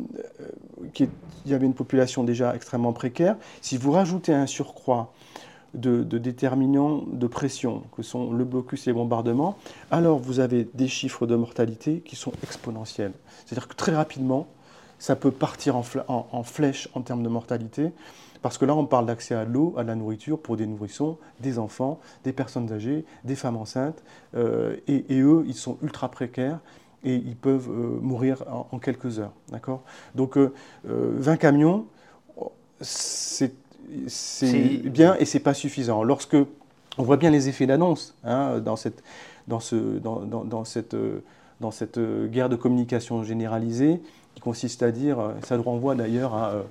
qui 0.93 1.09
il 1.45 1.51
y 1.51 1.53
avait 1.53 1.65
une 1.65 1.73
population 1.73 2.23
déjà 2.23 2.55
extrêmement 2.55 2.93
précaire, 2.93 3.35
si 3.61 3.77
vous 3.77 3.91
rajoutez 3.91 4.33
un 4.33 4.47
surcroît 4.47 5.13
de, 5.73 6.03
déterminants 6.03 7.03
de 7.07 7.27
pression, 7.27 7.83
que 7.95 8.03
sont 8.03 8.31
le 8.31 8.45
blocus 8.45 8.87
et 8.87 8.91
les 8.91 8.93
bombardements, 8.93 9.57
alors 9.91 10.19
vous 10.19 10.39
avez 10.39 10.67
des 10.73 10.87
chiffres 10.87 11.25
de 11.25 11.35
mortalité 11.35 12.01
qui 12.05 12.15
sont 12.15 12.31
exponentiels. 12.43 13.13
C'est-à-dire 13.45 13.67
que 13.67 13.75
très 13.75 13.95
rapidement, 13.95 14.47
ça 14.99 15.15
peut 15.15 15.31
partir 15.31 15.75
en 15.75 16.43
flèche 16.43 16.87
en 16.93 17.01
termes 17.01 17.23
de 17.23 17.29
mortalité. 17.29 17.91
Parce 18.43 18.57
que 18.57 18.65
là, 18.65 18.75
on 18.75 18.85
parle 18.85 19.05
d'accès 19.05 19.33
à 19.33 19.45
l'eau, 19.45 19.73
à 19.77 19.83
la 19.83 19.95
nourriture 19.95 20.37
pour 20.37 20.57
des 20.57 20.67
nourrissons, 20.67 21.17
des 21.39 21.57
enfants, 21.59 22.01
des 22.25 22.33
personnes 22.33 22.71
âgées, 22.73 23.05
des 23.23 23.35
femmes 23.35 23.55
enceintes. 23.55 24.03
Euh, 24.35 24.75
et, 24.87 25.21
eux, 25.21 25.45
ils 25.47 25.55
sont 25.55 25.77
ultra 25.81 26.11
précaires 26.11 26.59
et 27.05 27.15
ils 27.15 27.37
peuvent 27.37 27.69
euh, 27.69 27.99
mourir 28.01 28.43
en, 28.69 28.79
quelques 28.79 29.19
heures. 29.19 29.31
D'accord? 29.49 29.81
Donc, 30.13 30.37
20 30.37 30.51
euh, 30.89 31.35
camions, 31.37 31.85
c'est 32.81 33.53
bien 34.83 35.15
et 35.15 35.25
c'est 35.25 35.39
pas 35.39 35.53
suffisant. 35.53 36.03
Lorsque 36.03 36.35
on 36.97 37.03
voit 37.03 37.17
bien 37.17 37.29
les 37.29 37.47
effets 37.47 37.65
d'annonce 37.65 38.13
hein, 38.25 38.59
dans, 38.59 38.75
cette, 38.75 39.03
dans, 39.47 39.61
ce, 39.61 39.99
dans, 39.99 40.25
dans, 40.25 40.65
cette, 40.65 40.97
dans 41.61 41.71
cette 41.71 41.97
guerre 42.29 42.49
de 42.49 42.57
communication 42.57 43.23
généralisée, 43.23 44.01
qui 44.35 44.41
consiste 44.41 44.83
à 44.83 44.91
dire, 44.91 45.19
euh, 45.19 45.31
ça 45.43 45.57
nous 45.57 45.63
renvoie 45.63 45.95
d'ailleurs 45.95 46.33
à 46.33 46.51
euh, 46.51 46.61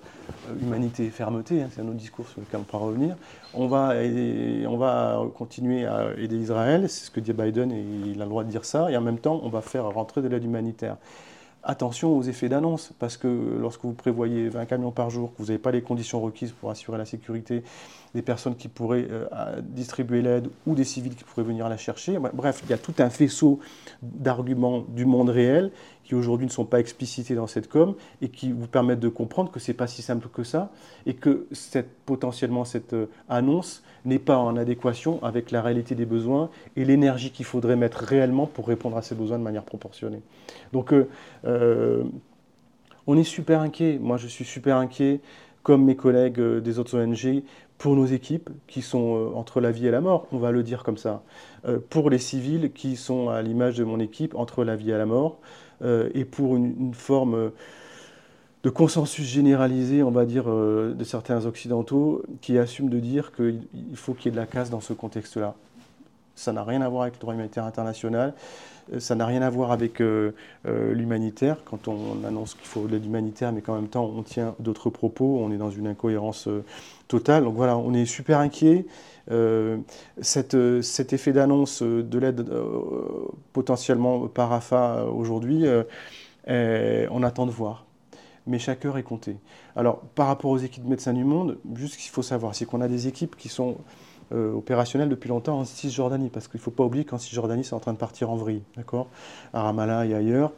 humanité 0.60 1.06
et 1.06 1.10
fermeté, 1.10 1.62
hein, 1.62 1.68
c'est 1.72 1.80
un 1.80 1.86
autre 1.86 1.96
discours 1.96 2.28
sur 2.28 2.40
lequel 2.40 2.60
on 2.60 2.64
pourra 2.64 2.84
revenir, 2.84 3.16
on 3.54 3.66
va, 3.66 3.94
on 4.68 4.76
va 4.76 5.22
continuer 5.36 5.86
à 5.86 6.12
aider 6.16 6.36
Israël, 6.36 6.88
c'est 6.88 7.06
ce 7.06 7.10
que 7.10 7.20
dit 7.20 7.32
Biden 7.32 7.70
et 7.72 7.84
il 8.06 8.20
a 8.20 8.24
le 8.24 8.30
droit 8.30 8.44
de 8.44 8.50
dire 8.50 8.64
ça, 8.64 8.90
et 8.90 8.96
en 8.96 9.00
même 9.00 9.18
temps 9.18 9.40
on 9.42 9.48
va 9.48 9.60
faire 9.60 9.88
rentrer 9.90 10.22
de 10.22 10.28
l'aide 10.28 10.44
humanitaire. 10.44 10.96
Attention 11.64 12.18
aux 12.18 12.22
effets 12.22 12.48
d'annonce, 12.48 12.92
parce 12.98 13.16
que 13.16 13.28
lorsque 13.60 13.84
vous 13.84 13.92
prévoyez 13.92 14.48
20 14.48 14.66
camions 14.66 14.90
par 14.90 15.10
jour, 15.10 15.32
que 15.32 15.38
vous 15.38 15.46
n'avez 15.46 15.60
pas 15.60 15.70
les 15.70 15.80
conditions 15.80 16.20
requises 16.20 16.50
pour 16.50 16.70
assurer 16.70 16.98
la 16.98 17.04
sécurité 17.04 17.62
des 18.16 18.22
personnes 18.22 18.56
qui 18.56 18.66
pourraient 18.66 19.06
euh, 19.08 19.60
distribuer 19.62 20.22
l'aide 20.22 20.48
ou 20.66 20.74
des 20.74 20.82
civils 20.82 21.14
qui 21.14 21.22
pourraient 21.22 21.46
venir 21.46 21.68
la 21.68 21.76
chercher, 21.76 22.18
bref, 22.34 22.62
il 22.64 22.70
y 22.70 22.72
a 22.72 22.78
tout 22.78 22.94
un 22.98 23.10
faisceau 23.10 23.60
d'arguments 24.02 24.84
du 24.88 25.06
monde 25.06 25.30
réel 25.30 25.70
qui 26.04 26.14
aujourd'hui 26.14 26.46
ne 26.46 26.50
sont 26.50 26.64
pas 26.64 26.80
explicités 26.80 27.34
dans 27.34 27.46
cette 27.46 27.68
com 27.68 27.94
et 28.20 28.28
qui 28.28 28.52
vous 28.52 28.66
permettent 28.66 29.00
de 29.00 29.08
comprendre 29.08 29.50
que 29.50 29.60
ce 29.60 29.70
n'est 29.70 29.76
pas 29.76 29.86
si 29.86 30.02
simple 30.02 30.28
que 30.32 30.42
ça 30.44 30.70
et 31.06 31.14
que 31.14 31.46
potentiellement 32.06 32.64
cette 32.64 32.92
euh, 32.92 33.06
annonce 33.28 33.82
n'est 34.04 34.18
pas 34.18 34.36
en 34.36 34.56
adéquation 34.56 35.22
avec 35.22 35.50
la 35.50 35.62
réalité 35.62 35.94
des 35.94 36.06
besoins 36.06 36.50
et 36.76 36.84
l'énergie 36.84 37.30
qu'il 37.30 37.44
faudrait 37.44 37.76
mettre 37.76 37.98
réellement 37.98 38.46
pour 38.46 38.66
répondre 38.66 38.96
à 38.96 39.02
ces 39.02 39.14
besoins 39.14 39.38
de 39.38 39.44
manière 39.44 39.64
proportionnée. 39.64 40.22
Donc 40.72 40.92
euh, 40.92 41.08
euh, 41.44 42.02
on 43.06 43.16
est 43.16 43.24
super 43.24 43.60
inquiet, 43.60 43.98
moi 44.00 44.16
je 44.16 44.26
suis 44.26 44.44
super 44.44 44.76
inquiet 44.76 45.20
comme 45.62 45.84
mes 45.84 45.94
collègues 45.94 46.40
des 46.40 46.80
autres 46.80 46.98
ONG, 46.98 47.44
pour 47.78 47.94
nos 47.94 48.06
équipes 48.06 48.50
qui 48.66 48.82
sont 48.82 49.32
entre 49.36 49.60
la 49.60 49.70
vie 49.70 49.86
et 49.86 49.92
la 49.92 50.00
mort, 50.00 50.26
on 50.32 50.38
va 50.38 50.50
le 50.50 50.64
dire 50.64 50.82
comme 50.82 50.96
ça, 50.96 51.22
pour 51.88 52.10
les 52.10 52.18
civils 52.18 52.72
qui 52.72 52.96
sont 52.96 53.28
à 53.28 53.42
l'image 53.42 53.76
de 53.76 53.84
mon 53.84 54.00
équipe 54.00 54.34
entre 54.34 54.64
la 54.64 54.74
vie 54.74 54.90
et 54.90 54.98
la 54.98 55.06
mort, 55.06 55.38
et 56.14 56.24
pour 56.24 56.56
une, 56.56 56.94
forme 56.94 57.34
euh, 57.34 57.50
de 58.62 58.70
consensus 58.70 59.26
généralisé, 59.26 60.02
on 60.02 60.10
va 60.10 60.24
dire, 60.24 60.44
euh, 60.48 60.94
de 60.94 61.04
certains 61.04 61.46
occidentaux 61.46 62.22
qui 62.40 62.58
assument 62.58 62.90
de 62.90 63.00
dire 63.00 63.32
qu'il 63.32 63.66
faut 63.94 64.14
qu'il 64.14 64.26
y 64.26 64.28
ait 64.28 64.32
de 64.32 64.40
la 64.40 64.46
casse 64.46 64.70
dans 64.70 64.80
ce 64.80 64.92
contexte-là. 64.92 65.54
Ça 66.34 66.52
n'a 66.52 66.64
rien 66.64 66.82
à 66.82 66.88
voir 66.88 67.02
avec 67.02 67.14
le 67.14 67.20
droit 67.20 67.34
humanitaire 67.34 67.64
international, 67.64 68.34
ça 68.98 69.14
n'a 69.14 69.26
rien 69.26 69.42
à 69.42 69.50
voir 69.50 69.70
avec 69.70 70.02
l'humanitaire, 70.64 71.58
quand 71.64 71.88
on 71.88 72.24
annonce 72.26 72.54
qu'il 72.54 72.66
faut 72.66 72.86
de 72.86 72.92
l'aide 72.92 73.04
humanitaire, 73.04 73.52
mais 73.52 73.60
qu'en 73.60 73.76
même 73.76 73.88
temps 73.88 74.10
on 74.16 74.22
tient 74.22 74.54
d'autres 74.58 74.90
propos, 74.90 75.38
on 75.40 75.52
est 75.52 75.56
dans 75.56 75.70
une 75.70 75.86
incohérence 75.86 76.48
totale. 77.08 77.44
Donc 77.44 77.54
voilà, 77.54 77.76
on 77.76 77.92
est 77.92 78.06
super 78.06 78.38
inquiet. 78.38 78.86
Euh, 79.30 79.78
euh, 80.54 80.82
cet 80.82 81.12
effet 81.12 81.32
d'annonce 81.32 81.82
de 81.82 82.18
l'aide 82.18 82.40
euh, 82.40 83.28
potentiellement 83.52 84.26
par 84.28 84.52
AFA 84.52 85.04
aujourd'hui, 85.04 85.64
on 86.48 87.22
attend 87.22 87.46
de 87.46 87.50
voir. 87.50 87.86
Mais 88.46 88.58
chaque 88.58 88.84
heure 88.84 88.98
est 88.98 89.04
comptée. 89.04 89.36
Alors, 89.76 90.00
par 90.16 90.26
rapport 90.26 90.50
aux 90.50 90.58
équipes 90.58 90.84
de 90.84 90.88
Médecins 90.88 91.12
du 91.12 91.24
Monde, 91.24 91.58
juste 91.76 91.94
ce 91.94 91.98
qu'il 91.98 92.10
faut 92.10 92.22
savoir, 92.22 92.56
c'est 92.56 92.64
qu'on 92.64 92.80
a 92.80 92.88
des 92.88 93.06
équipes 93.06 93.36
qui 93.36 93.48
sont 93.48 93.76
opérationnelles 94.32 95.08
depuis 95.08 95.28
longtemps 95.28 95.58
en 95.60 95.64
Cisjordanie, 95.64 96.30
parce 96.30 96.48
qu'il 96.48 96.58
ne 96.58 96.62
faut 96.62 96.70
pas 96.70 96.84
oublier 96.84 97.04
qu'en 97.04 97.18
Cisjordanie, 97.18 97.64
c'est 97.64 97.74
en 97.74 97.80
train 97.80 97.92
de 97.92 97.98
partir 97.98 98.30
en 98.30 98.36
vrille, 98.36 98.62
d'accord? 98.76 99.08
À 99.52 99.62
Ramallah 99.62 100.06
et 100.06 100.14
ailleurs. 100.14 100.52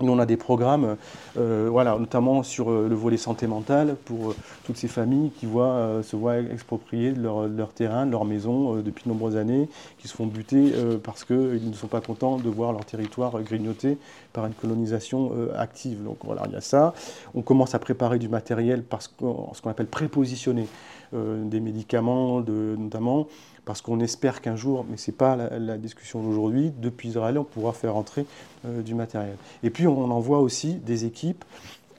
Nous, 0.00 0.12
on 0.12 0.18
a 0.20 0.26
des 0.26 0.36
programmes, 0.36 0.96
euh, 1.36 1.68
voilà, 1.68 1.98
notamment 1.98 2.44
sur 2.44 2.70
euh, 2.70 2.86
le 2.88 2.94
volet 2.94 3.16
santé 3.16 3.48
mentale 3.48 3.96
pour 4.04 4.30
euh, 4.30 4.36
toutes 4.64 4.76
ces 4.76 4.86
familles 4.86 5.30
qui 5.30 5.46
voient, 5.46 6.02
se 6.04 6.14
voient 6.14 6.38
exproprier 6.38 7.10
de 7.10 7.20
leur, 7.20 7.72
terrain, 7.72 8.06
de 8.06 8.12
leur 8.12 8.24
maison 8.24 8.76
depuis 8.76 9.04
de 9.04 9.08
nombreuses 9.08 9.36
années, 9.36 9.68
qui 9.98 10.06
se 10.06 10.14
font 10.14 10.26
buter 10.26 10.72
parce 11.02 11.24
qu'ils 11.24 11.68
ne 11.68 11.74
sont 11.74 11.88
pas 11.88 12.00
contents 12.00 12.36
de 12.36 12.48
voir 12.48 12.72
leur 12.72 12.84
territoire 12.84 13.42
grignoté 13.42 13.98
par 14.32 14.46
une 14.46 14.52
colonisation 14.52 15.32
active. 15.56 16.04
Donc 16.04 16.18
voilà, 16.22 16.42
il 16.46 16.52
y 16.52 16.56
a 16.56 16.60
ça. 16.60 16.94
On 17.34 17.42
commence 17.42 17.74
à 17.74 17.78
préparer 17.78 18.18
du 18.18 18.28
matériel 18.28 18.82
parce 18.82 19.12
ce 19.18 19.60
qu'on 19.62 19.70
appelle 19.70 19.86
prépositionner 19.86 20.68
des 21.12 21.60
médicaments, 21.60 22.40
notamment 22.40 23.26
parce 23.68 23.82
qu'on 23.82 24.00
espère 24.00 24.40
qu'un 24.40 24.56
jour, 24.56 24.86
mais 24.88 24.96
ce 24.96 25.10
n'est 25.10 25.16
pas 25.18 25.36
la, 25.36 25.76
discussion 25.76 26.22
d'aujourd'hui, 26.22 26.72
depuis 26.78 27.10
Israël, 27.10 27.36
on 27.36 27.44
pourra 27.44 27.74
faire 27.74 27.96
entrer 27.96 28.24
euh, 28.64 28.80
du 28.80 28.94
matériel. 28.94 29.36
Et 29.62 29.68
puis 29.68 29.86
on 29.86 30.10
envoie 30.10 30.38
aussi 30.38 30.76
des 30.76 31.04
équipes 31.04 31.44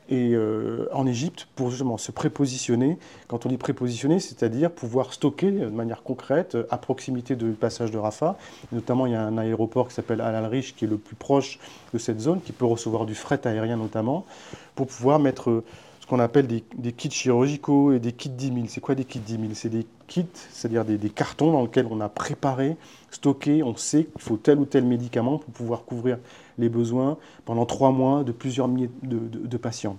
et, 0.10 0.32
euh, 0.34 0.88
en 0.94 1.06
Égypte 1.06 1.48
pour 1.56 1.70
justement 1.70 2.00
se 2.00 2.12
prépositionner. 2.12 2.98
Quand 3.28 3.46
on 3.46 3.50
dit 3.50 3.58
prépositionner, 3.58 4.20
c'est-à-dire 4.20 4.72
pouvoir 4.72 5.14
stocker 5.14 5.52
de 5.52 5.68
manière 5.68 6.02
concrète 6.02 6.58
à 6.72 6.80
proximité 6.80 7.36
du 7.36 7.52
passage 7.52 7.92
de 7.92 8.00
Rafah. 8.00 8.36
Notamment, 8.72 9.06
il 9.06 9.12
y 9.12 9.16
a 9.16 9.22
un 9.22 9.38
aéroport 9.38 9.90
qui 9.90 9.94
s'appelle 9.94 10.22
Al 10.22 10.34
Al-Rish 10.34 10.76
qui 10.76 10.86
est 10.86 10.88
le 10.88 10.98
plus 10.98 11.16
proche 11.16 11.60
de 11.94 12.00
cette 12.00 12.20
zone, 12.20 12.42
qui 12.42 12.52
peut 12.52 12.66
recevoir 12.66 13.06
du 13.06 13.14
fret 13.14 13.46
aérien 13.46 13.78
notamment, 13.78 14.26
pour 14.74 14.88
pouvoir 14.88 15.20
mettre 15.20 15.62
qu'on 16.10 16.20
appelle 16.20 16.48
des, 16.48 16.92
kits 16.92 17.12
chirurgicaux 17.12 17.94
et 17.94 18.00
des 18.00 18.12
kits 18.12 18.30
10 18.30 18.48
000. 18.48 18.60
C'est 18.68 18.82
quoi 18.82 18.96
des 18.96 19.06
kits 19.06 19.20
10 19.20 19.34
000 19.34 19.44
C'est 19.54 19.70
des 19.70 19.86
kits, 20.08 20.26
c'est-à-dire 20.34 20.84
des, 20.84 21.10
cartons 21.10 21.52
dans 21.52 21.62
lesquels 21.62 21.88
on 21.90 22.02
a 22.02 22.10
préparé, 22.10 22.78
stocké, 23.12 23.62
on 23.62 23.76
sait 23.76 24.06
qu'il 24.06 24.22
faut 24.22 24.38
tel 24.38 24.58
ou 24.58 24.66
tel 24.66 24.86
médicament 24.86 25.38
pour 25.38 25.54
pouvoir 25.54 25.84
couvrir 25.86 26.18
les 26.58 26.68
besoins 26.68 27.18
pendant 27.46 27.66
trois 27.68 27.92
mois 27.92 28.24
de 28.24 28.32
plusieurs 28.32 28.68
milliers 28.68 28.90
de 29.04 29.58
patients. 29.58 29.98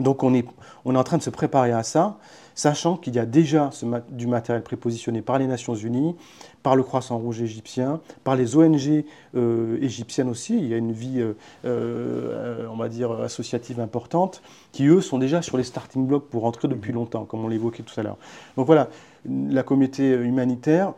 Donc 0.00 0.22
on 0.22 0.34
est, 0.34 0.46
en 0.84 1.04
train 1.04 1.18
de 1.18 1.22
se 1.22 1.30
préparer 1.30 1.72
à 1.72 1.82
ça, 1.82 2.16
sachant 2.54 2.96
qu'il 2.96 3.14
y 3.14 3.18
a 3.18 3.26
déjà 3.26 3.70
du 4.10 4.26
matériel 4.26 4.62
prépositionné 4.62 5.22
par 5.22 5.38
les 5.38 5.46
Nations 5.46 5.74
Unies, 5.74 6.16
par 6.62 6.76
le 6.76 6.82
Croissant 6.82 7.18
Rouge 7.18 7.42
égyptien, 7.42 8.00
par 8.24 8.36
les 8.36 8.56
ONG 8.56 9.04
euh, 9.34 9.78
égyptiennes 9.82 10.28
aussi. 10.28 10.56
Il 10.56 10.66
y 10.66 10.74
a 10.74 10.76
une 10.76 10.92
vie, 10.92 11.20
euh, 11.20 11.34
euh, 11.64 12.66
on 12.70 12.76
va 12.76 12.88
dire, 12.88 13.12
associative 13.12 13.80
importante, 13.80 14.42
qui 14.72 14.86
eux 14.86 15.00
sont 15.00 15.18
déjà 15.18 15.42
sur 15.42 15.56
les 15.56 15.64
starting 15.64 16.06
blocks 16.06 16.28
pour 16.28 16.42
rentrer 16.42 16.68
depuis 16.68 16.92
longtemps, 16.92 17.24
comme 17.24 17.44
on 17.44 17.48
l'évoquait 17.48 17.82
tout 17.82 17.98
à 17.98 18.02
l'heure. 18.02 18.18
Donc 18.56 18.66
voilà, 18.66 18.88
la 19.28 19.62
communauté 19.62 20.10
humanitaire 20.10 20.94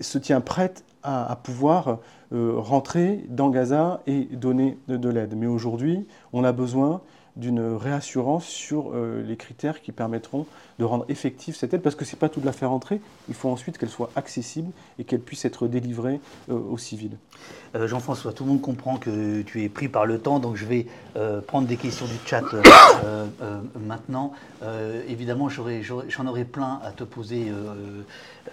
se 0.00 0.18
tient 0.18 0.40
prête 0.40 0.84
à, 1.04 1.38
pouvoir 1.40 1.98
rentrer 2.32 3.24
dans 3.28 3.50
Gaza 3.50 4.02
et 4.08 4.24
donner 4.24 4.76
de 4.88 5.08
l'aide. 5.08 5.34
Mais 5.36 5.46
aujourd'hui, 5.46 6.06
on 6.32 6.42
a 6.42 6.50
besoin 6.50 7.00
d'une 7.38 7.60
réassurance 7.60 8.44
sur 8.44 8.90
euh, 8.92 9.22
les 9.22 9.36
critères 9.36 9.80
qui 9.80 9.92
permettront 9.92 10.46
de 10.80 10.84
rendre 10.84 11.04
effective 11.08 11.56
cette 11.56 11.72
aide, 11.72 11.82
parce 11.82 11.94
que 11.94 12.04
ce 12.04 12.14
n'est 12.14 12.18
pas 12.18 12.28
tout 12.28 12.40
de 12.40 12.46
la 12.46 12.52
faire 12.52 12.72
entrer, 12.72 13.00
il 13.28 13.34
faut 13.34 13.48
ensuite 13.48 13.78
qu'elle 13.78 13.88
soit 13.88 14.10
accessible 14.16 14.72
et 14.98 15.04
qu'elle 15.04 15.20
puisse 15.20 15.44
être 15.44 15.68
délivrée 15.68 16.20
euh, 16.50 16.58
aux 16.58 16.78
civils. 16.78 17.16
Euh, 17.76 17.86
Jean-François, 17.86 18.32
tout 18.32 18.42
le 18.42 18.50
monde 18.50 18.60
comprend 18.60 18.96
que 18.96 19.42
tu 19.42 19.62
es 19.62 19.68
pris 19.68 19.88
par 19.88 20.04
le 20.04 20.18
temps, 20.18 20.40
donc 20.40 20.56
je 20.56 20.66
vais 20.66 20.86
prendre 21.46 21.66
des 21.66 21.76
questions 21.76 22.06
du 22.06 22.14
chat 22.24 22.42
maintenant. 23.86 24.32
évidemment, 25.08 25.48
j'en 25.48 26.26
aurai 26.26 26.44
plein 26.44 26.80
à 26.84 26.90
te 26.92 27.04
poser. 27.04 27.52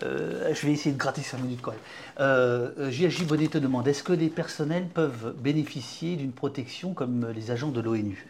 je 0.02 0.66
vais 0.66 0.72
essayer 0.72 0.92
de 0.92 0.98
gratter 0.98 1.22
5 1.22 1.42
minutes 1.42 1.62
quand 1.62 1.72
même. 1.72 2.92
JLJ 2.92 3.26
Bonnet 3.26 3.48
te 3.48 3.58
demande, 3.58 3.88
est-ce 3.88 4.04
que 4.04 4.14
les 4.14 4.30
personnels 4.30 4.88
peuvent 4.88 5.34
bénéficier 5.38 6.16
d'une 6.16 6.32
protection 6.32 6.94
comme 6.94 7.28
les 7.36 7.52
agents 7.52 7.72
de 7.72 7.82
l'ONU? 7.82 8.26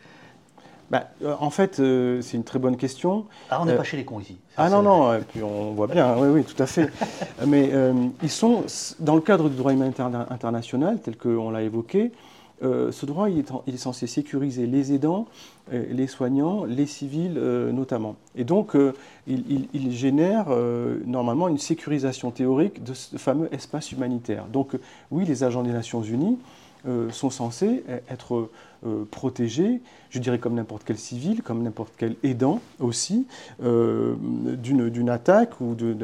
Bah, 0.91 1.09
euh, 1.23 1.35
en 1.39 1.49
fait, 1.49 1.79
euh, 1.79 2.21
c'est 2.21 2.37
une 2.37 2.43
très 2.43 2.59
bonne 2.59 2.77
question. 2.77 3.25
Ah, 3.49 3.59
on 3.61 3.65
n'est 3.65 3.73
euh, 3.73 3.77
pas 3.77 3.83
chez 3.83 3.97
les 3.97 4.05
cons 4.05 4.19
ici. 4.19 4.37
ah 4.57 4.69
non, 4.69 4.83
non, 4.83 5.19
puis 5.29 5.41
on 5.41 5.71
voit 5.71 5.87
bien, 5.87 6.15
oui, 6.17 6.27
oui, 6.27 6.43
tout 6.43 6.61
à 6.61 6.67
fait. 6.67 6.89
Mais 7.47 7.71
ils 8.21 8.29
sont, 8.29 8.63
dans 8.99 9.15
le 9.15 9.21
cadre 9.21 9.49
du 9.49 9.55
droit 9.55 9.73
humanitaire 9.73 10.09
international, 10.29 10.99
tel 11.03 11.17
qu'on 11.17 11.49
l'a 11.49 11.63
évoqué, 11.63 12.11
ce 12.61 13.05
droit 13.05 13.29
il 13.29 13.39
est, 13.39 13.77
censé 13.77 14.07
sécuriser 14.07 14.65
les 14.65 14.93
aidants, 14.93 15.27
les 15.71 16.07
soignants, 16.07 16.63
les 16.65 16.85
civils 16.85 17.39
notamment. 17.73 18.15
Et 18.35 18.43
donc, 18.43 18.75
il, 19.27 19.67
il, 19.73 19.91
génère 19.91 20.47
normalement 21.05 21.47
une 21.47 21.57
sécurisation 21.57 22.31
théorique 22.31 22.83
de 22.83 22.93
ce 22.93 23.17
fameux 23.17 23.53
espace 23.53 23.91
humanitaire. 23.91 24.45
Donc, 24.45 24.77
oui, 25.11 25.25
les 25.25 25.43
agents 25.43 25.63
des 25.63 25.73
Nations 25.73 26.01
Unies 26.01 26.37
sont 27.11 27.29
censés 27.29 27.83
être 28.09 28.49
euh, 28.85 29.05
protégé, 29.09 29.81
je 30.09 30.19
dirais 30.19 30.37
comme 30.37 30.53
n'importe 30.53 30.83
quel 30.85 30.97
civil, 30.97 31.41
comme 31.41 31.63
n'importe 31.63 31.93
quel 31.97 32.15
aidant 32.23 32.61
aussi, 32.79 33.25
euh, 33.63 34.15
d'une 34.19 35.09
attaque 35.09 35.59
ou 35.59 35.75
de, 35.75 35.95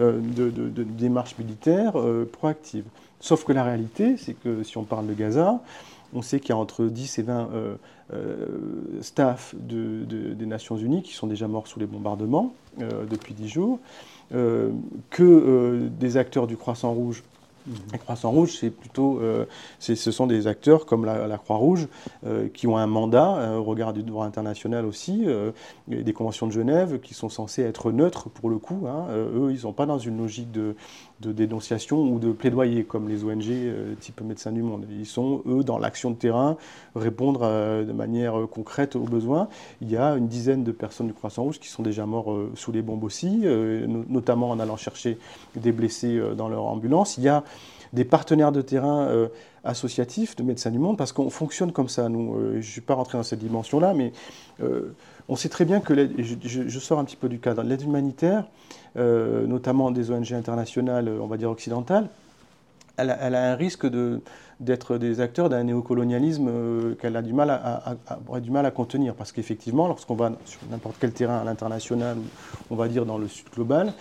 démarche 0.84 1.38
militaire 1.38 2.00
euh, 2.00 2.30
proactive. 2.32 2.86
Sauf 3.20 3.44
que 3.44 3.54
la 3.54 3.64
réalité, 3.64 4.18
c'est 4.18 4.34
que 4.34 4.64
si 4.64 4.78
on 4.78 4.84
parle 4.84 5.06
de 5.06 5.14
Gaza, 5.14 5.62
on 6.14 6.22
sait 6.22 6.40
qu'il 6.40 6.50
y 6.50 6.54
a 6.54 6.58
entre 6.58 6.86
10 6.86 7.20
et 7.20 7.22
20 7.22 7.50
staff 9.02 9.56
des 9.56 10.46
Nations 10.46 10.76
Unies 10.76 11.04
qui 11.04 11.14
sont 11.14 11.28
déjà 11.28 11.48
morts 11.48 11.68
sous 11.68 11.80
les 11.80 11.86
bombardements 11.86 12.54
depuis 12.80 13.34
10 13.34 13.48
jours, 13.48 13.80
que 14.32 15.88
des 16.00 16.18
acteurs 16.18 16.48
du 16.48 16.58
Croissant 16.58 16.92
Rouge 16.92 17.24
les 17.92 18.00
Croissants 18.00 18.32
Rouges, 18.32 18.58
c'est 18.60 18.70
plutôt, 18.70 19.20
euh, 19.20 19.46
ce 19.80 19.96
sont 19.96 20.28
des 20.28 20.48
acteurs 20.48 20.86
comme 20.86 21.06
la, 21.06 21.38
Croix-Rouge 21.38 21.88
euh, 22.26 22.48
qui 22.50 22.68
ont 22.68 22.78
un 22.78 22.88
mandat 22.88 23.36
euh, 23.38 23.58
au 23.58 23.64
regard 23.64 23.94
du 23.94 24.04
droit 24.04 24.26
international 24.26 24.86
aussi, 24.86 25.26
des 25.88 26.14
conventions 26.14 26.48
de 26.48 26.52
Genève 26.52 27.00
qui 27.00 27.14
sont 27.14 27.30
censées 27.30 27.64
être 27.64 27.92
neutres 27.92 28.30
pour 28.30 28.50
le 28.50 28.58
coup. 28.58 28.88
Hein. 28.88 29.08
eux, 29.12 29.48
ils 29.50 29.56
ne 29.56 29.60
sont 29.60 29.74
pas 29.74 29.86
dans 29.86 30.00
une 30.00 30.18
logique 30.18 30.52
de, 30.52 30.76
de, 31.22 31.32
dénonciation 31.32 32.02
ou 32.02 32.20
de 32.20 32.32
plaidoyer 32.32 32.84
comme 32.84 33.08
les 33.08 33.24
ONG 33.24 33.46
type 34.00 34.22
Médecins 34.22 34.52
du 34.52 34.62
Monde. 34.62 34.86
Ils 34.90 35.06
sont, 35.06 35.42
eux, 35.46 35.64
dans 35.64 35.78
l'action 35.78 36.12
de 36.12 36.16
terrain, 36.16 36.58
répondre 36.96 37.42
de 37.42 37.92
manière 37.92 38.36
concrète 38.52 38.96
aux 38.96 39.04
besoins. 39.04 39.48
Il 39.82 39.90
y 39.90 39.98
a 39.98 40.16
une 40.16 40.28
dizaine 40.28 40.64
de 40.64 40.72
personnes 40.72 41.08
du 41.08 41.14
Croissant 41.14 41.44
Rouge 41.44 41.60
qui 41.60 41.70
sont 41.70 41.84
déjà 41.84 42.06
morts 42.06 42.36
sous 42.56 42.72
les 42.72 42.82
bombes 42.82 43.04
aussi, 43.04 43.44
notamment 44.10 44.50
en 44.50 44.60
allant 44.60 44.78
chercher 44.78 45.18
des 45.56 45.72
blessés 45.72 46.22
dans 46.36 46.50
leur 46.50 46.66
ambulance. 46.66 47.18
Il 47.18 47.24
y 47.24 47.30
a 47.30 47.44
des 47.94 48.06
partenaires 48.06 48.52
de 48.52 48.62
terrain 48.62 49.08
euh, 49.08 49.28
associatifs 49.64 50.36
de 50.36 50.44
Médecins 50.44 50.72
du 50.72 50.80
Monde, 50.80 50.98
parce 50.98 51.12
qu'on 51.12 51.30
fonctionne 51.30 51.72
comme 51.72 51.90
ça. 51.90 52.10
Nous, 52.10 52.36
euh, 52.36 52.52
je 52.54 52.58
ne 52.58 52.62
suis 52.62 52.82
pas 52.82 52.94
rentré 52.94 53.18
dans 53.18 53.24
cette 53.24 53.40
dimension-là, 53.40 53.94
mais 53.94 54.14
euh, 54.62 54.96
on 55.28 55.36
sait 55.36 55.50
très 55.50 55.66
bien 55.66 55.82
que, 55.82 56.10
je, 56.18 56.80
sors 56.80 57.00
un 57.00 57.06
petit 57.06 57.16
peu 57.16 57.30
du 57.30 57.40
cadre, 57.40 57.64
l'aide 57.64 57.82
humanitaire, 57.82 58.46
notamment 58.96 59.92
des 59.92 60.12
ONG 60.12 60.34
internationales, 60.34 61.10
on 61.22 61.28
va 61.28 61.38
dire 61.38 61.50
occidentales, 61.50 62.08
elle 62.98 63.36
a, 63.36 63.52
un 63.52 63.56
risque 63.56 63.88
d'être 64.60 64.98
des 64.98 65.22
acteurs 65.22 65.50
d'un 65.50 65.64
néocolonialisme 65.64 66.96
qu'elle 66.98 67.16
a 67.16 67.22
du 67.22 67.34
mal 67.34 67.50
à, 67.50 68.40
du 68.40 68.52
mal 68.52 68.66
à 68.66 68.72
contenir. 68.72 69.16
Parce 69.16 69.32
qu'effectivement, 69.32 69.88
lorsqu'on 69.88 70.16
va 70.16 70.34
sur 70.46 70.60
n'importe 70.70 70.98
quel 71.00 71.14
terrain 71.14 71.40
à 71.40 71.44
l'international, 71.44 72.18
on 72.70 72.76
va 72.76 72.88
dire 72.88 73.06
dans 73.06 73.18
le 73.18 73.28
sud 73.28 73.48
global, 73.54 73.94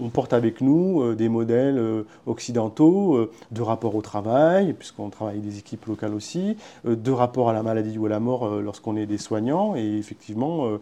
on 0.00 0.08
porte 0.08 0.32
avec 0.32 0.60
nous 0.60 1.02
euh, 1.02 1.14
des 1.14 1.28
modèles 1.28 1.78
euh, 1.78 2.02
occidentaux 2.26 3.16
euh, 3.16 3.30
de 3.50 3.62
rapport 3.62 3.94
au 3.94 4.02
travail, 4.02 4.72
puisqu'on 4.72 5.10
travaille 5.10 5.36
avec 5.38 5.48
des 5.48 5.58
équipes 5.58 5.86
locales 5.86 6.14
aussi, 6.14 6.56
de 6.84 7.10
rapport 7.10 7.48
à 7.48 7.52
la 7.52 7.62
maladie 7.62 7.98
ou 7.98 8.06
à 8.06 8.08
la 8.08 8.20
mort 8.20 8.48
lorsqu'on 8.60 8.96
est 8.96 9.06
des 9.06 9.18
soignants. 9.18 9.76
Et 9.76 9.96
effectivement, 9.98 10.78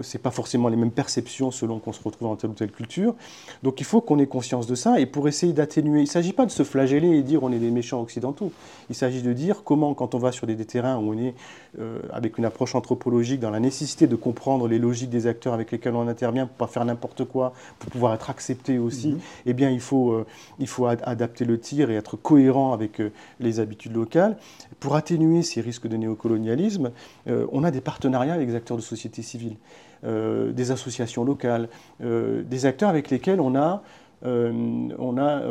ce 0.00 0.16
n'est 0.16 0.22
pas 0.22 0.30
forcément 0.30 0.68
les 0.68 0.76
mêmes 0.76 0.90
perceptions 0.90 1.50
selon 1.50 1.78
qu'on 1.78 1.92
se 1.92 2.02
retrouve 2.02 2.28
dans 2.28 2.36
telle 2.36 2.50
ou 2.50 2.54
telle 2.54 2.72
culture. 2.72 3.14
Donc 3.62 3.80
il 3.80 3.84
faut 3.84 4.00
qu'on 4.00 4.18
ait 4.18 4.26
conscience 4.26 4.66
de 4.66 4.74
ça. 4.74 5.00
Et 5.00 5.06
pour 5.06 5.28
essayer 5.28 5.52
d'atténuer, 5.52 6.00
il 6.00 6.04
ne 6.04 6.08
s'agit 6.08 6.32
pas 6.32 6.46
de 6.46 6.50
se 6.50 6.62
flageller 6.62 7.16
et 7.16 7.22
dire 7.22 7.42
on 7.42 7.52
est 7.52 7.58
des 7.58 7.70
méchants 7.70 8.00
occidentaux. 8.00 8.52
Il 8.90 8.94
s'agit 8.94 9.22
de 9.22 9.32
dire 9.32 9.62
comment, 9.64 9.94
quand 9.94 10.14
on 10.14 10.18
va 10.18 10.32
sur 10.32 10.46
des, 10.46 10.56
terrains 10.56 10.98
où 10.98 11.12
on 11.12 11.18
est 11.18 11.34
avec 12.12 12.38
une 12.38 12.44
approche 12.44 12.74
anthropologique, 12.74 13.40
dans 13.40 13.50
la 13.50 13.60
nécessité 13.60 14.06
de 14.06 14.16
comprendre 14.16 14.68
les 14.68 14.78
logiques 14.78 15.10
des 15.10 15.26
acteurs 15.26 15.54
avec 15.54 15.70
lesquels 15.70 15.94
on 15.94 16.08
intervient 16.08 16.46
pour 16.46 16.56
pas 16.56 16.66
faire 16.66 16.84
n'importe 16.84 17.24
quoi, 17.24 17.52
pour 17.78 17.90
pouvoir 17.90 18.14
être 18.14 18.30
accepté 18.30 18.55
aussi, 18.78 19.08
mhm. 19.08 19.20
eh 19.46 19.52
bien, 19.54 19.70
il 19.70 19.80
faut, 19.80 20.12
euh, 20.12 20.26
il 20.58 20.66
faut 20.66 20.86
adapter 20.86 21.44
le 21.44 21.58
tir 21.58 21.90
et 21.90 21.94
être 21.94 22.16
cohérent 22.16 22.72
avec 22.72 23.00
euh, 23.00 23.10
les 23.40 23.60
habitudes 23.60 23.94
locales. 23.94 24.36
Pour 24.80 24.96
atténuer 24.96 25.42
ces 25.42 25.60
risques 25.60 25.86
de 25.86 25.96
néocolonialisme, 25.96 26.90
euh, 27.28 27.46
on 27.52 27.64
a 27.64 27.70
des 27.70 27.80
partenariats 27.80 28.34
avec 28.34 28.48
des 28.48 28.54
acteurs 28.54 28.76
de 28.76 28.82
société 28.82 29.22
civile, 29.22 29.56
des 30.04 30.70
associations 30.70 31.24
locales, 31.24 31.68
des 32.00 32.66
acteurs 32.66 32.90
avec 32.90 33.10
lesquels 33.10 33.40
on 33.40 33.56
a 33.56 33.82
on 34.24 35.18
a 35.18 35.42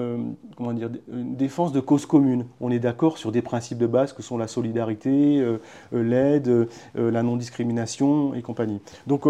comment 0.56 0.72
dire, 0.74 0.90
une 1.12 1.36
défense 1.36 1.74
de 1.74 1.80
cause 1.80 2.06
commune. 2.06 2.46
On 2.62 2.72
est 2.72 2.80
d'accord 2.80 3.18
sur 3.18 3.32
des 3.32 3.42
principes 3.42 3.80
de 3.80 3.88
base 3.88 4.14
que 4.14 4.22
sont 4.22 4.38
la 4.38 4.48
solidarité, 4.48 5.44
l'aide, 5.92 6.70
la 6.94 7.24
non-discrimination 7.24 8.34
et 8.34 8.42
compagnie. 8.42 8.80
Donc 9.08 9.26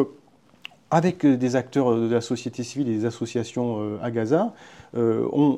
avec 0.92 1.26
euh, 1.26 1.36
des 1.36 1.56
acteurs 1.56 1.92
euh, 1.92 2.08
de 2.08 2.14
la 2.14 2.22
société 2.22 2.64
civile 2.64 2.90
et 2.90 2.98
des 2.98 3.06
associations 3.06 3.78
euh, 3.80 3.98
à 4.02 4.12
Gaza, 4.12 4.54
on, 4.98 5.58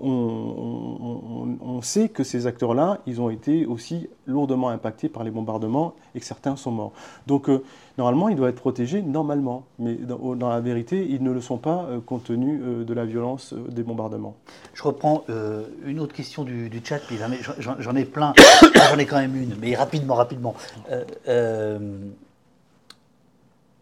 sait 1.84 2.09
que 2.09 2.23
ces 2.23 2.47
acteurs-là, 2.47 3.01
ils 3.05 3.21
ont 3.21 3.30
été 3.30 3.67
aussi 3.67 4.09
lourdement 4.25 4.69
impactés 4.69 5.09
par 5.09 5.23
les 5.23 5.30
bombardements 5.30 5.93
et 6.15 6.19
que 6.19 6.25
certains 6.25 6.55
sont 6.55 6.71
morts. 6.71 6.91
Donc, 7.28 7.51
normalement, 7.99 8.30
ils 8.30 8.36
doivent 8.36 8.49
être 8.49 8.59
protégés, 8.59 9.03
normalement. 9.03 9.63
Mais 9.78 9.93
dans, 9.93 10.49
la 10.49 10.59
vérité, 10.59 11.05
ils 11.07 11.21
ne 11.21 11.30
le 11.32 11.39
sont 11.39 11.59
pas 11.59 11.88
compte 12.07 12.23
tenu 12.23 12.59
de 12.84 12.93
la 12.95 13.05
violence 13.05 13.53
des 13.69 13.84
bombardements. 13.84 14.36
Je 14.73 14.82
reprends 14.82 15.23
une 15.86 15.99
autre 15.99 16.15
question 16.15 16.43
du, 16.43 16.82
chat, 16.84 16.97
puis 16.97 17.19
j'en 17.59 17.95
ai 17.95 18.05
plein, 18.05 18.34
j'en 18.89 18.97
ai 18.97 19.05
quand 19.05 19.19
même 19.19 19.36
une, 19.36 19.53
mais 19.61 19.75
rapidement, 19.75 20.15
rapidement 20.15 20.55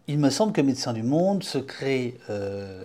il 0.08 0.18
me 0.18 0.30
semble 0.30 0.52
que 0.52 0.60
Médecins 0.60 0.92
du 0.92 1.02
Monde 1.02 1.42
se 1.42 1.58
crée 1.58 2.18
euh, 2.30 2.84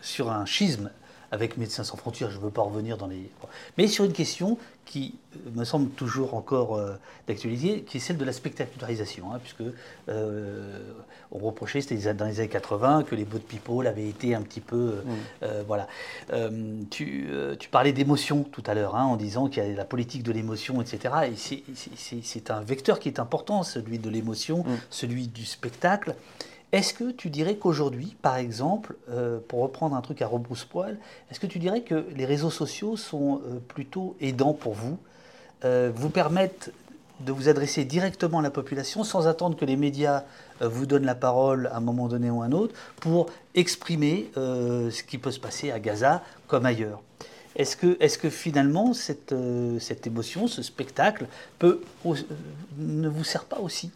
sur 0.00 0.30
un 0.30 0.46
schisme 0.46 0.90
avec 1.30 1.58
Médecins 1.58 1.84
sans 1.84 1.96
frontières, 1.96 2.30
je 2.30 2.38
ne 2.38 2.42
veux 2.42 2.50
pas 2.50 2.62
revenir 2.62 2.96
dans 2.96 3.06
les... 3.06 3.30
Mais 3.76 3.86
sur 3.86 4.04
une 4.04 4.12
question 4.12 4.56
qui 4.86 5.14
euh, 5.36 5.50
me 5.54 5.64
semble 5.64 5.90
toujours 5.90 6.34
encore 6.34 6.76
euh, 6.76 6.94
d'actualité, 7.26 7.82
qui 7.82 7.98
est 7.98 8.00
celle 8.00 8.16
de 8.16 8.24
la 8.24 8.32
spectacularisation, 8.32 9.32
hein, 9.32 9.38
puisque 9.38 9.62
on 11.30 11.38
reprochait, 11.38 11.80
c'était 11.80 12.14
dans 12.14 12.26
les 12.26 12.40
années 12.40 12.48
80, 12.48 13.04
que 13.04 13.14
les 13.14 13.24
boat 13.24 13.40
people 13.46 13.86
avaient 13.86 14.08
été 14.08 14.34
un 14.34 14.42
petit 14.42 14.60
peu... 14.60 15.02
Mm. 15.04 15.46
voilà. 15.66 15.86
Tu, 16.90 17.28
parlais 17.70 17.92
d'émotion 17.92 18.44
tout 18.44 18.62
à 18.66 18.74
l'heure, 18.74 18.96
hein, 18.96 19.04
en 19.04 19.16
disant 19.16 19.48
qu'il 19.48 19.62
y 19.62 19.66
a 19.66 19.74
la 19.74 19.84
politique 19.84 20.22
de 20.22 20.32
l'émotion, 20.32 20.80
etc. 20.80 21.14
Et 21.30 21.62
c'est 22.24 22.50
un 22.50 22.62
vecteur 22.62 22.98
qui 22.98 23.08
est 23.08 23.18
important, 23.18 23.62
celui 23.62 23.98
de 23.98 24.08
l'émotion, 24.08 24.60
mm. 24.60 24.76
celui 24.90 25.28
du 25.28 25.44
spectacle. 25.44 26.14
Est-ce 26.70 26.92
que 26.92 27.10
tu 27.10 27.30
dirais 27.30 27.56
qu'aujourd'hui, 27.56 28.14
par 28.20 28.36
exemple, 28.36 28.94
euh, 29.08 29.38
pour 29.48 29.60
reprendre 29.60 29.96
un 29.96 30.02
truc 30.02 30.20
à 30.20 30.26
rebrousse-poil, 30.26 30.98
est-ce 31.30 31.40
que 31.40 31.46
tu 31.46 31.58
dirais 31.58 31.80
que 31.80 32.06
les 32.14 32.26
réseaux 32.26 32.50
sociaux 32.50 32.96
sont 32.96 33.40
euh, 33.46 33.58
plutôt 33.68 34.16
aidants 34.20 34.52
pour 34.52 34.74
vous, 34.74 34.98
euh, 35.64 35.90
vous 35.94 36.10
permettent 36.10 36.70
de 37.20 37.32
vous 37.32 37.48
adresser 37.48 37.84
directement 37.84 38.38
à 38.38 38.42
la 38.42 38.50
population 38.50 39.04
sans 39.04 39.26
attendre 39.26 39.56
que 39.56 39.64
les 39.64 39.76
médias 39.76 40.24
vous 40.60 40.86
donnent 40.86 41.06
la 41.06 41.14
parole 41.14 41.68
à 41.68 41.76
un 41.76 41.80
moment 41.80 42.08
donné 42.08 42.30
ou 42.30 42.42
à 42.42 42.46
un 42.46 42.52
autre 42.52 42.74
pour 43.00 43.26
exprimer 43.54 44.30
ce 44.34 45.02
qui 45.02 45.18
peut 45.18 45.30
se 45.30 45.40
passer 45.40 45.70
à 45.70 45.78
Gaza 45.78 46.22
comme 46.46 46.66
ailleurs. 46.66 47.00
Est-ce 47.56 47.76
que, 48.18 48.30
finalement 48.30 48.94
cette, 48.94 49.34
cette, 49.80 50.06
émotion, 50.06 50.46
ce 50.46 50.62
spectacle, 50.62 51.26
peut, 51.58 51.80
ne 52.76 53.08
vous 53.08 53.24
sert 53.24 53.44
pas 53.44 53.58
aussi? 53.58 53.90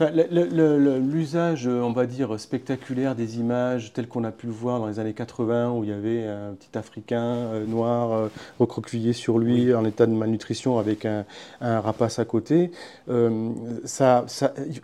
L'usage, 0.00 1.66
on 1.66 1.92
va 1.92 2.06
dire, 2.06 2.38
spectaculaire 2.38 3.14
des 3.14 3.38
images 3.38 3.92
telles 3.92 4.08
qu'on 4.08 4.24
a 4.24 4.30
pu 4.30 4.46
le 4.46 4.52
voir 4.52 4.78
dans 4.80 4.86
les 4.86 4.98
années 4.98 5.12
80, 5.12 5.72
où 5.72 5.84
il 5.84 5.90
y 5.90 5.92
avait 5.92 6.26
un 6.26 6.52
petit 6.54 6.76
Africain 6.76 7.22
euh, 7.22 7.66
noir 7.66 8.12
euh, 8.12 8.28
recroquevillé 8.58 9.12
sur 9.12 9.38
lui 9.38 9.74
en 9.74 9.84
état 9.84 10.06
de 10.06 10.12
malnutrition 10.12 10.78
avec 10.78 11.04
un, 11.04 11.24
rapace 11.60 12.18
à 12.18 12.24
côté, 12.24 12.70
euh, 13.08 13.50
ça, 13.84 14.26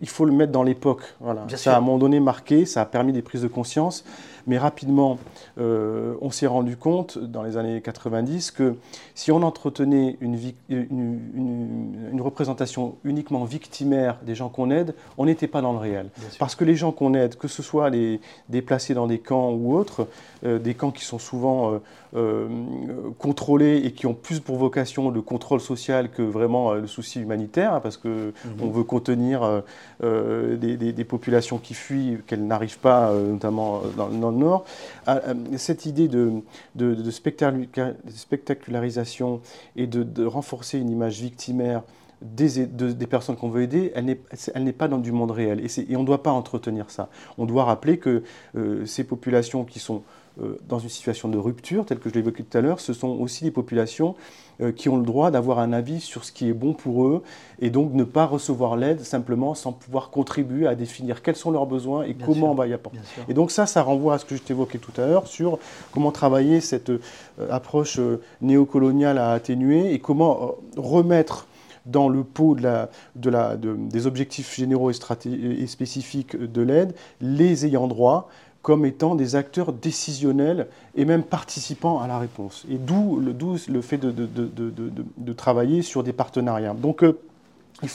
il 0.01 0.09
faut 0.09 0.24
le 0.24 0.32
mettre 0.32 0.53
dans 0.53 0.62
l'époque. 0.62 1.03
Voilà. 1.20 1.46
Ça 1.57 1.72
a 1.72 1.74
à 1.74 1.78
un 1.78 1.80
moment 1.80 1.98
donné 1.98 2.20
marqué, 2.20 2.64
ça 2.64 2.82
a 2.82 2.86
permis 2.86 3.12
des 3.12 3.22
prises 3.22 3.42
de 3.42 3.48
conscience. 3.48 4.05
Mais 4.46 4.59
rapidement, 4.59 5.18
euh, 5.59 6.14
on 6.20 6.30
s'est 6.30 6.46
rendu 6.46 6.76
compte 6.76 7.18
dans 7.18 7.42
les 7.42 7.57
années 7.57 7.80
90 7.80 8.51
que 8.51 8.74
si 9.14 9.30
on 9.32 9.42
entretenait 9.42 10.16
une, 10.20 10.38
une, 10.68 12.20
représentation 12.20 12.96
uniquement 13.05 13.44
victimaire 13.44 14.18
des 14.22 14.34
gens 14.34 14.48
qu'on 14.48 14.70
aide, 14.70 14.89
on 15.18 15.26
n'était 15.26 15.47
pas 15.47 15.61
dans 15.61 15.72
le 15.72 15.78
réel. 15.78 16.09
Parce 16.38 16.55
que 16.55 16.64
les 16.64 16.76
gens 16.76 16.93
qu'on 16.93 17.14
aide, 17.14 17.36
que 17.36 17.49
ce 17.49 17.62
soit 17.62 17.91
les 17.91 18.20
déplacés 18.49 18.95
dans 18.95 19.07
des 19.07 19.18
camps 19.18 19.51
ou 19.51 19.74
autres, 19.74 20.07
euh, 20.45 20.59
des 20.59 20.74
camps 20.74 20.91
qui 20.91 21.05
sont 21.05 21.18
souvent 21.18 21.80
euh, 22.16 22.49
contrôlés 23.18 23.82
et 23.84 23.93
qui 23.93 24.07
ont 24.07 24.14
plus 24.14 24.41
pour 24.41 24.57
vocation 24.57 25.11
le 25.11 25.22
contrôle 25.22 25.61
social 25.61 26.11
que 26.11 26.22
vraiment 26.22 26.74
le 26.74 26.86
souci 26.86 27.20
humanitaire, 27.20 27.74
hein, 27.74 27.80
parce 27.80 27.97
qu'on 27.97 28.09
mhm. 28.09 28.72
veut 28.72 28.84
contenir 28.84 29.62
des, 30.01 31.05
populations 31.05 31.59
qui 31.59 31.74
fuient, 31.74 32.18
qu'elles 32.26 32.47
n'arrivent 32.47 32.78
pas, 32.78 33.12
notamment 33.12 33.82
dans 33.97 34.30
le 34.30 34.36
Nord, 34.36 34.64
cette 35.57 35.86
idée 35.86 36.09
de, 36.09 36.43
de, 36.74 37.11
spectacularisation 37.11 39.41
et 39.76 39.86
de, 39.86 40.24
renforcer 40.24 40.78
une 40.78 40.91
image 40.91 41.20
victimaire 41.20 41.82
des, 42.23 42.66
des 42.66 43.07
personnes 43.07 43.37
qu'on 43.37 43.49
veut 43.49 43.62
aider, 43.62 43.93
elle 43.95 44.64
n'est 44.64 44.73
pas 44.73 44.89
dans 44.89 44.99
du 44.99 45.12
monde 45.12 45.31
réel. 45.31 45.64
Et, 45.64 45.97
on 45.97 46.01
ne 46.01 46.07
doit 46.07 46.23
pas 46.23 46.33
entretenir 46.33 46.91
ça. 46.91 47.09
On 47.39 47.47
doit 47.47 47.64
rappeler 47.64 47.99
que 47.99 48.23
euh, 48.57 48.85
ces 48.87 49.05
populations 49.05 49.64
qui 49.64 49.79
sont 49.79 50.03
euh, 50.41 50.59
dans 50.68 50.79
une 50.79 50.89
situation 50.89 51.29
de 51.29 51.39
rupture, 51.39 51.85
telle 51.85 51.99
que 51.99 52.09
je 52.09 52.14
l'évoquais 52.14 52.45
tout 52.45 52.57
à 52.57 52.61
l'heure, 52.61 52.79
ce 52.79 52.93
sont 52.93 53.09
aussi 53.09 53.43
des 53.43 53.51
populations 53.51 54.14
euh, 54.61 54.71
qui 54.71 54.89
ont 54.89 54.97
le 54.97 55.05
droit 55.05 55.33
d'avoir 55.33 55.59
un 55.59 55.73
avis 55.73 56.01
sur 56.01 56.25
ce 56.25 56.31
qui 56.31 56.49
est 56.49 56.53
bon 56.53 56.73
pour 56.73 57.05
eux 57.05 57.23
et 57.61 57.68
donc 57.68 57.93
ne 57.95 58.05
pas 58.05 58.27
recevoir 58.27 58.77
l'aide 58.77 59.01
simplement 59.01 59.55
sans 59.55 59.73
pouvoir 59.73 60.11
contribuer 60.11 60.68
à 60.68 60.77
définir 60.77 61.23
quels 61.23 61.35
sont 61.35 61.51
leurs 61.51 61.66
besoins 61.66 62.05
et 62.05 62.14
comment 62.14 62.53
on 62.53 62.55
va 62.55 62.68
y 62.68 62.73
apporter. 62.73 63.01
Et 63.29 63.35
donc 63.35 63.51
ça, 63.51 63.66
ça 63.66 63.83
renvoie 63.83 64.14
à 64.14 64.18
ce 64.18 64.25
que 64.25 64.37
je 64.37 64.43
t'évoquais 64.43 64.79
tout 64.79 64.99
à 65.01 65.07
l'heure 65.07 65.27
sur 65.27 65.59
comment 65.93 66.12
travailler 66.12 66.61
cette 66.61 66.91
euh, 66.91 67.01
approche 67.51 68.01
néocoloniale 68.41 69.18
à 69.18 69.33
atténuer 69.33 69.93
et 69.93 69.99
comment 69.99 70.55
remettre 70.77 71.49
dans 71.91 72.09
le 72.09 72.24
pot 72.24 72.55
de 72.55 72.62
la, 72.62 72.88
de 73.16 73.30
la, 73.30 73.57
des 73.57 74.07
objectifs 74.07 74.55
généraux 74.55 74.91
et, 74.91 74.95
et 75.59 75.66
spécifiques 75.66 76.36
de 76.36 76.62
l'aide 76.62 76.95
les 77.20 77.66
ayants 77.66 77.88
droit 77.88 78.28
comme 78.62 78.84
étant 78.84 79.14
des 79.14 79.36
acteurs 79.36 79.72
décisionnels 79.72 80.66
et 80.95 81.05
même 81.05 81.22
participants 81.22 82.01
à 82.01 82.07
la 82.07 82.18
réponse. 82.18 82.64
Et 82.70 82.76
d'où 82.76 83.18
le, 83.18 83.34
le, 83.68 83.80
fait 83.80 83.97
de, 83.99 85.32
travailler 85.32 85.82
sur 85.82 86.03
des 86.03 86.12
partenariats. 86.12 86.74
Donc, 86.74 87.03
euh, 87.03 87.18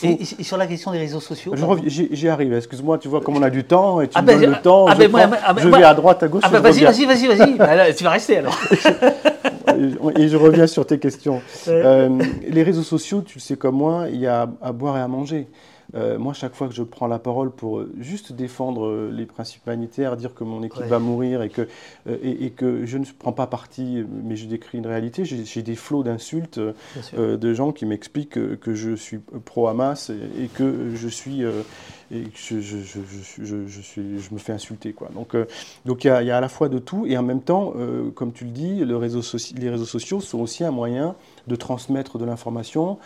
et, 0.04 0.26
sur 0.44 0.58
la 0.58 0.66
question 0.66 0.92
des 0.92 0.98
réseaux 0.98 1.20
sociaux 1.20 1.54
J'y 1.86 2.28
arrive, 2.28 2.54
excuse-moi, 2.54 2.98
tu 2.98 3.08
vois 3.08 3.22
comme 3.22 3.38
on 3.38 3.44
a 3.44 3.52
du 3.52 3.64
temps 3.64 4.02
et 4.02 4.08
tu 4.08 4.14
ah 4.16 4.24
me 4.24 4.28
ben, 4.28 4.42
donnes 4.42 4.50
le 4.50 4.62
temps, 4.62 4.88
ah 4.88 4.96
je, 5.00 5.06
ben, 5.06 5.30
ah 5.46 5.54
ben, 5.54 5.70
vais 5.70 5.84
à 5.84 5.94
droite, 5.94 6.24
à 6.24 6.28
gauche. 6.28 6.42
Ah 6.44 6.50
vas-y, 6.60 6.84
vas-y, 6.84 7.06
vas-y, 7.06 7.28
vas-y, 7.28 7.96
tu 7.96 8.04
vas 8.04 8.10
rester 8.10 8.38
alors. 8.38 8.58
et 10.18 10.28
je 10.28 10.38
reviens 10.38 10.68
sur 10.68 10.86
tes 10.86 11.00
questions. 11.00 11.42
Euh, 11.68 12.10
les 12.48 12.64
réseaux 12.64 12.84
sociaux, 12.84 13.22
tu 13.22 13.36
le 13.38 13.42
sais 13.42 13.56
comme 13.56 13.76
moi, 13.76 14.08
il 14.12 14.20
y 14.20 14.28
a 14.28 14.50
à 14.62 14.72
boire 14.72 14.98
et 14.98 15.02
à 15.02 15.08
manger. 15.08 15.48
Euh, 15.94 16.18
moi, 16.18 16.34
chaque 16.34 16.56
fois 16.56 16.68
que 16.68 16.74
je 16.74 16.84
prends 16.84 17.08
la 17.08 17.20
parole 17.20 17.52
pour 17.52 17.80
euh, 17.80 17.94
juste 18.00 18.34
défendre 18.34 18.88
euh, 18.88 19.12
les 19.12 19.26
principes 19.26 19.66
humanitaires, 19.66 20.18
dire 20.18 20.34
que 20.34 20.44
mon 20.44 20.64
équipe 20.64 20.84
va 20.84 21.00
mourir 21.00 21.42
et 21.42 21.50
que, 21.50 21.68
et, 22.08 22.52
que 22.52 22.86
je 22.86 22.98
ne 22.98 23.06
prends 23.18 23.32
pas 23.32 23.48
parti, 23.48 24.04
mais 24.24 24.36
je 24.36 24.48
décris 24.48 24.78
une 24.78 24.88
réalité, 24.88 25.26
j'ai 25.26 25.62
des 25.62 25.76
flots 25.76 26.04
d'insultes 26.04 26.60
de 27.14 27.54
gens 27.54 27.72
qui 27.72 27.86
m'expliquent 27.86 28.60
que, 28.60 28.74
je 28.74 28.96
suis 28.96 29.20
pro-Hamas 29.20 30.10
et, 30.10 30.48
que 30.48 30.92
je 30.96 31.08
suis 31.08 31.44
et 31.44 32.24
je, 32.36 32.60
je, 32.60 32.78
je, 32.78 33.68
je, 33.68 33.82
suis, 33.82 34.20
je 34.20 34.34
me 34.34 34.38
fais 34.38 34.54
insulter. 34.54 34.94
Quoi. 34.94 35.10
Donc 35.14 35.36
donc 35.86 36.04
il 36.04 36.08
y, 36.08 36.26
y, 36.26 36.32
a 36.32 36.38
à 36.38 36.42
la 36.42 36.50
fois 36.50 36.70
de 36.70 36.80
tout, 36.80 37.06
et 37.06 37.18
en 37.18 37.24
même 37.24 37.42
temps, 37.42 37.74
comme 38.16 38.34
tu 38.34 38.46
le 38.46 38.52
dis, 38.52 38.84
le 38.84 38.98
réseau 38.98 39.22
les 39.56 39.70
réseaux 39.70 39.86
sociaux 39.86 40.20
sont 40.22 40.40
aussi 40.40 40.64
un 40.64 40.72
moyen 40.72 41.16
de 41.48 41.56
transmettre 41.56 42.18
de 42.18 42.26
l'information, 42.26 42.98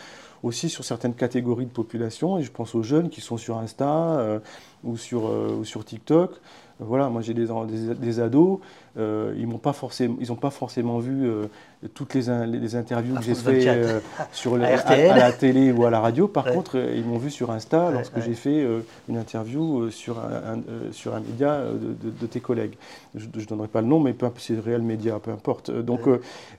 aussi 0.43 0.69
sur 0.69 0.83
certaines 0.83 1.13
catégories 1.13 1.65
de 1.65 1.71
population, 1.71 2.37
et 2.37 2.43
je 2.43 2.51
pense 2.51 2.75
aux 2.75 2.83
jeunes 2.83 3.09
qui 3.09 3.21
sont 3.21 3.37
sur 3.37 3.57
Insta 3.57 4.19
euh, 4.19 4.39
ou, 4.83 4.97
sur, 4.97 5.27
euh, 5.27 5.57
ou 5.59 5.65
sur 5.65 5.83
TikTok. 5.83 6.39
Voilà, 6.79 7.09
moi 7.09 7.21
j'ai 7.21 7.33
des, 7.33 8.19
ados, 8.21 8.59
euh, 8.99 9.33
ils 9.37 9.47
n'ont 9.47 9.57
pas, 9.57 9.71
forcément, 9.71 10.17
pas 10.35 10.49
forcément 10.49 10.99
vu 10.99 11.25
euh, 11.25 11.45
toutes 11.93 12.13
les, 12.13 12.25
les, 12.47 12.75
interviews 12.75 13.15
que 13.15 13.23
j'ai 13.23 13.35
fait 13.35 13.67
euh, 13.67 13.99
sur 14.33 14.55
à, 14.55 14.57
la 14.57 15.31
télé 15.31 15.71
ou 15.71 15.85
à 15.85 15.89
la 15.89 15.99
radio. 15.99 16.27
Par 16.27 16.45
contre, 16.45 16.77
ils 16.77 17.05
m'ont 17.05 17.17
vu 17.17 17.31
sur 17.31 17.51
Insta 17.51 17.91
lorsque 17.91 18.19
j'ai 18.21 18.33
fait 18.33 18.65
une 19.07 19.17
interview 19.17 19.89
sur 19.89 20.19
un, 20.19 20.59
sur 20.91 21.15
un 21.15 21.21
média 21.21 21.63
de, 21.63 22.27
tes 22.27 22.41
collègues. 22.41 22.75
Je 23.15 23.25
ne 23.25 23.45
donnerai 23.45 23.67
pas 23.67 23.81
le 23.81 23.87
nom, 23.87 23.99
mais 23.99 24.15
c'est 24.37 24.53
le 24.53 24.59
réel 24.61 24.81
média, 24.81 25.17
peu 25.19 25.31
importe. 25.31 25.71
Donc, 25.71 26.01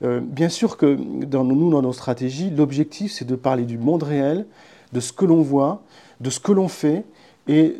bien 0.01 0.49
sûr 0.49 0.77
que 0.77 0.97
dans, 1.25 1.43
nous, 1.43 1.69
dans 1.69 1.81
nos 1.81 1.93
stratégies, 1.93 2.49
l'objectif, 2.49 3.11
c'est 3.11 3.25
de 3.25 3.35
parler 3.35 3.63
du 3.63 3.77
monde 3.77 4.03
réel, 4.03 4.45
de 4.93 4.99
ce 4.99 5.13
que 5.13 5.25
l'on 5.25 5.41
voit, 5.41 5.83
de 6.19 6.29
ce 6.29 6.39
que 6.39 6.51
l'on 6.51 6.67
fait, 6.67 7.03
et 7.47 7.75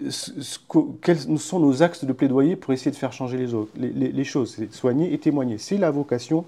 quels 1.02 1.40
sont 1.40 1.60
nos 1.60 1.84
axes 1.84 2.04
de 2.04 2.14
plaidoyer 2.14 2.56
pour 2.56 2.74
essayer 2.74 2.92
de 2.92 2.96
faire 2.96 3.14
changer 3.14 3.48
les, 3.76 4.24
choses, 4.24 4.58
soigner 4.72 5.14
et 5.14 5.18
témoigner. 5.18 5.58
C'est 5.58 5.78
la 5.78 5.92
vocation 5.92 6.46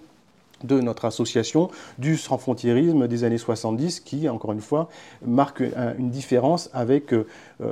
de 0.64 0.80
notre 0.80 1.06
association 1.06 1.70
du 1.98 2.18
sans-frontiérisme 2.18 3.08
des 3.08 3.24
années 3.24 3.38
70 3.38 4.00
qui, 4.00 4.30
encore 4.30 4.54
une 4.54 4.62
fois, 4.62 4.90
marque 5.26 5.62
une 5.98 6.10
différence 6.10 6.70
avec, 6.74 7.14
euh, 7.14 7.26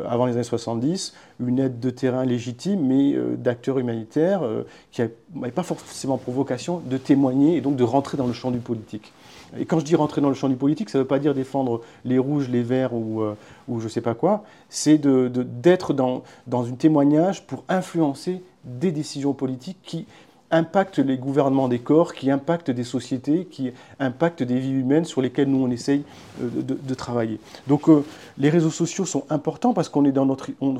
avant 0.07 0.25
les 0.25 0.33
années 0.33 0.43
70, 0.43 1.13
une 1.39 1.59
aide 1.59 1.79
de 1.79 1.89
terrain 1.89 2.25
légitime, 2.25 2.85
mais 2.85 3.13
euh, 3.13 3.35
d'acteurs 3.37 3.79
humanitaires 3.79 4.43
euh, 4.43 4.67
qui 4.91 5.01
n'avaient 5.33 5.51
pas 5.51 5.63
forcément 5.63 6.17
pour 6.17 6.33
vocation 6.33 6.81
de 6.85 6.97
témoigner 6.97 7.55
et 7.55 7.61
donc 7.61 7.77
de 7.77 7.83
rentrer 7.83 8.17
dans 8.17 8.27
le 8.27 8.33
champ 8.33 8.51
du 8.51 8.59
politique. 8.59 9.13
Et 9.57 9.65
quand 9.65 9.79
je 9.79 9.85
dis 9.85 9.95
rentrer 9.95 10.21
dans 10.21 10.29
le 10.29 10.35
champ 10.35 10.49
du 10.49 10.55
politique, 10.55 10.89
ça 10.89 10.97
ne 10.97 11.03
veut 11.03 11.07
pas 11.07 11.19
dire 11.19 11.33
défendre 11.33 11.81
les 12.05 12.17
rouges, 12.17 12.49
les 12.49 12.63
verts 12.63 12.93
ou, 12.93 13.21
euh, 13.21 13.35
je 13.67 13.83
ne 13.83 13.89
sais 13.89 14.01
pas 14.01 14.13
quoi. 14.13 14.43
C'est 14.69 14.97
d'être 14.97 15.93
dans, 15.93 16.23
dans 16.47 16.65
un 16.65 16.71
témoignage 16.71 17.45
pour 17.45 17.63
influencer 17.69 18.41
des 18.63 18.91
décisions 18.91 19.33
politiques 19.33 19.79
qui 19.83 20.05
impactent 20.51 20.99
les 20.99 21.17
gouvernements 21.17 21.67
des 21.67 21.79
corps, 21.79 22.13
qui 22.13 22.29
impactent 22.29 22.71
des 22.71 22.83
sociétés, 22.83 23.45
qui 23.45 23.71
impactent 23.99 24.43
des 24.43 24.59
vies 24.59 24.71
humaines 24.71 25.05
sur 25.05 25.21
lesquelles 25.21 25.49
nous 25.49 25.63
on 25.63 25.71
essaye 25.71 26.03
euh, 26.41 26.49
de, 26.61 26.93
travailler. 26.93 27.39
Donc 27.67 27.89
euh, 27.89 28.03
les 28.37 28.49
réseaux 28.49 28.69
sociaux 28.69 29.05
sont 29.05 29.23
importants 29.29 29.73
parce 29.73 29.89
qu'on 29.89 30.03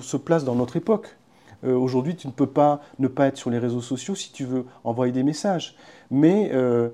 se 0.01 0.17
place 0.17 0.43
dans 0.43 0.55
notre 0.55 0.75
époque. 0.75 1.15
Aujourd'hui, 1.63 2.15
tu 2.15 2.27
ne 2.27 2.31
peux 2.31 2.47
pas 2.47 2.81
ne 2.97 3.07
pas 3.07 3.27
être 3.27 3.37
sur 3.37 3.49
les 3.49 3.59
réseaux 3.59 3.81
sociaux 3.81 4.15
si 4.15 4.31
tu 4.31 4.45
veux 4.45 4.65
envoyer 4.83 5.13
des 5.13 5.23
messages. 5.23 5.75
Mais 6.09 6.51
euh, 6.53 6.89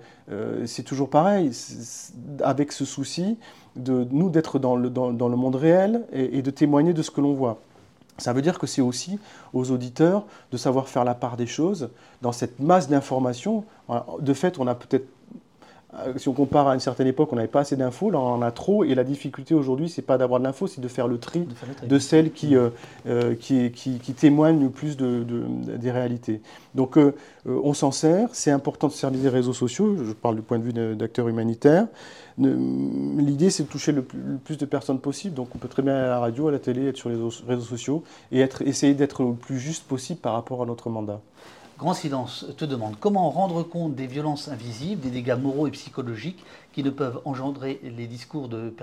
c'est 0.65 0.83
toujours 0.83 1.09
pareil, 1.09 1.51
avec 2.43 2.71
ce 2.71 2.85
souci 2.85 3.37
de 3.75 4.07
nous 4.11 4.29
d'être 4.29 4.59
dans 4.59 4.75
le, 4.75 4.89
dans, 4.89 5.11
le, 5.11 5.35
monde 5.35 5.55
réel 5.55 6.05
et, 6.11 6.41
de 6.41 6.51
témoigner 6.51 6.93
de 6.93 7.01
ce 7.01 7.11
que 7.11 7.21
l'on 7.21 7.33
voit. 7.33 7.59
Ça 8.17 8.33
veut 8.33 8.41
dire 8.41 8.57
que 8.59 8.67
c'est 8.67 8.81
aussi 8.81 9.19
aux 9.53 9.71
auditeurs 9.71 10.25
de 10.51 10.57
savoir 10.57 10.87
faire 10.87 11.03
la 11.03 11.13
part 11.13 11.37
des 11.37 11.45
choses 11.45 11.89
dans 12.21 12.31
cette 12.31 12.59
masse 12.59 12.89
d'informations. 12.89 13.63
De 14.19 14.33
fait, 14.33 14.59
on 14.59 14.67
a 14.67 14.75
peut-être 14.75 15.05
euh, 15.05 15.16
si 16.17 16.29
on 16.29 16.33
compare 16.33 16.67
à 16.67 16.73
une 16.73 16.79
certaine 16.79 17.07
époque, 17.07 17.29
on 17.31 17.35
n'avait 17.35 17.47
pas 17.47 17.61
assez 17.61 17.75
d'infos, 17.75 18.11
là 18.11 18.19
on 18.19 18.35
en 18.35 18.41
a 18.41 18.51
trop, 18.51 18.83
et 18.83 18.95
la 18.95 19.03
difficulté 19.03 19.55
aujourd'hui, 19.55 19.89
c'est 19.89 20.01
pas 20.01 20.17
d'avoir 20.17 20.39
de 20.39 20.45
l'info, 20.45 20.67
c'est 20.67 20.81
de 20.81 20.87
faire 20.87 21.07
le 21.07 21.17
tri 21.17 21.47
de, 21.83 21.99
celles 21.99 22.31
qui, 22.31 22.55
euh, 22.55 22.69
euh, 23.07 23.35
qui, 23.35 23.71
qui, 23.71 24.13
témoignent 24.13 24.61
le 24.61 24.69
plus 24.69 24.97
de, 24.97 25.23
des 25.23 25.91
réalités. 25.91 26.41
Donc 26.75 26.97
on 27.45 27.73
s'en 27.73 27.91
sert, 27.91 28.29
c'est 28.33 28.51
important 28.51 28.87
de 28.87 28.93
servir 28.93 29.21
des 29.21 29.29
réseaux 29.29 29.53
sociaux, 29.53 29.95
je 30.03 30.11
parle 30.13 30.35
du 30.35 30.41
point 30.41 30.59
de 30.59 30.63
vue 30.63 30.73
d'acteurs 30.95 31.27
humanitaires. 31.27 31.87
L'idée, 32.37 33.49
c'est 33.49 33.63
de 33.63 33.67
toucher 33.67 33.91
le 33.91 34.03
plus, 34.03 34.57
de 34.57 34.65
personnes 34.65 34.99
possible, 34.99 35.33
donc 35.33 35.55
on 35.55 35.57
peut 35.57 35.67
très 35.67 35.81
bien 35.81 35.95
aller 35.95 36.05
à 36.05 36.09
la 36.09 36.19
radio, 36.19 36.47
à 36.47 36.51
la 36.51 36.59
télé, 36.59 36.87
être 36.87 36.97
sur 36.97 37.09
les 37.09 37.15
réseaux 37.47 37.65
sociaux, 37.65 38.03
et 38.31 38.41
être, 38.41 38.61
essayer 38.61 38.93
d'être 38.93 39.23
le 39.23 39.33
plus 39.33 39.59
juste 39.59 39.87
possible 39.87 40.19
par 40.19 40.33
rapport 40.33 40.61
à 40.61 40.65
notre 40.67 40.89
mandat. 40.89 41.19
Grand 41.77 41.93
Silence 41.93 42.47
te 42.57 42.65
demande 42.65 42.95
comment 42.99 43.29
rendre 43.29 43.61
compte 43.61 43.93
des 43.93 44.07
violences 44.07 44.47
invisibles, 44.47 45.01
des 45.01 45.11
dégâts 45.11 45.37
moraux 45.39 45.67
et 45.67 45.71
psychologiques 45.71 46.43
qui 46.73 46.81
ne 46.81 46.89
peuvent 46.89 47.21
engendrer 47.23 47.79
les 47.83 48.07
discours 48.07 48.47
de 48.47 48.73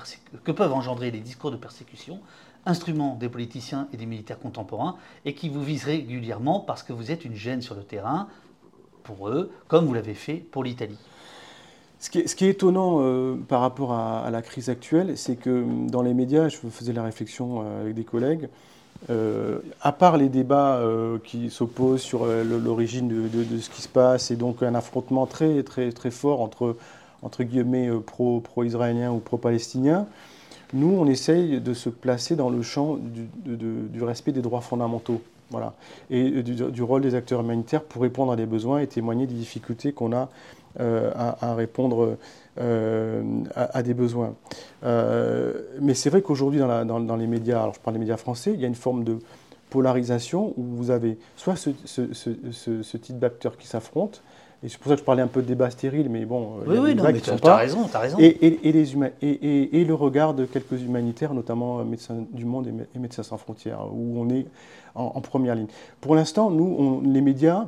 que 0.44 0.52
peuvent 0.52 0.72
engendrer 0.72 1.10
les 1.10 1.18
discours 1.18 1.50
de 1.50 1.56
persécution, 1.56 2.20
instrument 2.66 3.16
des 3.16 3.28
politiciens 3.28 3.88
et 3.92 3.96
des 3.96 4.06
militaires 4.06 4.38
contemporains, 4.38 4.96
et 5.24 5.34
qui 5.34 5.48
vous 5.48 5.62
visent 5.62 5.84
régulièrement 5.84 6.60
parce 6.60 6.84
que 6.84 6.92
vous 6.92 7.10
êtes 7.10 7.24
une 7.24 7.34
gêne 7.34 7.62
sur 7.62 7.74
le 7.74 7.82
terrain 7.82 8.28
pour 9.02 9.28
eux, 9.28 9.50
comme 9.66 9.86
vous 9.86 9.94
l'avez 9.94 10.14
fait 10.14 10.36
pour 10.36 10.62
l'Italie. 10.62 10.98
Ce 11.98 12.10
qui, 12.10 12.18
est, 12.18 12.42
étonnant 12.42 12.98
euh, 13.00 13.34
par 13.36 13.60
rapport 13.60 13.92
à, 13.92 14.30
la 14.30 14.42
crise 14.42 14.68
actuelle, 14.68 15.16
c'est 15.16 15.36
que 15.36 15.64
dans 15.88 16.02
les 16.02 16.14
médias, 16.14 16.48
je 16.48 16.58
faisais 16.58 16.92
la 16.92 17.02
réflexion 17.02 17.62
euh, 17.62 17.80
avec 17.80 17.94
des 17.94 18.04
collègues, 18.04 18.48
euh, 19.10 19.58
à 19.82 19.92
part 19.92 20.16
les 20.16 20.28
débats 20.28 20.76
euh, 20.76 21.18
qui 21.22 21.50
s'opposent 21.50 22.00
sur 22.00 22.24
euh, 22.24 22.42
l'origine 22.42 23.08
de, 23.08 23.58
ce 23.58 23.68
qui 23.68 23.82
se 23.82 23.88
passe 23.88 24.30
et 24.30 24.36
donc 24.36 24.62
un 24.62 24.74
affrontement 24.74 25.26
très, 25.26 25.62
très, 25.62 25.92
très 25.92 26.10
fort 26.10 26.40
entre, 26.40 26.76
entre 27.22 27.42
guillemets, 27.42 27.90
pro-israéliens 28.42 29.12
ou 29.12 29.18
pro-palestiniens, 29.18 30.06
nous, 30.72 30.96
on 30.98 31.06
essaye 31.06 31.60
de 31.60 31.74
se 31.74 31.90
placer 31.90 32.34
dans 32.34 32.50
le 32.50 32.62
champ 32.62 32.98
du, 32.98 34.02
respect 34.02 34.32
des 34.32 34.42
droits 34.42 34.62
fondamentaux. 34.62 35.20
Voilà. 35.50 35.74
Et 36.10 36.42
du, 36.42 36.82
rôle 36.82 37.02
des 37.02 37.14
acteurs 37.14 37.40
humanitaires 37.40 37.82
pour 37.82 38.02
répondre 38.02 38.32
à 38.32 38.36
des 38.36 38.46
besoins 38.46 38.80
et 38.80 38.86
témoigner 38.86 39.26
des 39.26 39.34
difficultés 39.34 39.92
qu'on 39.92 40.12
a 40.12 40.30
à, 40.78 41.54
répondre 41.54 42.16
à, 42.56 43.82
des 43.82 43.94
besoins. 43.94 44.34
mais 44.82 45.94
c'est 45.94 46.10
vrai 46.10 46.22
qu'aujourd'hui, 46.22 46.60
dans, 46.60 47.00
dans, 47.00 47.16
les 47.16 47.26
médias, 47.26 47.62
alors 47.62 47.74
je 47.74 47.80
parle 47.80 47.94
des 47.94 48.00
médias 48.00 48.16
français, 48.16 48.52
il 48.54 48.60
y 48.60 48.64
a 48.64 48.68
une 48.68 48.74
forme 48.74 49.04
de 49.04 49.18
polarisation 49.70 50.54
où 50.56 50.62
vous 50.62 50.90
avez 50.90 51.18
soit 51.36 51.56
ce, 51.56 51.70
ce 51.84 52.96
type 52.96 53.18
d'acteurs 53.18 53.56
qui 53.56 53.66
s'affrontent, 53.66 54.20
et 54.64 54.68
c'est 54.70 54.78
pour 54.78 54.88
ça 54.88 54.94
que 54.94 55.00
je 55.00 55.04
parlais 55.04 55.20
un 55.20 55.26
peu 55.26 55.42
de 55.42 55.46
débat 55.46 55.68
stérile, 55.68 56.08
mais 56.08 56.24
bon, 56.24 56.60
oui, 56.66 56.78
oui, 56.78 56.94
non, 56.94 57.04
mais 57.04 57.20
tu 57.20 57.30
as 57.30 57.56
raison, 57.56 57.86
as 57.92 57.98
raison. 57.98 58.16
Et, 58.18 58.66
et, 58.66 58.72
les 58.72 58.94
et, 59.20 59.80
et, 59.80 59.84
le 59.84 59.94
regard 59.94 60.32
de 60.32 60.46
quelques 60.46 60.80
humanitaires, 60.80 61.34
notamment 61.34 61.84
Médecins 61.84 62.24
du 62.32 62.46
Monde 62.46 62.68
et 62.94 62.98
Médecins 62.98 63.22
sans 63.22 63.36
frontières, 63.36 63.80
où 63.92 64.18
on 64.18 64.30
est 64.30 64.46
en, 64.94 65.20
première 65.20 65.54
ligne. 65.54 65.66
Pour 66.00 66.14
l'instant, 66.14 66.50
nous, 66.50 66.76
on, 66.78 67.00
les 67.02 67.20
médias 67.20 67.66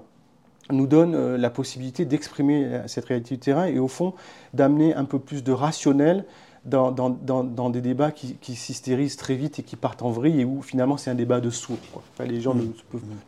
nous 0.70 0.86
donnent 0.86 1.14
euh, 1.14 1.36
la 1.38 1.50
possibilité 1.50 2.04
d'exprimer 2.04 2.80
cette 2.86 3.04
réalité 3.06 3.36
du 3.36 3.40
terrain 3.40 3.66
et 3.66 3.78
au 3.78 3.88
fond 3.88 4.14
d'amener 4.54 4.94
un 4.94 5.04
peu 5.04 5.18
plus 5.18 5.44
de 5.44 5.52
rationnel 5.52 6.24
dans, 6.66 6.90
dans, 6.90 7.70
des 7.70 7.80
débats 7.80 8.10
qui, 8.10 8.34
qui 8.34 8.56
s'hystérisent 8.56 9.16
très 9.16 9.34
vite 9.34 9.60
et 9.60 9.62
qui 9.62 9.76
partent 9.76 10.02
en 10.02 10.10
vrille 10.10 10.40
et 10.40 10.44
où 10.44 10.62
finalement 10.62 10.96
c'est 10.96 11.10
un 11.10 11.14
débat 11.14 11.40
de 11.40 11.50
sourds. 11.50 11.78
les 12.18 12.40
gens 12.40 12.54
mmh. 12.54 12.72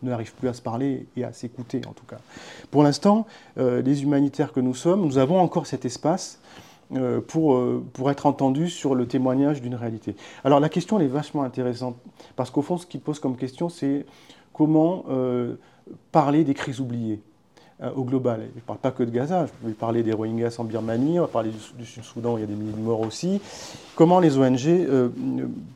n'arrivent 0.03 0.35
plus 0.35 0.49
à 0.49 0.53
se 0.53 0.63
parler 0.63 1.07
et 1.17 1.25
à 1.25 1.33
s'écouter 1.33 1.81
en 1.89 1.93
tout 1.93 2.05
cas. 2.05 2.19
Pour 2.71 2.83
l'instant, 2.83 3.27
euh, 3.59 3.81
les 3.81 4.03
humanitaires 4.03 4.53
que 4.53 4.61
nous 4.61 4.75
sommes, 4.75 5.03
nous 5.03 5.19
avons 5.19 5.39
encore 5.39 5.67
cet 5.67 5.85
espace 5.85 6.41
euh, 6.95 7.21
pour, 7.21 7.55
euh, 7.55 7.85
pour 7.93 8.11
être 8.11 8.27
entendus 8.27 8.71
sur 8.71 8.97
le 8.97 9.07
témoignage 9.07 9.63
d'une 9.63 9.77
réalité. 9.77 10.17
Alors 10.43 10.59
la 10.59 10.69
question 10.69 10.99
elle 10.99 11.07
est 11.07 11.09
vachement 11.09 11.45
intéressante 11.45 11.97
parce 12.35 12.51
qu'au 12.51 12.63
fond 12.63 12.77
ce 12.77 12.87
qui 12.87 12.99
pose 12.99 13.21
comme 13.21 13.37
question 13.37 13.69
c'est 13.69 14.05
comment 14.53 15.05
parler 16.11 16.43
des 16.43 16.55
crises 16.55 16.81
oubliées. 16.81 17.23
Euh, 17.81 17.93
au 17.95 18.03
global. 18.03 18.41
Je 18.41 18.57
ne 18.57 18.61
parle 18.61 18.81
pas 18.81 18.91
que 18.91 19.05
de 19.05 19.11
Gaza, 19.13 19.47
je 19.47 19.69
vais 19.69 19.73
parler 19.73 20.03
des 20.03 20.13
Rohingyas 20.13 20.57
en 20.59 20.65
Birmanie, 20.65 21.21
on 21.21 21.23
va 21.23 21.29
parler 21.29 21.53
du, 21.79 21.87
Sud-Soudan, 21.87 22.37
il 22.37 22.41
y 22.41 22.43
a 22.43 22.47
des 22.49 22.57
milliers 22.57 22.73
de 22.73 22.81
morts 22.81 23.03
aussi. 23.03 23.41
Comment 23.95 24.19
les 24.19 24.37
ONG 24.37 24.67
euh, 24.67 25.09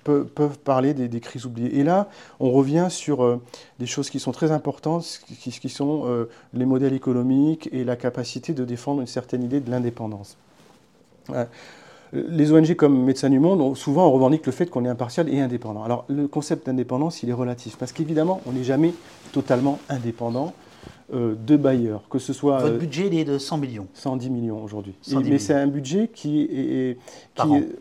peuvent, 0.02 0.58
parler 0.58 0.94
des, 0.94 1.20
crises 1.20 1.46
oubliées 1.46 1.78
Et 1.78 1.84
là, 1.84 2.08
on 2.40 2.50
revient 2.50 2.88
sur 2.90 3.22
euh, 3.22 3.40
des 3.78 3.86
choses 3.86 4.10
qui 4.10 4.18
sont 4.18 4.32
très 4.32 4.50
importantes, 4.50 5.20
qui, 5.28 5.52
qui 5.52 5.68
sont 5.68 6.26
les 6.54 6.64
modèles 6.64 6.92
économiques 6.92 7.68
et 7.70 7.84
la 7.84 7.94
capacité 7.94 8.52
de 8.52 8.64
défendre 8.64 9.00
une 9.00 9.06
certaine 9.06 9.44
idée 9.44 9.60
de 9.60 9.70
l'indépendance. 9.70 10.36
Les 12.12 12.50
ONG 12.50 12.74
comme 12.74 13.04
Médecins 13.04 13.30
du 13.30 13.38
Monde, 13.38 13.76
souvent 13.76 14.08
on 14.08 14.10
revendique 14.10 14.44
le 14.46 14.52
fait 14.52 14.66
qu'on 14.66 14.84
est 14.84 14.88
impartial 14.88 15.28
et 15.28 15.40
indépendant. 15.40 15.84
Alors 15.84 16.04
le 16.08 16.26
concept 16.26 16.66
d'indépendance, 16.66 17.22
il 17.22 17.30
est 17.30 17.32
relatif, 17.32 17.76
parce 17.76 17.92
qu'évidemment, 17.92 18.40
on 18.46 18.52
n'est 18.52 18.64
jamais 18.64 18.92
totalement 19.30 19.78
indépendant. 19.88 20.52
Euh, 21.14 21.34
de 21.34 21.56
bailleurs, 21.56 22.08
que 22.08 22.18
ce 22.18 22.32
soit... 22.32 22.58
Votre 22.60 22.74
euh, 22.74 22.78
budget, 22.78 23.06
il 23.08 23.18
est 23.18 23.24
de 23.24 23.36
100 23.36 23.58
millions 23.58 23.86
110 23.92 24.30
millions 24.30 24.62
aujourd'hui. 24.62 24.94
Mais 25.24 25.38
c'est 25.38 25.52
un 25.52 25.66
budget 25.66 26.08
qui 26.08 26.40
est, 26.42 26.96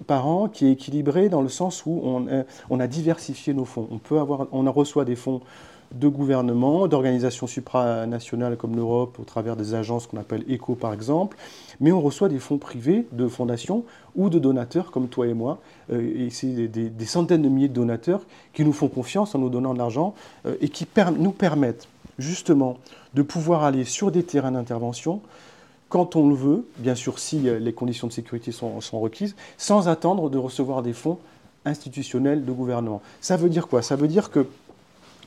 par, 0.05 0.27
an. 0.27 0.49
qui 0.49 0.65
est 0.65 0.71
équilibré 0.71 1.29
dans 1.29 1.41
le 1.41 1.47
sens 1.47 1.85
où 1.85 2.01
on, 2.03 2.27
euh, 2.27 2.43
on, 2.69 2.81
a 2.81 2.87
diversifié 2.87 3.53
nos 3.53 3.63
fonds. 3.63 3.87
On, 3.89 3.99
peut 3.99 4.19
avoir, 4.19 4.47
on 4.51 4.69
reçoit 4.69 5.05
des 5.05 5.15
fonds 5.15 5.39
de 5.93 6.07
gouvernement, 6.09 6.87
d'organisations 6.89 7.47
supranationales 7.47 8.57
comme 8.57 8.75
l'Europe, 8.75 9.17
au 9.19 9.23
travers 9.23 9.55
des 9.55 9.75
agences 9.75 10.07
qu'on 10.07 10.17
appelle 10.17 10.43
ECO 10.49 10.75
par 10.75 10.93
exemple, 10.93 11.37
mais 11.79 11.91
on 11.91 12.01
reçoit 12.01 12.27
des 12.27 12.39
fonds 12.39 12.57
privés 12.57 13.07
de 13.13 13.27
fondations 13.27 13.83
ou 14.15 14.29
de 14.29 14.39
donateurs 14.39 14.91
comme 14.91 15.07
toi 15.09 15.27
et 15.27 15.33
moi. 15.33 15.59
et 15.91 16.29
c'est 16.29 16.69
des, 16.69 17.05
centaines 17.05 17.41
de 17.41 17.49
milliers 17.49 17.67
de 17.67 17.73
donateurs 17.73 18.21
qui 18.53 18.63
nous 18.63 18.71
font 18.71 18.87
confiance 18.87 19.35
en 19.35 19.39
nous 19.39 19.49
donnant 19.49 19.73
de 19.73 19.79
l'argent 19.79 20.13
et 20.61 20.69
qui 20.69 20.87
nous 21.19 21.31
permettent 21.31 21.89
justement 22.21 22.77
de 23.13 23.21
pouvoir 23.21 23.63
aller 23.63 23.83
sur 23.83 24.11
des 24.11 24.23
terrains 24.23 24.51
d'intervention 24.51 25.21
quand 25.89 26.15
on 26.15 26.29
le 26.29 26.35
veut, 26.35 26.65
bien 26.77 26.95
sûr 26.95 27.19
si 27.19 27.49
euh, 27.49 27.59
les 27.59 27.73
conditions 27.73 28.07
de 28.07 28.13
sécurité 28.13 28.51
sont, 28.53 28.79
requises, 28.93 29.35
sans 29.57 29.89
attendre 29.89 30.29
de 30.29 30.37
recevoir 30.37 30.81
des 30.81 30.93
fonds 30.93 31.19
institutionnels 31.65 32.45
de 32.45 32.51
gouvernement. 32.51 33.01
Ça 33.19 33.35
veut 33.35 33.49
dire 33.49 33.67
quoi? 33.67 33.81
Ça 33.81 33.97
veut 33.97 34.07
dire 34.07 34.31
que 34.31 34.47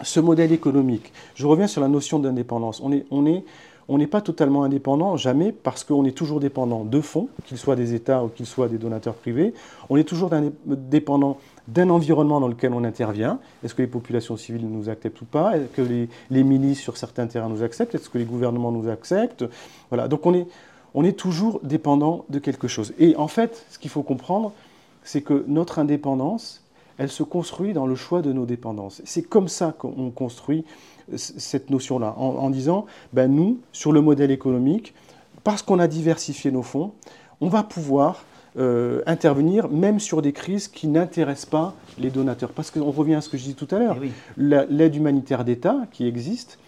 ce 0.02 0.20
modèle 0.20 0.52
économique, 0.52 1.12
je 1.34 1.46
reviens 1.46 1.66
sur 1.66 1.82
la 1.82 1.88
notion 1.88 2.18
d'indépendance, 2.18 2.80
on 2.82 2.92
est, 2.92 3.04
on 3.10 3.26
est 3.26 3.44
on 3.86 3.98
n'est 3.98 4.06
pas 4.06 4.22
totalement 4.22 4.64
indépendant, 4.64 5.18
jamais, 5.18 5.52
parce 5.52 5.84
qu'on 5.84 6.06
est 6.06 6.16
toujours 6.16 6.40
dépendant 6.40 6.84
de 6.84 7.00
fonds, 7.02 7.28
qu'ils 7.44 7.58
soient 7.58 7.76
des 7.76 7.92
États 7.92 8.24
ou 8.24 8.28
qu'ils 8.28 8.46
soient 8.46 8.68
des 8.68 8.78
donateurs 8.78 9.14
privés. 9.14 9.52
On 9.90 9.98
est 9.98 10.04
toujours 10.04 10.30
dépendant 10.64 11.38
d'un 11.68 11.90
environnement 11.90 12.40
dans 12.40 12.48
lequel 12.48 12.72
on 12.74 12.84
intervient. 12.84 13.38
Est-ce 13.64 13.74
que 13.74 13.82
les 13.82 13.88
populations 13.88 14.36
civiles 14.36 14.68
nous 14.68 14.88
acceptent 14.88 15.20
ou 15.22 15.24
pas? 15.24 15.56
Est-ce 15.56 15.68
que 15.68 15.82
les, 16.30 16.44
milices 16.44 16.80
sur 16.80 16.96
certains 16.96 17.26
terrains 17.26 17.48
nous 17.48 17.62
acceptent? 17.62 17.94
Est-ce 17.94 18.10
que 18.10 18.18
les 18.18 18.24
gouvernements 18.24 18.72
nous 18.72 18.88
acceptent? 18.90 19.44
Voilà. 19.90 20.08
Donc 20.08 20.26
on 20.26 20.34
est, 20.34 21.12
toujours 21.12 21.60
dépendant 21.62 22.24
de 22.28 22.38
quelque 22.38 22.68
chose. 22.68 22.92
Et 22.98 23.16
en 23.16 23.28
fait, 23.28 23.64
ce 23.70 23.78
qu'il 23.78 23.90
faut 23.90 24.02
comprendre, 24.02 24.52
c'est 25.02 25.22
que 25.22 25.44
notre 25.48 25.78
indépendance, 25.78 26.62
elle 26.98 27.10
se 27.10 27.22
construit 27.22 27.72
dans 27.72 27.86
le 27.86 27.94
choix 27.94 28.22
de 28.22 28.32
nos 28.32 28.46
dépendances. 28.46 29.00
C'est 29.04 29.22
comme 29.22 29.48
ça 29.48 29.74
qu'on 29.76 30.10
construit 30.10 30.64
cette 31.16 31.68
notion-là, 31.68 32.14
en, 32.16 32.48
disant, 32.48 32.86
ben 33.12 33.30
nous, 33.30 33.58
sur 33.72 33.92
le 33.92 34.00
modèle 34.00 34.30
économique, 34.30 34.94
parce 35.42 35.60
qu'on 35.60 35.78
a 35.78 35.86
diversifié 35.86 36.50
nos 36.50 36.62
fonds, 36.62 36.92
on 37.40 37.48
va 37.48 37.62
pouvoir 37.62 38.24
euh, 38.56 39.02
intervenir 39.06 39.68
même 39.68 39.98
sur 39.98 40.22
des 40.22 40.32
crises 40.32 40.68
qui 40.68 40.86
n'intéressent 40.86 41.50
pas 41.50 41.74
les 41.98 42.10
donateurs. 42.10 42.50
Parce 42.50 42.70
qu'on 42.70 42.90
revient 42.90 43.14
à 43.14 43.20
ce 43.20 43.28
que 43.28 43.36
je 43.36 43.42
disais 43.42 43.54
tout 43.54 43.72
à 43.74 43.78
l'heure, 43.78 43.98
eh 44.02 44.10
l'aide 44.36 44.94
humanitaire 44.94 45.44
d'État 45.44 45.78
qui 45.90 46.06
existe, 46.06 46.58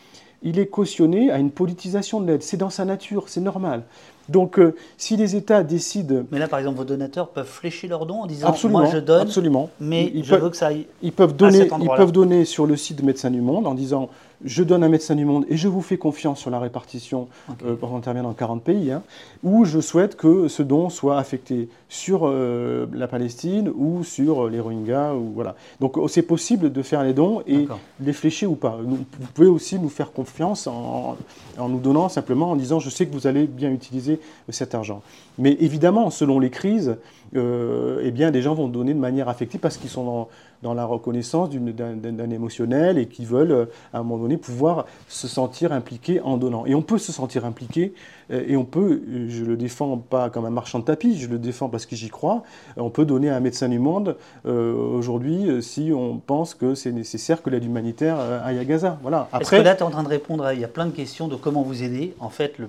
il 0.43 0.59
est 0.59 0.67
cautionné 0.67 1.31
à 1.31 1.39
une 1.39 1.51
politisation 1.51 2.21
de 2.21 2.27
l'aide. 2.27 2.43
C'est 2.43 2.57
dans 2.57 2.71
sa 2.71 2.85
nature, 2.85 3.29
c'est 3.29 3.41
normal. 3.41 3.83
Donc, 4.29 4.59
euh, 4.59 4.75
si 4.97 5.17
les 5.17 5.37
États 5.37 5.63
décident. 5.63 6.25
Mais 6.33 6.39
là, 6.39 6.49
par 6.49 6.59
exemple, 6.59 6.79
vos 6.79 6.85
donateurs 6.85 7.29
peuvent 7.29 7.47
flécher 7.47 7.87
leurs 7.87 8.07
dons 8.07 8.23
en 8.23 8.27
disant 8.27 8.49
absolument, 8.49 8.81
Moi, 8.81 8.91
je 8.93 8.99
donne, 8.99 9.23
absolument. 9.23 9.71
mais 9.81 10.13
je 10.23 10.35
veux 10.35 10.51
que 10.51 10.57
ça 10.57 10.69
aille. 10.69 10.87
Ils 11.03 11.13
peuvent, 11.13 11.37
donner, 11.37 11.69
ils 11.81 11.89
peuvent 11.89 12.13
donner 12.13 12.45
sur 12.45 12.67
le 12.67 12.77
site 12.77 13.01
de 13.01 13.07
Médecins 13.07 13.31
du 13.31 13.41
Monde 13.41 13.67
en 13.67 13.75
disant 13.75 14.09
je 14.45 14.63
donne 14.63 14.85
un 14.85 14.89
médecin 14.89 15.15
du 15.15 15.25
monde 15.25 15.45
et 15.49 15.57
je 15.57 15.69
vous 15.69 15.83
fais 15.83 15.97
confiance 15.97 16.41
sur 16.41 16.51
la 16.51 16.59
répartition 16.59 17.29
okay. 17.49 17.65
euh, 17.67 17.75
pour 17.75 17.95
intervenir 17.95 18.25
dans 18.25 18.35
40 18.35 18.63
pays, 18.63 18.93
hein, 18.93 19.03
ou 19.43 19.65
je 19.65 19.81
souhaite 19.81 20.17
que 20.17 20.49
ce 20.49 20.63
don 20.63 20.91
soit 20.91 21.19
affecté 21.19 21.69
sur 21.89 22.23
euh, 22.25 22.87
la 22.93 23.09
Palestine 23.09 23.71
ou 23.75 24.05
sur 24.05 24.49
les 24.49 24.61
Rohingyas. 24.61 25.15
Ou, 25.15 25.33
voilà. 25.35 25.55
Donc 25.81 25.97
oh, 25.97 26.09
c'est 26.09 26.23
possible 26.23 26.73
de 26.73 26.83
faire 26.83 27.03
les 27.03 27.13
dons 27.13 27.43
et 27.47 27.67
les 28.01 28.13
flécher 28.13 28.47
ou 28.47 28.55
pas. 28.55 28.79
vous 28.83 29.05
pouvez 29.35 29.49
aussi 29.49 29.79
nous 29.79 29.89
faire 29.89 30.13
confiance 30.13 30.67
en, 30.67 31.17
nous 31.59 31.79
donnant 31.79 32.09
simplement 32.09 32.51
en 32.51 32.57
disant 32.57 32.79
je 32.79 32.91
sais 32.91 33.07
que 33.07 33.13
vous 33.13 33.27
allez 33.27 33.47
bien 33.47 33.71
utiliser 33.71 34.21
cet 34.49 34.75
argent. 34.75 35.03
Mais 35.39 35.57
évidemment, 35.61 36.11
selon 36.11 36.39
les 36.39 36.51
crises, 36.51 36.97
euh, 37.35 38.01
eh 38.03 38.11
bien, 38.11 38.31
des 38.31 38.43
gens 38.43 38.55
vont 38.55 38.69
donner 38.69 38.95
de 38.95 38.99
manière 38.99 39.29
affective 39.29 39.61
parce 39.61 39.77
qu'ils 39.77 39.91
sont 39.91 40.05
dans, 40.05 40.29
dans 40.63 40.75
la 40.75 40.85
reconnaissance 40.85 41.51
d'un 41.51 42.31
émotionnel 42.31 42.99
et 42.99 43.07
qui 43.07 43.25
veulent, 43.25 43.53
euh, 43.53 43.67
à 43.93 43.99
un 43.99 44.03
moment 44.03 44.23
donné, 44.23 44.37
pouvoir 44.37 44.87
se 45.09 45.29
sentir 45.29 45.73
impliqués 45.73 46.21
en 46.21 46.37
donnant. 46.37 46.67
Et 46.67 46.75
on 46.75 46.83
peut 46.83 46.99
se 46.99 47.13
sentir 47.13 47.45
impliqué, 47.45 47.95
euh, 48.31 48.45
et 48.47 48.57
on 48.57 48.65
peut, 48.65 49.03
je 49.29 49.45
le 49.45 49.57
défends 49.57 49.97
pas 49.99 50.31
comme 50.31 50.45
un 50.45 50.51
marchand 50.51 50.79
de 50.79 50.85
tapis, 50.85 51.19
je 51.19 51.29
le 51.29 51.39
défends 51.39 51.69
parce 51.69 51.87
que 51.87 51.97
j'y 51.97 52.09
crois, 52.09 52.43
on 52.77 52.91
peut 52.91 53.05
donner 53.05 53.31
à 53.31 53.37
un 53.37 53.41
médecin 53.41 53.69
du 53.69 53.79
monde 53.79 54.17
euh, 54.47 54.75
aujourd'hui 54.75 55.63
si 55.63 55.93
on 55.95 56.19
pense 56.19 56.55
que 56.55 56.75
c'est 56.75 56.93
nécessaire 56.93 57.43
que 57.43 57.51
l'aide 57.51 57.65
humanitaire 57.65 58.19
aille 58.19 58.59
à 58.59 58.65
Gaza. 58.65 58.99
Voilà. 59.03 59.29
Après, 59.33 59.43
Est-ce 59.43 59.51
que 59.51 59.57
là, 59.57 59.75
tu 59.75 59.81
es 59.81 59.83
en 59.83 59.91
train 59.91 60.03
de 60.03 60.09
répondre 60.09 60.45
à, 60.45 60.55
il 60.55 60.61
y 60.61 60.65
a 60.65 60.69
plein 60.69 60.87
de 60.87 60.91
questions 60.91 61.29
de 61.29 61.37
comment 61.37 61.63
vous 61.63 61.83
aider. 61.83 62.15
En 62.21 62.31
fait, 62.31 62.59
le, 62.59 62.69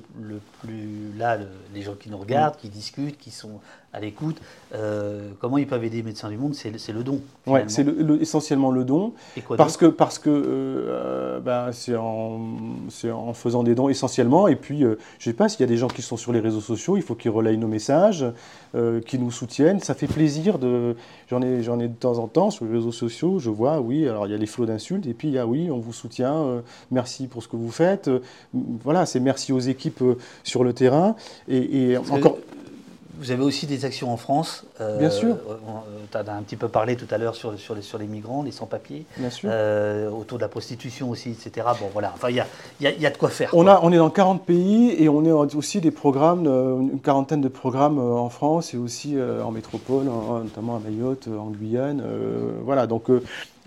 plus, 0.62 1.18
là, 1.18 1.38
les 1.74 1.82
gens 1.82 1.96
qui 1.96 2.10
nous 2.10 2.18
regardent, 2.18 2.58
qui 2.58 2.70
discutent, 2.70 3.18
qui 3.18 3.32
sont 3.32 3.60
à 3.94 4.00
l'écoute. 4.00 4.38
Euh, 4.76 5.32
comment 5.40 5.58
ils 5.58 5.68
peuvent 5.68 5.84
aider 5.84 5.98
les 5.98 6.04
médecins 6.04 6.30
du 6.30 6.38
monde 6.38 6.54
C'est 6.54 6.72
le 6.72 7.04
don. 7.04 7.22
Oui, 7.46 7.62
c'est 7.68 7.86
essentiellement 8.20 8.72
le 8.72 8.84
don. 8.84 9.14
Et 9.36 9.42
quoi 9.42 9.58
parce 9.58 9.78
que 9.78 9.86
parce 9.86 10.20
que 10.20 10.30
euh, 10.30 11.40
ben, 11.40 11.72
c'est 11.72 11.96
en, 11.96 12.40
en, 13.12 13.34
faisant 13.34 13.64
des 13.64 13.76
dons 13.76 13.90
essentiellement. 13.90 14.48
Et 14.48 14.56
puis, 14.56 14.84
euh, 14.84 14.98
je 15.20 15.30
ne 15.30 15.34
sais 15.34 15.38
pas 15.38 15.50
s'il 15.50 15.62
y 15.62 15.64
a 15.64 15.68
des 15.68 15.78
gens 15.78 15.88
qui 15.88 16.02
sont 16.02 16.18
sur 16.18 16.32
les 16.32 16.40
réseaux 16.40 16.62
sociaux, 16.62 16.98
il 16.98 17.04
faut 17.04 17.16
qu'ils 17.16 17.32
relayent 17.32 17.58
nos 17.58 17.68
messages, 17.68 18.26
qu'ils 19.06 19.22
nous 19.22 19.32
soutiennent. 19.32 19.80
Ça 19.80 19.94
fait 19.94 20.08
plaisir. 20.08 20.60
de 20.60 20.96
J'en 21.30 21.42
ai, 21.42 21.62
ai 21.62 21.88
de 21.88 21.94
temps 21.94 22.20
en 22.20 22.28
temps 22.28 22.52
sur 22.52 22.66
les 22.66 22.72
réseaux 22.72 22.92
sociaux. 22.92 23.40
Je 23.40 23.50
vois, 23.50 23.80
oui, 23.80 24.08
alors 24.08 24.28
il 24.28 24.32
y 24.32 24.36
a 24.36 24.38
les 24.38 24.46
flots 24.46 24.66
d'insultes. 24.66 25.08
Et 25.08 25.14
puis, 25.14 25.28
il 25.30 25.34
y 25.34 25.40
a, 25.40 25.48
oui, 25.48 25.70
on 25.72 25.80
vous 25.80 25.94
soutient. 25.94 26.62
merci 26.92 27.28
pour 27.28 27.44
ce 27.44 27.48
que 27.48 27.56
vous 27.56 27.72
faites. 27.72 28.10
voilà, 28.54 29.06
c'est 29.06 29.20
merci 29.20 29.52
aux 29.52 29.60
équipes 29.60 30.04
sur 30.44 30.64
le 30.64 30.74
terrain. 30.74 31.16
Et, 31.48 31.92
et 31.92 31.98
encore 31.98 32.38
vous 33.20 33.32
avez 33.32 33.44
aussi 33.44 33.66
des 33.68 33.86
actions 33.86 34.12
en 34.12 34.18
France. 34.18 34.66
Euh, 34.82 34.98
Bien 34.98 35.10
sûr. 35.10 35.38
Tu 36.12 36.18
as 36.18 36.22
un 36.34 36.42
petit 36.42 36.56
peu 36.56 36.68
parlé 36.68 36.96
tout 36.96 37.08
à 37.12 37.18
l'heure 37.18 37.36
sur, 37.36 37.58
sur, 37.60 37.76
les, 37.76 37.82
sur 37.82 37.98
les 37.98 38.08
migrants, 38.08 38.44
les 38.44 38.52
sans-papiers. 38.52 39.06
Bien 39.18 39.30
sûr. 39.30 39.50
autour 40.18 40.38
de 40.38 40.44
la 40.44 40.48
prostitution 40.50 41.10
aussi, 41.10 41.30
etc. 41.32 41.68
Bon, 41.80 41.88
voilà. 41.94 42.12
Enfin, 42.14 42.30
il 42.30 42.36
y 42.36 42.40
a, 42.40 42.46
y, 42.82 43.02
y 43.02 43.06
a, 43.06 43.10
de 43.10 43.18
quoi 43.18 43.30
faire. 43.30 43.50
On, 43.54 43.68
A, 43.68 43.80
on 43.84 43.92
est 43.92 43.98
dans 43.98 44.10
40 44.10 44.46
pays 44.46 44.96
et 45.02 45.10
on 45.10 45.26
est 45.26 45.32
aussi 45.32 45.82
des 45.82 45.92
programmes, 45.92 46.46
une 46.46 47.00
quarantaine 47.00 47.42
de 47.42 47.50
programmes 47.50 48.00
en 48.00 48.30
France 48.30 48.74
et 48.74 48.78
aussi 48.78 49.16
en 49.44 49.52
métropole, 49.52 50.06
notamment 50.06 50.76
à 50.76 50.80
Mayotte, 50.80 51.28
en 51.28 51.48
Guyane. 51.50 52.04
voilà. 52.64 52.88
Donc, 52.88 53.10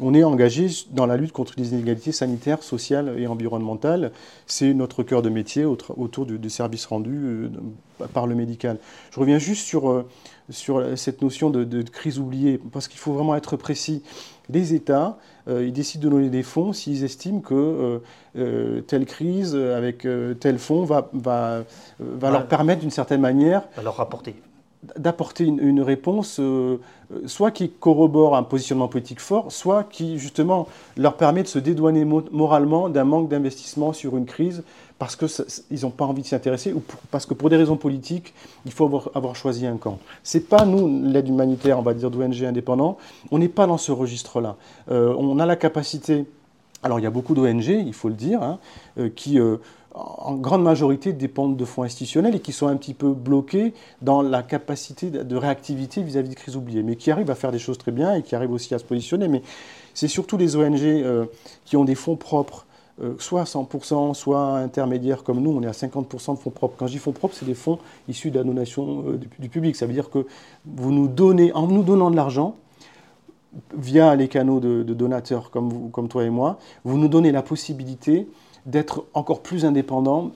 on 0.00 0.14
est 0.14 0.24
engagé 0.24 0.66
dans 0.90 1.06
la 1.06 1.16
lutte 1.16 1.32
contre 1.32 1.54
les 1.56 1.72
inégalités 1.72 2.12
sanitaires, 2.12 2.62
sociales 2.62 3.14
et 3.18 3.26
environnementales. 3.26 4.12
C'est 4.46 4.74
notre 4.74 5.02
cœur 5.02 5.22
de 5.22 5.28
métier 5.28 5.64
autour 5.64 6.26
du, 6.26 6.50
service 6.50 6.86
rendu 6.86 7.10
euh, 7.14 7.48
par 8.12 8.26
le 8.26 8.34
médical. 8.34 8.78
Je 9.12 9.20
reviens 9.20 9.38
juste 9.38 9.66
sur, 9.66 9.90
euh, 9.90 10.08
sur 10.48 10.98
cette 10.98 11.22
notion 11.22 11.50
de, 11.50 11.82
crise 11.82 12.18
oubliée, 12.18 12.60
parce 12.72 12.88
qu'il 12.88 12.98
faut 12.98 13.12
vraiment 13.12 13.36
être 13.36 13.56
précis. 13.56 14.02
Les 14.48 14.74
États, 14.74 15.18
euh, 15.48 15.64
ils 15.64 15.72
décident 15.72 16.04
de 16.04 16.10
donner 16.10 16.30
des 16.30 16.42
fonds 16.42 16.72
s'ils 16.72 17.04
estiment 17.04 17.40
que 17.40 18.00
telle 18.86 19.06
crise 19.06 19.54
avec 19.54 20.06
tel 20.40 20.58
fonds 20.58 20.84
va, 20.84 21.10
va, 21.12 21.64
va 21.98 22.30
leur 22.30 22.46
permettre 22.46 22.80
d'une 22.80 22.90
certaine 22.90 23.20
manière... 23.20 23.62
Va 23.76 23.82
leur 23.82 23.96
rapporter 23.96 24.34
d'apporter 24.96 25.44
une, 25.44 25.82
réponse 25.82 26.40
euh, 26.40 26.78
soit 27.26 27.50
qui 27.50 27.68
corrobore 27.68 28.34
un 28.34 28.42
positionnement 28.42 28.88
politique 28.88 29.20
fort, 29.20 29.52
soit 29.52 29.84
qui 29.84 30.18
justement 30.18 30.68
leur 30.96 31.16
permet 31.16 31.42
de 31.42 31.48
se 31.48 31.58
dédouaner 31.58 32.04
moralement 32.04 32.88
d'un 32.88 33.04
manque 33.04 33.28
d'investissement 33.28 33.92
sur 33.92 34.16
une 34.16 34.24
crise 34.24 34.62
parce 34.98 35.16
qu'ils 35.16 35.80
n'ont 35.82 35.90
pas 35.90 36.04
envie 36.04 36.22
de 36.22 36.26
s'y 36.26 36.34
intéresser 36.34 36.72
ou 36.72 36.82
parce 37.10 37.26
que 37.26 37.34
pour 37.34 37.50
des 37.50 37.56
raisons 37.56 37.76
politiques, 37.76 38.34
il 38.64 38.72
faut 38.72 39.02
avoir, 39.14 39.36
choisi 39.36 39.66
un 39.66 39.76
camp. 39.76 39.98
Ce 40.22 40.38
n'est 40.38 40.44
pas 40.44 40.64
nous, 40.64 41.02
l'aide 41.04 41.28
humanitaire, 41.28 41.78
on 41.78 41.82
va 41.82 41.94
dire 41.94 42.10
d'ONG 42.10 42.44
indépendants, 42.44 42.96
on 43.30 43.38
n'est 43.38 43.48
pas 43.48 43.66
dans 43.66 43.78
ce 43.78 43.92
registre-là. 43.92 44.56
Euh, 44.90 45.14
on 45.18 45.38
a 45.38 45.46
la 45.46 45.56
capacité, 45.56 46.26
alors 46.82 47.00
il 47.00 47.02
y 47.02 47.06
a 47.06 47.10
beaucoup 47.10 47.34
d'ONG, 47.34 47.66
il 47.66 47.94
faut 47.94 48.08
le 48.08 48.14
dire, 48.14 48.42
hein, 48.42 48.58
euh, 48.98 49.08
qui 49.08 49.38
en 49.94 50.34
grande 50.34 50.62
majorité 50.62 51.12
dépendent 51.12 51.56
de 51.56 51.64
fonds 51.64 51.82
institutionnels 51.82 52.36
et 52.36 52.40
qui 52.40 52.52
sont 52.52 52.68
un 52.68 52.76
petit 52.76 52.94
peu 52.94 53.12
bloqués 53.12 53.74
dans 54.02 54.22
la 54.22 54.42
capacité 54.42 55.10
de 55.10 55.36
réactivité 55.36 56.02
vis-à-vis 56.02 56.30
de 56.30 56.34
crises 56.34 56.56
oubliées, 56.56 56.82
mais 56.82 56.96
qui 56.96 57.10
arrivent 57.10 57.30
à 57.30 57.34
faire 57.34 57.50
des 57.50 57.58
choses 57.58 57.78
très 57.78 57.90
bien 57.90 58.14
et 58.14 58.22
qui 58.22 58.36
arrivent 58.36 58.52
aussi 58.52 58.74
à 58.74 58.78
se 58.78 58.84
positionner. 58.84 59.26
Mais 59.26 59.42
c'est 59.94 60.08
surtout 60.08 60.36
les 60.36 60.56
ONG 60.56 60.80
euh, 60.82 61.26
qui 61.64 61.76
ont 61.76 61.84
des 61.84 61.96
fonds 61.96 62.16
propres, 62.16 62.66
euh, 63.02 63.14
soit 63.18 63.40
à 63.40 63.44
100%, 63.44 64.14
soit 64.14 64.58
intermédiaires 64.58 65.24
comme 65.24 65.40
nous, 65.40 65.50
on 65.50 65.62
est 65.62 65.66
à 65.66 65.72
50% 65.72 66.34
de 66.34 66.38
fonds 66.38 66.50
propres. 66.50 66.76
Quand 66.78 66.86
je 66.86 66.92
dis 66.92 66.98
fonds 66.98 67.12
propres, 67.12 67.34
c'est 67.34 67.46
des 67.46 67.54
fonds 67.54 67.78
issus 68.08 68.30
de 68.30 68.38
la 68.38 68.44
donation 68.44 69.04
euh, 69.08 69.20
du, 69.38 69.48
public. 69.48 69.74
Ça 69.74 69.86
veut 69.86 69.92
dire 69.92 70.10
que 70.10 70.26
vous 70.66 70.92
nous 70.92 71.08
donnez, 71.08 71.52
en 71.52 71.66
nous 71.66 71.82
donnant 71.82 72.12
de 72.12 72.16
l'argent, 72.16 72.54
via 73.76 74.14
les 74.14 74.28
canaux 74.28 74.60
de, 74.60 74.84
donateurs 74.84 75.50
comme, 75.50 75.70
vous, 75.70 75.88
comme 75.88 76.08
toi 76.08 76.22
et 76.22 76.30
moi, 76.30 76.58
vous 76.84 76.96
nous 76.96 77.08
donnez 77.08 77.32
la 77.32 77.42
possibilité 77.42 78.28
d'être 78.66 79.04
encore 79.14 79.42
plus 79.42 79.64
indépendant, 79.64 80.32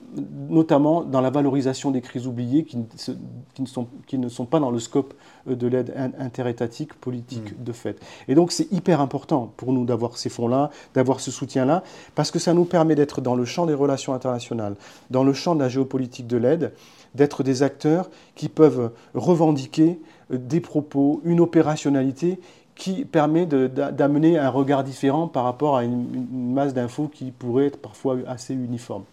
notamment 0.49 1.03
dans 1.03 1.21
la 1.21 1.29
valorisation 1.29 1.91
des 1.91 2.01
crises 2.01 2.27
oubliées 2.27 2.63
qui, 2.63 2.77
ne, 2.77 3.65
sont, 3.65 3.87
qui 4.07 4.17
ne, 4.17 4.29
sont, 4.29 4.45
pas 4.45 4.59
dans 4.59 4.71
le 4.71 4.79
scope 4.79 5.13
euh, 5.47 5.55
de 5.55 5.67
l'aide 5.67 5.93
interétatique 6.19 6.93
politique 6.95 7.57
mm. 7.57 7.63
de 7.63 7.71
fait. 7.71 7.99
Et 8.27 8.35
donc 8.35 8.51
c'est 8.51 8.71
hyper 8.71 9.01
important 9.01 9.51
pour 9.57 9.73
nous 9.73 9.85
d'avoir 9.85 10.17
ces 10.17 10.29
fonds-là, 10.29 10.71
d'avoir 10.93 11.19
ce 11.19 11.31
soutien-là, 11.31 11.83
parce 12.15 12.31
que 12.31 12.39
ça 12.39 12.53
nous 12.53 12.65
permet 12.65 12.95
d'être 12.95 13.21
dans 13.21 13.35
le 13.35 13.45
champ 13.45 13.65
des 13.65 13.73
relations 13.73 14.13
internationales, 14.13 14.75
dans 15.11 15.23
le 15.23 15.33
champ 15.33 15.55
de 15.55 15.59
la 15.59 15.69
géopolitique 15.69 16.27
de 16.27 16.37
l'aide, 16.37 16.73
d'être 17.13 17.43
des 17.43 17.63
acteurs 17.63 18.09
qui 18.35 18.49
peuvent 18.49 18.91
revendiquer 19.13 19.99
euh, 20.31 20.37
des 20.37 20.61
propos, 20.61 21.21
une 21.23 21.39
opérationnalité 21.39 22.39
qui 22.75 23.05
permet 23.05 23.45
d'amener 23.45 24.37
un 24.37 24.49
regard 24.49 24.83
différent 24.83 25.27
par 25.27 25.45
rapport 25.45 25.77
à 25.77 25.83
une, 25.83 26.53
masse 26.53 26.73
d'infos 26.73 27.07
qui 27.07 27.31
pourrait 27.31 27.67
être 27.67 27.81
parfois 27.81 28.17
assez 28.27 28.53
uniforme. 28.53 29.03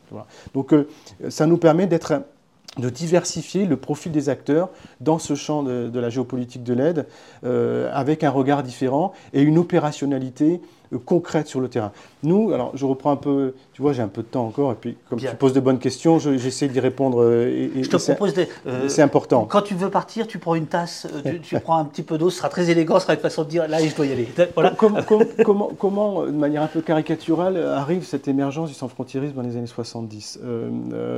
Donc 0.54 0.72
euh, 0.72 0.88
ça 1.28 1.46
nous 1.46 1.58
permet 1.58 1.86
d'être 1.86 2.22
de 2.78 2.88
diversifier 2.88 3.66
le 3.66 3.76
profil 3.76 4.12
des 4.12 4.28
acteurs 4.28 4.70
dans 5.00 5.18
ce 5.18 5.34
champ 5.34 5.62
de, 5.62 5.98
la 5.98 6.08
géopolitique 6.08 6.64
de 6.64 6.72
l'aide 6.72 7.06
euh, 7.44 7.90
avec 7.92 8.24
un 8.24 8.30
regard 8.30 8.62
différent 8.62 9.12
et 9.34 9.42
une 9.42 9.58
opérationnalité 9.58 10.62
euh, 10.92 10.98
concrète 10.98 11.48
sur 11.48 11.60
le 11.60 11.68
terrain. 11.68 11.92
Nous, 12.24 12.52
alors 12.52 12.70
je 12.74 12.86
reprends 12.86 13.10
un 13.10 13.16
peu, 13.16 13.54
tu 13.72 13.82
vois, 13.82 13.92
j'ai 13.92 14.02
un 14.02 14.08
peu 14.08 14.22
de 14.22 14.28
temps 14.28 14.46
encore, 14.46 14.70
et 14.70 14.76
puis 14.76 14.96
comme 15.08 15.18
tu 15.18 15.26
poses 15.36 15.52
de 15.52 15.60
bonnes 15.60 15.80
questions, 15.80 16.20
j'essaie 16.20 16.68
d'y 16.68 16.78
répondre. 16.78 17.22
Euh, 17.22 17.70
et, 17.74 17.82
je 17.82 17.90
te 17.90 17.96
propose 17.96 18.34
C'est 18.88 19.02
important. 19.02 19.44
Quand 19.44 19.62
tu 19.62 19.74
veux 19.74 19.90
partir, 19.90 20.28
tu 20.28 20.38
prends 20.38 20.54
une 20.54 20.66
tasse, 20.66 21.08
tu, 21.42 21.58
prends 21.58 21.78
un 21.78 21.84
petit 21.84 22.02
peu 22.02 22.18
d'eau, 22.18 22.30
ce 22.30 22.38
sera 22.38 22.48
très 22.48 22.70
élégant, 22.70 22.96
ce 22.96 23.02
sera 23.02 23.14
une 23.14 23.20
façon 23.20 23.42
de 23.42 23.48
dire 23.48 23.66
là, 23.66 23.84
je 23.84 23.94
dois 23.94 24.06
y 24.06 24.12
aller. 24.12 24.28
Voilà. 24.54 24.72
comment, 24.76 25.70
comment, 25.78 26.22
de 26.26 26.30
manière 26.30 26.62
un 26.62 26.68
peu 26.68 26.80
caricaturale, 26.80 27.56
arrive 27.56 28.04
cette 28.04 28.28
émergence 28.28 28.68
du 28.68 28.74
sans-frontiérisme 28.74 29.34
dans 29.34 29.42
les 29.42 29.56
années 29.56 29.66
70, 29.66 30.40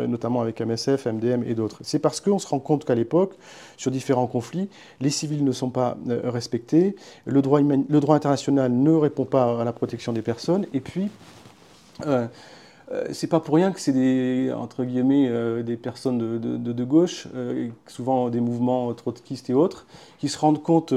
notamment 0.09 0.41
avec 0.41 0.61
MSF, 0.61 1.07
MDM 1.07 1.43
et 1.47 1.55
d'autres? 1.55 1.79
C'est 1.83 1.99
parce 1.99 2.21
qu'on 2.21 2.39
se 2.39 2.47
rend 2.47 2.61
compte 2.61 2.87
qu'à 2.87 2.95
l'époque, 2.95 3.35
sur 3.77 3.91
différents 3.91 4.27
conflits, 4.27 4.71
les 5.01 5.11
civils 5.11 5.45
ne 5.45 5.53
sont 5.53 5.71
pas 5.71 5.99
respectés, 6.25 6.97
le 7.27 7.43
droit, 7.43 7.61
le 7.61 8.01
droit 8.01 8.17
international 8.17 8.73
ne 8.73 8.93
répond 8.93 9.25
pas 9.25 9.61
à 9.61 9.65
la 9.65 9.73
protection 9.73 10.13
des 10.13 10.23
personnes. 10.23 10.67
Et 10.73 10.81
puis, 10.81 10.94
euh, 12.07 12.27
euh, 12.93 13.07
c'est 13.13 13.27
pas 13.27 13.41
pour 13.41 13.55
rien 13.55 13.73
que 13.73 13.81
c'est 13.81 13.93
des 13.93 14.53
entre 14.55 14.85
guillemets 14.85 15.29
euh, 15.29 15.63
des 15.63 15.77
personnes 15.77 16.19
de, 16.19 16.85
gauche, 16.85 17.29
souvent 17.87 18.29
des 18.31 18.41
mouvements 18.41 18.93
trotskistes 18.95 19.51
et 19.51 19.55
autres, 19.55 19.87
qui 20.19 20.29
se 20.29 20.39
rendent 20.39 20.63
compte 20.63 20.93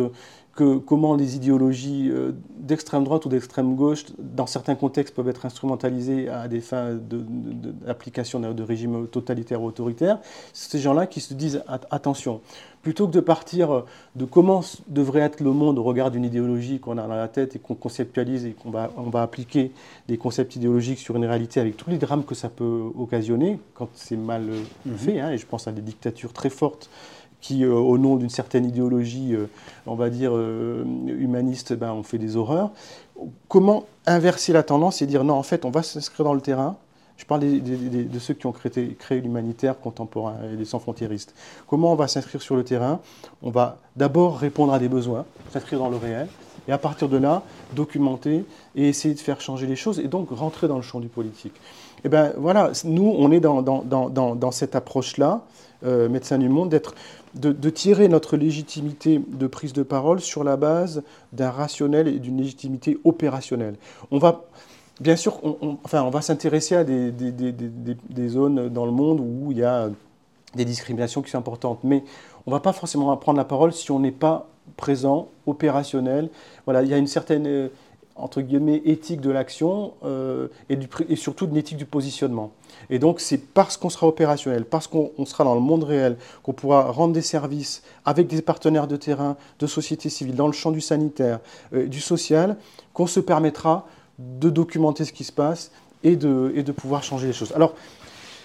que 0.53 0.77
comment 0.77 1.15
les 1.15 1.35
idéologies 1.35 2.11
d'extrême 2.57 3.03
droite 3.03 3.25
ou 3.25 3.29
d'extrême 3.29 3.75
gauche, 3.75 4.05
dans 4.17 4.47
certains 4.47 4.73
contextes, 4.73 5.13
peuvent 5.13 5.29
être 5.29 5.45
instrumentalisées 5.45 6.29
à 6.29 6.47
des 6.47 6.61
fins 6.61 6.95
d'application 7.85 8.39
de, 8.39 8.53
de, 8.53 8.63
régimes 8.63 9.07
totalitaires 9.07 9.61
ou 9.61 9.67
autoritaires. 9.67 10.19
C'est 10.53 10.71
ces 10.71 10.79
gens-là 10.79 11.05
qui 11.05 11.21
se 11.21 11.35
disent 11.35 11.63
attention, 11.91 12.41
plutôt 12.87 13.05
que 13.05 13.11
de 13.11 13.19
partir 13.19 13.83
de 14.15 14.23
comment 14.23 14.63
devrait 14.87 15.19
être 15.19 15.41
le 15.41 15.51
monde 15.51 15.77
au 15.77 15.83
regard 15.83 16.09
d'une 16.09 16.23
idéologie 16.23 16.79
qu'on 16.79 16.97
a 16.97 17.05
dans 17.05 17.17
la 17.17 17.27
tête 17.27 17.57
et 17.57 17.59
qu'on 17.59 17.75
conceptualise 17.75 18.45
et 18.45 18.51
qu'on 18.51 18.69
va, 18.69 18.91
on 18.95 19.09
va 19.09 19.23
appliquer 19.23 19.73
des 20.07 20.17
concepts 20.17 20.55
idéologiques 20.55 20.99
sur 20.99 21.17
une 21.17 21.25
réalité 21.25 21.59
avec 21.59 21.75
tous 21.75 21.89
les 21.89 21.97
drames 21.97 22.23
que 22.23 22.33
ça 22.33 22.47
peut 22.47 22.83
occasionner 22.97 23.59
quand 23.73 23.89
c'est 23.93 24.15
mal 24.15 24.43
mhm. 24.85 24.95
fait, 24.95 25.19
hein, 25.19 25.31
et 25.31 25.37
je 25.37 25.45
pense 25.45 25.67
à 25.67 25.73
des 25.73 25.81
dictatures 25.81 26.31
très 26.31 26.49
fortes 26.49 26.89
qui, 27.41 27.65
euh, 27.65 27.73
au 27.73 27.97
nom 27.97 28.15
d'une 28.15 28.29
certaine 28.29 28.63
idéologie, 28.63 29.35
euh, 29.35 29.49
on 29.85 29.95
va 29.95 30.09
dire, 30.09 30.31
euh, 30.33 30.85
humaniste, 31.07 31.73
ben, 31.73 31.91
on 31.91 32.03
fait 32.03 32.17
des 32.17 32.37
horreurs. 32.37 32.71
Comment 33.49 33.85
inverser 34.05 34.53
la 34.53 34.63
tendance 34.63 35.01
et 35.01 35.07
dire 35.07 35.25
non, 35.25 35.33
en 35.33 35.43
fait, 35.43 35.65
on 35.65 35.71
va 35.71 35.83
s'inscrire 35.83 36.23
dans 36.23 36.33
le 36.33 36.39
terrain, 36.39 36.77
je 37.17 37.25
parle 37.25 37.41
de 37.41 38.19
ceux 38.19 38.35
qui 38.35 38.45
ont 38.45 38.51
créé, 38.51 39.21
l'humanitaire 39.21 39.79
contemporain 39.79 40.35
et 40.51 40.55
les 40.55 40.65
sans-frontiéristes. 40.65 41.33
Comment 41.67 41.91
on 41.91 41.95
va 41.95 42.07
s'inscrire 42.07 42.41
sur 42.41 42.55
le 42.55 42.63
terrain? 42.63 42.99
On 43.41 43.49
va 43.49 43.79
d'abord 43.95 44.37
répondre 44.37 44.71
à 44.71 44.79
des 44.79 44.87
besoins, 44.87 45.25
s'inscrire 45.51 45.79
dans 45.79 45.89
le 45.89 45.97
réel, 45.97 46.27
et 46.67 46.71
à 46.71 46.77
partir 46.77 47.09
de 47.09 47.17
là, 47.17 47.41
documenter 47.75 48.45
et 48.75 48.87
essayer 48.87 49.15
de 49.15 49.19
faire 49.19 49.41
changer 49.41 49.65
les 49.65 49.75
choses, 49.75 49.99
et 49.99 50.07
donc 50.07 50.29
rentrer 50.29 50.67
dans 50.67 50.75
le 50.75 50.83
champ 50.83 50.99
du 50.99 51.07
politique. 51.07 51.53
Eh 52.05 52.09
bien 52.09 52.33
voilà, 52.37 52.71
nous, 52.85 53.15
on 53.17 53.31
est 53.31 53.39
dans 53.39 54.51
cette 54.51 54.75
approche-là, 54.75 55.43
euh, 55.85 56.09
Médecins 56.09 56.37
du 56.37 56.49
Monde, 56.49 56.69
d'être 56.69 56.95
de, 57.35 57.51
de, 57.51 57.69
tirer 57.69 58.07
notre 58.07 58.35
légitimité 58.35 59.21
de 59.27 59.47
prise 59.47 59.73
de 59.73 59.83
parole 59.83 60.19
sur 60.19 60.43
la 60.43 60.57
base 60.57 61.03
d'un 61.33 61.51
rationnel 61.51 62.07
et 62.07 62.19
d'une 62.19 62.37
légitimité 62.37 62.97
opérationnelle. 63.03 63.75
On 64.09 64.17
va, 64.17 64.45
Bien 64.99 65.15
sûr, 65.15 65.39
on, 65.43 65.77
enfin, 65.83 66.01
on 66.03 66.09
va 66.09 66.21
s'intéresser 66.21 66.75
à 66.75 66.83
des, 66.83 68.29
zones 68.29 68.69
dans 68.69 68.85
le 68.85 68.91
monde 68.91 69.19
où 69.19 69.51
il 69.51 69.59
y 69.59 69.63
a 69.63 69.89
des 70.55 70.65
discriminations 70.65 71.21
qui 71.21 71.29
sont 71.29 71.37
importantes, 71.37 71.79
mais 71.83 72.03
on 72.45 72.51
ne 72.51 72.55
va 72.55 72.59
pas 72.59 72.73
forcément 72.73 73.15
prendre 73.17 73.37
la 73.37 73.45
parole 73.45 73.73
si 73.73 73.91
on 73.91 73.99
n'est 73.99 74.11
pas 74.11 74.47
présent, 74.75 75.27
opérationnel. 75.45 76.29
Voilà, 76.65 76.81
il 76.81 76.89
y 76.89 76.93
a 76.93 76.97
une 76.97 77.07
certaine 77.07 77.45
euh, 77.45 77.69
entre 78.15 78.41
guillemets 78.41 78.81
éthique 78.85 79.21
de 79.21 79.29
l'action 79.29 79.93
euh, 80.03 80.47
et, 80.69 80.77
et, 81.09 81.15
surtout 81.15 81.47
une 81.47 81.57
éthique 81.57 81.77
du 81.77 81.85
positionnement. 81.85 82.51
Et 82.89 82.99
donc 82.99 83.19
c'est 83.19 83.37
parce 83.37 83.77
qu'on 83.77 83.89
sera 83.89 84.07
opérationnel, 84.07 84.65
parce 84.65 84.87
qu'on 84.87 85.25
sera 85.25 85.43
dans 85.43 85.53
le 85.53 85.61
monde 85.61 85.83
réel, 85.83 86.17
qu'on 86.43 86.53
pourra 86.53 86.91
rendre 86.91 87.13
des 87.13 87.21
services 87.21 87.83
avec 88.03 88.27
des 88.27 88.41
partenaires 88.41 88.87
de 88.87 88.97
terrain, 88.97 89.37
de 89.59 89.67
société 89.67 90.09
civile, 90.09 90.35
dans 90.35 90.47
le 90.47 90.53
champ 90.53 90.71
du 90.71 90.81
sanitaire, 90.81 91.39
euh, 91.73 91.87
du 91.87 92.01
social, 92.01 92.57
qu'on 92.93 93.07
se 93.07 93.19
permettra 93.19 93.85
de 94.19 94.49
documenter 94.49 95.05
ce 95.05 95.13
qui 95.13 95.23
se 95.23 95.31
passe 95.31 95.71
et 96.03 96.15
de, 96.15 96.71
pouvoir 96.71 97.03
changer 97.03 97.27
les 97.27 97.33
choses. 97.33 97.51
Alors, 97.55 97.73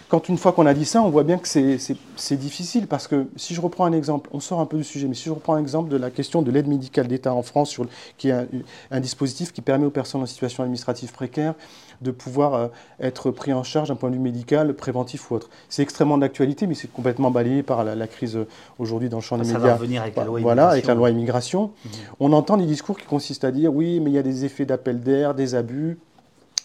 quand 0.09 0.28
une 0.28 0.36
fois 0.36 0.53
qu'on 0.53 0.66
a 0.66 0.74
dit 0.74 0.85
ça, 0.85 1.03
on 1.03 1.09
voit 1.09 1.24
bien 1.24 1.39
que 1.39 1.49
c'est 1.49 2.36
difficile 2.36 2.86
parce 2.86 3.09
que 3.09 3.28
si 3.36 3.55
je 3.55 3.61
reprends 3.61 3.86
un 3.86 3.93
exemple, 3.93 4.28
on 4.32 4.40
sort 4.40 4.61
un 4.61 4.66
peu 4.66 4.77
du 4.77 4.85
sujet, 4.85 5.09
mais 5.09 5.15
si 5.15 5.24
je 5.24 5.31
reprends 5.31 5.55
un 5.55 5.61
exemple 5.61 5.89
de 5.89 5.97
la 5.97 6.11
question 6.11 6.43
de 6.43 6.51
l'aide 6.51 6.66
médicale 6.66 7.09
d'État 7.09 7.32
en 7.32 7.43
France, 7.43 7.81
qui 8.19 8.28
est 8.28 8.47
un, 8.90 9.01
dispositif 9.01 9.53
qui 9.53 9.62
permet 9.62 9.86
aux 9.86 9.90
personnes 9.90 10.23
en 10.23 10.27
situation 10.27 10.62
administrative 10.62 11.12
précaire 11.12 11.55
de 12.03 12.11
pouvoir 12.11 12.55
euh, 12.55 12.69
être 13.01 13.31
pris 13.31 13.53
en 13.53 13.62
charge 13.62 13.89
d'un 13.89 13.95
point 13.95 14.11
de 14.11 14.16
vue 14.16 14.20
médical, 14.20 14.74
préventif 14.74 15.31
ou 15.31 15.35
autre. 15.35 15.49
C'est 15.69 15.83
extrêmement 15.83 16.19
d'actualité, 16.19 16.66
mais 16.66 16.74
c'est 16.74 16.93
complètement 16.93 17.31
balayé 17.31 17.62
par 17.62 17.85
la, 17.85 18.07
crise 18.07 18.37
euh, 18.37 18.47
aujourd'hui 18.79 19.09
dans 19.09 19.19
le 19.19 19.23
champ 19.23 19.39
des 19.39 19.45
ça 19.45 19.55
médias. 19.55 19.69
Va 19.69 19.74
revenir 19.74 20.03
avec 20.03 20.16
la 20.16 20.24
loi 20.24 20.41
voilà, 20.41 20.69
avec 20.69 20.87
la 20.87 20.95
loi 20.95 21.11
immigration. 21.11 21.70
Mmh. 21.85 21.89
On 22.20 22.33
entend 22.33 22.57
des 22.57 22.66
discours 22.66 22.99
qui 22.99 23.07
consistent 23.07 23.45
à 23.45 23.51
dire 23.51 23.74
oui, 23.74 24.01
mais 24.01 24.11
il 24.11 24.15
y 24.15 24.19
a 24.19 24.23
des 24.23 24.45
effets 24.45 24.65
d'appel 24.65 25.01
d'air, 25.01 25.35
des 25.35 25.55
abus. 25.55 25.99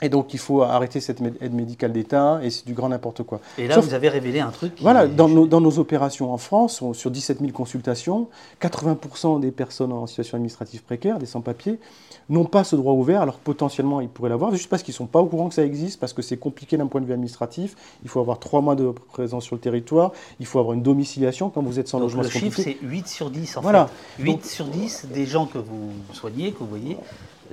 Et 0.02 0.10
donc, 0.10 0.34
il 0.36 0.40
faut 0.40 0.62
arrêter 0.62 1.00
cette 1.00 1.22
aide 1.42 1.54
médicale 1.54 1.92
d'État, 1.92 2.40
et 2.44 2.52
c'est 2.52 2.68
du 2.68 2.74
grand 2.74 2.90
n'importe 2.90 3.24
quoi. 3.24 3.40
Et 3.58 3.68
là, 3.68 3.80
vous 3.80 3.96
avez 3.96 4.10
révélé 4.10 4.40
un 4.40 4.52
truc. 4.52 4.74
Voilà, 4.80 5.08
dans, 5.08 5.28
nos, 5.28 5.48
dans, 5.48 5.60
nos, 5.60 5.80
opérations 5.80 6.32
en 6.32 6.38
France, 6.38 6.84
sur 6.94 7.10
17 7.10 7.40
000 7.40 7.52
consultations, 7.52 8.28
80% 8.62 9.40
des 9.40 9.50
personnes 9.50 9.92
en 9.92 10.06
situation 10.06 10.36
administrative 10.36 10.84
précaire, 10.84 11.18
des 11.18 11.26
sans-papiers, 11.26 11.80
n'ont 12.30 12.46
pas 12.46 12.64
ce 12.64 12.76
droit 12.76 12.94
ouvert, 12.94 13.22
alors 13.22 13.38
potentiellement 13.38 14.02
ils 14.02 14.10
pourraient 14.10 14.30
l'avoir, 14.30 14.52
juste 14.52 14.70
parce 14.70 14.84
qu'ils 14.84 14.94
ne 14.94 14.98
sont 14.98 15.06
pas 15.06 15.20
au 15.20 15.26
courant 15.26 15.50
que 15.50 15.56
ça 15.56 15.64
existe, 15.64 16.00
parce 16.00 16.14
que 16.14 16.22
c'est 16.22 16.38
compliqué 16.38 16.78
d'un 16.78 16.88
point 16.88 17.02
de 17.02 17.06
vue 17.06 17.14
administratif. 17.14 17.76
Il 18.04 18.10
faut 18.10 18.20
avoir 18.20 18.40
trois 18.40 18.62
mois 18.62 18.76
de 18.76 18.92
présence 19.12 19.46
sur 19.46 19.56
le 19.56 19.62
territoire, 19.62 20.12
il 20.40 20.46
faut 20.46 20.60
avoir 20.60 20.74
une 20.74 20.84
domiciliation 20.84 21.50
quand 21.50 21.62
vous 21.62 21.80
êtes 21.80 21.88
sans 21.88 22.00
logement. 22.00 22.24
Le 22.24 22.30
chiffre, 22.30 22.60
c'est 22.62 22.78
8 22.82 23.08
sur 23.08 23.30
10 23.30 23.58
en 23.58 23.62
voilà. 23.62 23.88
fait. 24.18 24.24
8 24.24 24.46
sur 24.46 24.66
10 24.66 25.08
des 25.14 25.26
gens 25.26 25.46
que 25.46 25.58
vous 25.58 25.92
soignez, 26.14 26.52
que 26.52 26.60
vous 26.60 26.68
voyez, 26.68 26.98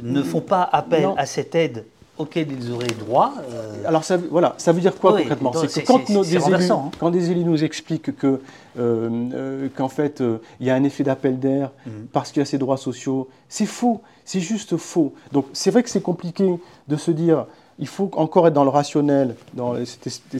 ne 0.03 0.23
font 0.23 0.41
pas 0.41 0.63
appel 0.63 1.09
à 1.17 1.27
cette 1.27 1.55
aide 1.55 1.85
auquel 2.19 2.51
ils 2.53 2.71
auraient 2.71 2.87
droit. 2.87 3.35
Euh, 3.51 3.83
Alors 3.87 4.05
ça, 4.05 4.17
voilà, 4.17 4.55
ça 4.59 4.73
veut 4.73 4.81
dire 4.81 4.95
quoi 4.97 5.17
concrètement 5.17 5.53
C'est 5.67 5.83
que 5.83 5.87
quand, 5.87 5.99
des 6.07 6.37
élus, 6.37 6.71
hein. 6.71 6.91
quand 6.99 7.11
des 7.11 7.31
élus 7.31 7.45
nous 7.45 7.65
expliquent 7.65 8.17
que, 8.17 8.41
euh, 8.79 9.09
euh, 9.33 9.69
qu'en 9.75 9.89
fait 9.89 10.23
il 10.61 10.67
y 10.67 10.71
a 10.71 10.75
un 10.75 10.85
effet 10.85 11.03
d'appel 11.03 11.39
d'air 11.39 11.71
mmh. 11.87 11.91
parce 12.13 12.31
qu'il 12.31 12.41
y 12.41 12.43
a 12.43 12.47
ces 12.47 12.59
droits 12.59 12.77
sociaux, 12.77 13.29
c'est 13.49 13.67
faux, 13.67 14.01
c'est 14.25 14.41
juste 14.41 14.77
faux. 14.77 15.13
Donc 15.33 15.47
c'est 15.53 15.71
vrai 15.71 15.83
que 15.83 15.91
c'est 15.91 16.03
compliqué 16.03 16.59
de 16.89 16.97
se 16.97 17.11
dire 17.11 17.47
il 17.79 17.89
faut 17.89 18.11
encore 18.15 18.47
être 18.47 18.55
dans 18.55 18.65
le 18.65 18.71
rationnel, 18.71 19.35
dans 19.55 19.75
cet, 19.85 20.33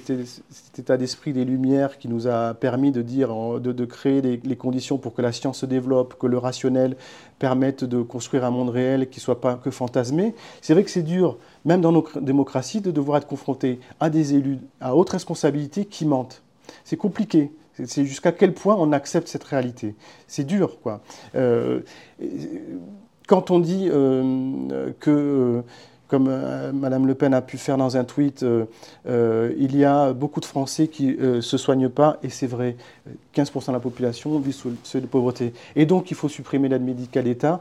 état 0.79 0.97
d'esprit 0.97 1.33
des 1.33 1.45
Lumières 1.45 1.99
qui 1.99 2.09
nous 2.09 2.29
a 2.29 2.55
permis 2.55 2.93
de, 2.93 3.03
dire, 3.03 3.35
de, 3.61 3.85
créer 3.85 4.21
les, 4.21 4.57
conditions 4.57 4.99
pour 4.99 5.15
que 5.15 5.23
la 5.23 5.33
science 5.33 5.59
se 5.59 5.67
développe, 5.67 6.15
que 6.19 6.27
le 6.27 6.39
rationnel 6.39 6.97
permette 7.39 7.85
de 7.85 8.03
construire 8.03 8.45
un 8.45 8.51
monde 8.51 8.71
réel 8.71 9.09
qui 9.09 9.19
ne 9.19 9.23
soit 9.23 9.41
pas 9.41 9.57
que 9.57 9.71
fantasmé. 9.71 10.35
C'est 10.63 10.75
vrai 10.75 10.85
que 10.85 10.91
c'est 10.91 11.03
dur, 11.03 11.37
même 11.65 11.81
dans 11.81 11.93
nos 11.93 12.07
démocraties, 12.21 12.81
de 12.81 12.91
devoir 12.91 13.19
être 13.19 13.27
confronté 13.27 13.81
à 14.01 14.11
des 14.11 14.35
élus 14.35 14.59
à 14.81 14.95
haute 14.95 15.11
responsabilité 15.11 15.85
qui 15.85 16.07
mentent. 16.07 16.43
C'est 16.85 16.97
compliqué. 16.97 17.53
C'est 17.87 18.05
jusqu'à 18.05 18.31
quel 18.31 18.55
point 18.55 18.77
on 18.79 18.93
accepte 18.93 19.27
cette 19.27 19.45
réalité. 19.45 19.97
C'est 20.29 20.45
dur, 20.45 20.79
quoi. 20.81 21.01
Euh, 21.35 21.81
quand 23.27 23.51
on 23.51 23.59
dit 23.59 23.89
euh, 23.91 24.91
que 25.01 25.11
euh, 25.11 25.63
comme 26.09 26.27
euh, 26.29 26.73
Mme 26.73 27.07
Le 27.07 27.15
Pen 27.15 27.33
a 27.33 27.41
pu 27.41 27.57
faire 27.57 27.77
dans 27.79 27.97
un 27.97 28.05
tweet, 28.05 28.45
il 29.07 29.77
y 29.77 29.85
a 29.85 30.13
beaucoup 30.13 30.41
de 30.41 30.45
Français 30.45 30.89
qui 30.89 31.17
ne 31.17 31.41
se 31.41 31.57
soignent 31.57 31.89
pas, 31.89 32.19
et 32.23 32.29
c'est 32.29 32.47
vrai, 32.47 32.77
15% 33.35 33.69
de 33.69 33.73
la 33.73 33.81
population 33.81 34.39
vit 34.39 34.53
sous 34.53 34.69
le 34.69 34.77
seuil 34.85 35.03
de 35.03 35.07
pauvreté. 35.07 35.55
Et 35.77 35.87
donc 35.87 36.11
il 36.11 36.17
faut 36.17 36.29
supprimer 36.29 36.69
l'aide 36.69 36.85
médicale 36.85 37.25
d'État 37.25 37.61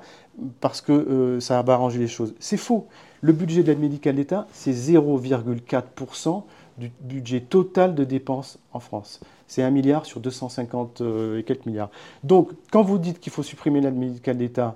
parce 0.59 0.81
que 0.81 1.39
ça 1.39 1.61
va 1.61 1.73
arranger 1.73 1.99
les 1.99 2.07
choses. 2.07 2.35
C'est 2.39 2.57
faux. 2.57 2.88
Le 3.23 3.31
budget 3.31 3.63
de 3.63 3.67
l'aide 3.67 3.79
médicale 3.79 4.15
d'État, 4.15 4.47
c'est 4.51 4.73
0,4% 4.73 6.43
du 6.77 6.91
budget 6.99 7.39
total 7.39 7.95
de 7.95 8.03
dépenses 8.03 8.59
en 8.73 8.81
France. 8.81 9.21
C'est 9.47 9.63
un 9.63 9.71
milliard 9.71 10.05
sur 10.05 10.19
250 10.19 11.01
et 11.37 11.43
quelques 11.43 11.65
milliards. 11.65 11.89
Donc 12.25 12.51
quand 12.69 12.83
vous 12.83 12.97
dites 12.97 13.21
qu'il 13.21 13.31
faut 13.31 13.41
supprimer 13.41 13.79
l'aide 13.79 13.95
médicale 13.95 14.37
d'État, 14.37 14.75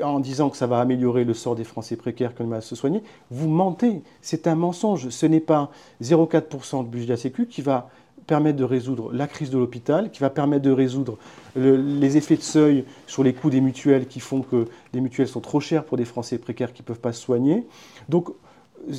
en 0.00 0.20
disant 0.20 0.48
que 0.48 0.56
ça 0.56 0.68
va 0.68 0.78
améliorer 0.78 1.24
le 1.24 1.34
sort 1.34 1.56
des 1.56 1.64
Français 1.64 1.96
précaires 1.96 2.32
ont 2.38 2.46
mal 2.46 2.62
se 2.62 2.76
soigner, 2.76 3.02
vous 3.32 3.48
mentez. 3.48 4.02
C'est 4.22 4.46
un 4.46 4.54
mensonge. 4.54 5.08
Ce 5.08 5.26
n'est 5.26 5.40
pas 5.40 5.72
0,4% 6.02 6.84
de 6.84 6.88
budget 6.88 7.06
de 7.06 7.10
la 7.10 7.16
Sécu 7.16 7.46
qui 7.46 7.62
va 7.62 7.90
permettre 8.26 8.58
de 8.58 8.64
résoudre 8.64 9.12
la 9.12 9.26
crise 9.26 9.50
de 9.50 9.58
l'hôpital, 9.58 10.10
qui 10.10 10.20
va 10.20 10.30
permettre 10.30 10.62
de 10.62 10.70
résoudre 10.70 11.18
les 11.56 12.16
effets 12.16 12.36
de 12.36 12.42
seuil 12.42 12.84
sur 13.06 13.22
les 13.22 13.32
coûts 13.32 13.50
des 13.50 13.60
mutuelles 13.60 14.06
qui 14.06 14.20
font 14.20 14.42
que 14.42 14.66
les 14.92 15.00
mutuelles 15.00 15.28
sont 15.28 15.40
trop 15.40 15.60
chères 15.60 15.84
pour 15.84 15.96
des 15.96 16.04
Français 16.04 16.38
précaires 16.38 16.72
qui 16.72 16.82
ne 16.82 16.86
peuvent 16.86 17.00
pas 17.00 17.12
se 17.12 17.20
soigner. 17.20 17.66
Donc, 18.08 18.30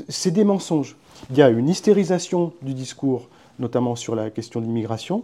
c'est 0.10 0.32
des 0.32 0.44
mensonges. 0.44 0.96
Il 1.30 1.38
y 1.38 1.42
a 1.42 1.50
une 1.50 1.70
hystérisation 1.70 2.54
du 2.62 2.74
discours, 2.74 3.30
notamment 3.60 3.96
sur 3.96 4.16
la 4.16 4.30
question 4.30 4.60
de 4.60 4.66
l'immigration 4.66 5.24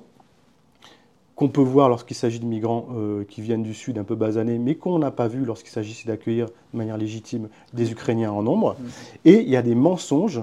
qu'on 1.37 1.49
peut 1.49 1.61
voir 1.61 1.87
lorsqu'il 1.87 2.17
s'agit 2.17 2.39
de 2.39 2.45
migrants 2.45 2.87
euh, 2.95 3.23
qui 3.23 3.41
viennent 3.41 3.61
du 3.61 3.75
Sud 3.75 3.99
un 3.99 4.03
peu 4.03 4.15
basanés, 4.15 4.57
mais 4.57 4.73
qu'on 4.73 4.97
n'a 4.97 5.11
pas 5.11 5.27
vu 5.27 5.45
lorsqu'il 5.45 5.69
s'agissait 5.69 6.07
d'accueillir 6.07 6.47
de 6.47 6.77
manière 6.77 6.97
légitime 6.97 7.47
des 7.73 7.91
Ukrainiens 7.91 8.31
en 8.31 8.41
nombre. 8.41 8.73
Mm. 8.73 8.85
Et 9.25 9.41
il 9.43 9.49
y 9.49 9.55
a 9.55 9.61
des 9.61 9.75
mensonges. 9.75 10.41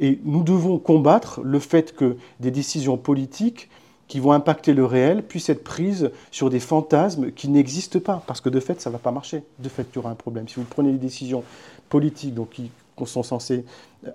Et 0.00 0.18
nous 0.24 0.42
devons 0.42 0.78
combattre 0.78 1.40
le 1.42 1.58
fait 1.58 1.94
que 1.94 2.16
des 2.40 2.50
décisions 2.50 2.96
politiques 2.96 3.68
qui 4.08 4.18
vont 4.18 4.32
impacter 4.32 4.74
le 4.74 4.84
réel 4.84 5.22
puissent 5.22 5.50
être 5.50 5.62
prises 5.62 6.10
sur 6.32 6.50
des 6.50 6.58
fantasmes 6.58 7.30
qui 7.30 7.48
n'existent 7.48 8.00
pas. 8.00 8.24
Parce 8.26 8.40
que 8.40 8.48
de 8.48 8.58
fait, 8.58 8.80
ça 8.80 8.90
ne 8.90 8.94
va 8.94 8.98
pas 8.98 9.12
marcher. 9.12 9.44
De 9.60 9.68
fait, 9.68 9.86
il 9.92 9.96
y 9.96 9.98
aura 9.98 10.10
un 10.10 10.16
problème. 10.16 10.48
Si 10.48 10.56
vous 10.56 10.64
prenez 10.64 10.90
des 10.90 10.98
décisions 10.98 11.44
politiques 11.88 12.34
donc, 12.34 12.50
qui 12.50 12.70
sont 13.06 13.22
censées 13.22 13.64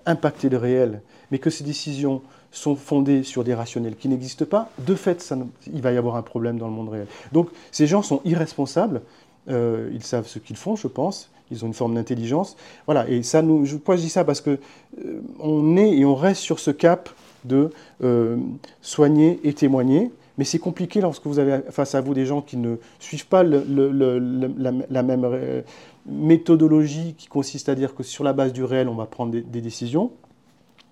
impacter 0.04 0.48
le 0.48 0.56
réel, 0.56 1.00
mais 1.30 1.38
que 1.38 1.50
ces 1.50 1.64
décisions 1.64 2.22
sont 2.50 2.76
fondées 2.76 3.22
sur 3.22 3.44
des 3.44 3.54
rationnels 3.54 3.96
qui 3.96 4.08
n'existent 4.08 4.44
pas, 4.44 4.70
de 4.78 4.94
fait, 4.94 5.34
il 5.72 5.82
va 5.82 5.92
y 5.92 5.96
avoir 5.96 6.16
un 6.16 6.22
problème 6.22 6.58
dans 6.58 6.66
le 6.66 6.72
monde 6.72 6.88
réel. 6.88 7.06
Donc 7.32 7.48
ces 7.70 7.86
gens 7.86 8.02
sont 8.02 8.20
irresponsables, 8.24 9.02
euh, 9.48 9.90
ils 9.92 10.04
savent 10.04 10.26
ce 10.26 10.38
qu'ils 10.38 10.56
font, 10.56 10.76
je 10.76 10.88
pense, 10.88 11.30
ils 11.50 11.64
ont 11.64 11.68
une 11.68 11.74
forme 11.74 11.94
d'intelligence. 11.94 12.56
Voilà, 12.86 13.08
et 13.08 13.22
ça 13.22 13.42
nous, 13.42 13.66
pourquoi 13.66 13.96
je 13.96 14.02
dis 14.02 14.08
ça? 14.08 14.24
Parce 14.24 14.40
que 14.40 14.58
euh, 15.04 15.20
on 15.40 15.76
est 15.76 15.96
et 15.96 16.04
on 16.04 16.14
reste 16.14 16.40
sur 16.40 16.58
ce 16.58 16.70
cap 16.70 17.08
de 17.44 17.70
euh, 18.02 18.36
soigner 18.82 19.40
et 19.44 19.52
témoigner. 19.52 20.10
Mais 20.38 20.44
c'est 20.44 20.58
compliqué 20.58 21.00
lorsque 21.00 21.26
vous 21.26 21.38
avez 21.38 21.60
face 21.70 21.94
à 21.94 22.00
vous 22.00 22.12
des 22.12 22.26
gens 22.26 22.42
qui 22.42 22.58
ne 22.58 22.76
suivent 22.98 23.26
pas 23.26 23.42
la, 23.42 25.02
même 25.02 25.62
méthodologie 26.04 27.14
qui 27.16 27.26
consiste 27.28 27.70
à 27.70 27.74
dire 27.74 27.94
que 27.94 28.02
sur 28.02 28.22
la 28.22 28.34
base 28.34 28.52
du 28.52 28.62
réel, 28.62 28.88
on 28.88 28.94
va 28.94 29.06
prendre 29.06 29.32
des 29.32 29.60
décisions. 29.62 30.10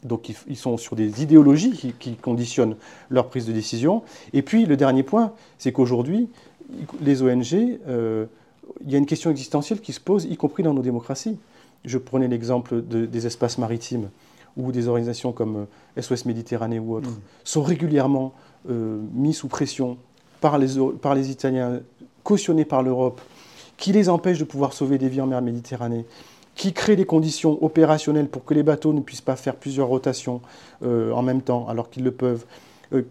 Donc 0.05 0.31
ils 0.49 0.57
sont 0.57 0.77
sur 0.77 0.97
des 0.97 1.23
idéologies 1.23 1.95
qui, 1.99 2.15
conditionnent 2.17 2.77
leur 3.09 3.29
prise 3.29 3.47
de 3.47 3.53
décision. 3.53 4.03
Et 4.33 4.43
puis 4.43 4.67
le 4.67 4.77
dernier 4.77 5.03
point, 5.03 5.33
c'est 5.59 5.73
qu'aujourd'hui, 5.73 6.29
les 7.01 7.23
ONG, 7.23 7.79
euh, 7.89 8.27
il 8.85 8.91
y 8.91 8.95
a 8.95 8.99
une 8.99 9.07
question 9.07 9.31
existentielle 9.31 9.81
qui 9.81 9.93
se 9.93 10.01
pose, 10.01 10.25
y 10.25 10.37
compris 10.37 10.63
dans 10.63 10.75
nos 10.75 10.83
démocraties. 10.83 11.39
Je 11.85 11.99
prenais 11.99 12.29
l'exemple 12.29 12.83
des 12.83 13.27
espaces 13.27 13.59
maritimes, 13.59 14.09
où 14.57 14.73
des 14.73 14.89
organisations 14.89 15.33
comme 15.33 15.67
SOS 15.99 16.13
euh, 16.13 16.17
Méditerranée 16.27 16.79
ou 16.79 16.95
autres 16.95 17.11
mm. 17.11 17.21
sont 17.45 17.63
régulièrement 17.63 18.33
euh, 18.71 19.01
mis 19.13 19.35
sous 19.35 19.49
pression 19.49 19.99
par 20.41 20.59
les, 20.59 20.69
par 21.01 21.15
les 21.15 21.31
Italiens, 21.31 21.81
cautionnés 22.23 22.65
par 22.65 22.83
l'Europe, 22.83 23.21
qui 23.77 23.93
les 23.93 24.09
empêchent 24.09 24.39
de 24.39 24.45
pouvoir 24.45 24.73
sauver 24.73 24.99
des 24.99 25.09
vies 25.09 25.21
en 25.21 25.27
mer 25.27 25.43
Méditerranée 25.43 26.07
qui 26.55 26.73
crée 26.73 26.97
des 26.97 27.05
conditions 27.05 27.63
opérationnelles 27.65 28.29
pour 28.29 28.45
que 28.45 28.55
les 28.55 28.63
bateaux 28.63 28.93
ne 28.93 29.01
puissent 29.01 29.21
pas 29.21 29.37
faire 29.37 29.57
plusieurs 29.57 29.89
rotations 29.89 30.41
euh, 30.83 31.13
en 31.13 31.23
même 31.23 31.43
temps 31.43 31.67
alors 31.69 31.91
qu'ils 31.91 32.05
le 32.05 32.13
peuvent, 32.13 32.45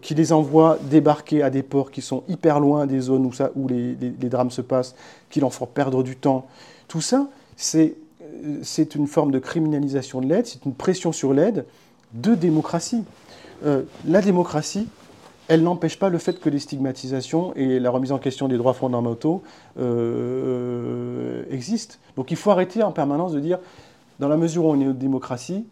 qui 0.00 0.14
les 0.14 0.32
envoie 0.32 0.78
débarquer 0.90 1.42
à 1.42 1.50
des 1.50 1.62
ports 1.62 1.90
qui 1.90 2.00
sont 2.00 2.22
hyper 2.28 2.60
loin 2.60 2.86
des 2.86 3.00
zones 3.00 3.26
où, 3.26 3.32
ça, 3.32 3.50
les, 3.68 3.94
drames 4.28 4.50
se 4.50 4.60
passent, 4.60 4.94
qui 5.30 5.40
leur 5.40 5.52
font 5.52 5.66
perdre 5.66 6.02
du 6.02 6.16
temps. 6.16 6.46
Tout 6.88 7.00
ça, 7.00 7.28
c'est, 7.56 7.96
euh, 8.22 8.58
c'est 8.62 8.94
une 8.94 9.06
forme 9.06 9.30
de 9.30 9.38
criminalisation 9.38 10.20
de 10.20 10.26
l'aide, 10.26 10.46
c'est 10.46 10.64
une 10.64 10.74
pression 10.74 11.12
sur 11.12 11.32
l'aide 11.32 11.66
de 12.12 12.34
démocratie. 12.34 13.04
la 14.06 14.20
démocratie, 14.20 14.86
elle 15.48 15.62
n'empêche 15.62 15.98
pas 15.98 16.08
le 16.08 16.18
fait 16.18 16.40
que 16.40 16.48
les 16.48 16.58
stigmatisations 16.58 17.52
et 17.54 17.78
la 17.78 17.90
remise 17.90 18.12
en 18.12 18.18
question 18.18 18.48
des 18.48 18.56
droits 18.56 18.72
fondamentaux 18.72 19.42
euh, 19.78 21.44
existent. 21.50 21.96
Donc 22.16 22.30
il 22.30 22.36
faut 22.36 22.50
arrêter 22.50 22.82
en 22.82 22.92
permanence 22.92 23.32
de 23.32 23.40
dire, 23.40 23.58
dans 24.20 24.28
la 24.28 24.36
mesure 24.36 24.64
où 24.64 24.70
on 24.70 24.80
est 24.80 24.84
une 24.84 24.96
démocratie, 24.96 25.66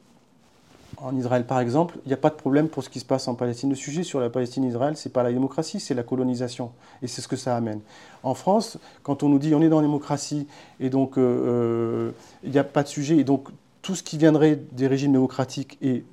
en 1.03 1.17
Israël 1.17 1.45
par 1.47 1.61
exemple, 1.61 1.99
il 2.05 2.09
n'y 2.09 2.15
a 2.15 2.19
pas 2.19 2.31
de 2.31 2.35
problème 2.35 2.69
pour 2.69 2.83
ce 2.83 2.89
qui 2.89 3.01
se 3.01 3.05
passe 3.05 3.29
en 3.29 3.35
Palestine. 3.35 3.71
Le 3.71 3.77
sujet 3.77 4.03
sur 4.03 4.21
la 4.21 4.31
Palestine-Israël, 4.31 4.97
ce 4.97 5.09
n'est 5.09 5.13
pas 5.13 5.23
la 5.23 5.33
démocratie, 5.33 5.81
c'est 5.81 5.95
la 5.95 6.03
colonisation. 6.03 6.71
Et 7.03 7.07
c'est 7.07 7.21
ce 7.21 7.29
que 7.29 7.37
ça 7.37 7.57
amène. 7.57 7.81
En 8.23 8.35
France, 8.35 8.79
quand 9.03 9.23
on 9.23 9.29
nous 9.29 9.39
dit 9.39 9.55
on 9.55 9.63
est 9.63 9.69
dans 9.69 9.81
la 9.81 9.87
démocratie 9.87 10.47
et 10.81 10.91
donc 10.91 11.19
euh, 11.19 11.23
euh, 11.23 12.11
il 12.45 12.51
n'y 12.51 12.59
a 12.59 12.65
pas 12.65 12.83
de 12.83 12.89
sujet, 12.89 13.17
et 13.17 13.25
donc 13.25 13.49
tout 13.83 13.95
ce 13.95 14.03
qui 14.03 14.17
viendrait 14.17 14.61
des 14.73 14.87
régimes 14.87 15.13
démocratiques 15.13 15.77
est 15.83 16.05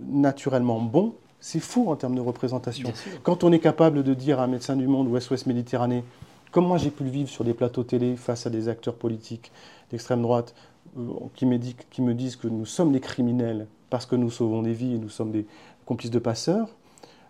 naturellement 0.00 0.80
bon, 0.80 1.14
c'est 1.40 1.60
faux 1.60 1.90
en 1.90 1.96
termes 1.96 2.14
de 2.14 2.20
représentation. 2.20 2.92
Quand 3.22 3.44
on 3.44 3.52
est 3.52 3.58
capable 3.58 4.02
de 4.02 4.14
dire 4.14 4.40
à 4.40 4.44
un 4.44 4.46
médecin 4.46 4.76
du 4.76 4.86
monde 4.86 5.08
ou 5.08 5.18
SOS 5.18 5.46
Méditerranée, 5.46 6.04
comme 6.52 6.66
moi 6.66 6.78
j'ai 6.78 6.90
pu 6.90 7.04
le 7.04 7.10
vivre 7.10 7.28
sur 7.28 7.44
des 7.44 7.54
plateaux 7.54 7.82
télé 7.82 8.16
face 8.16 8.46
à 8.46 8.50
des 8.50 8.68
acteurs 8.68 8.94
politiques 8.94 9.52
d'extrême 9.90 10.22
droite 10.22 10.54
euh, 10.98 11.02
qui, 11.34 11.46
me 11.46 12.14
disent 12.14 12.36
que 12.36 12.48
nous 12.48 12.66
sommes 12.66 12.92
des 12.92 13.00
criminels 13.00 13.66
parce 13.94 14.06
que 14.06 14.16
nous 14.16 14.28
sauvons 14.28 14.62
des 14.62 14.72
vies 14.72 14.96
et 14.96 14.98
nous 14.98 15.08
sommes 15.08 15.30
des, 15.30 15.46
complices 15.86 16.10
de 16.10 16.18
passeurs, 16.18 16.66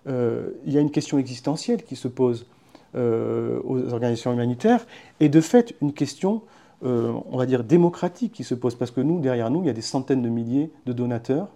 il 0.06 0.72
y 0.72 0.78
a 0.78 0.80
une 0.80 0.90
question 0.90 1.18
existentielle 1.18 1.82
qui 1.82 1.94
se 1.94 2.08
pose 2.08 2.46
aux 2.94 3.92
organisations 3.92 4.32
humanitaires 4.32 4.86
et 5.20 5.28
de 5.28 5.42
fait 5.42 5.74
une 5.82 5.92
question, 5.92 6.40
on 6.82 7.36
va 7.36 7.44
dire, 7.44 7.64
démocratique 7.64 8.32
qui 8.32 8.44
se 8.44 8.54
pose 8.54 8.76
parce 8.76 8.92
que 8.92 9.02
nous, 9.02 9.20
derrière 9.20 9.50
nous, 9.50 9.62
il 9.62 9.66
y 9.66 9.70
a 9.70 9.74
des 9.74 9.82
centaines 9.82 10.22
de 10.22 10.30
milliers 10.30 10.70
de 10.86 10.94
donateurs 10.94 11.48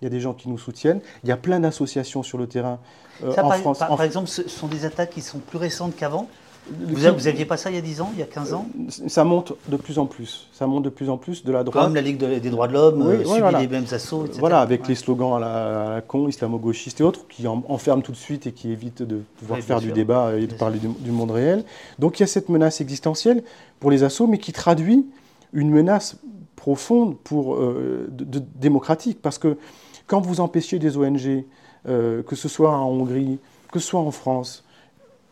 il 0.00 0.04
y 0.04 0.06
a 0.06 0.10
des 0.10 0.20
gens 0.20 0.34
qui 0.34 0.48
nous 0.48 0.58
soutiennent. 0.58 1.00
Il 1.22 1.28
y 1.28 1.32
a 1.32 1.36
plein 1.36 1.60
d'associations 1.60 2.22
sur 2.22 2.36
le 2.36 2.46
terrain 2.46 2.78
en 3.22 3.32
par, 3.32 3.56
France. 3.56 3.78
Par, 3.78 4.02
exemple, 4.02 4.28
ce 4.28 4.46
sont 4.48 4.68
des 4.68 4.84
attaques 4.84 5.10
qui 5.10 5.22
sont 5.22 5.38
plus 5.38 5.58
récentes 5.58 5.96
qu'avant? 5.96 6.28
Vous 6.70 7.00
n'aviez 7.00 7.44
pas 7.44 7.56
ça 7.56 7.70
il 7.70 7.76
y 7.76 7.78
a 7.78 7.82
10 7.82 8.00
ans, 8.00 8.10
il 8.14 8.20
y 8.20 8.22
a 8.22 8.26
15 8.26 8.54
ans 8.54 8.66
euh, 8.78 9.08
Ça 9.08 9.24
monte 9.24 9.52
de 9.68 9.76
plus 9.76 9.98
en 9.98 10.06
plus. 10.06 10.48
Ça 10.52 10.66
monte 10.66 10.82
de 10.82 10.88
plus 10.88 11.10
en 11.10 11.18
plus 11.18 11.44
de 11.44 11.52
la 11.52 11.62
droite. 11.62 11.84
Comme 11.84 11.94
la 11.94 12.00
Ligue 12.00 12.18
des 12.18 12.50
droits 12.50 12.68
de 12.68 12.72
l'homme, 12.72 13.02
oui, 13.02 13.16
euh, 13.16 13.24
subit 13.24 13.60
les 13.60 13.68
mêmes 13.68 13.84
assauts, 13.90 14.24
etc. 14.24 14.40
Voilà, 14.40 14.60
avec 14.60 14.88
les 14.88 14.94
slogans 14.94 15.36
à 15.36 15.40
la, 15.40 16.00
con, 16.00 16.26
islamo-gauchistes 16.28 17.00
et 17.00 17.04
autres, 17.04 17.26
qui 17.28 17.46
enferment 17.46 18.02
tout 18.02 18.12
de 18.12 18.16
suite 18.16 18.46
et 18.46 18.52
qui 18.52 18.70
évitent 18.70 19.02
de 19.02 19.20
pouvoir 19.38 19.60
faire 19.60 19.80
du 19.80 19.92
débat 19.92 20.36
et 20.36 20.46
de 20.46 20.54
parler 20.54 20.78
du, 20.78 21.10
monde 21.10 21.30
réel. 21.30 21.64
Donc 21.98 22.18
il 22.18 22.22
y 22.22 22.24
a 22.24 22.26
cette 22.26 22.48
menace 22.48 22.80
existentielle 22.80 23.42
pour 23.78 23.90
les 23.90 24.02
assauts, 24.02 24.26
mais 24.26 24.38
qui 24.38 24.52
traduit 24.52 25.06
une 25.52 25.70
menace 25.70 26.16
profonde 26.56 27.16
pour, 27.18 27.56
euh, 27.56 28.08
de, 28.10 28.42
démocratique. 28.56 29.20
Parce 29.20 29.38
que 29.38 29.58
quand 30.06 30.20
vous 30.20 30.40
empêchez 30.40 30.78
des 30.78 30.96
ONG, 30.96 31.44
que 31.84 32.36
ce 32.36 32.48
soit 32.48 32.70
en 32.70 32.88
Hongrie, 32.88 33.38
que 33.70 33.78
ce 33.78 33.86
soit 33.86 34.00
en 34.00 34.10
France, 34.10 34.63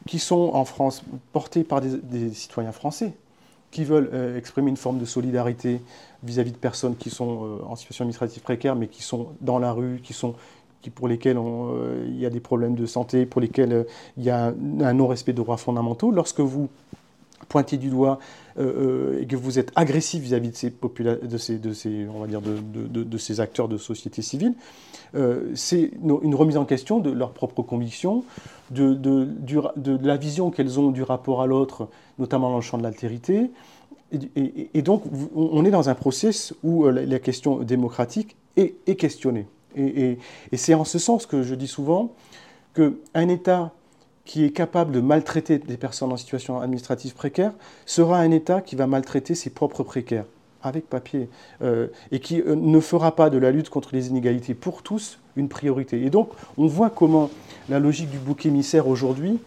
qui 0.06 0.18
sont 0.18 0.50
en 0.54 0.64
France 0.64 1.02
portés 1.32 1.64
par 1.64 1.80
des, 1.80 2.30
citoyens 2.30 2.72
français 2.72 3.12
qui 3.70 3.84
veulent 3.84 4.10
euh, 4.12 4.36
exprimer 4.36 4.68
une 4.68 4.76
forme 4.76 4.98
de 4.98 5.06
solidarité 5.06 5.80
vis-à-vis 6.22 6.52
de 6.52 6.58
personnes 6.58 6.96
qui 6.96 7.08
sont 7.08 7.44
euh, 7.44 7.64
en 7.66 7.74
situation 7.74 8.02
administrative 8.02 8.42
précaire, 8.42 8.76
mais 8.76 8.86
qui 8.86 9.02
sont 9.02 9.28
dans 9.40 9.58
la 9.58 9.72
rue, 9.72 10.00
qui 10.02 10.12
sont 10.12 10.34
pour 10.90 11.08
lesquels 11.08 11.38
euh, 11.38 12.04
il 12.08 12.18
y 12.18 12.26
a 12.26 12.30
des 12.30 12.40
problèmes 12.40 12.74
de 12.74 12.86
santé, 12.86 13.24
pour 13.24 13.40
lesquels 13.40 13.86
il 14.16 14.24
y 14.24 14.30
a 14.30 14.46
un, 14.46 14.92
non-respect 14.92 15.32
de 15.32 15.38
droits 15.38 15.56
fondamentaux. 15.56 16.10
Lorsque 16.10 16.40
vous 16.40 16.68
pointez 17.52 17.76
du 17.76 17.90
doigt 17.90 18.18
et 18.58 19.26
que 19.26 19.36
vous 19.36 19.58
êtes 19.58 19.72
agressif 19.76 20.22
vis-à-vis 20.22 20.50
de 20.50 21.72
ces, 21.72 22.06
on 22.08 22.20
va 22.20 22.26
dire 22.26 22.40
de, 22.42 23.18
ces 23.18 23.40
acteurs 23.40 23.68
de 23.68 23.76
société 23.78 24.22
civile, 24.22 24.54
c'est 25.54 25.90
une 26.02 26.34
remise 26.34 26.56
en 26.56 26.64
question 26.64 26.98
de 26.98 27.10
leurs 27.10 27.32
propres 27.32 27.62
convictions, 27.62 28.24
de, 28.70 30.06
la 30.06 30.16
vision 30.16 30.50
qu'elles 30.50 30.80
ont 30.80 30.90
du 30.90 31.02
rapport 31.02 31.42
à 31.42 31.46
l'autre, 31.46 31.88
notamment 32.18 32.50
dans 32.50 32.56
le 32.56 32.62
champ 32.62 32.78
de 32.78 32.82
l'altérité. 32.82 33.50
Et, 34.36 34.82
donc, 34.82 35.04
on 35.34 35.64
est 35.64 35.70
dans 35.70 35.88
un 35.88 35.94
process 35.94 36.52
où 36.62 36.84
euh, 36.84 36.90
la, 36.90 37.18
question 37.18 37.60
démocratique 37.60 38.36
est, 38.56 38.74
est 38.86 38.96
questionnée. 38.96 39.46
Et, 39.74 40.18
c'est 40.54 40.74
en 40.74 40.84
ce 40.84 40.98
sens 40.98 41.26
que 41.26 41.42
je 41.42 41.54
dis 41.54 41.66
souvent 41.66 42.12
qu'un 42.74 43.28
État 43.28 43.72
qui 44.24 44.44
est 44.44 44.50
capable 44.50 44.92
de 44.92 45.00
maltraiter 45.00 45.58
des 45.58 45.76
personnes 45.76 46.12
en 46.12 46.16
situation 46.16 46.60
administrative 46.60 47.14
précaire 47.14 47.52
sera 47.86 48.18
un 48.18 48.30
État 48.30 48.60
qui 48.60 48.76
va 48.76 48.86
maltraiter 48.86 49.34
ses 49.34 49.50
propres 49.50 49.82
précaires 49.82 50.24
avec 50.62 50.88
papier, 50.88 51.28
euh, 51.62 51.88
et 52.12 52.20
qui 52.20 52.40
euh, 52.40 52.54
ne 52.54 52.80
fera 52.80 53.16
pas 53.16 53.30
de 53.30 53.38
la 53.38 53.50
lutte 53.50 53.68
contre 53.68 53.90
les 53.92 54.08
inégalités 54.08 54.54
pour 54.54 54.82
tous 54.82 55.18
une 55.36 55.48
priorité. 55.48 56.02
Et 56.02 56.10
donc, 56.10 56.30
on 56.56 56.66
voit 56.66 56.90
comment 56.90 57.30
la 57.68 57.78
logique 57.78 58.10
du 58.10 58.18
bouc 58.18 58.46
émissaire 58.46 58.86
aujourd'hui 58.86 59.40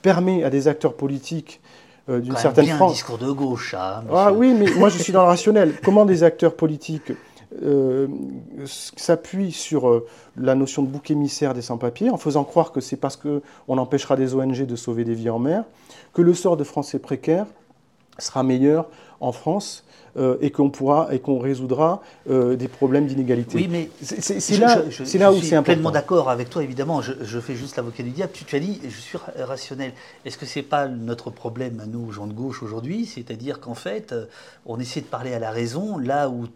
permet 0.00 0.44
à 0.44 0.50
des 0.50 0.68
acteurs 0.68 0.94
politiques 0.94 1.60
euh, 2.08 2.20
d'une 2.20 2.36
certaine 2.36 2.64
bien 2.64 2.80
un 2.80 2.88
discours 2.88 3.18
de 3.18 3.30
gauche, 3.30 3.74
hein, 3.74 4.02
Ah 4.12 4.32
oui, 4.32 4.54
mais 4.58 4.66
moi 4.76 4.88
je 4.88 4.98
suis 4.98 5.12
dans 5.12 5.22
le 5.22 5.28
rationnel. 5.28 5.74
Comment 5.84 6.04
des 6.04 6.24
acteurs 6.24 6.56
politiques 6.56 7.12
s'appuient 8.66 9.52
sur 9.52 10.02
la 10.36 10.54
notion 10.54 10.82
de 10.82 10.88
bouc 10.88 11.10
émissaire 11.10 11.54
des 11.54 11.62
sans-papiers 11.62 12.10
en 12.10 12.16
faisant 12.16 12.44
croire 12.44 12.72
que 12.72 12.80
c'est 12.80 12.96
parce 12.96 13.16
qu'on 13.16 13.42
empêchera 13.78 14.16
des 14.16 14.34
ONG 14.34 14.66
de 14.66 14.76
sauver 14.76 15.04
des 15.04 15.14
vies 15.14 15.30
en 15.30 15.38
mer 15.38 15.64
que 16.12 16.22
le 16.22 16.34
sort 16.34 16.56
de 16.56 16.64
Français 16.64 16.98
précaires 16.98 17.46
sera 18.18 18.42
meilleur 18.42 18.88
en 19.20 19.32
France 19.32 19.84
euh, 20.18 20.36
et 20.42 20.50
qu'on 20.50 20.68
pourra 20.68 21.08
et 21.10 21.20
qu'on 21.20 21.38
résoudra 21.38 22.02
euh, 22.28 22.54
des 22.54 22.68
problèmes 22.68 23.06
d'inégalité. 23.06 23.56
Oui, 23.56 23.68
mais 23.70 23.88
c'est 24.02 24.58
là, 24.58 24.82
c'est 24.90 25.16
là 25.16 25.32
où 25.32 25.36
c'est 25.36 25.54
important. 25.54 25.62
pleinement 25.62 25.90
d'accord 25.90 26.28
avec 26.28 26.50
toi, 26.50 26.62
évidemment. 26.62 27.00
Je, 27.00 27.40
fais 27.40 27.54
juste 27.54 27.76
l'avocat 27.76 28.02
du 28.02 28.10
diable. 28.10 28.32
Tu, 28.34 28.44
tu, 28.44 28.56
as 28.56 28.60
dit, 28.60 28.78
je 28.84 29.00
suis 29.00 29.16
rationnel. 29.38 29.92
Est-ce 30.26 30.36
que 30.36 30.44
c'est 30.44 30.62
pas 30.62 30.86
notre 30.86 31.30
problème 31.30 31.80
à 31.80 31.86
nous, 31.86 32.12
gens 32.12 32.26
de 32.26 32.34
gauche 32.34 32.62
aujourd'hui, 32.62 33.06
c'est-à-dire 33.06 33.60
qu'en 33.60 33.74
fait, 33.74 34.12
euh, 34.12 34.26
on 34.66 34.78
essaie 34.78 35.00
de 35.00 35.06
parler 35.06 35.32
à 35.32 35.38
la 35.38 35.50
raison 35.50 35.96
là 35.96 36.28
où 36.28 36.46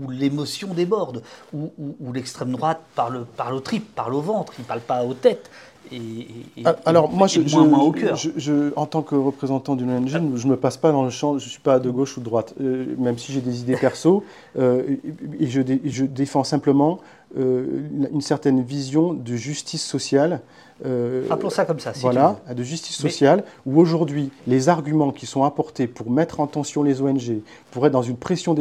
où 0.00 0.10
l'émotion 0.10 0.74
déborde, 0.74 1.22
où, 1.52 1.70
l'extrême 2.12 2.52
droite 2.52 2.80
parle, 2.94 3.24
parle 3.36 3.54
au 3.54 3.60
trip, 3.60 3.94
parle 3.94 4.14
au 4.14 4.20
ventre, 4.20 4.52
il 4.58 4.62
ne 4.62 4.66
parle 4.66 4.80
pas 4.80 5.04
aux 5.04 5.14
têtes. 5.14 5.50
Ah, 6.64 6.76
alors 6.84 7.10
moi, 7.10 7.26
je, 7.26 7.40
je, 8.36 8.72
en 8.76 8.86
tant 8.86 9.02
que 9.02 9.14
représentant 9.14 9.76
d'une 9.76 9.90
ONG, 9.90 10.08
je 10.08 10.18
ne 10.18 10.50
me 10.50 10.56
passe 10.56 10.76
pas 10.76 10.90
dans 10.90 11.04
le 11.04 11.10
champ, 11.10 11.38
je 11.38 11.44
ne 11.44 11.50
suis 11.50 11.60
pas 11.60 11.78
de 11.78 11.90
gauche 11.90 12.16
ou 12.16 12.20
de 12.20 12.24
droite, 12.24 12.54
euh, 12.60 12.94
même 12.98 13.18
si 13.18 13.32
j'ai 13.32 13.40
des 13.40 13.60
idées 13.60 13.76
perso, 13.76 14.24
euh, 14.58 14.82
et 15.38 15.46
je, 15.46 15.60
je, 15.84 16.04
défends 16.04 16.44
simplement 16.44 16.98
euh, 17.38 17.86
une 18.12 18.20
certaine 18.20 18.62
vision 18.62 19.12
de 19.12 19.36
justice 19.36 19.84
sociale. 19.84 20.40
Appelons 21.30 21.50
ça 21.50 21.64
comme 21.64 21.80
ça. 21.80 21.94
Si 21.94 22.02
voilà, 22.02 22.36
de 22.54 22.62
justice 22.62 22.96
sociale, 22.96 23.44
où 23.64 23.80
aujourd'hui, 23.80 24.30
les 24.46 24.68
arguments 24.68 25.10
qui 25.10 25.26
sont 25.26 25.44
apportés 25.44 25.86
pour 25.86 26.10
mettre 26.10 26.40
en 26.40 26.46
tension 26.46 26.82
les 26.82 27.00
ONG, 27.00 27.40
pour 27.70 27.86
être 27.86 27.92
dans 27.92 28.02
une 28.02 28.16
pression 28.16 28.54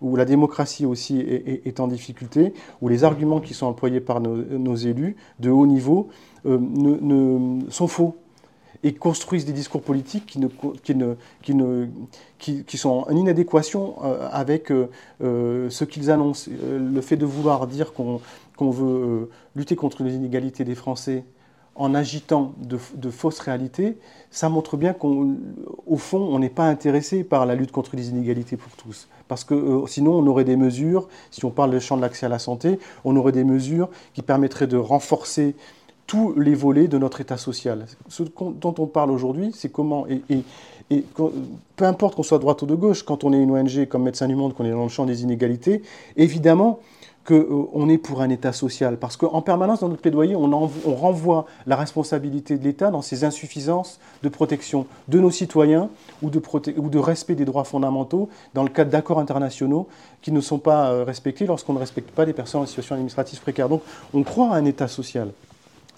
où 0.00 0.16
la 0.16 0.24
démocratie 0.24 0.86
aussi 0.86 1.18
est, 1.18 1.80
en 1.80 1.88
difficulté, 1.88 2.54
où 2.80 2.88
les 2.88 3.04
arguments 3.04 3.40
qui 3.40 3.54
sont 3.54 3.66
employés 3.66 4.00
par 4.00 4.20
nos, 4.20 4.36
nos 4.36 4.76
élus 4.76 5.16
de 5.40 5.50
haut 5.50 5.66
niveau, 5.66 6.08
euh, 6.46 6.58
ne, 6.60 7.68
sont 7.70 7.88
faux 7.88 8.16
et 8.84 8.92
construisent 8.92 9.46
des 9.46 9.52
discours 9.52 9.82
politiques 9.82 10.26
qui, 10.26 10.38
ne, 10.38 10.48
qui, 10.82 10.94
ne, 10.94 11.14
qui, 11.42 11.54
ne, 11.54 11.86
qui, 12.38 12.78
sont 12.78 13.04
en 13.08 13.16
inadéquation 13.16 13.96
euh, 14.04 14.28
avec 14.30 14.70
euh, 14.70 15.70
ce 15.70 15.84
qu'ils 15.84 16.10
annoncent. 16.10 16.50
Le 16.50 17.00
fait 17.00 17.16
de 17.16 17.26
vouloir 17.26 17.66
dire 17.66 17.92
qu'on 17.94 18.20
veut 18.70 19.30
lutter 19.56 19.74
contre 19.74 20.04
les 20.04 20.14
inégalités 20.14 20.64
des 20.64 20.74
Français 20.76 21.24
en 21.78 21.94
agitant 21.94 22.52
de, 22.58 23.10
fausses 23.10 23.38
réalités, 23.38 23.98
ça 24.30 24.48
montre 24.48 24.76
bien 24.76 24.92
qu'au 24.92 25.36
fond, 25.96 26.18
on 26.18 26.38
n'est 26.38 26.48
pas 26.48 26.66
intéressé 26.66 27.24
par 27.24 27.46
la 27.46 27.54
lutte 27.54 27.72
contre 27.72 27.96
les 27.96 28.08
inégalités 28.08 28.56
pour 28.56 28.72
tous. 28.72 29.08
Parce 29.28 29.44
que 29.44 29.82
sinon, 29.86 30.12
on 30.12 30.26
aurait 30.26 30.44
des 30.44 30.56
mesures, 30.56 31.08
si 31.30 31.44
on 31.44 31.50
parle 31.50 31.70
du 31.72 31.80
champ 31.80 31.96
de 31.96 32.02
l'accès 32.02 32.26
à 32.26 32.28
la 32.28 32.38
santé, 32.38 32.78
on 33.04 33.16
aurait 33.16 33.32
des 33.32 33.44
mesures 33.44 33.88
qui 34.14 34.22
permettraient 34.22 34.66
de 34.66 34.76
renforcer 34.76 35.54
tous 36.06 36.38
les 36.38 36.54
volets 36.54 36.88
de 36.88 36.98
notre 36.98 37.20
État 37.20 37.36
social. 37.36 37.86
Ce 38.08 38.22
dont 38.22 38.74
on 38.78 38.86
parle 38.86 39.10
aujourd'hui, 39.10 39.50
c'est 39.54 39.70
comment, 39.70 40.06
peu 40.88 41.84
importe 41.84 42.14
qu'on 42.14 42.22
soit 42.22 42.38
droite 42.38 42.62
ou 42.62 42.66
de 42.66 42.74
gauche, 42.74 43.02
quand 43.02 43.24
on 43.24 43.32
est 43.32 43.42
une 43.42 43.50
ONG 43.50 43.86
comme 43.88 44.04
Médecins 44.04 44.28
du 44.28 44.36
Monde, 44.36 44.54
qu'on 44.54 44.64
est 44.64 44.70
dans 44.70 44.84
le 44.84 44.88
champ 44.88 45.04
des 45.04 45.22
inégalités, 45.24 45.82
évidemment 46.16 46.78
qu'on 47.26 47.88
euh, 47.88 47.88
est 47.88 47.98
pour 47.98 48.22
un 48.22 48.30
État 48.30 48.52
social. 48.52 48.96
Parce 48.96 49.16
qu'en 49.16 49.42
permanence, 49.42 49.80
dans 49.80 49.88
notre 49.88 50.00
plaidoyer, 50.00 50.36
on, 50.36 50.48
renvoie 50.94 51.46
la 51.66 51.76
responsabilité 51.76 52.56
de 52.56 52.64
l'État 52.64 52.90
dans 52.90 53.02
ses 53.02 53.24
insuffisances 53.24 53.98
de 54.22 54.28
protection 54.28 54.86
de 55.08 55.20
nos 55.20 55.30
citoyens 55.30 55.90
ou 56.22 56.30
de, 56.30 56.40
ou 56.76 56.88
de 56.88 56.98
respect 56.98 57.34
des 57.34 57.44
droits 57.44 57.64
fondamentaux 57.64 58.28
dans 58.54 58.62
le 58.62 58.70
cadre 58.70 58.90
d'accords 58.90 59.18
internationaux 59.18 59.88
qui 60.22 60.32
ne 60.32 60.40
sont 60.40 60.58
pas 60.58 60.90
euh, 60.90 61.04
respectés 61.04 61.46
lorsqu'on 61.46 61.74
ne 61.74 61.78
respecte 61.78 62.10
pas 62.10 62.24
les 62.24 62.32
personnes 62.32 62.62
en 62.62 62.66
situation 62.66 62.94
administrative 62.94 63.40
précaire. 63.40 63.68
Donc 63.68 63.82
on 64.14 64.22
croit 64.22 64.54
à 64.54 64.56
un 64.56 64.64
État 64.64 64.88
social. 64.88 65.28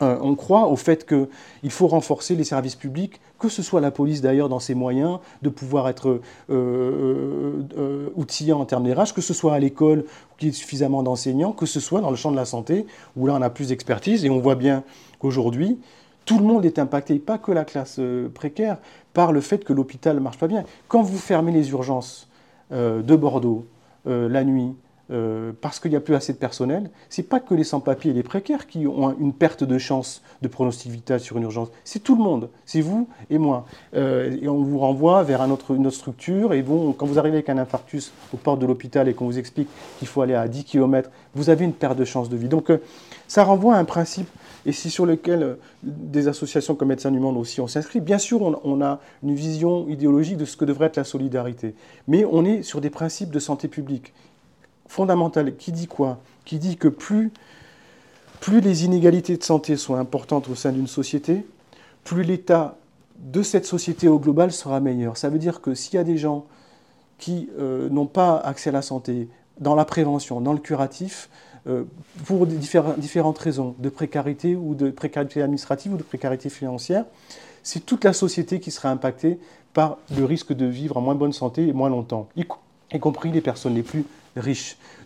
Euh, 0.02 0.16
on 0.20 0.34
croit 0.34 0.68
au 0.68 0.76
fait 0.76 1.06
qu'il 1.06 1.70
faut 1.70 1.88
renforcer 1.88 2.36
les 2.36 2.44
services 2.44 2.76
publics, 2.76 3.20
que 3.38 3.48
ce 3.48 3.62
soit 3.62 3.80
la 3.80 3.90
police 3.90 4.20
d'ailleurs 4.20 4.48
dans 4.48 4.60
ses 4.60 4.74
moyens 4.74 5.18
de 5.42 5.48
pouvoir 5.48 5.88
être 5.88 6.20
euh, 6.50 7.62
euh, 7.76 8.08
outillée 8.14 8.52
en 8.52 8.64
termes 8.64 8.84
d'érage, 8.84 9.12
que 9.12 9.20
ce 9.20 9.34
soit 9.34 9.54
à 9.54 9.58
l'école 9.58 10.00
où 10.00 10.34
il 10.40 10.46
y 10.46 10.50
ait 10.50 10.52
suffisamment 10.52 11.02
d'enseignants, 11.02 11.52
que 11.52 11.66
ce 11.66 11.80
soit 11.80 12.00
dans 12.00 12.10
le 12.10 12.16
champ 12.16 12.30
de 12.30 12.36
la 12.36 12.44
santé 12.44 12.86
où 13.16 13.26
là 13.26 13.34
on 13.36 13.42
a 13.42 13.50
plus 13.50 13.68
d'expertise 13.68 14.24
et 14.24 14.30
on 14.30 14.38
voit 14.38 14.54
bien 14.54 14.84
qu'aujourd'hui 15.18 15.78
tout 16.24 16.38
le 16.38 16.44
monde 16.44 16.64
est 16.66 16.78
impacté, 16.78 17.18
pas 17.18 17.38
que 17.38 17.52
la 17.52 17.64
classe 17.64 17.98
précaire, 18.34 18.76
par 19.14 19.32
le 19.32 19.40
fait 19.40 19.64
que 19.64 19.72
l'hôpital 19.72 20.14
ne 20.16 20.20
marche 20.20 20.36
pas 20.36 20.46
bien. 20.46 20.62
Quand 20.86 21.00
vous 21.00 21.16
fermez 21.16 21.52
les 21.52 21.70
urgences 21.70 22.28
de 22.70 23.16
Bordeaux 23.16 23.64
la 24.04 24.44
nuit, 24.44 24.74
euh, 25.10 25.52
parce 25.60 25.80
qu'il 25.80 25.90
n'y 25.90 25.96
a 25.96 26.00
plus 26.00 26.14
assez 26.14 26.32
de 26.32 26.38
personnel, 26.38 26.90
c'est 27.08 27.22
pas 27.22 27.40
que 27.40 27.54
les 27.54 27.64
sans-papiers 27.64 28.10
et 28.10 28.14
les 28.14 28.22
précaires 28.22 28.66
qui 28.66 28.86
ont 28.86 29.16
une 29.18 29.32
perte 29.32 29.64
de 29.64 29.78
chance 29.78 30.22
de 30.42 30.48
pronostic 30.48 30.92
vital 30.92 31.20
sur 31.20 31.36
une 31.36 31.44
urgence. 31.44 31.68
C'est 31.84 32.02
tout 32.02 32.16
le 32.16 32.22
monde, 32.22 32.50
c'est 32.64 32.80
vous 32.80 33.08
et 33.30 33.38
moi. 33.38 33.66
Euh, 33.94 34.36
et 34.40 34.48
on 34.48 34.62
vous 34.62 34.78
renvoie 34.78 35.22
vers 35.22 35.42
un 35.42 35.48
une 35.70 35.86
autre 35.86 35.96
structure. 35.96 36.52
Et 36.52 36.64
quand 36.96 37.06
vous 37.06 37.18
arrivez 37.18 37.36
avec 37.36 37.48
un 37.48 37.58
infarctus 37.58 38.12
aux 38.32 38.36
portes 38.36 38.60
de 38.60 38.66
l'hôpital 38.66 39.08
et 39.08 39.14
qu'on 39.14 39.26
vous 39.26 39.38
explique 39.38 39.68
qu'il 39.98 40.08
faut 40.08 40.22
aller 40.22 40.34
à 40.34 40.46
10 40.48 40.64
km, 40.64 41.10
vous 41.34 41.50
avez 41.50 41.64
une 41.64 41.72
perte 41.72 41.98
de 41.98 42.04
chance 42.04 42.28
de 42.28 42.36
vie. 42.36 42.48
Donc 42.48 42.70
euh, 42.70 42.78
ça 43.26 43.44
renvoie 43.44 43.74
à 43.74 43.78
un 43.78 43.84
principe 43.84 44.28
et 44.66 44.72
c'est 44.72 44.90
sur 44.90 45.06
lequel 45.06 45.56
des 45.82 46.28
associations 46.28 46.74
comme 46.74 46.88
Médecins 46.88 47.10
du 47.10 47.20
Monde 47.20 47.36
aussi 47.36 47.60
ont 47.60 47.66
s'inscrit. 47.66 48.00
Bien 48.00 48.18
sûr, 48.18 48.42
on, 48.42 48.60
on, 48.64 48.82
a 48.82 49.00
une 49.22 49.34
vision 49.34 49.88
idéologique 49.88 50.36
de 50.36 50.44
ce 50.44 50.56
que 50.56 50.64
devrait 50.64 50.86
être 50.86 50.96
la 50.96 51.04
solidarité, 51.04 51.74
mais 52.06 52.24
on 52.30 52.44
est 52.44 52.62
sur 52.62 52.80
des 52.80 52.90
principes 52.90 53.30
de 53.30 53.38
santé 53.38 53.68
publique 53.68 54.12
fondamentale 54.88 55.56
qui 55.56 55.72
dit 55.72 55.86
quoi? 55.86 56.18
Qui 56.44 56.58
dit 56.58 56.76
que 56.76 56.88
plus 56.88 57.30
plus 58.40 58.60
les 58.60 58.84
inégalités 58.84 59.36
de 59.36 59.42
santé 59.42 59.76
sont 59.76 59.94
importantes 59.94 60.48
au 60.48 60.54
sein 60.54 60.72
d'une 60.72 60.86
société, 60.86 61.44
plus 62.04 62.22
l'état 62.22 62.76
de 63.18 63.42
cette 63.42 63.66
société 63.66 64.08
au 64.08 64.18
global 64.18 64.52
sera 64.52 64.80
meilleur. 64.80 65.16
Ça 65.16 65.28
veut 65.28 65.38
dire 65.38 65.60
que 65.60 65.74
s'il 65.74 65.94
y 65.94 65.98
a 65.98 66.04
des 66.04 66.16
gens 66.16 66.46
qui 67.18 67.50
euh, 67.58 67.88
n'ont 67.88 68.06
pas 68.06 68.36
accès 68.38 68.70
à 68.70 68.72
la 68.72 68.82
santé, 68.82 69.28
dans 69.58 69.74
la 69.74 69.84
prévention, 69.84 70.40
dans 70.40 70.52
le 70.52 70.60
curatif, 70.60 71.28
euh, 71.66 71.84
pour 72.26 72.46
différentes 72.46 73.38
raisons, 73.38 73.74
de 73.78 73.88
précarité 73.88 74.54
ou 74.54 74.74
de 74.74 74.90
précarité 74.90 75.42
administrative 75.42 75.94
ou 75.94 75.96
de 75.96 76.04
précarité 76.04 76.48
financière, 76.48 77.04
c'est 77.64 77.84
toute 77.84 78.04
la 78.04 78.12
société 78.12 78.60
qui 78.60 78.70
sera 78.70 78.90
impactée 78.90 79.40
par 79.74 79.98
le 80.16 80.24
risque 80.24 80.52
de 80.52 80.64
vivre 80.64 80.96
en 80.96 81.00
moins 81.00 81.16
bonne 81.16 81.32
santé 81.32 81.66
et 81.66 81.72
moins 81.72 81.90
longtemps, 81.90 82.28
y 82.36 82.98
compris 82.98 83.32
les 83.32 83.40
personnes 83.40 83.74
les 83.74 83.82
plus 83.82 84.04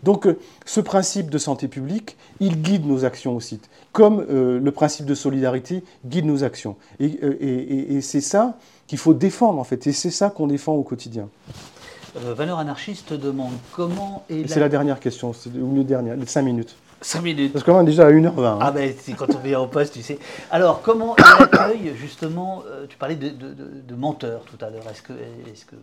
Donc 0.03 0.27
euh, 0.27 0.37
ce 0.65 0.81
principe 0.81 1.29
de 1.29 1.37
santé 1.37 1.67
publique, 1.67 2.17
il 2.39 2.61
guide 2.61 2.85
nos 2.85 3.05
actions 3.05 3.35
aussi, 3.35 3.59
comme 3.91 4.25
euh, 4.29 4.59
le 4.59 4.71
principe 4.71 5.05
de 5.05 5.15
solidarité 5.15 5.83
guide 6.05 6.25
nos 6.25 6.43
actions. 6.43 6.75
Euh, 7.01 7.35
et, 7.39 8.01
c'est 8.01 8.21
ça 8.21 8.57
qu'il 8.87 8.97
faut 8.97 9.13
défendre 9.13 9.59
en 9.59 9.63
fait, 9.63 9.87
et 9.87 9.93
c'est 9.93 10.11
ça 10.11 10.29
qu'on 10.29 10.47
défend 10.47 10.73
au 10.73 10.83
quotidien. 10.83 11.29
Valeur 12.15 12.59
anarchiste 12.59 13.13
demande 13.13 13.53
comment 13.71 14.23
est... 14.29 14.47
C'est 14.47 14.59
la... 14.59 14.69
dernière 14.69 14.99
question, 14.99 15.33
c'est 15.33 15.49
au 15.49 15.65
milieu 15.65 15.83
dernière, 15.83 16.15
les 16.15 16.27
5 16.27 16.43
minutes. 16.43 16.75
5 17.01 17.21
minutes. 17.21 17.53
Parce 17.53 17.65
qu'on 17.65 17.81
est 17.81 17.85
déjà 17.85 18.05
à 18.05 18.11
1h20. 18.11 18.45
Hein. 18.45 18.59
Ah 18.61 18.71
ben 18.71 18.93
c'est 18.97 19.13
quand 19.13 19.33
on 19.33 19.39
vient 19.39 19.59
en 19.59 19.67
poste, 19.67 19.95
tu 19.95 20.03
sais. 20.03 20.19
Alors 20.51 20.83
comment 20.83 21.15
l'accueil 21.17 21.93
justement, 21.95 22.63
tu 22.87 22.97
parlais 22.97 23.15
de, 23.15 23.29
de, 23.29 23.95
menteurs 23.95 24.43
tout 24.45 24.63
à 24.63 24.69
l'heure, 24.69 24.83
est-ce 24.91 25.01
que, 25.01 25.13
est 25.13 25.65
que 25.65 25.75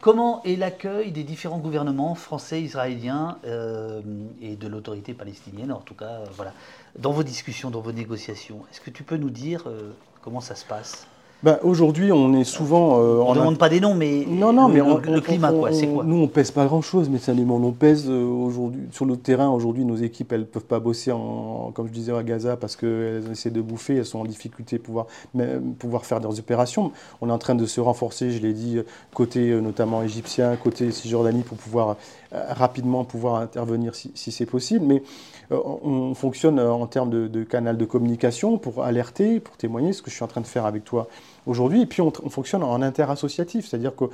Comment 0.00 0.42
est 0.44 0.56
l'accueil 0.56 1.10
des 1.10 1.24
différents 1.24 1.58
gouvernements 1.58 2.14
français, 2.14 2.62
israéliens 2.62 3.38
euh, 3.44 4.02
et 4.42 4.54
de 4.54 4.68
l'autorité 4.68 5.14
palestinienne, 5.14 5.72
en 5.72 5.80
tout 5.80 5.94
cas, 5.94 6.20
euh, 6.20 6.50
dans 6.98 7.12
vos 7.12 7.22
discussions, 7.22 7.70
dans 7.70 7.80
vos 7.80 7.92
négociations 7.92 8.62
Est-ce 8.70 8.80
que 8.80 8.90
tu 8.90 9.02
peux 9.02 9.16
nous 9.16 9.30
dire 9.30 9.64
euh, 9.66 9.92
comment 10.22 10.40
ça 10.40 10.54
se 10.54 10.64
passe? 10.64 11.06
Bah, 11.42 11.60
aujourd'hui, 11.62 12.12
on 12.12 12.32
est 12.32 12.44
souvent. 12.44 12.98
Euh, 12.98 13.18
on 13.18 13.34
ne 13.34 13.38
demande 13.38 13.58
pas 13.58 13.68
des 13.68 13.78
noms, 13.78 13.94
mais, 13.94 14.24
non, 14.26 14.54
non, 14.54 14.68
mais 14.68 14.80
le, 14.80 15.20
climat, 15.20 15.52
quoi, 15.52 15.70
c'est 15.70 15.86
quoi 15.86 16.02
Nous, 16.02 16.16
on 16.16 16.28
pèse 16.28 16.50
pas 16.50 16.64
grand-chose, 16.64 17.10
mais 17.10 17.18
ça 17.18 17.32
on 17.32 17.72
pèse 17.72 18.06
euh, 18.08 18.24
aujourd'hui 18.24 18.88
sur 18.90 19.04
le 19.04 19.18
terrain. 19.18 19.50
Aujourd'hui, 19.50 19.84
nos 19.84 19.96
équipes, 19.96 20.32
elles 20.32 20.40
ne 20.40 20.44
peuvent 20.46 20.64
pas 20.64 20.80
bosser, 20.80 21.12
en, 21.12 21.72
comme 21.74 21.88
je 21.88 21.92
disais, 21.92 22.12
à 22.12 22.22
Gaza 22.22 22.56
parce 22.56 22.74
qu'elles 22.74 23.30
essaient 23.30 23.50
de 23.50 23.60
bouffer, 23.60 23.96
elles 23.96 24.06
sont 24.06 24.20
en 24.20 24.24
difficulté 24.24 24.78
pour 24.78 25.06
pouvoir, 25.34 25.60
pouvoir 25.78 26.06
faire 26.06 26.20
leurs 26.20 26.38
opérations. 26.38 26.92
On 27.20 27.28
est 27.28 27.32
en 27.32 27.38
train 27.38 27.54
de 27.54 27.66
se 27.66 27.82
renforcer, 27.82 28.30
je 28.30 28.40
l'ai 28.40 28.54
dit, 28.54 28.80
côté 29.12 29.50
euh, 29.50 29.60
notamment 29.60 30.02
égyptien, 30.02 30.56
côté 30.56 30.90
Cisjordanie, 30.90 31.42
pour 31.42 31.58
pouvoir 31.58 31.96
rapidement 32.32 33.04
pouvoir 33.04 33.36
intervenir 33.36 33.94
si, 33.94 34.10
c'est 34.14 34.46
possible. 34.46 34.84
Mais 34.84 35.02
on 35.50 36.14
fonctionne 36.14 36.58
en 36.58 36.86
termes 36.86 37.10
de, 37.10 37.28
de, 37.28 37.44
canal 37.44 37.76
de 37.76 37.84
communication 37.84 38.58
pour 38.58 38.82
alerter, 38.82 39.40
pour 39.40 39.56
témoigner, 39.56 39.92
ce 39.92 40.02
que 40.02 40.10
je 40.10 40.16
suis 40.16 40.24
en 40.24 40.28
train 40.28 40.40
de 40.40 40.46
faire 40.46 40.66
avec 40.66 40.84
toi 40.84 41.08
aujourd'hui. 41.46 41.82
Et 41.82 41.86
puis 41.86 42.02
on, 42.02 42.10
fonctionne 42.10 42.62
en 42.62 42.82
interassociatif, 42.82 43.68
c'est-à-dire 43.68 43.94
que 43.94 44.04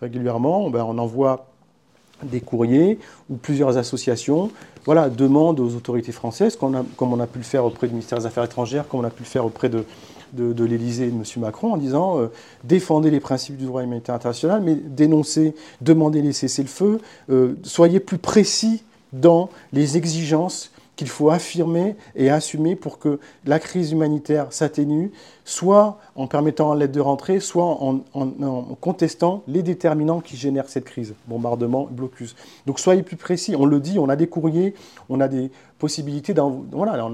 régulièrement, 0.00 0.70
ben, 0.70 0.84
on 0.86 0.98
envoie 0.98 1.46
des 2.22 2.40
courriers 2.40 2.98
ou 3.30 3.36
plusieurs 3.36 3.78
associations 3.78 4.50
voilà, 4.84 5.08
demandent 5.08 5.60
aux 5.60 5.74
autorités 5.74 6.12
françaises, 6.12 6.56
comme 6.56 6.74
on, 7.00 7.20
a, 7.20 7.26
pu 7.26 7.38
le 7.38 7.44
faire 7.44 7.64
auprès 7.64 7.86
du 7.86 7.94
ministère 7.94 8.18
des 8.18 8.26
Affaires 8.26 8.44
étrangères, 8.44 8.88
comme 8.88 9.00
on 9.00 9.04
a 9.04 9.10
pu 9.10 9.22
le 9.22 9.28
faire 9.28 9.46
auprès 9.46 9.68
de, 9.68 9.84
de, 10.32 10.64
l'Élysée 10.64 11.04
et 11.04 11.10
de 11.10 11.14
M. 11.14 11.22
Macron, 11.36 11.72
en 11.72 11.76
disant 11.76 12.18
euh, 12.18 12.26
défendez 12.64 13.10
les 13.10 13.20
principes 13.20 13.56
du 13.56 13.66
droit 13.66 13.82
humanitaire 13.82 14.14
international, 14.14 14.60
mais 14.62 14.74
dénoncez, 14.74 15.54
demandez 15.80 16.20
les 16.20 16.32
cessez-le-feu, 16.32 17.00
euh, 17.30 17.54
soyez 17.62 18.00
plus 18.00 18.18
précis 18.18 18.82
dans 19.12 19.50
les 19.72 19.96
exigences 19.96 20.71
qu'il 20.96 21.08
faut 21.08 21.30
affirmer 21.30 21.96
et 22.14 22.30
assumer 22.30 22.76
pour 22.76 22.98
que 22.98 23.18
la 23.46 23.58
crise 23.58 23.92
humanitaire 23.92 24.52
s'atténue, 24.52 25.10
soit 25.44 25.98
en 26.16 26.26
permettant 26.26 26.74
l'aide 26.74 26.92
de 26.92 27.00
rentrer, 27.00 27.40
soit 27.40 27.64
en, 27.64 28.00
contestant 28.80 29.42
les 29.48 29.62
déterminants 29.62 30.20
qui 30.20 30.36
génèrent 30.36 30.68
cette 30.68 30.84
crise, 30.84 31.14
bombardement, 31.26 31.88
blocus. 31.90 32.36
Donc 32.66 32.78
soyez 32.78 33.02
plus 33.02 33.16
précis, 33.16 33.56
on 33.58 33.64
le 33.64 33.80
dit, 33.80 33.98
on 33.98 34.08
a 34.08 34.16
des 34.16 34.26
courriers, 34.26 34.74
on 35.08 35.20
a 35.20 35.28
des 35.28 35.50
possibilités, 35.78 36.34
voilà, 36.70 37.08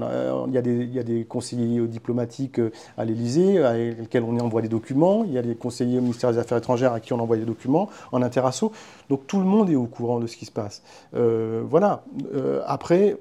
il, 0.47 0.53
y 0.53 0.57
a 0.99 1.03
des, 1.03 1.25
conseillers 1.27 1.87
diplomatiques 1.87 2.61
à 2.97 3.05
l'Élysée, 3.05 3.63
à 3.63 3.73
lesquels 3.75 4.23
on 4.23 4.37
envoie 4.39 4.61
des 4.61 4.67
documents, 4.67 5.23
il 5.23 5.33
y 5.33 5.37
a 5.37 5.41
des 5.41 5.55
conseillers 5.55 5.97
au 5.97 6.01
ministère 6.01 6.31
des 6.31 6.37
Affaires 6.37 6.59
étrangères 6.59 6.93
à 6.93 6.99
qui 6.99 7.13
on 7.13 7.19
envoie 7.19 7.37
des 7.37 7.45
documents, 7.45 7.89
en 8.11 8.21
interasso, 8.21 8.71
donc 9.09 9.25
tout 9.25 9.39
le 9.39 9.45
monde 9.45 9.69
est 9.69 9.75
au 9.75 9.87
courant 9.87 10.19
de 10.19 10.27
ce 10.27 10.37
qui 10.37 10.45
se 10.45 10.51
passe. 10.51 10.83
Euh, 11.15 11.63
voilà, 11.67 12.03
euh, 12.35 12.61
après, 12.67 13.17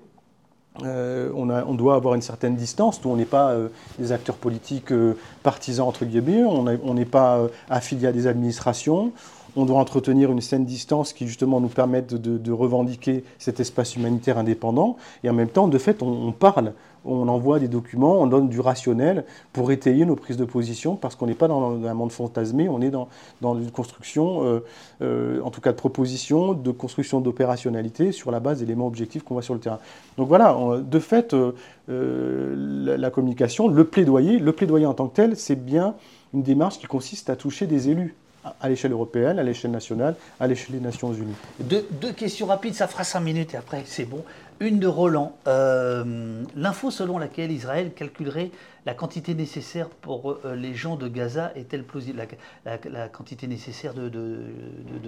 euh, 0.84 1.30
on, 1.34 1.74
doit 1.74 1.94
avoir 1.94 2.14
une 2.14 2.22
certaine 2.22 2.56
distance. 2.56 3.00
On 3.04 3.16
n'est 3.16 3.24
pas 3.24 3.50
euh, 3.50 3.68
des 3.98 4.12
acteurs 4.12 4.36
politiques 4.36 4.92
euh, 4.92 5.14
partisans, 5.42 5.86
entre 5.86 6.04
guillemets. 6.04 6.44
On 6.44 6.94
n'est 6.94 7.04
pas 7.04 7.40
affiliés 7.68 8.08
à 8.08 8.12
des 8.12 8.26
administrations. 8.26 9.12
On 9.56 9.64
doit 9.64 9.78
entretenir 9.78 10.30
une 10.30 10.40
saine 10.40 10.64
distance 10.64 11.12
qui, 11.12 11.26
justement, 11.26 11.60
nous 11.60 11.68
permette 11.68 12.14
de, 12.14 12.52
revendiquer 12.52 13.24
cet 13.38 13.60
espace 13.60 13.96
humanitaire 13.96 14.38
indépendant. 14.38 14.96
Et 15.24 15.30
en 15.30 15.32
même 15.32 15.48
temps, 15.48 15.68
de 15.68 15.78
fait, 15.78 16.02
on 16.02 16.32
parle 16.32 16.72
on 17.04 17.28
envoie 17.28 17.58
des 17.58 17.68
documents, 17.68 18.20
on 18.20 18.26
donne 18.26 18.48
du 18.48 18.60
rationnel 18.60 19.24
pour 19.52 19.72
étayer 19.72 20.04
nos 20.04 20.16
prises 20.16 20.36
de 20.36 20.44
position, 20.44 20.96
parce 20.96 21.16
qu'on 21.16 21.26
n'est 21.26 21.34
pas 21.34 21.48
dans 21.48 21.84
un 21.84 21.94
monde 21.94 22.12
fantasmé, 22.12 22.68
on 22.68 22.80
est 22.80 22.90
dans, 22.90 23.08
une 23.42 23.70
construction, 23.70 24.44
euh, 24.44 24.64
euh, 25.02 25.40
en 25.42 25.50
tout 25.50 25.60
cas 25.60 25.72
de 25.72 25.76
proposition, 25.76 26.52
de 26.52 26.70
construction 26.70 27.20
d'opérationnalité 27.20 28.12
sur 28.12 28.30
la 28.30 28.40
base 28.40 28.60
d'éléments 28.60 28.86
objectifs 28.86 29.22
qu'on 29.22 29.34
voit 29.34 29.42
sur 29.42 29.54
le 29.54 29.60
terrain. 29.60 29.78
Donc 30.16 30.28
voilà, 30.28 30.56
de 30.80 30.98
fait, 30.98 31.34
euh, 31.88 32.96
la, 32.98 33.10
communication, 33.10 33.68
le 33.68 33.84
plaidoyer, 33.84 34.38
le 34.38 34.52
plaidoyer 34.52 34.86
en 34.86 34.94
tant 34.94 35.08
que 35.08 35.16
tel, 35.16 35.36
c'est 35.36 35.56
bien 35.56 35.94
une 36.34 36.42
démarche 36.42 36.78
qui 36.78 36.86
consiste 36.86 37.30
à 37.30 37.36
toucher 37.36 37.66
des 37.66 37.88
élus 37.88 38.14
à 38.60 38.68
l'échelle 38.68 38.92
européenne, 38.92 39.38
à 39.38 39.42
l'échelle 39.42 39.70
nationale, 39.70 40.14
à 40.40 40.46
l'échelle 40.46 40.76
des 40.76 40.80
Nations 40.80 41.12
Unies. 41.12 41.34
Deux, 41.60 41.86
deux, 42.00 42.12
questions 42.12 42.46
rapides, 42.46 42.74
ça 42.74 42.86
fera 42.86 43.04
cinq 43.04 43.20
minutes 43.20 43.54
et 43.54 43.56
après 43.56 43.82
c'est 43.86 44.04
bon. 44.04 44.22
Une 44.60 44.80
de 44.80 44.86
Roland. 44.86 45.36
Euh, 45.46 46.42
l'info 46.56 46.90
selon 46.90 47.18
laquelle 47.18 47.52
Israël 47.52 47.92
calculerait 47.94 48.50
la 48.86 48.94
quantité 48.94 49.34
nécessaire 49.34 49.88
pour 49.88 50.38
euh, 50.44 50.54
les 50.54 50.74
gens 50.74 50.96
de 50.96 51.08
Gaza 51.08 51.52
est-elle 51.56 51.84
plausible 51.84 52.26
la, 52.64 53.08
quantité 53.08 53.46
nécessaire 53.46 53.94
de, 53.94 54.10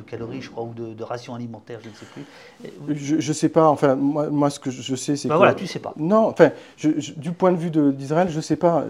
calories, 0.07 0.43
je 0.43 0.51
crois, 0.51 0.65
ou 0.65 0.75
de, 0.75 1.03
rations 1.03 1.35
alimentaires, 1.35 1.81
je 1.83 1.89
ne 1.89 1.95
sais 1.95 2.07
plus. 2.07 2.97
Je 2.97 3.29
ne 3.29 3.33
sais 3.33 3.49
pas. 3.49 3.69
Enfin, 3.69 3.95
moi, 3.95 4.51
ce 4.51 4.61
que 4.61 4.71
je 4.71 4.95
sais, 4.95 5.17
c'est 5.17 5.29
bah 5.29 5.35
que. 5.35 5.39
Voilà, 5.39 5.55
tu 5.55 5.67
sais 5.67 5.79
pas. 5.79 5.95
Non, 5.97 6.29
enfin, 6.29 6.51
du 6.79 7.33
point 7.33 7.53
de 7.53 7.57
vue 7.57 7.71
d'Israël, 7.71 8.29
je 8.31 8.37
ne 8.37 8.43
sais 8.43 8.57
pas. 8.57 8.85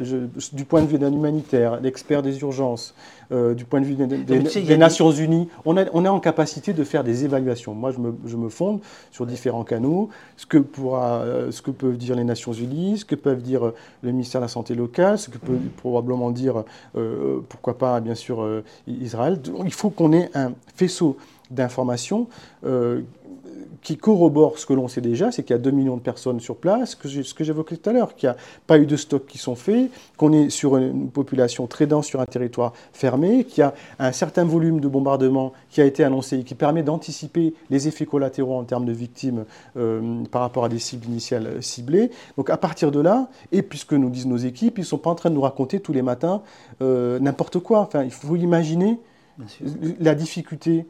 du 0.53 0.65
point 0.65 0.83
de 0.83 0.87
vue 0.87 0.99
d'un 0.99 1.13
humanitaire, 1.13 1.81
l'expert 1.81 2.23
des 2.23 2.41
urgences, 2.41 2.95
euh, 3.33 3.55
du 3.55 3.65
point 3.65 3.81
de 3.81 3.87
vue 3.87 3.95
des, 3.95 4.77
Nations 4.77 5.13
Unies, 5.13 5.49
on, 5.65 5.77
on 5.93 6.05
est 6.05 6.09
en 6.09 6.19
capacité 6.19 6.73
de 6.73 6.83
faire 6.83 7.05
des 7.05 7.25
évaluations. 7.25 7.75
Moi, 7.75 7.93
je 7.93 7.99
me, 7.99 8.13
je 8.27 8.37
me 8.37 8.49
fonde 8.49 8.81
sur 9.13 9.25
différents 9.25 9.63
canaux, 9.63 10.09
ce 10.37 10.47
que, 10.47 10.59
pourra, 10.59 11.21
euh, 11.21 11.53
ce 11.53 11.63
que 11.63 11.71
peuvent 11.71 11.97
dire 11.97 12.17
les 12.17 12.25
Nations 12.25 12.53
Unies, 12.53 12.99
ce 12.99 13.05
que 13.05 13.15
peuvent 13.15 13.43
dire 13.43 13.73
le 14.03 14.11
ministère 14.11 14.41
de 14.41 14.47
la 14.47 14.49
Santé 14.49 14.70
locale, 14.75 15.19
ce 15.19 15.31
que 15.31 15.39
peut 15.39 15.59
probablement 15.77 16.31
dire, 16.31 16.65
pourquoi 17.49 17.79
pas, 17.79 18.01
bien 18.01 18.15
sûr, 18.15 18.63
Israël. 18.87 19.41
Il 19.65 19.73
faut 19.73 19.91
qu'on 19.91 20.13
ait 20.13 20.31
un 20.35 20.53
faisceau 20.75 21.17
d'informations 21.51 22.29
qui 23.83 23.97
corrobore 23.97 24.59
ce 24.59 24.67
que 24.67 24.73
l'on 24.73 24.89
sait 24.89 25.01
déjà, 25.01 25.33
c'est 25.33 25.43
qu'il 25.43 25.55
y 25.55 25.59
a 25.59 25.63
2 25.63 25.71
millions 25.71 25.97
de 25.97 26.03
personnes 26.03 26.41
sur 26.41 26.57
place, 26.57 26.97
ce 27.03 27.35
que 27.35 27.45
j'évoquais 27.45 27.77
tout 27.77 27.89
à 27.89 27.93
l'heure, 27.93 28.15
qu'il 28.15 28.29
n'y 28.29 28.35
a 28.35 28.37
pas 28.67 28.79
eu 28.79 28.87
de 28.87 28.97
stocks 28.97 29.27
qui 29.27 29.39
sont 29.39 29.55
faits, 29.55 29.91
qu'on 30.17 30.33
est 30.33 30.51
sur 30.51 30.77
une 30.77 31.09
population 31.09 31.67
très 31.67 31.87
dense 31.87 32.07
sur 32.07 32.21
un 32.21 32.27
territoire 32.27 32.73
fermé, 32.93 33.45
qu'il 33.45 33.61
y 33.61 33.63
a 33.63 33.75
un 33.99 34.13
certain 34.13 34.45
volume 34.45 34.81
de 34.81 34.89
bombardements 34.89 35.53
qui 35.71 35.81
a 35.81 35.85
été 35.85 36.05
annoncé 36.05 36.41
et 36.41 36.45
qui 36.45 36.55
permet 36.55 36.83
d'anticiper 36.83 37.55
les 37.71 37.89
effets 37.89 38.07
collatéraux 38.07 38.59
en 38.59 38.65
termes 38.65 38.85
de 38.85 38.93
victimes 38.93 39.45
euh, 39.77 40.25
par 40.31 40.43
rapport 40.43 40.65
à 40.65 40.69
des 40.69 40.79
cibles 40.79 41.07
initiales 41.07 41.63
ciblées. 41.63 42.11
Donc 42.37 42.51
à 42.51 42.57
partir 42.57 42.91
de 42.91 43.01
là, 43.01 43.29
et 43.51 43.63
puisque 43.63 43.95
nous 43.95 44.11
disent 44.11 44.27
nos 44.27 44.37
équipes, 44.37 44.79
ils 44.79 44.83
ne 44.83 44.87
sont 44.87 44.99
pas 44.99 45.11
en 45.11 45.15
train 45.15 45.31
de 45.31 45.35
nous 45.35 45.41
raconter 45.41 45.81
tous 45.81 45.93
les 45.93 46.03
matins 46.03 46.43
euh, 46.83 47.19
n'importe 47.19 47.61
quoi. 47.61 47.81
Enfin, 47.81 48.05
il 48.05 48.11
faut 48.11 48.37
imaginer 48.37 48.99
la 50.01 50.15
difficulté 50.15 50.87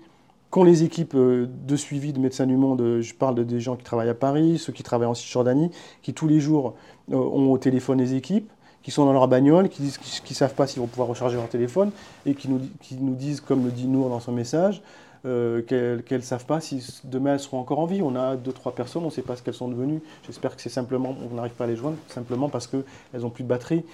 qu'ont 0.51 0.65
les 0.65 0.83
équipes 0.83 1.15
euh, 1.15 1.47
de 1.49 1.77
suivi 1.77 2.13
de 2.13 2.19
Médecins 2.19 2.47
du 2.47 2.57
Monde, 2.57 2.81
euh, 2.81 3.01
je 3.01 3.15
parle 3.15 3.45
des 3.45 3.61
gens 3.61 3.77
qui 3.77 3.85
travaillent 3.85 4.09
à 4.09 4.15
Paris, 4.15 4.59
ceux 4.59 4.73
qui 4.73 4.83
travaillent 4.83 5.09
en 5.09 5.15
Cisjordanie, 5.15 5.71
qui 6.03 6.13
tous 6.13 6.27
les 6.27 6.41
jours 6.41 6.75
euh, 7.13 7.17
ont 7.17 7.53
au 7.53 7.59
téléphone 7.59 7.99
les 7.99 8.15
équipes, 8.15 8.51
qui 8.83 8.91
sont 8.91 9.05
dans 9.05 9.13
leur 9.13 9.29
bagnole, 9.29 9.69
qui 9.69 9.83
disent 9.83 9.99
qu'ils 9.99 10.35
ne 10.35 10.37
savent 10.37 10.55
pas 10.55 10.67
s'ils 10.67 10.81
vont 10.81 10.89
pouvoir 10.89 11.09
recharger 11.09 11.37
leur 11.37 11.49
téléphone, 11.49 11.93
et 12.27 12.35
qui 12.35 12.49
nous, 12.49 12.61
qui 12.81 12.97
nous 12.97 13.15
disent, 13.15 13.41
comme 13.41 13.65
le 13.65 13.71
dit 13.71 13.87
Nour 13.87 14.09
dans 14.09 14.21
son 14.21 14.33
message, 14.33 14.83
qu'elles 15.23 16.03
ne 16.11 16.21
savent 16.21 16.47
pas 16.47 16.63
si 16.63 16.83
demain 17.05 17.35
elles 17.35 17.41
seront 17.41 17.59
encore 17.59 17.79
en 17.79 17.85
vie. 17.85 18.01
On 18.01 18.17
a 18.17 18.37
deux, 18.37 18.53
trois 18.53 18.73
personnes, 18.73 19.03
on 19.03 19.07
ne 19.07 19.11
sait 19.11 19.21
pas 19.21 19.37
ce 19.37 19.43
qu'elles 19.43 19.53
sont 19.53 19.69
devenues. 19.69 20.01
J'espère 20.25 20.57
que 20.57 20.63
c'est 20.63 20.71
simplement, 20.71 21.15
on 21.31 21.35
n'arrive 21.35 21.53
pas 21.53 21.65
à 21.65 21.67
les 21.67 21.77
joindre, 21.77 21.99
simplement 22.09 22.49
parce 22.49 22.67
qu'elles 22.67 23.21
n'ont 23.21 23.29
plus 23.29 23.45
de 23.45 23.49
batterie. 23.49 23.85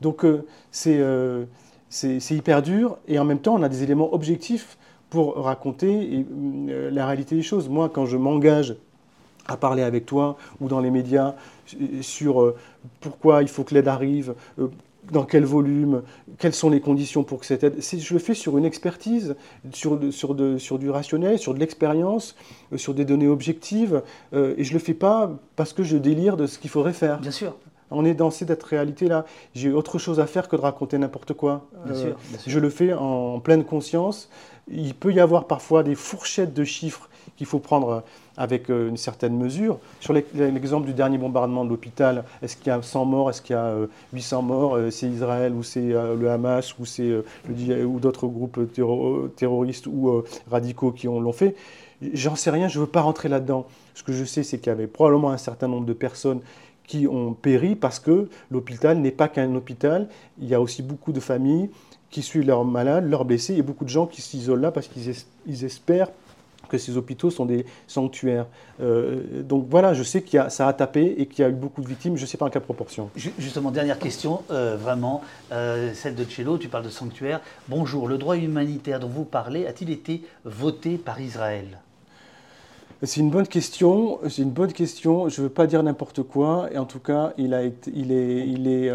Donc 0.00 0.24
c'est 0.70 0.96
hyper 2.30 2.62
dur, 2.62 2.96
et 3.08 3.18
en 3.18 3.26
même 3.26 3.40
temps, 3.40 3.56
on 3.56 3.62
a 3.62 3.68
des 3.68 3.82
éléments 3.82 4.14
objectifs 4.14 4.78
pour 5.10 5.36
raconter 5.36 6.24
euh, 6.68 6.90
la 6.90 7.06
réalité 7.06 7.36
des 7.36 7.42
choses. 7.42 7.68
Moi, 7.68 7.90
quand 7.92 8.06
je 8.06 8.16
m'engage 8.16 8.76
à 9.50 9.56
parler 9.56 9.82
avec 9.82 10.06
toi 10.06 10.36
ou 10.60 10.68
dans 10.68 10.80
les 10.80 10.90
médias 10.90 11.34
sur 12.02 12.42
euh, 12.42 12.56
pourquoi 13.00 13.42
il 13.42 13.48
faut 13.48 13.64
que 13.64 13.74
l'aide 13.74 13.88
arrive, 13.88 14.34
euh, 14.58 14.68
dans 15.10 15.24
quel 15.24 15.44
volume, 15.44 16.02
quelles 16.38 16.54
sont 16.54 16.70
les 16.70 16.80
conditions 16.80 17.24
pour 17.24 17.40
que 17.40 17.46
cette 17.46 17.64
aide. 17.64 17.80
Je 17.80 18.12
le 18.12 18.20
fais 18.20 18.34
sur 18.34 18.58
une 18.58 18.64
expertise, 18.64 19.34
sur, 19.72 19.98
sur, 20.12 20.34
de, 20.34 20.58
sur 20.58 20.78
du 20.78 20.88
rationnel, 20.90 21.38
sur 21.38 21.54
de 21.54 21.58
l'expérience, 21.58 22.36
euh, 22.72 22.76
sur 22.76 22.94
des 22.94 23.04
données 23.04 23.26
objectives, 23.26 24.02
et 24.32 24.62
je 24.62 24.70
ne 24.70 24.74
le 24.74 24.78
fais 24.78 24.94
pas 24.94 25.32
parce 25.56 25.72
que 25.72 25.82
je 25.82 25.96
délire 25.96 26.36
de 26.36 26.46
ce 26.46 26.58
qu'il 26.58 26.70
faudrait 26.70 26.92
faire. 26.92 27.18
Bien 27.18 27.30
sûr. 27.30 27.56
On 27.92 28.04
est 28.04 28.14
dans 28.14 28.30
cette 28.30 28.62
réalité-là. 28.62 29.24
J'ai 29.52 29.72
autre 29.72 29.98
chose 29.98 30.20
à 30.20 30.26
faire 30.26 30.48
que 30.48 30.54
de 30.54 30.60
raconter 30.60 30.96
n'importe 30.96 31.32
quoi. 31.32 31.66
Bien 31.86 31.96
sûr, 31.96 32.16
Je 32.46 32.60
le 32.60 32.70
fais 32.70 32.92
en 32.92 33.40
pleine 33.40 33.64
conscience. 33.64 34.30
Il 34.72 34.94
peut 34.94 35.12
y 35.12 35.20
avoir 35.20 35.46
parfois 35.46 35.82
des 35.82 35.94
fourchettes 35.94 36.54
de 36.54 36.64
chiffres 36.64 37.08
qu'il 37.36 37.46
faut 37.46 37.58
prendre 37.58 38.02
avec 38.36 38.70
euh, 38.70 38.88
une 38.88 38.96
certaine 38.96 39.36
mesure. 39.36 39.78
Sur 40.00 40.12
l'exemple 40.12 40.86
du 40.86 40.94
dernier 40.94 41.18
bombardement 41.18 41.64
de 41.64 41.70
l'hôpital, 41.70 42.24
est-ce 42.42 42.56
qu'il 42.56 42.68
y 42.68 42.70
a 42.70 42.80
100 42.80 43.04
morts, 43.04 43.30
est-ce 43.30 43.42
qu'il 43.42 43.54
y 43.54 43.58
a 43.58 43.74
800 44.12 44.38
euh, 44.38 44.42
morts, 44.42 44.76
euh, 44.76 44.90
c'est 44.90 45.08
Israël 45.08 45.52
ou 45.52 45.62
c'est 45.62 45.88
le 45.88 46.30
Hamas 46.30 46.74
ou, 46.78 46.84
ou 46.84 48.00
d'autres 48.00 48.26
groupes 48.26 48.60
terroristes 49.36 49.86
ou 49.86 50.22
radicaux 50.50 50.92
qui 50.92 51.06
l'ont 51.06 51.32
fait? 51.32 51.54
J'en 52.14 52.34
sais 52.34 52.50
rien, 52.50 52.68
je 52.68 52.78
ne 52.78 52.84
veux 52.84 52.90
pas 52.90 53.02
rentrer 53.02 53.28
là-dedans. 53.28 53.66
Ce 53.94 54.02
que 54.02 54.12
je 54.12 54.24
sais, 54.24 54.42
c'est 54.42 54.58
qu'il 54.58 54.68
y 54.68 54.72
avait 54.72 54.86
probablement 54.86 55.30
un 55.30 55.36
certain 55.36 55.68
nombre 55.68 55.84
de 55.84 55.92
personnes 55.92 56.40
qui 56.86 57.06
ont 57.06 57.34
péri 57.34 57.76
parce 57.76 58.00
que 58.00 58.28
l'hôpital 58.50 58.98
n'est 58.98 59.10
pas 59.10 59.28
qu'un 59.28 59.54
hôpital. 59.54 60.08
Il 60.40 60.48
y 60.48 60.54
a 60.54 60.60
aussi 60.60 60.82
beaucoup 60.82 61.12
de 61.12 61.20
familles 61.20 61.68
qui 62.10 62.22
suivent 62.22 62.46
leurs 62.46 62.64
malades, 62.64 63.08
leurs 63.08 63.24
blessés, 63.24 63.54
et 63.54 63.62
beaucoup 63.62 63.84
de 63.84 63.90
gens 63.90 64.06
qui 64.06 64.20
s'isolent 64.20 64.60
là 64.60 64.72
parce 64.72 64.88
qu'ils 64.88 65.64
espèrent 65.64 66.08
que 66.70 66.78
ces 66.78 66.96
hôpitaux 66.96 67.30
sont 67.30 67.44
des 67.44 67.66
sanctuaires. 67.86 68.46
Euh, 68.80 69.42
donc 69.42 69.66
voilà, 69.68 69.92
je 69.92 70.02
sais 70.02 70.22
que 70.22 70.48
ça 70.48 70.68
a 70.68 70.72
tapé 70.72 71.16
et 71.18 71.26
qu'il 71.26 71.42
y 71.42 71.46
a 71.46 71.50
eu 71.50 71.54
beaucoup 71.54 71.82
de 71.82 71.88
victimes, 71.88 72.16
je 72.16 72.22
ne 72.22 72.26
sais 72.26 72.38
pas 72.38 72.46
en 72.46 72.50
quelle 72.50 72.62
proportion. 72.62 73.10
Justement, 73.16 73.70
dernière 73.70 73.98
question, 73.98 74.42
euh, 74.50 74.76
vraiment, 74.80 75.22
euh, 75.52 75.92
celle 75.94 76.14
de 76.14 76.24
Cello, 76.24 76.56
tu 76.56 76.68
parles 76.68 76.84
de 76.84 76.90
sanctuaire. 76.90 77.40
Bonjour, 77.68 78.08
le 78.08 78.16
droit 78.16 78.36
humanitaire 78.36 79.00
dont 79.00 79.08
vous 79.08 79.24
parlez 79.24 79.66
a-t-il 79.66 79.90
été 79.90 80.22
voté 80.44 80.96
par 80.96 81.20
Israël? 81.20 81.80
C'est 83.02 83.20
une 83.20 83.30
bonne 83.30 83.46
question. 83.46 84.18
C'est 84.28 84.42
une 84.42 84.50
bonne 84.50 84.72
question. 84.72 85.28
Je 85.28 85.40
ne 85.40 85.46
veux 85.46 85.52
pas 85.52 85.66
dire 85.66 85.82
n'importe 85.82 86.22
quoi. 86.22 86.68
Et 86.72 86.78
en 86.78 86.84
tout 86.84 86.98
cas, 86.98 87.32
il, 87.38 87.54
a 87.54 87.62
été, 87.62 87.90
il 87.94 88.12
est, 88.12 88.46
il 88.46 88.68
est 88.68 88.90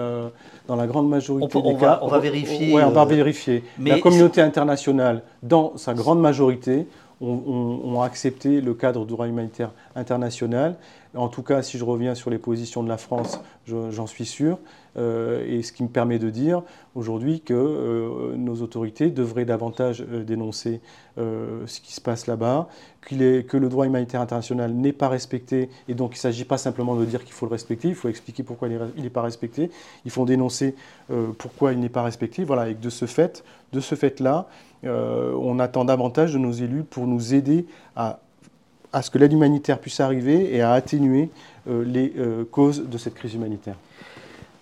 dans 0.68 0.76
la 0.76 0.88
grande 0.88 1.10
majorité 1.10 1.62
des 1.62 1.76
cas. 1.76 2.00
on 2.02 2.08
va 2.08 2.20
vérifier. 2.20 2.74
Oui, 2.74 2.82
on 2.84 2.92
va 2.92 3.06
vérifier. 3.06 3.64
Mais 3.80 3.92
la 3.92 4.00
communauté 4.00 4.42
internationale, 4.42 5.24
dans 5.42 5.78
sa 5.78 5.94
grande 5.94 6.20
majorité, 6.20 6.88
ont, 7.22 8.02
accepté 8.02 8.62
le 8.62 8.74
cadre 8.74 9.06
du 9.06 9.14
droit 9.14 9.28
humanitaire 9.28 9.72
international. 9.96 10.76
En 11.16 11.30
tout 11.30 11.44
cas, 11.44 11.62
si 11.62 11.78
je 11.78 11.84
reviens 11.84 12.16
sur 12.16 12.30
les 12.30 12.38
positions 12.38 12.84
de 12.84 12.90
la 12.90 12.98
France, 12.98 13.40
j'en 13.68 14.08
suis 14.08 14.26
sûr. 14.26 14.60
Euh, 14.98 15.46
et 15.46 15.62
ce 15.62 15.74
qui 15.74 15.84
me 15.84 15.90
permet 15.90 16.20
de 16.20 16.30
dire 16.30 16.62
aujourd'hui 16.94 17.42
que 17.42 17.54
euh, 17.54 18.36
nos 18.38 18.62
autorités 18.62 19.10
devraient 19.10 19.44
davantage 19.44 20.06
euh, 20.10 20.24
dénoncer 20.24 20.80
ce 21.18 21.80
qui 21.80 21.94
se 21.94 22.02
passe 22.02 22.28
là-bas, 22.28 22.68
que 23.00 23.56
le 23.56 23.70
droit 23.70 23.86
humanitaire 23.86 24.20
international 24.20 24.74
n'est 24.74 24.92
pas 24.92 25.08
respecté, 25.08 25.70
et 25.88 25.94
donc 25.94 26.12
il 26.12 26.18
ne 26.18 26.20
s'agit 26.20 26.44
pas 26.44 26.58
simplement 26.58 26.98
de 26.98 27.06
dire 27.06 27.24
qu'il 27.24 27.32
faut 27.32 27.46
le 27.46 27.54
respecter, 27.54 27.88
il 27.88 27.96
faut 27.96 28.10
expliquer 28.10 28.44
pourquoi 28.44 28.68
il 28.68 29.02
n'est 29.02 29.10
pas 29.10 29.22
respecté, 29.22 29.72
il 30.04 30.12
faut 30.12 30.26
dénoncer 30.26 30.76
pourquoi 31.38 31.72
il 31.72 31.80
n'est 31.80 31.88
pas 31.88 32.04
respecté, 32.04 32.44
voilà, 32.44 32.68
et 32.68 32.74
de 32.74 32.90
ce 32.90 33.06
fait, 33.06 33.46
de 33.72 33.80
ce 33.80 33.96
fait-là, 33.96 34.50
on 34.84 35.58
attend 35.60 35.86
davantage 35.86 36.34
de 36.34 36.38
nos 36.38 36.52
élus 36.52 36.84
pour 36.84 37.08
nous 37.08 37.34
aider 37.34 37.66
à 37.96 38.20
à 38.96 39.02
ce 39.02 39.12
que 39.12 39.18
l'aide 39.18 39.34
humanitaire 39.34 39.78
puisse 39.78 40.00
arriver 40.00 40.56
et 40.56 40.62
à 40.62 40.72
atténuer 40.72 41.30
les 41.68 42.14
causes 42.50 42.88
de 42.88 42.98
cette 42.98 43.14
crise 43.14 43.34
humanitaire. 43.34 43.76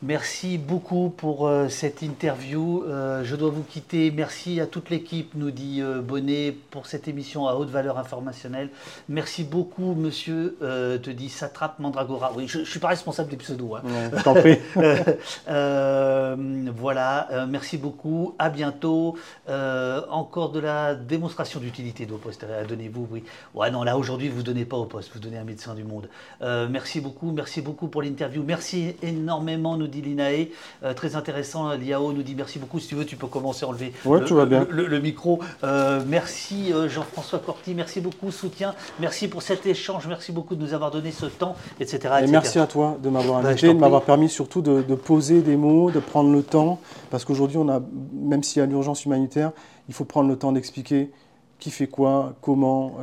Merci 0.05 0.57
beaucoup 0.57 1.13
pour 1.15 1.47
euh, 1.47 1.69
cette 1.69 2.01
interview. 2.01 2.83
Euh, 2.83 3.23
je 3.23 3.37
dois 3.37 3.51
vous 3.51 3.63
quitter. 3.63 4.11
Merci 4.11 4.59
à 4.59 4.67
toute 4.67 4.89
l'équipe, 4.89 5.31
nous 5.33 5.49
dit 5.49 5.81
euh, 5.81 6.01
Bonnet, 6.01 6.53
pour 6.71 6.87
cette 6.87 7.07
émission 7.07 7.47
à 7.47 7.53
haute 7.53 7.69
valeur 7.69 7.97
informationnelle. 7.97 8.69
Merci 9.07 9.45
beaucoup, 9.45 9.95
monsieur, 9.95 10.57
te 10.59 11.09
dit 11.09 11.29
Satrap 11.29 11.79
Mandragora. 11.79 12.33
Oui, 12.35 12.49
je 12.49 12.59
ne 12.59 12.65
suis 12.65 12.81
pas 12.81 12.89
responsable 12.89 13.29
des 13.29 13.37
pseudos. 13.37 13.75
Hein. 13.75 14.09
t'en 14.25 14.33
prie. 14.33 14.57
voilà, 16.75 17.45
merci 17.47 17.77
beaucoup. 17.77 18.35
À 18.39 18.49
bientôt. 18.49 19.15
encore 19.47 20.51
de 20.51 20.59
la 20.59 20.95
démonstration 20.95 21.61
d'utilité 21.61 22.05
de 22.05 22.11
vos 22.11 22.17
postes. 22.17 22.45
Donnez-vous, 22.67 23.07
oui. 23.09 23.23
Ouais, 23.53 23.71
non, 23.71 23.83
là, 23.83 23.97
aujourd'hui, 23.97 24.27
vous 24.27 24.39
ne 24.39 24.43
donnez 24.43 24.65
pas 24.65 24.77
au 24.77 24.85
poste, 24.85 25.11
vous 25.13 25.19
donnez 25.19 25.37
un 25.37 25.45
médecin 25.45 25.75
du 25.75 25.85
monde. 25.85 26.09
merci 26.41 26.99
beaucoup, 26.99 27.31
merci 27.31 27.61
beaucoup 27.61 27.87
pour 27.87 28.01
l'interview. 28.01 28.43
Merci 28.43 28.95
énormément, 29.01 29.77
nous 29.77 29.92
dit 29.93 30.01
Linae. 30.01 30.49
Euh, 30.83 30.93
très 30.93 31.15
intéressant, 31.15 31.73
Liao 31.75 32.11
nous 32.11 32.23
dit 32.23 32.35
merci 32.35 32.59
beaucoup. 32.59 32.79
Si 32.79 32.87
tu 32.87 32.95
veux, 32.95 33.05
tu 33.05 33.15
peux 33.15 33.27
commencer 33.27 33.65
à 33.65 33.69
enlever 33.69 33.93
le, 34.05 34.99
micro. 34.99 35.39
Euh, 35.63 36.01
merci 36.07 36.73
euh, 36.73 36.89
Jean-François 36.89 37.39
Corti, 37.39 37.73
merci 37.73 38.01
beaucoup, 38.01 38.31
soutien. 38.31 38.73
Merci 38.99 39.27
pour 39.27 39.41
cet 39.41 39.65
échange, 39.65 40.07
merci 40.07 40.31
beaucoup 40.31 40.55
de 40.55 40.61
nous 40.61 40.73
avoir 40.73 40.91
donné 40.91 41.11
ce 41.11 41.25
temps, 41.25 41.55
etc. 41.79 42.15
Et 42.23 42.27
merci 42.27 42.59
à 42.59 42.67
toi 42.67 42.97
de 43.01 43.09
m'avoir 43.09 43.41
bah, 43.41 43.49
invité, 43.49 43.67
de 43.67 43.79
m'avoir 43.79 44.03
permis 44.03 44.29
surtout 44.29 44.61
de, 44.61 44.95
poser 44.95 45.41
des 45.41 45.57
mots, 45.57 45.91
de 45.91 45.99
prendre 45.99 46.31
le 46.31 46.43
temps, 46.43 46.79
parce 47.09 47.25
qu'aujourd'hui, 47.25 47.57
on 47.57 47.69
a, 47.69 47.81
même 48.13 48.43
s'il 48.43 48.59
y 48.59 48.63
a 48.63 48.65
l'urgence 48.65 49.05
humanitaire, 49.05 49.51
il 49.87 49.93
faut 49.93 50.05
prendre 50.05 50.29
le 50.29 50.37
temps 50.37 50.51
d'expliquer 50.51 51.11
qui 51.59 51.71
fait 51.71 51.87
quoi, 51.87 52.33
comment, 52.41 52.97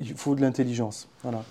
il 0.00 0.14
faut 0.16 0.34
de 0.34 0.40
l'intelligence. 0.40 1.08
Voilà. 1.22 1.42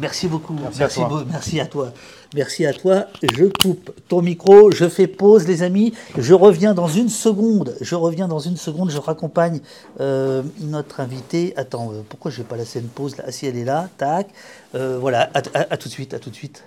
Merci 0.00 0.28
beaucoup. 0.28 0.54
Merci, 0.54 0.82
à 0.82 0.88
toi. 0.88 1.24
merci, 1.28 1.60
à 1.60 1.66
toi. 1.66 1.92
Merci 2.34 2.66
à 2.66 2.72
toi. 2.72 3.06
Je 3.22 3.44
coupe 3.44 3.92
ton 4.08 4.20
micro, 4.22 4.70
je 4.70 4.88
fais 4.88 5.06
pause, 5.06 5.46
les 5.46 5.62
amis. 5.62 5.94
Je 6.18 6.34
reviens 6.34 6.74
dans 6.74 6.88
une 6.88 7.08
seconde. 7.08 7.76
Je 7.80 7.94
reviens 7.94 8.28
dans 8.28 8.38
une 8.38 8.56
seconde. 8.56 8.90
Je 8.90 8.98
raccompagne 8.98 9.60
euh, 10.00 10.42
notre 10.60 11.00
invité. 11.00 11.54
Attends, 11.56 11.92
euh, 11.92 12.02
pourquoi 12.08 12.30
je 12.30 12.40
n'ai 12.40 12.46
pas 12.46 12.56
la 12.56 12.64
scène 12.64 12.88
pause 12.88 13.16
là? 13.16 13.24
Ah, 13.26 13.32
si 13.32 13.46
elle 13.46 13.56
est 13.56 13.64
là. 13.64 13.88
Tac. 13.96 14.28
Euh, 14.74 14.98
voilà. 15.00 15.30
à 15.34 15.76
tout 15.76 15.88
de 15.88 15.92
suite. 15.92 16.14
À 16.14 16.18
tout 16.18 16.30
de 16.30 16.34
suite. 16.34 16.64